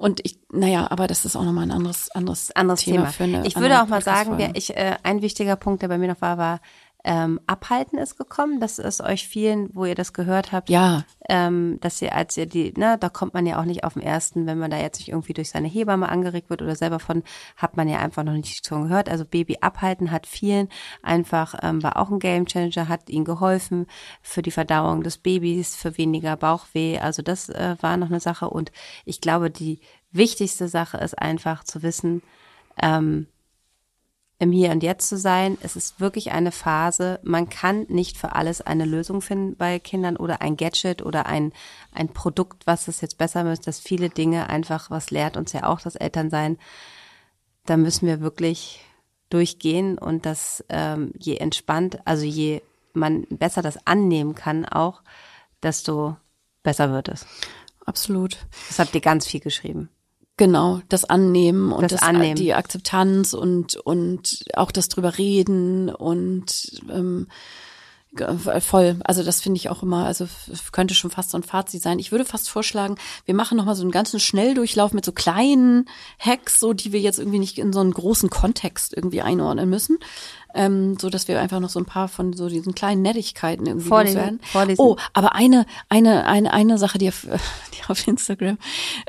Und 0.00 0.20
ich, 0.24 0.38
naja, 0.50 0.90
aber 0.90 1.06
das 1.06 1.26
ist 1.26 1.36
auch 1.36 1.44
nochmal 1.44 1.64
ein 1.64 1.72
anderes, 1.72 2.10
anderes, 2.12 2.50
anderes 2.52 2.80
Thema. 2.80 2.96
Thema. 2.96 3.12
Für 3.12 3.24
eine 3.24 3.46
ich 3.46 3.54
würde 3.56 3.82
auch 3.82 3.86
mal 3.86 4.00
sagen, 4.00 4.38
wer 4.38 4.56
ich, 4.56 4.74
äh, 4.74 4.96
ein 5.02 5.20
wichtiger 5.20 5.56
Punkt, 5.56 5.82
der 5.82 5.88
bei 5.88 5.98
mir 5.98 6.08
noch 6.08 6.22
war, 6.22 6.38
war 6.38 6.60
ähm, 7.04 7.40
Abhalten 7.46 7.98
ist 7.98 8.18
gekommen. 8.18 8.60
Das 8.60 8.78
ist 8.78 9.00
euch 9.00 9.26
vielen, 9.26 9.74
wo 9.74 9.84
ihr 9.84 9.94
das 9.94 10.12
gehört 10.12 10.52
habt. 10.52 10.68
Ja. 10.68 11.04
Ähm, 11.28 11.78
dass 11.80 12.00
ihr, 12.02 12.14
als 12.14 12.36
ihr 12.36 12.46
die, 12.46 12.72
ne, 12.76 12.98
da 12.98 13.08
kommt 13.08 13.34
man 13.34 13.46
ja 13.46 13.58
auch 13.58 13.64
nicht 13.64 13.84
auf 13.84 13.94
den 13.94 14.02
ersten, 14.02 14.46
wenn 14.46 14.58
man 14.58 14.70
da 14.70 14.78
jetzt 14.78 14.98
nicht 14.98 15.08
irgendwie 15.08 15.32
durch 15.32 15.50
seine 15.50 15.68
Hebamme 15.68 16.08
angeregt 16.08 16.50
wird 16.50 16.62
oder 16.62 16.76
selber 16.76 16.98
von, 16.98 17.22
hat 17.56 17.76
man 17.76 17.88
ja 17.88 17.98
einfach 17.98 18.22
noch 18.22 18.32
nicht 18.32 18.66
schon 18.66 18.84
gehört. 18.84 19.08
Also 19.08 19.24
Baby 19.24 19.58
abhalten 19.60 20.10
hat 20.10 20.26
vielen 20.26 20.68
einfach, 21.02 21.54
ähm, 21.62 21.82
war 21.82 21.96
auch 21.96 22.10
ein 22.10 22.18
Game 22.18 22.46
Changer, 22.46 22.88
hat 22.88 23.08
ihnen 23.08 23.24
geholfen 23.24 23.86
für 24.20 24.42
die 24.42 24.50
Verdauung 24.50 25.02
des 25.02 25.18
Babys, 25.18 25.76
für 25.76 25.96
weniger 25.96 26.36
Bauchweh. 26.36 26.98
Also 26.98 27.22
das 27.22 27.48
äh, 27.48 27.76
war 27.80 27.96
noch 27.96 28.08
eine 28.08 28.20
Sache. 28.20 28.50
Und 28.50 28.72
ich 29.04 29.20
glaube, 29.20 29.50
die 29.50 29.80
wichtigste 30.12 30.68
Sache 30.68 30.98
ist 30.98 31.18
einfach 31.18 31.64
zu 31.64 31.82
wissen, 31.82 32.22
ähm, 32.82 33.26
im 34.40 34.52
Hier 34.52 34.70
und 34.70 34.82
Jetzt 34.82 35.08
zu 35.08 35.18
sein. 35.18 35.58
Es 35.60 35.76
ist 35.76 36.00
wirklich 36.00 36.32
eine 36.32 36.50
Phase. 36.50 37.20
Man 37.22 37.50
kann 37.50 37.84
nicht 37.88 38.16
für 38.16 38.34
alles 38.34 38.62
eine 38.62 38.86
Lösung 38.86 39.20
finden 39.20 39.54
bei 39.54 39.78
Kindern 39.78 40.16
oder 40.16 40.40
ein 40.40 40.56
Gadget 40.56 41.02
oder 41.02 41.26
ein, 41.26 41.52
ein 41.92 42.08
Produkt, 42.08 42.66
was 42.66 42.88
es 42.88 43.02
jetzt 43.02 43.18
besser 43.18 43.44
müsste, 43.44 43.66
dass 43.66 43.78
viele 43.78 44.08
Dinge 44.08 44.48
einfach, 44.48 44.90
was 44.90 45.10
lehrt 45.10 45.36
uns 45.36 45.52
ja 45.52 45.64
auch 45.64 45.80
das 45.80 45.94
Elternsein. 45.94 46.58
Da 47.66 47.76
müssen 47.76 48.08
wir 48.08 48.22
wirklich 48.22 48.80
durchgehen 49.28 49.98
und 49.98 50.24
das 50.24 50.64
ähm, 50.70 51.12
je 51.18 51.36
entspannt, 51.36 51.98
also 52.06 52.24
je 52.24 52.62
man 52.94 53.26
besser 53.28 53.60
das 53.60 53.86
annehmen 53.86 54.34
kann 54.34 54.64
auch, 54.64 55.02
desto 55.62 56.16
besser 56.62 56.90
wird 56.90 57.08
es. 57.08 57.26
Absolut. 57.84 58.38
Das 58.68 58.78
habt 58.78 58.94
ihr 58.94 59.02
ganz 59.02 59.26
viel 59.26 59.40
geschrieben. 59.40 59.90
Genau, 60.40 60.80
das 60.88 61.04
Annehmen 61.04 61.70
und 61.70 61.82
das, 61.92 62.00
das 62.00 62.08
Annehmen. 62.08 62.34
die 62.34 62.54
Akzeptanz 62.54 63.34
und 63.34 63.76
und 63.76 64.42
auch 64.54 64.70
das 64.70 64.88
drüber 64.88 65.18
reden 65.18 65.90
und 65.90 66.80
ähm, 66.88 67.26
voll. 68.60 68.96
Also 69.04 69.22
das 69.22 69.42
finde 69.42 69.58
ich 69.58 69.68
auch 69.68 69.82
immer, 69.82 70.06
also 70.06 70.26
könnte 70.72 70.94
schon 70.94 71.10
fast 71.10 71.28
so 71.28 71.36
ein 71.36 71.42
Fazit 71.42 71.82
sein. 71.82 71.98
Ich 71.98 72.10
würde 72.10 72.24
fast 72.24 72.48
vorschlagen, 72.48 72.96
wir 73.26 73.34
machen 73.34 73.58
nochmal 73.58 73.74
so 73.74 73.82
einen 73.82 73.90
ganzen 73.90 74.18
Schnelldurchlauf 74.18 74.94
mit 74.94 75.04
so 75.04 75.12
kleinen 75.12 75.86
Hacks, 76.18 76.58
so 76.58 76.72
die 76.72 76.92
wir 76.92 77.00
jetzt 77.00 77.18
irgendwie 77.18 77.38
nicht 77.38 77.58
in 77.58 77.74
so 77.74 77.80
einen 77.80 77.92
großen 77.92 78.30
Kontext 78.30 78.94
irgendwie 78.96 79.20
einordnen 79.20 79.68
müssen. 79.68 79.98
Ähm, 80.54 80.96
so 80.98 81.10
dass 81.10 81.28
wir 81.28 81.40
einfach 81.40 81.60
noch 81.60 81.68
so 81.68 81.78
ein 81.78 81.84
paar 81.84 82.08
von 82.08 82.32
so 82.32 82.48
diesen 82.48 82.74
kleinen 82.74 83.02
Nettigkeiten 83.02 83.66
irgendwie 83.66 83.88
Vorlesen, 83.88 84.16
loswerden. 84.16 84.40
vorlesen. 84.44 84.80
Oh, 84.80 84.96
aber 85.12 85.34
eine, 85.34 85.66
eine, 85.88 86.26
eine, 86.26 86.52
eine 86.52 86.78
Sache, 86.78 86.98
die 86.98 87.08
auf, 87.08 87.26
die 87.74 87.88
auf 87.88 88.06
Instagram, 88.06 88.58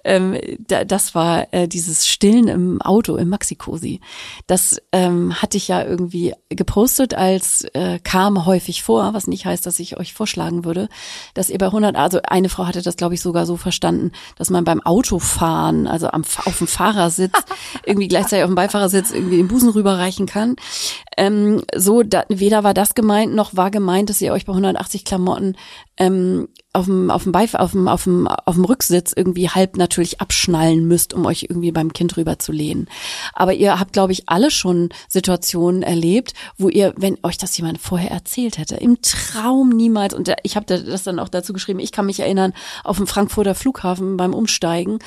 ähm, 0.04 0.38
da, 0.60 0.86
das 0.86 1.16
war 1.16 1.54
äh, 1.54 1.68
dieses 1.68 2.08
Stillen 2.08 2.48
im 2.48 2.82
Auto 2.82 3.16
im 3.16 3.30
Maxi-Cosi. 3.30 4.00
Das 4.48 4.82
ähm, 4.92 5.42
hatte 5.42 5.58
ich 5.58 5.68
ja 5.68 5.84
irgendwie 5.84 6.34
gepostet 6.50 7.14
als 7.14 7.66
äh, 7.74 8.00
kam 8.00 8.46
häufig 8.46 8.84
vor, 8.84 9.14
was 9.14 9.28
nicht 9.28 9.46
heißt, 9.46 9.66
dass 9.66 9.80
ich 9.80 9.98
euch 9.98 10.14
vorschlagen 10.14 10.66
würde, 10.66 10.90
dass 11.34 11.50
ihr 11.50 11.58
bei 11.58 11.68
100, 11.68 11.96
also 11.96 12.20
eine 12.24 12.50
Frau 12.50 12.66
hatte 12.68 12.82
das 12.82 12.96
glaube 12.96 13.16
ich 13.16 13.22
sogar 13.22 13.46
so 13.46 13.58
verstanden, 13.58 14.12
dass 14.38 14.50
man 14.50 14.64
beim 14.64 14.82
Autofahren, 14.82 15.88
also 15.88 16.08
am, 16.10 16.24
auf 16.46 16.58
dem 16.58 16.68
Fahrersitz, 16.68 17.34
irgendwie 17.86 18.08
gleichzeitig 18.08 18.44
auf 18.44 18.50
dem 18.50 18.56
Beifahrersitz 18.56 19.12
irgendwie 19.12 19.38
den 19.38 19.48
Busen 19.48 19.70
rüberreichen 19.70 20.26
kann. 20.26 20.56
Ähm, 21.18 21.31
so, 21.76 22.04
da, 22.04 22.24
weder 22.30 22.64
war 22.64 22.74
das 22.74 22.96
gemeint, 22.96 23.34
noch 23.34 23.56
war 23.56 23.72
gemeint, 23.72 24.10
dass 24.10 24.22
ihr 24.22 24.34
euch 24.34 24.46
bei 24.46 24.54
180 24.54 25.06
Klamotten 25.06 25.56
ähm, 25.98 26.48
auf 26.74 26.86
dem 26.86 27.12
auf 27.12 27.24
dem 27.24 27.34
Beif 27.34 27.54
auf 27.56 27.72
dem 27.72 27.88
auf 27.88 28.06
dem 28.06 28.28
auf 28.28 28.56
dem 28.56 28.64
Rücksitz 28.64 29.12
irgendwie 29.16 29.50
halb 29.50 29.76
natürlich 29.76 30.22
abschnallen 30.22 30.88
müsst, 30.88 31.14
um 31.14 31.26
euch 31.26 31.44
irgendwie 31.50 31.72
beim 31.72 31.92
Kind 31.92 32.16
rüber 32.16 32.40
zu 32.40 32.54
lehnen. 32.54 32.88
Aber 33.34 33.54
ihr 33.54 33.78
habt 33.78 33.92
glaube 33.92 34.14
ich 34.14 34.30
alle 34.30 34.52
schon 34.52 34.90
Situationen 35.10 35.84
erlebt, 35.84 36.34
wo 36.58 36.70
ihr, 36.70 36.94
wenn 36.96 37.18
euch 37.24 37.38
das 37.38 37.58
jemand 37.58 37.80
vorher 37.80 38.12
erzählt 38.12 38.58
hätte, 38.58 38.76
im 38.76 39.02
Traum 39.02 39.70
niemals 39.70 40.14
und 40.14 40.34
ich 40.44 40.56
habe 40.56 40.66
das 40.66 41.04
dann 41.04 41.20
auch 41.20 41.28
dazu 41.28 41.52
geschrieben, 41.52 41.80
ich 41.80 41.92
kann 41.92 42.06
mich 42.06 42.22
erinnern 42.22 42.54
auf 42.86 42.98
dem 42.98 43.08
Frankfurter 43.08 43.54
Flughafen 43.54 44.16
beim 44.16 44.34
Umsteigen, 44.34 45.00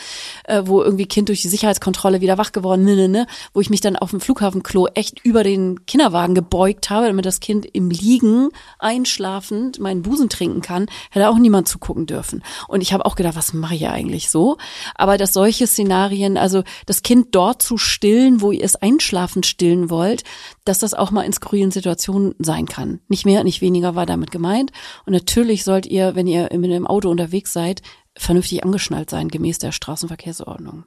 äh, 0.45 0.63
wo 0.67 0.83
irgendwie 0.83 1.07
Kind 1.07 1.31
durch 1.31 1.41
die 1.41 1.49
Sicherheitskontrolle 1.49 2.21
wieder 2.21 2.37
wach 2.37 2.53
geworden, 2.53 2.85
ne, 2.85 2.95
ne, 2.95 3.09
ne, 3.09 3.27
wo 3.55 3.61
ich 3.61 3.71
mich 3.71 3.81
dann 3.81 3.97
auf 3.97 4.11
dem 4.11 4.21
Flughafenklo 4.21 4.89
echt 4.95 5.25
über 5.25 5.43
den 5.43 5.87
Kinderwagen 5.87 6.35
gebeugt 6.35 6.91
habe, 6.91 7.07
damit 7.07 7.25
das 7.25 7.41
Kind 7.41 7.65
im 7.65 7.89
Liegen 7.89 8.51
einschlafend 8.79 9.81
meinen 9.81 10.03
Busen 10.03 10.29
trinken 10.29 10.61
kann, 10.61 10.87
hätte 11.11 11.31
auch 11.31 11.39
niemand 11.39 11.54
zugucken 11.63 12.07
dürfen. 12.07 12.43
Und 12.69 12.81
ich 12.81 12.93
habe 12.93 13.07
auch 13.07 13.17
gedacht, 13.17 13.37
was 13.37 13.53
mache 13.53 13.75
ich 13.75 13.89
eigentlich 13.89 14.31
so? 14.31 14.59
Aber 14.95 15.17
dass 15.17 15.33
solche 15.33 15.67
Szenarien, 15.67 16.37
also 16.37 16.63
das 16.87 17.03
Kind 17.03 17.35
dort 17.35 17.63
zu 17.63 17.79
stillen, 17.79 18.41
wo 18.41 18.53
ihr 18.53 18.65
es 18.65 18.77
einschlafend 18.77 19.47
stillen 19.47 19.91
wollt, 19.91 20.25
dass 20.65 20.81
das 20.81 20.95
auch 20.95 21.11
mal 21.11 21.23
in 21.23 21.33
skurrilen 21.33 21.71
Situationen 21.71 22.35
sein 22.39 22.67
kann. 22.67 23.01
Nicht 23.09 23.25
mehr, 23.27 23.45
nicht 23.45 23.61
weniger 23.61 23.95
war 23.95 24.07
damit 24.07 24.31
gemeint. 24.31 24.73
Und 25.07 25.13
natürlich 25.13 25.65
sollt 25.65 25.87
ihr, 25.87 26.15
wenn 26.15 26.27
ihr 26.27 26.49
mit 26.57 26.71
dem 26.71 26.87
Auto 26.87 27.09
unterwegs 27.09 27.53
seid, 27.53 27.83
vernünftig 28.17 28.65
angeschnallt 28.65 29.11
sein, 29.11 29.29
gemäß 29.29 29.59
der 29.59 29.73
Straßenverkehrsordnung. 29.73 30.85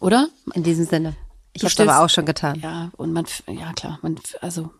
Oder? 0.00 0.28
In 0.54 0.62
diesem 0.62 0.86
Sinne. 0.86 1.16
Ich 1.56 1.78
habe 1.78 1.90
aber 1.90 2.04
auch 2.04 2.08
schon 2.08 2.24
getan. 2.26 2.60
Ja, 2.62 2.90
und 2.96 3.12
man, 3.12 3.24
ja 3.48 3.72
klar, 3.72 3.98
man, 4.02 4.16
also, 4.40 4.70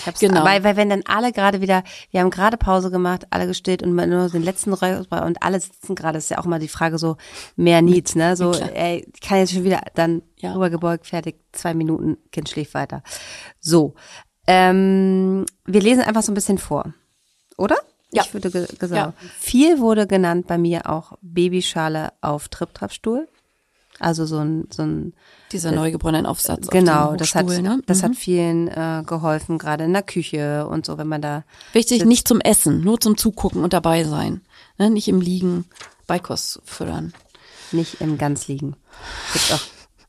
Ich 0.00 0.06
hab's, 0.06 0.20
Genau. 0.20 0.44
Weil, 0.44 0.64
weil 0.64 0.76
wenn 0.76 0.88
dann 0.90 1.02
alle 1.06 1.32
gerade 1.32 1.60
wieder, 1.60 1.84
wir 2.10 2.20
haben 2.20 2.30
gerade 2.30 2.56
Pause 2.56 2.90
gemacht, 2.90 3.26
alle 3.30 3.46
gestillt 3.46 3.82
und 3.82 3.92
man 3.92 4.10
nur 4.10 4.28
den 4.28 4.42
letzten 4.42 4.72
Reus 4.72 5.06
und 5.08 5.42
alle 5.42 5.60
sitzen 5.60 5.94
gerade, 5.94 6.18
ist 6.18 6.30
ja 6.30 6.38
auch 6.38 6.44
mal 6.44 6.58
die 6.60 6.68
Frage 6.68 6.98
so, 6.98 7.16
mehr 7.56 7.82
Needs, 7.82 8.14
ne? 8.14 8.36
So, 8.36 8.50
klar. 8.52 8.70
ey, 8.74 9.06
ich 9.14 9.20
kann 9.20 9.38
jetzt 9.38 9.52
schon 9.52 9.64
wieder 9.64 9.82
dann 9.94 10.22
Ja. 10.38 10.54
rübergebeugt, 10.54 11.06
fertig, 11.06 11.36
zwei 11.52 11.74
Minuten, 11.74 12.16
Kind 12.32 12.48
schläft 12.48 12.74
weiter. 12.74 13.02
So. 13.60 13.94
Ähm, 14.46 15.46
wir 15.66 15.80
lesen 15.80 16.02
einfach 16.02 16.22
so 16.22 16.32
ein 16.32 16.34
bisschen 16.34 16.58
vor. 16.58 16.94
Oder? 17.56 17.76
Ja. 18.10 18.22
Ich 18.24 18.34
würde 18.34 18.50
ge 18.50 18.66
gesagt. 18.78 18.92
Ja. 18.92 19.28
Viel 19.38 19.78
wurde 19.78 20.06
genannt 20.06 20.46
bei 20.46 20.58
mir 20.58 20.90
auch 20.90 21.12
Babyschale 21.22 22.12
auf 22.20 22.48
Trip-Trap-Stuhl. 22.48 23.28
Also 23.98 24.26
so 24.26 24.38
ein, 24.38 24.66
so 24.70 24.82
ein 24.82 25.14
dieser 25.52 25.72
neugeborenen 25.72 26.26
Aufsatz 26.26 26.68
Genau, 26.68 27.10
auf 27.10 27.16
das 27.16 27.34
hat, 27.34 27.46
ne? 27.46 27.80
das 27.86 27.98
Mhm. 27.98 28.02
hat 28.06 28.16
vielen 28.16 28.68
äh, 28.68 29.02
geholfen, 29.06 29.58
gerade 29.58 29.84
in 29.84 29.92
der 29.92 30.02
Küche 30.02 30.66
und 30.66 30.86
so, 30.86 30.98
wenn 30.98 31.08
man 31.08 31.22
da 31.22 31.44
Wichtig, 31.72 32.04
nicht 32.04 32.26
zum 32.26 32.40
Essen, 32.40 32.80
nur 32.82 33.00
zum 33.00 33.16
Zugucken 33.16 33.62
und 33.62 33.72
dabei 33.72 34.04
sein. 34.04 34.40
Ne? 34.78 34.90
Nicht 34.90 35.08
im 35.08 35.20
Liegen 35.20 35.64
Beikost 36.06 36.60
füttern. 36.64 37.12
nicht 37.70 38.00
im 38.00 38.18
Ganz 38.18 38.48
liegen. 38.48 38.76
Gibt 39.32 39.52
auch 39.52 39.60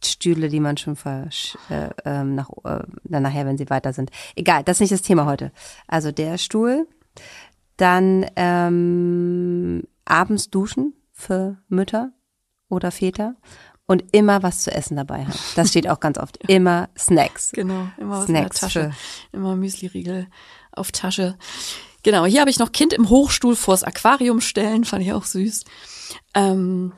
Stühle, 0.05 0.49
die 0.49 0.59
man 0.59 0.75
schon 0.75 0.97
versch 0.97 1.57
äh, 1.69 1.89
ähm, 2.03 2.35
nach, 2.35 2.49
äh, 2.65 2.83
dann 3.05 3.23
nachher, 3.23 3.45
wenn 3.45 3.57
sie 3.57 3.69
weiter 3.69 3.93
sind. 3.93 4.11
Egal, 4.35 4.63
das 4.63 4.77
ist 4.77 4.81
nicht 4.81 4.91
das 4.93 5.01
Thema 5.01 5.25
heute. 5.25 5.51
Also 5.87 6.11
der 6.11 6.37
Stuhl, 6.37 6.87
dann 7.77 8.25
ähm, 8.35 9.83
abends 10.05 10.49
duschen 10.49 10.93
für 11.13 11.57
Mütter 11.69 12.11
oder 12.69 12.91
Väter 12.91 13.35
und 13.85 14.03
immer 14.11 14.43
was 14.43 14.63
zu 14.63 14.71
essen 14.71 14.95
dabei 14.95 15.25
haben. 15.25 15.39
Das 15.55 15.69
steht 15.69 15.89
auch 15.89 15.99
ganz 15.99 16.17
oft. 16.17 16.37
Immer 16.47 16.89
Snacks. 16.97 17.51
Genau, 17.51 17.87
immer 17.97 18.19
was 18.19 18.25
Snacks 18.25 18.27
in 18.27 18.33
der 18.33 18.49
Tasche. 18.49 18.91
Immer 19.31 19.55
Müsli-Riegel 19.55 20.27
auf 20.71 20.91
Tasche. 20.91 21.37
Genau, 22.03 22.25
hier 22.25 22.41
habe 22.41 22.49
ich 22.49 22.59
noch 22.59 22.71
Kind 22.71 22.93
im 22.93 23.09
Hochstuhl 23.09 23.55
vors 23.55 23.83
Aquarium 23.83 24.41
stellen, 24.41 24.83
fand 24.83 25.03
ich 25.03 25.13
auch 25.13 25.25
süß. 25.25 25.63
Ähm, 26.33 26.93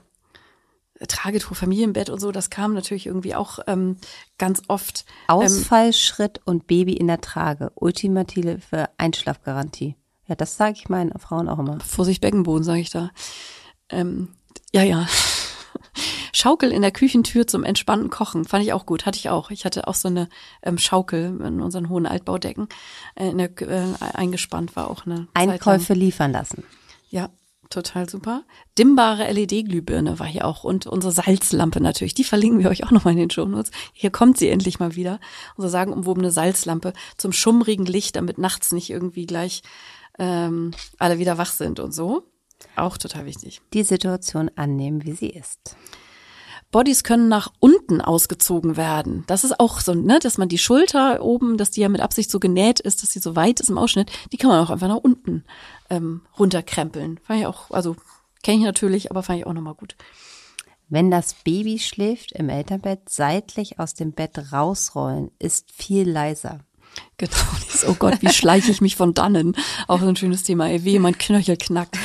Tragetuch, 1.08 1.56
Familienbett 1.56 2.10
und 2.10 2.20
so, 2.20 2.32
das 2.32 2.50
kam 2.50 2.74
natürlich 2.74 3.06
irgendwie 3.06 3.36
auch 3.36 3.60
ähm, 3.68 3.98
ganz 4.38 4.62
oft. 4.68 5.06
Ähm, 5.30 5.36
Ausfallschritt 5.36 6.42
und 6.46 6.68
Baby 6.68 6.94
in 6.94 7.08
der 7.08 7.22
Trage. 7.22 7.72
Ultimative 7.76 8.90
Einschlafgarantie. 8.98 9.96
Ja, 10.28 10.36
das 10.36 10.58
sage 10.58 10.74
ich 10.78 10.90
meinen 10.90 11.12
Frauen 11.20 11.50
auch 11.50 11.60
immer. 11.60 11.80
Vorsicht 11.82 12.22
Beckenboden, 12.22 12.64
sage 12.64 12.80
ich 12.80 12.90
da. 12.90 13.12
Ähm, 13.90 14.30
ja, 14.74 14.84
ja. 14.84 15.08
Schaukel 16.36 16.72
in 16.72 16.82
der 16.82 16.92
Küchentür 16.92 17.48
zum 17.48 17.64
entspannten 17.64 18.10
Kochen. 18.10 18.44
Fand 18.44 18.64
ich 18.66 18.74
auch 18.74 18.86
gut. 18.86 19.06
Hatte 19.06 19.18
ich 19.18 19.30
auch. 19.30 19.52
Ich 19.52 19.64
hatte 19.64 19.88
auch 19.88 19.96
so 19.96 20.10
eine 20.10 20.28
ähm, 20.64 20.78
Schaukel 20.78 21.40
in 21.42 21.62
unseren 21.62 21.88
hohen 21.88 22.06
Altbaudecken 22.06 22.68
äh, 23.16 23.30
in 23.30 23.38
der, 23.38 23.50
äh, 23.62 23.94
eingespannt, 24.14 24.76
war 24.76 24.90
auch 24.90 25.06
eine. 25.06 25.30
Einkäufe 25.34 25.94
liefern 25.94 26.34
lassen. 26.34 26.66
Ja, 27.10 27.30
total 27.70 28.10
super. 28.10 28.44
Dimmbare 28.78 29.32
LED-Glühbirne 29.32 30.20
war 30.20 30.28
hier 30.28 30.46
auch 30.46 30.66
und 30.66 30.88
unsere 30.88 31.14
Salzlampe 31.14 31.80
natürlich. 31.80 32.16
Die 32.16 32.26
verlinken 32.26 32.60
wir 32.60 32.70
euch 32.70 32.84
auch 32.84 32.92
nochmal 32.92 33.14
in 33.14 33.20
den 33.20 33.32
Shownotes. 33.32 33.72
Hier 33.94 34.10
kommt 34.10 34.38
sie 34.38 34.50
endlich 34.50 34.78
mal 34.78 34.98
wieder. 34.98 35.22
Unsere 35.56 35.72
sagenumwobene 35.72 36.32
Salzlampe 36.32 36.92
zum 37.16 37.32
schummrigen 37.32 37.86
Licht, 37.86 38.18
damit 38.18 38.40
nachts 38.40 38.74
nicht 38.74 38.90
irgendwie 38.90 39.26
gleich 39.26 39.64
ähm, 40.20 40.72
alle 41.00 41.18
wieder 41.18 41.38
wach 41.38 41.52
sind 41.52 41.80
und 41.80 41.94
so. 41.94 42.24
Auch 42.76 42.98
total 42.98 43.26
wichtig. 43.26 43.62
Die 43.74 43.84
Situation 43.84 44.52
annehmen, 44.56 45.06
wie 45.06 45.14
sie 45.14 45.30
ist. 45.30 45.78
Bodies 46.76 47.06
können 47.06 47.30
nach 47.30 47.54
unten 47.62 48.02
ausgezogen 48.02 48.76
werden. 48.76 49.24
Das 49.28 49.46
ist 49.46 49.62
auch 49.62 49.80
so, 49.80 49.94
ne, 49.94 50.20
dass 50.20 50.38
man 50.38 50.50
die 50.50 50.58
Schulter 50.58 51.24
oben, 51.24 51.56
dass 51.56 51.72
die 51.72 51.80
ja 51.80 51.88
mit 51.88 52.02
Absicht 52.02 52.30
so 52.30 52.38
genäht 52.38 52.82
ist, 52.82 53.02
dass 53.02 53.12
sie 53.12 53.20
so 53.20 53.38
weit 53.38 53.62
ist 53.62 53.70
im 53.70 53.78
Ausschnitt, 53.78 54.12
die 54.34 54.36
kann 54.36 54.50
man 54.50 54.62
auch 54.62 54.70
einfach 54.70 54.90
nach 54.90 54.98
unten 54.98 55.46
ähm, 55.90 56.24
runterkrempeln. 56.38 57.18
Fand 57.24 57.40
ich 57.40 57.46
auch, 57.46 57.72
also 57.72 57.96
kenne 58.44 58.58
ich 58.58 58.66
natürlich, 58.66 59.10
aber 59.10 59.24
fand 59.24 59.40
ich 59.40 59.48
auch 59.48 59.54
nochmal 59.54 59.76
gut. 59.76 59.96
Wenn 60.90 61.10
das 61.10 61.36
Baby 61.46 61.80
schläft 61.80 62.34
im 62.34 62.50
Elternbett, 62.50 63.08
seitlich 63.08 63.80
aus 63.80 63.94
dem 63.94 64.12
Bett 64.12 64.52
rausrollen, 64.52 65.32
ist 65.40 65.72
viel 65.72 66.10
leiser. 66.12 66.60
Genau, 67.18 67.32
oh 67.88 67.94
Gott, 67.98 68.22
wie 68.22 68.30
schleiche 68.30 68.72
ich 68.72 68.82
mich 68.82 68.98
von 68.98 69.14
dannen? 69.14 69.56
Auch 69.88 70.02
so 70.02 70.08
ein 70.08 70.18
schönes 70.18 70.44
Thema, 70.44 70.68
ey, 70.68 70.84
weh, 70.84 71.00
mein 71.00 71.18
Knöchel 71.18 71.56
knackt. 71.56 71.98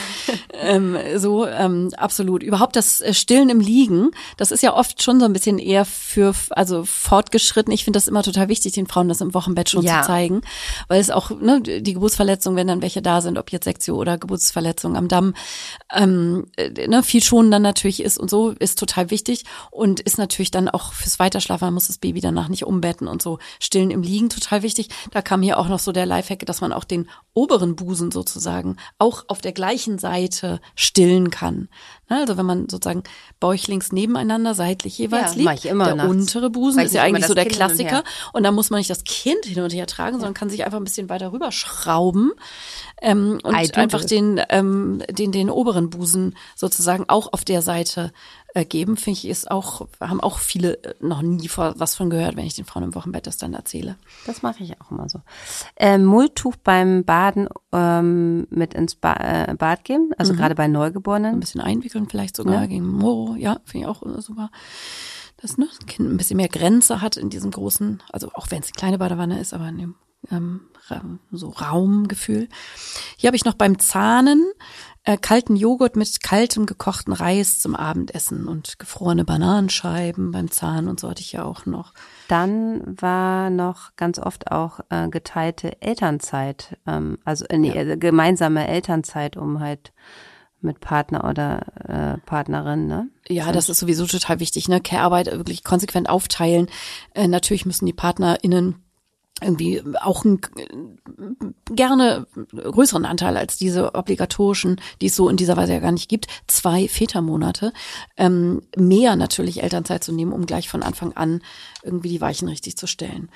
ähm, 0.53 0.97
so, 1.17 1.47
ähm, 1.47 1.91
absolut. 1.97 2.45
Überhaupt 2.45 2.77
das 2.77 3.01
äh, 3.01 3.13
Stillen 3.13 3.49
im 3.49 3.59
Liegen, 3.59 4.11
das 4.37 4.53
ist 4.53 4.63
ja 4.63 4.73
oft 4.73 5.03
schon 5.03 5.19
so 5.19 5.27
ein 5.27 5.33
bisschen 5.33 5.59
eher 5.59 5.85
für, 5.85 6.33
also 6.51 6.85
fortgeschritten. 6.85 7.73
Ich 7.73 7.83
finde 7.83 7.97
das 7.97 8.07
immer 8.07 8.23
total 8.23 8.49
wichtig, 8.49 8.75
den 8.75 8.87
Frauen 8.87 9.09
das 9.09 9.21
im 9.21 9.35
Wochenbett 9.35 9.69
schon 9.71 9.83
Ja. 9.83 10.03
zu 10.03 10.07
zeigen, 10.07 10.43
weil 10.87 11.01
es 11.01 11.11
auch, 11.11 11.31
ne, 11.31 11.61
die 11.61 11.93
Geburtsverletzungen, 11.95 12.57
wenn 12.57 12.69
dann 12.69 12.83
welche 12.83 13.03
da 13.03 13.21
sind, 13.21 13.37
ob 13.37 13.51
jetzt 13.51 13.65
Sektio 13.65 13.97
oder 13.97 14.17
Geburtsverletzungen 14.17 14.97
am 14.97 15.09
Damm, 15.09 15.35
ähm, 15.93 16.47
äh, 16.57 16.87
ne, 16.87 17.03
viel 17.03 17.21
schonen 17.23 17.51
dann 17.51 17.63
natürlich 17.63 18.01
ist 18.03 18.17
und 18.17 18.31
so, 18.31 18.51
ist 18.51 18.79
total 18.79 19.11
wichtig 19.11 19.45
und 19.73 19.99
ist 19.99 20.19
natürlich 20.19 20.53
dann 20.53 20.69
auch 20.69 20.93
fürs 20.93 21.19
Weiterschlafen, 21.19 21.67
man 21.67 21.75
muss 21.75 21.89
das 21.89 21.99
Baby 21.99 22.21
danach 22.21 22.49
nicht 22.49 22.65
umbetten 22.65 23.09
und 23.09 23.21
so. 23.23 23.41
Stillen 23.59 23.91
im 23.91 24.03
Liegen, 24.03 24.29
total 24.31 24.63
wichtig. 24.63 24.89
Da 25.11 25.23
kam 25.23 25.43
hier 25.43 25.59
auch 25.59 25.69
noch 25.69 25.79
so 25.79 25.93
der 25.93 26.07
Lifehack, 26.07 26.45
dass 26.47 26.61
man 26.61 26.73
auch 26.73 26.85
den 26.85 27.09
oberen 27.35 27.77
Busen 27.77 28.11
sozusagen 28.11 28.77
auch 28.99 29.25
auf 29.29 29.41
der 29.41 29.53
gleichen 29.53 29.99
Seite 29.99 30.61
stillen 30.75 31.31
kann. 31.31 31.69
Ne, 32.09 32.19
Also 32.19 32.37
wenn 32.37 32.47
man 32.47 32.69
sozusagen 32.69 33.03
bäuchlings 33.39 33.93
nebeneinander, 33.93 34.55
seitlich 34.55 34.99
jeweils 34.99 35.35
Ja, 35.37 35.51
liegt, 35.53 35.65
ich 35.65 35.71
immer 35.71 35.85
der 35.87 35.95
nachts. 35.97 36.11
untere 36.11 36.51
Busen 36.51 36.79
Weil 36.81 36.87
ist 36.87 36.95
ja 36.95 37.03
eigentlich 37.03 37.27
so 37.27 37.35
der 37.35 37.45
Kind 37.45 37.55
und 37.55 37.59
Klassiker 37.67 37.91
her. 37.91 38.05
und 38.33 38.43
dann 38.43 38.55
muss 38.55 38.71
man 38.71 38.79
nicht 38.79 38.91
das 38.91 39.05
Kind 39.05 39.45
hin 39.45 39.63
und 39.63 39.73
her 39.73 39.87
tragen, 39.87 40.17
sondern 40.17 40.35
kann 40.35 40.51
sich 40.51 40.65
einfach 40.65 40.79
ein 40.79 40.85
bisschen 40.85 41.09
weiter 41.09 41.33
rüberschrauben 41.33 42.33
ähm, 43.01 43.39
und 43.43 43.55
einfach 43.55 44.05
den, 44.05 44.41
ähm, 44.51 45.03
den, 45.11 45.33
den 45.33 45.51
oberen 45.51 45.91
Busen 45.91 46.37
sozusagen 46.57 47.05
auch 47.09 47.33
auf 47.33 47.45
der 47.45 47.63
Seite 47.63 48.13
geben, 48.55 48.97
finde 48.97 49.19
ich, 49.19 49.29
ist 49.29 49.51
auch, 49.51 49.87
haben 50.01 50.21
auch 50.21 50.39
viele 50.39 50.83
äh, 50.83 50.95
noch 51.01 51.23
nie 51.23 51.49
vor, 51.49 51.75
was 51.77 51.95
von 51.95 52.11
gehört, 52.11 52.37
wenn 52.37 52.47
ich 52.47 52.55
den 52.55 52.65
Frauen 52.65 52.85
im 52.85 52.95
Wochenbett 52.95 53.27
das 53.27 53.37
dann 53.39 53.55
erzähle. 53.55 53.97
Das 54.27 54.43
mache 54.43 54.63
ich 54.65 54.81
auch 54.81 54.91
immer 54.91 55.09
so. 55.09 55.21
Ähm, 55.77 56.05
Mulltuch 56.05 56.57
beim 56.57 57.05
Baden 57.05 57.49
ähm, 57.73 58.47
mit 58.51 58.75
ins 58.75 58.95
ba 58.97 59.13
äh, 59.15 59.55
Bad 59.55 59.85
geben, 59.85 60.11
also 60.19 60.35
gerade 60.35 60.55
bei 60.55 60.65
Ein 60.65 60.73
Neugeborenen. 60.73 61.41
bisschen 61.41 61.61
einwickeln 61.61 62.09
vielleicht 62.09 62.37
sogar 62.37 62.63
Ja. 62.63 62.67
gegen 62.67 62.87
Moro, 62.89 63.37
ja, 63.37 63.61
finde 63.65 63.87
ich 63.87 63.91
auch 63.91 64.03
äh, 64.05 64.21
super. 64.21 64.51
das 65.41 65.57
ne, 65.57 65.69
Kind 65.87 66.11
ein 66.11 66.17
bisschen 66.17 66.37
mehr 66.37 66.49
Grenze 66.49 67.01
hat 67.01 67.17
in 67.17 67.31
diesem 67.31 67.51
großen, 67.51 68.03
also 68.13 68.31
auch 68.35 68.51
wenn 68.51 68.61
es 68.61 68.67
eine 68.67 68.73
kleine 68.73 68.99
Badewanne 68.99 69.41
ist, 69.41 69.55
aber 69.55 69.69
in 69.69 69.79
dem 69.79 69.95
ähm, 70.31 70.61
so 71.31 71.49
Raumgefühl. 71.51 72.49
Hier 73.17 73.29
habe 73.29 73.37
ich 73.37 73.45
noch 73.45 73.55
beim 73.55 73.79
Zahnen 73.79 74.45
äh, 75.11 75.17
kalten 75.17 75.57
Joghurt 75.57 75.97
mit 75.97 76.23
kaltem 76.23 76.67
gekochten 76.67 77.13
Reis 77.13 77.59
zum 77.59 77.75
Abendessen 77.75 78.47
und 78.47 78.79
gefrorene 78.79 79.25
Bananenscheiben 79.25 80.31
beim 80.31 80.51
Zahn 80.51 80.89
und 80.89 81.01
so 81.01 81.11
hatte 81.11 81.21
ich 81.21 81.33
ja 81.33 81.45
auch 81.45 81.67
noch. 81.67 81.93
Dann 82.29 82.83
war 83.01 83.51
noch 83.51 83.97
ganz 83.97 84.19
oft 84.19 84.53
auch 84.53 84.81
äh, 84.89 85.09
geteilte 85.09 85.83
Elternzeit, 85.83 86.79
ähm, 86.87 87.19
also 87.25 87.45
äh, 87.47 87.59
nee, 87.59 87.75
ja. 87.75 87.97
gemeinsame 87.97 88.69
Elternzeit, 88.69 89.37
um 89.37 89.61
halt 89.61 89.93
mit 90.61 90.79
Partner 90.81 91.25
oder 91.25 91.63
äh, 91.89 92.19
Partnerin, 92.27 92.87
ne? 92.87 93.09
Ja, 93.29 93.51
das 93.51 93.69
ist 93.69 93.79
sowieso 93.79 94.07
total 94.07 94.41
wichtig, 94.41 94.69
ne? 94.69 94.81
Care-Arbeit 94.81 95.27
wirklich 95.33 95.65
konsequent 95.65 96.09
aufteilen. 96.09 96.69
Äh, 97.15 97.29
natürlich 97.29 97.65
müssen 97.67 97.87
die 97.87 97.95
PartnerInnen 97.95 98.77
irgendwie 99.41 99.83
auch 100.01 100.25
einen 100.25 100.41
gerne 101.71 102.27
größeren 102.53 103.05
Anteil 103.05 103.37
als 103.37 103.57
diese 103.57 103.95
obligatorischen, 103.95 104.81
die 105.01 105.07
es 105.07 105.17
so 105.17 105.29
in 105.29 105.37
dieser 105.37 105.57
Weise 105.57 105.75
ja 105.75 105.81
gar 105.81 105.93
nicht 105.93 106.09
gibt, 106.09 106.27
zwei 106.47 106.89
Vätermonate, 106.89 107.73
ähm, 108.17 108.63
mehr 108.77 109.17
natürlich 109.17 109.63
Elternzeit 109.63 110.05
zu 110.05 110.13
nehmen, 110.13 110.33
um 110.33 110.47
gleich 110.47 110.69
von 110.69 110.83
Anfang 110.83 111.13
an 111.15 111.43
irgendwie 111.83 112.09
die 112.09 112.21
Weichen 112.21 112.49
richtig 112.49 112.77
zu 112.77 112.87
stellen. 112.87 113.31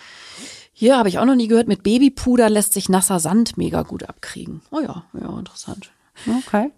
Hier 0.73 0.99
habe 0.99 1.09
ich 1.09 1.19
auch 1.19 1.25
noch 1.25 1.37
nie 1.37 1.49
gehört, 1.49 1.69
mit 1.69 1.85
Babypuder 1.85 2.51
lässt 2.51 2.73
sich 2.73 2.89
nasser 2.89 3.21
Sand 3.21 3.57
mega 3.57 3.83
gut 3.83 4.09
abkriegen. 4.09 4.61
Oh 4.73 4.81
ja, 4.81 5.05
ja, 5.13 5.39
interessant. 5.39 5.93
Okay. 6.27 6.73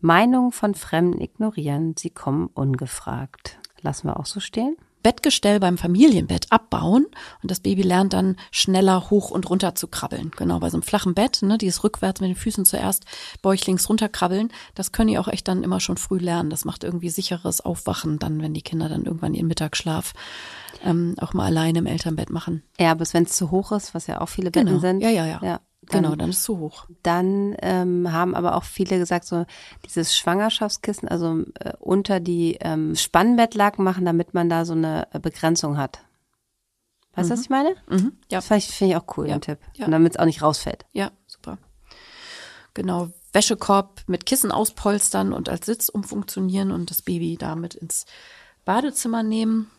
Meinung 0.00 0.52
von 0.52 0.74
Fremden 0.74 1.20
ignorieren, 1.20 1.94
sie 1.96 2.10
kommen 2.10 2.48
ungefragt. 2.54 3.58
Lassen 3.82 4.08
wir 4.08 4.18
auch 4.18 4.26
so 4.26 4.40
stehen. 4.40 4.76
Bettgestell 5.02 5.60
beim 5.60 5.78
Familienbett 5.78 6.46
abbauen 6.50 7.06
und 7.42 7.50
das 7.50 7.60
Baby 7.60 7.82
lernt 7.82 8.12
dann 8.12 8.36
schneller 8.50 9.10
hoch 9.10 9.30
und 9.30 9.48
runter 9.48 9.74
zu 9.74 9.88
krabbeln. 9.88 10.30
Genau, 10.36 10.58
bei 10.60 10.70
so 10.70 10.76
einem 10.76 10.82
flachen 10.82 11.14
Bett, 11.14 11.42
ne, 11.42 11.58
dieses 11.58 11.84
rückwärts 11.84 12.20
mit 12.20 12.30
den 12.30 12.36
Füßen 12.36 12.64
zuerst 12.64 13.04
bäuchlings 13.42 13.88
runterkrabbeln, 13.88 14.50
das 14.74 14.92
können 14.92 15.08
die 15.08 15.18
auch 15.18 15.28
echt 15.28 15.48
dann 15.48 15.62
immer 15.62 15.80
schon 15.80 15.96
früh 15.96 16.18
lernen. 16.18 16.50
Das 16.50 16.64
macht 16.64 16.84
irgendwie 16.84 17.10
sicheres 17.10 17.60
Aufwachen 17.60 18.18
dann, 18.18 18.42
wenn 18.42 18.54
die 18.54 18.62
Kinder 18.62 18.88
dann 18.88 19.04
irgendwann 19.04 19.34
ihren 19.34 19.46
Mittagsschlaf 19.46 20.12
ähm, 20.84 21.14
auch 21.20 21.34
mal 21.34 21.46
alleine 21.46 21.80
im 21.80 21.86
Elternbett 21.86 22.30
machen. 22.30 22.62
Ja, 22.78 22.94
bis 22.94 23.14
wenn 23.14 23.24
es 23.24 23.32
zu 23.32 23.50
hoch 23.50 23.72
ist, 23.72 23.94
was 23.94 24.06
ja 24.06 24.20
auch 24.20 24.28
viele 24.28 24.50
Betten 24.50 24.68
genau. 24.68 24.80
sind. 24.80 25.00
Ja, 25.00 25.10
ja, 25.10 25.26
ja. 25.26 25.40
ja 25.42 25.60
dann, 25.90 26.02
genau, 26.02 26.16
dann 26.16 26.30
ist 26.30 26.38
es 26.38 26.42
zu 26.44 26.58
hoch. 26.58 26.86
Dann 27.02 27.56
ähm, 27.60 28.12
haben 28.12 28.34
aber 28.34 28.56
auch 28.56 28.64
viele 28.64 28.98
gesagt, 28.98 29.24
so 29.24 29.44
dieses 29.84 30.16
Schwangerschaftskissen, 30.16 31.08
also 31.08 31.44
äh, 31.58 31.72
unter 31.78 32.20
die 32.20 32.58
ähm, 32.60 32.94
Spannbettlaken 32.94 33.84
machen, 33.84 34.04
damit 34.04 34.34
man 34.34 34.48
da 34.48 34.64
so 34.64 34.72
eine 34.72 35.08
äh, 35.12 35.18
Begrenzung 35.18 35.76
hat. 35.76 36.00
Weißt 37.14 37.28
du, 37.28 37.34
mhm. 37.34 37.38
was 37.38 37.42
ich 37.42 37.50
meine? 37.50 37.74
Mhm. 37.88 38.12
Ja. 38.30 38.38
Das 38.38 38.46
finde 38.46 38.58
ich, 38.58 38.68
find 38.68 38.90
ich 38.90 38.96
auch 38.96 39.16
cool, 39.16 39.28
ja. 39.28 39.36
den 39.36 39.40
Tipp. 39.42 39.58
Ja. 39.74 39.86
Und 39.86 39.92
damit 39.92 40.12
es 40.12 40.18
auch 40.18 40.26
nicht 40.26 40.42
rausfällt. 40.42 40.86
Ja, 40.92 41.10
super. 41.26 41.58
Genau, 42.74 43.08
Wäschekorb 43.32 44.02
mit 44.06 44.26
Kissen 44.26 44.52
auspolstern 44.52 45.32
und 45.32 45.48
als 45.48 45.66
Sitz 45.66 45.88
umfunktionieren 45.88 46.70
und 46.70 46.90
das 46.90 47.02
Baby 47.02 47.36
damit 47.36 47.74
ins 47.74 48.06
Badezimmer 48.64 49.22
nehmen. 49.22 49.70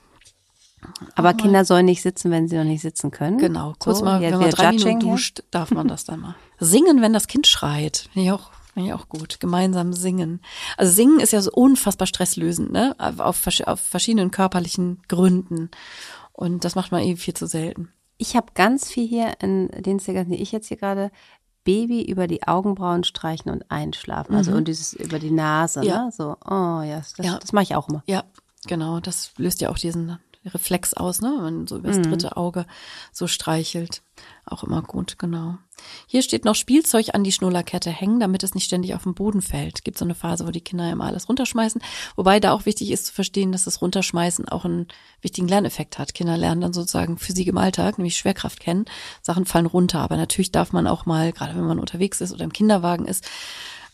Aber 1.16 1.34
Kinder 1.34 1.66
sollen 1.66 1.86
nicht 1.86 2.02
sitzen, 2.02 2.32
wenn 2.32 2.48
sie 2.48 2.58
noch 2.58 2.64
nicht 2.64 2.82
sitzen 2.82 3.12
können. 3.12 3.38
Genau, 3.38 3.74
kurz 3.80 4.00
So, 4.00 4.06
mal, 4.06 4.22
wenn 4.22 4.38
man 4.38 4.50
drei 4.50 4.72
Minuten 4.72 5.00
duscht, 5.00 5.44
darf 5.52 5.72
man 5.72 5.88
das 5.88 6.04
dann 6.06 6.20
mal. 6.22 6.36
Singen, 6.60 7.02
wenn 7.02 7.14
das 7.14 7.28
Kind 7.28 7.48
schreit, 7.48 8.08
finde 8.14 8.28
ich 8.28 8.32
auch, 8.32 8.52
finde 8.74 8.90
ich 8.90 8.94
auch 8.94 9.10
gut. 9.10 9.40
Gemeinsam 9.40 9.94
singen. 9.94 10.42
Also 10.78 10.92
singen 10.94 11.20
ist 11.20 11.34
ja 11.34 11.42
so 11.42 11.52
unfassbar 11.52 12.08
stresslösend, 12.08 12.72
ne? 12.72 12.96
Auf, 13.00 13.20
auf 13.66 13.80
verschiedenen 13.80 14.32
körperlichen 14.32 15.02
Gründen. 15.08 15.70
Und 16.34 16.64
das 16.66 16.76
macht 16.76 16.92
man 16.92 17.02
eben 17.04 17.18
viel 17.18 17.34
zu 17.34 17.46
selten. 17.48 17.90
Ich 18.18 18.36
habe 18.36 18.48
ganz 18.54 18.90
viel 18.90 19.08
hier 19.08 19.34
in 19.42 19.68
den 19.70 20.00
Zigaretten, 20.00 20.32
die 20.32 20.42
ich 20.42 20.52
jetzt 20.52 20.68
hier 20.68 20.78
gerade 20.78 21.12
Baby 21.64 22.04
über 22.04 22.26
die 22.28 22.48
Augenbrauen 22.48 23.04
streichen 23.04 23.52
und 23.52 23.70
einschlafen. 23.70 24.36
Also 24.36 24.52
Mhm. 24.52 24.58
und 24.58 24.68
dieses 24.68 24.94
über 24.94 25.20
die 25.20 25.30
Nase, 25.32 25.84
Ja. 25.84 26.06
ne? 26.06 26.12
So, 26.12 26.36
oh 26.44 26.82
ja, 26.82 26.98
das, 26.98 27.14
Ja. 27.18 27.38
das 27.40 27.54
mache 27.54 27.64
ich 27.64 27.76
auch 27.76 27.88
immer. 27.90 28.04
Ja, 28.08 28.24
genau. 28.66 29.00
Das 29.00 29.34
löst 29.38 29.62
ja 29.62 29.70
auch 29.70 29.78
diesen 29.78 30.18
Reflex 30.46 30.94
aus, 30.94 31.22
ne? 31.22 31.32
Wenn 31.36 31.44
man 31.44 31.68
so 31.68 31.78
übers 31.78 31.98
Mhm. 31.98 32.04
dritte 32.04 32.38
Auge 32.38 32.66
so 33.12 33.28
streichelt. 33.28 34.02
Auch 34.46 34.64
immer 34.64 34.82
gut, 34.82 35.18
genau. 35.20 35.58
Hier 36.08 36.22
steht 36.22 36.46
noch 36.46 36.56
Spielzeug 36.56 37.14
an 37.14 37.24
die 37.24 37.32
Schnullerkette 37.32 37.90
hängen, 37.90 38.20
damit 38.20 38.44
es 38.44 38.54
nicht 38.54 38.66
ständig 38.66 38.94
auf 38.96 39.04
den 39.04 39.14
Boden 39.16 39.42
fällt. 39.42 39.84
Gibt 39.84 39.98
so 39.98 40.06
eine 40.06 40.16
Phase, 40.16 40.46
wo 40.46 40.52
die 40.52 40.62
Kinder 40.62 40.92
immer 40.92 41.06
alles 41.06 41.30
runterschmeißen. 41.30 41.82
Wobei 42.16 42.40
da 42.40 42.52
auch 42.54 42.66
wichtig 42.66 42.92
ist 42.92 43.08
zu 43.08 43.14
verstehen, 43.14 43.52
dass 43.52 43.64
das 43.64 43.82
Runterschmeißen 43.82 44.48
auch 44.50 44.66
einen 44.66 44.88
wichtigen 45.22 45.48
Lerneffekt 45.48 45.98
hat. 46.00 46.14
Kinder 46.14 46.38
lernen 46.38 46.62
dann 46.62 46.74
sozusagen 46.74 47.18
Physik 47.18 47.48
im 47.48 47.58
Alltag, 47.58 47.98
nämlich 47.98 48.18
Schwerkraft 48.18 48.60
kennen. 48.60 48.86
Sachen 49.22 49.46
fallen 49.46 49.66
runter. 49.68 50.00
Aber 50.00 50.18
natürlich 50.18 50.52
darf 50.52 50.72
man 50.72 50.88
auch 50.88 51.06
mal, 51.06 51.32
gerade 51.34 51.56
wenn 51.56 51.66
man 51.66 51.80
unterwegs 51.80 52.22
ist 52.22 52.34
oder 52.34 52.44
im 52.44 52.54
Kinderwagen 52.54 53.06
ist, 53.06 53.28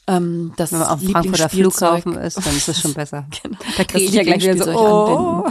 ähm, 0.07 0.53
das 0.55 0.71
Wenn 0.71 0.79
man 0.79 0.87
auf 0.87 1.01
Frankfurter 1.03 1.49
Flughafen 1.49 2.15
ist, 2.15 2.37
dann 2.37 2.55
ist 2.55 2.69
es 2.69 2.79
schon 2.81 2.93
besser. 2.95 3.27
Genau. 3.43 3.57
Da 3.77 3.83
kriege 3.83 4.05
ich 4.05 4.13
ja 4.13 4.23
gleich 4.23 4.41
wieder 4.43 4.63
so, 4.63 4.71
oh. 4.71 5.49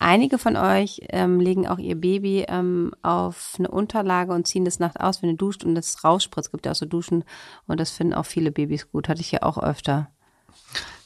Einige 0.00 0.38
von 0.38 0.56
euch 0.56 1.00
ähm, 1.08 1.40
legen 1.40 1.66
auch 1.66 1.78
ihr 1.78 1.96
Baby 1.96 2.44
ähm, 2.48 2.92
auf 3.02 3.54
eine 3.58 3.68
Unterlage 3.68 4.32
und 4.32 4.46
ziehen 4.46 4.64
das 4.64 4.78
nachts 4.78 4.96
aus, 4.96 5.22
wenn 5.22 5.30
ihr 5.30 5.36
duscht 5.36 5.64
und 5.64 5.74
das 5.74 6.04
rausspritzt. 6.04 6.52
Gibt 6.52 6.66
ja 6.66 6.72
auch 6.72 6.76
so 6.76 6.86
Duschen 6.86 7.24
und 7.66 7.80
das 7.80 7.90
finden 7.90 8.14
auch 8.14 8.26
viele 8.26 8.52
Babys 8.52 8.90
gut. 8.90 9.08
Hatte 9.08 9.20
ich 9.20 9.32
ja 9.32 9.42
auch 9.42 9.58
öfter. 9.58 10.10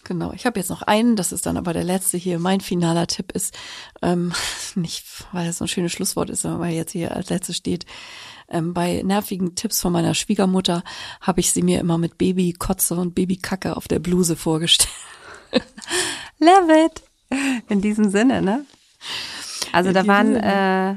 Genau, 0.05 0.33
ich 0.33 0.47
habe 0.47 0.59
jetzt 0.59 0.69
noch 0.69 0.83
einen, 0.83 1.17
das 1.17 1.33
ist 1.33 1.47
dann 1.47 1.57
aber 1.57 1.73
der 1.73 1.85
letzte 1.85 2.19
hier. 2.19 2.39
Mein 2.39 2.61
finaler 2.61 3.07
Tipp 3.07 3.33
ist, 3.33 3.57
ähm, 4.03 4.33
nicht 4.75 5.07
weil 5.33 5.49
es 5.49 5.59
so 5.59 5.65
ein 5.65 5.69
schönes 5.69 5.93
Schlusswort 5.93 6.29
ist, 6.29 6.43
sondern 6.43 6.61
weil 6.61 6.75
jetzt 6.75 6.93
hier 6.93 7.17
als 7.17 7.31
letztes 7.31 7.57
steht, 7.57 7.87
ähm, 8.49 8.75
bei 8.75 9.03
nervigen 9.03 9.55
Tipps 9.55 9.81
von 9.81 9.93
meiner 9.93 10.15
Schwiegermutter 10.15 10.83
habe 11.21 11.41
ich 11.41 11.53
sie 11.53 11.63
mir 11.63 11.81
immer 11.81 11.97
mit 11.97 12.19
Babykotze 12.19 12.95
und 12.97 13.15
Babykacke 13.15 13.75
auf 13.77 13.89
der 13.89 14.01
Bluse 14.01 14.37
vorgestellt. 14.37 14.93
Love 16.39 16.87
it. 16.87 17.03
In 17.69 17.81
diesem 17.81 18.11
Sinne, 18.11 18.43
ne? 18.43 18.67
Also 19.73 19.93
da 19.93 20.07
waren 20.07 20.37
äh, 20.37 20.97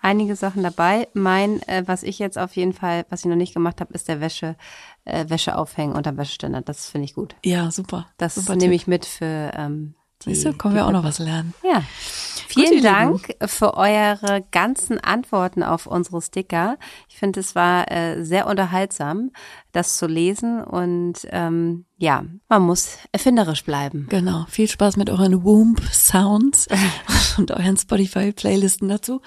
einige 0.00 0.36
Sachen 0.36 0.62
dabei. 0.62 1.08
Mein, 1.14 1.62
äh, 1.68 1.84
was 1.86 2.02
ich 2.02 2.18
jetzt 2.18 2.38
auf 2.38 2.56
jeden 2.56 2.72
Fall, 2.72 3.06
was 3.10 3.20
ich 3.20 3.26
noch 3.26 3.36
nicht 3.36 3.54
gemacht 3.54 3.80
habe, 3.80 3.94
ist 3.94 4.08
der 4.08 4.20
Wäsche, 4.20 4.56
äh, 5.04 5.28
Wäsche 5.28 5.56
aufhängen 5.56 5.94
unter 5.94 6.16
Wäscheständer. 6.16 6.62
Das 6.62 6.88
finde 6.88 7.04
ich 7.04 7.14
gut. 7.14 7.36
Ja, 7.44 7.70
super. 7.70 8.08
Das 8.16 8.34
super 8.34 8.56
nehme 8.56 8.74
ich 8.74 8.86
mit 8.86 9.04
für 9.04 9.52
ähm, 9.54 9.94
die. 10.22 10.34
Siehst 10.34 10.46
du, 10.46 10.52
können 10.52 10.74
wir 10.74 10.86
auch 10.86 10.92
noch 10.92 11.04
was 11.04 11.18
lernen. 11.18 11.54
Ja. 11.62 11.82
Vielen 12.52 12.70
Lieben. 12.74 12.82
Dank 12.82 13.34
für 13.46 13.74
eure 13.74 14.44
ganzen 14.50 14.98
Antworten 14.98 15.62
auf 15.62 15.86
unsere 15.86 16.20
Sticker. 16.20 16.76
Ich 17.08 17.16
finde, 17.16 17.40
es 17.40 17.54
war 17.54 17.90
äh, 17.90 18.22
sehr 18.24 18.46
unterhaltsam, 18.46 19.30
das 19.72 19.96
zu 19.98 20.06
lesen. 20.06 20.62
Und 20.62 21.26
ähm, 21.30 21.84
ja, 21.98 22.24
man 22.48 22.62
muss 22.62 22.98
erfinderisch 23.12 23.64
bleiben. 23.64 24.06
Genau. 24.08 24.46
Viel 24.48 24.68
Spaß 24.68 24.96
mit 24.96 25.10
euren 25.10 25.44
Womb 25.44 25.80
Sounds 25.92 26.66
und 27.38 27.50
euren 27.52 27.76
Spotify 27.76 28.32
Playlisten 28.32 28.88
dazu. 28.88 29.20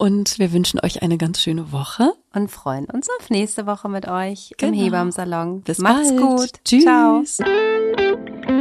Und 0.00 0.38
wir 0.38 0.52
wünschen 0.52 0.78
euch 0.80 1.02
eine 1.02 1.18
ganz 1.18 1.42
schöne 1.42 1.72
Woche. 1.72 2.12
Und 2.32 2.50
freuen 2.52 2.84
uns 2.86 3.08
auf 3.18 3.30
nächste 3.30 3.66
Woche 3.66 3.88
mit 3.88 4.06
euch 4.06 4.52
im 4.58 4.72
Genau. 4.72 4.84
Hebammensalon. 4.84 5.62
Bis 5.62 5.78
Macht's 5.78 6.10
bald. 6.14 6.20
gut. 6.20 6.50
Tschüss. 6.64 6.84
Ciao. 6.84 8.57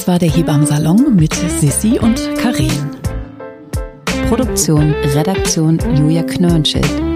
Das 0.00 0.08
war 0.08 0.18
der 0.18 0.30
Hebammensalon 0.30 1.14
mit 1.14 1.34
Sissi 1.34 1.98
und 2.00 2.18
Karen. 2.38 2.96
Produktion, 4.30 4.94
Redaktion 5.14 5.78
Julia 5.94 6.22
Knörnschild. 6.22 7.09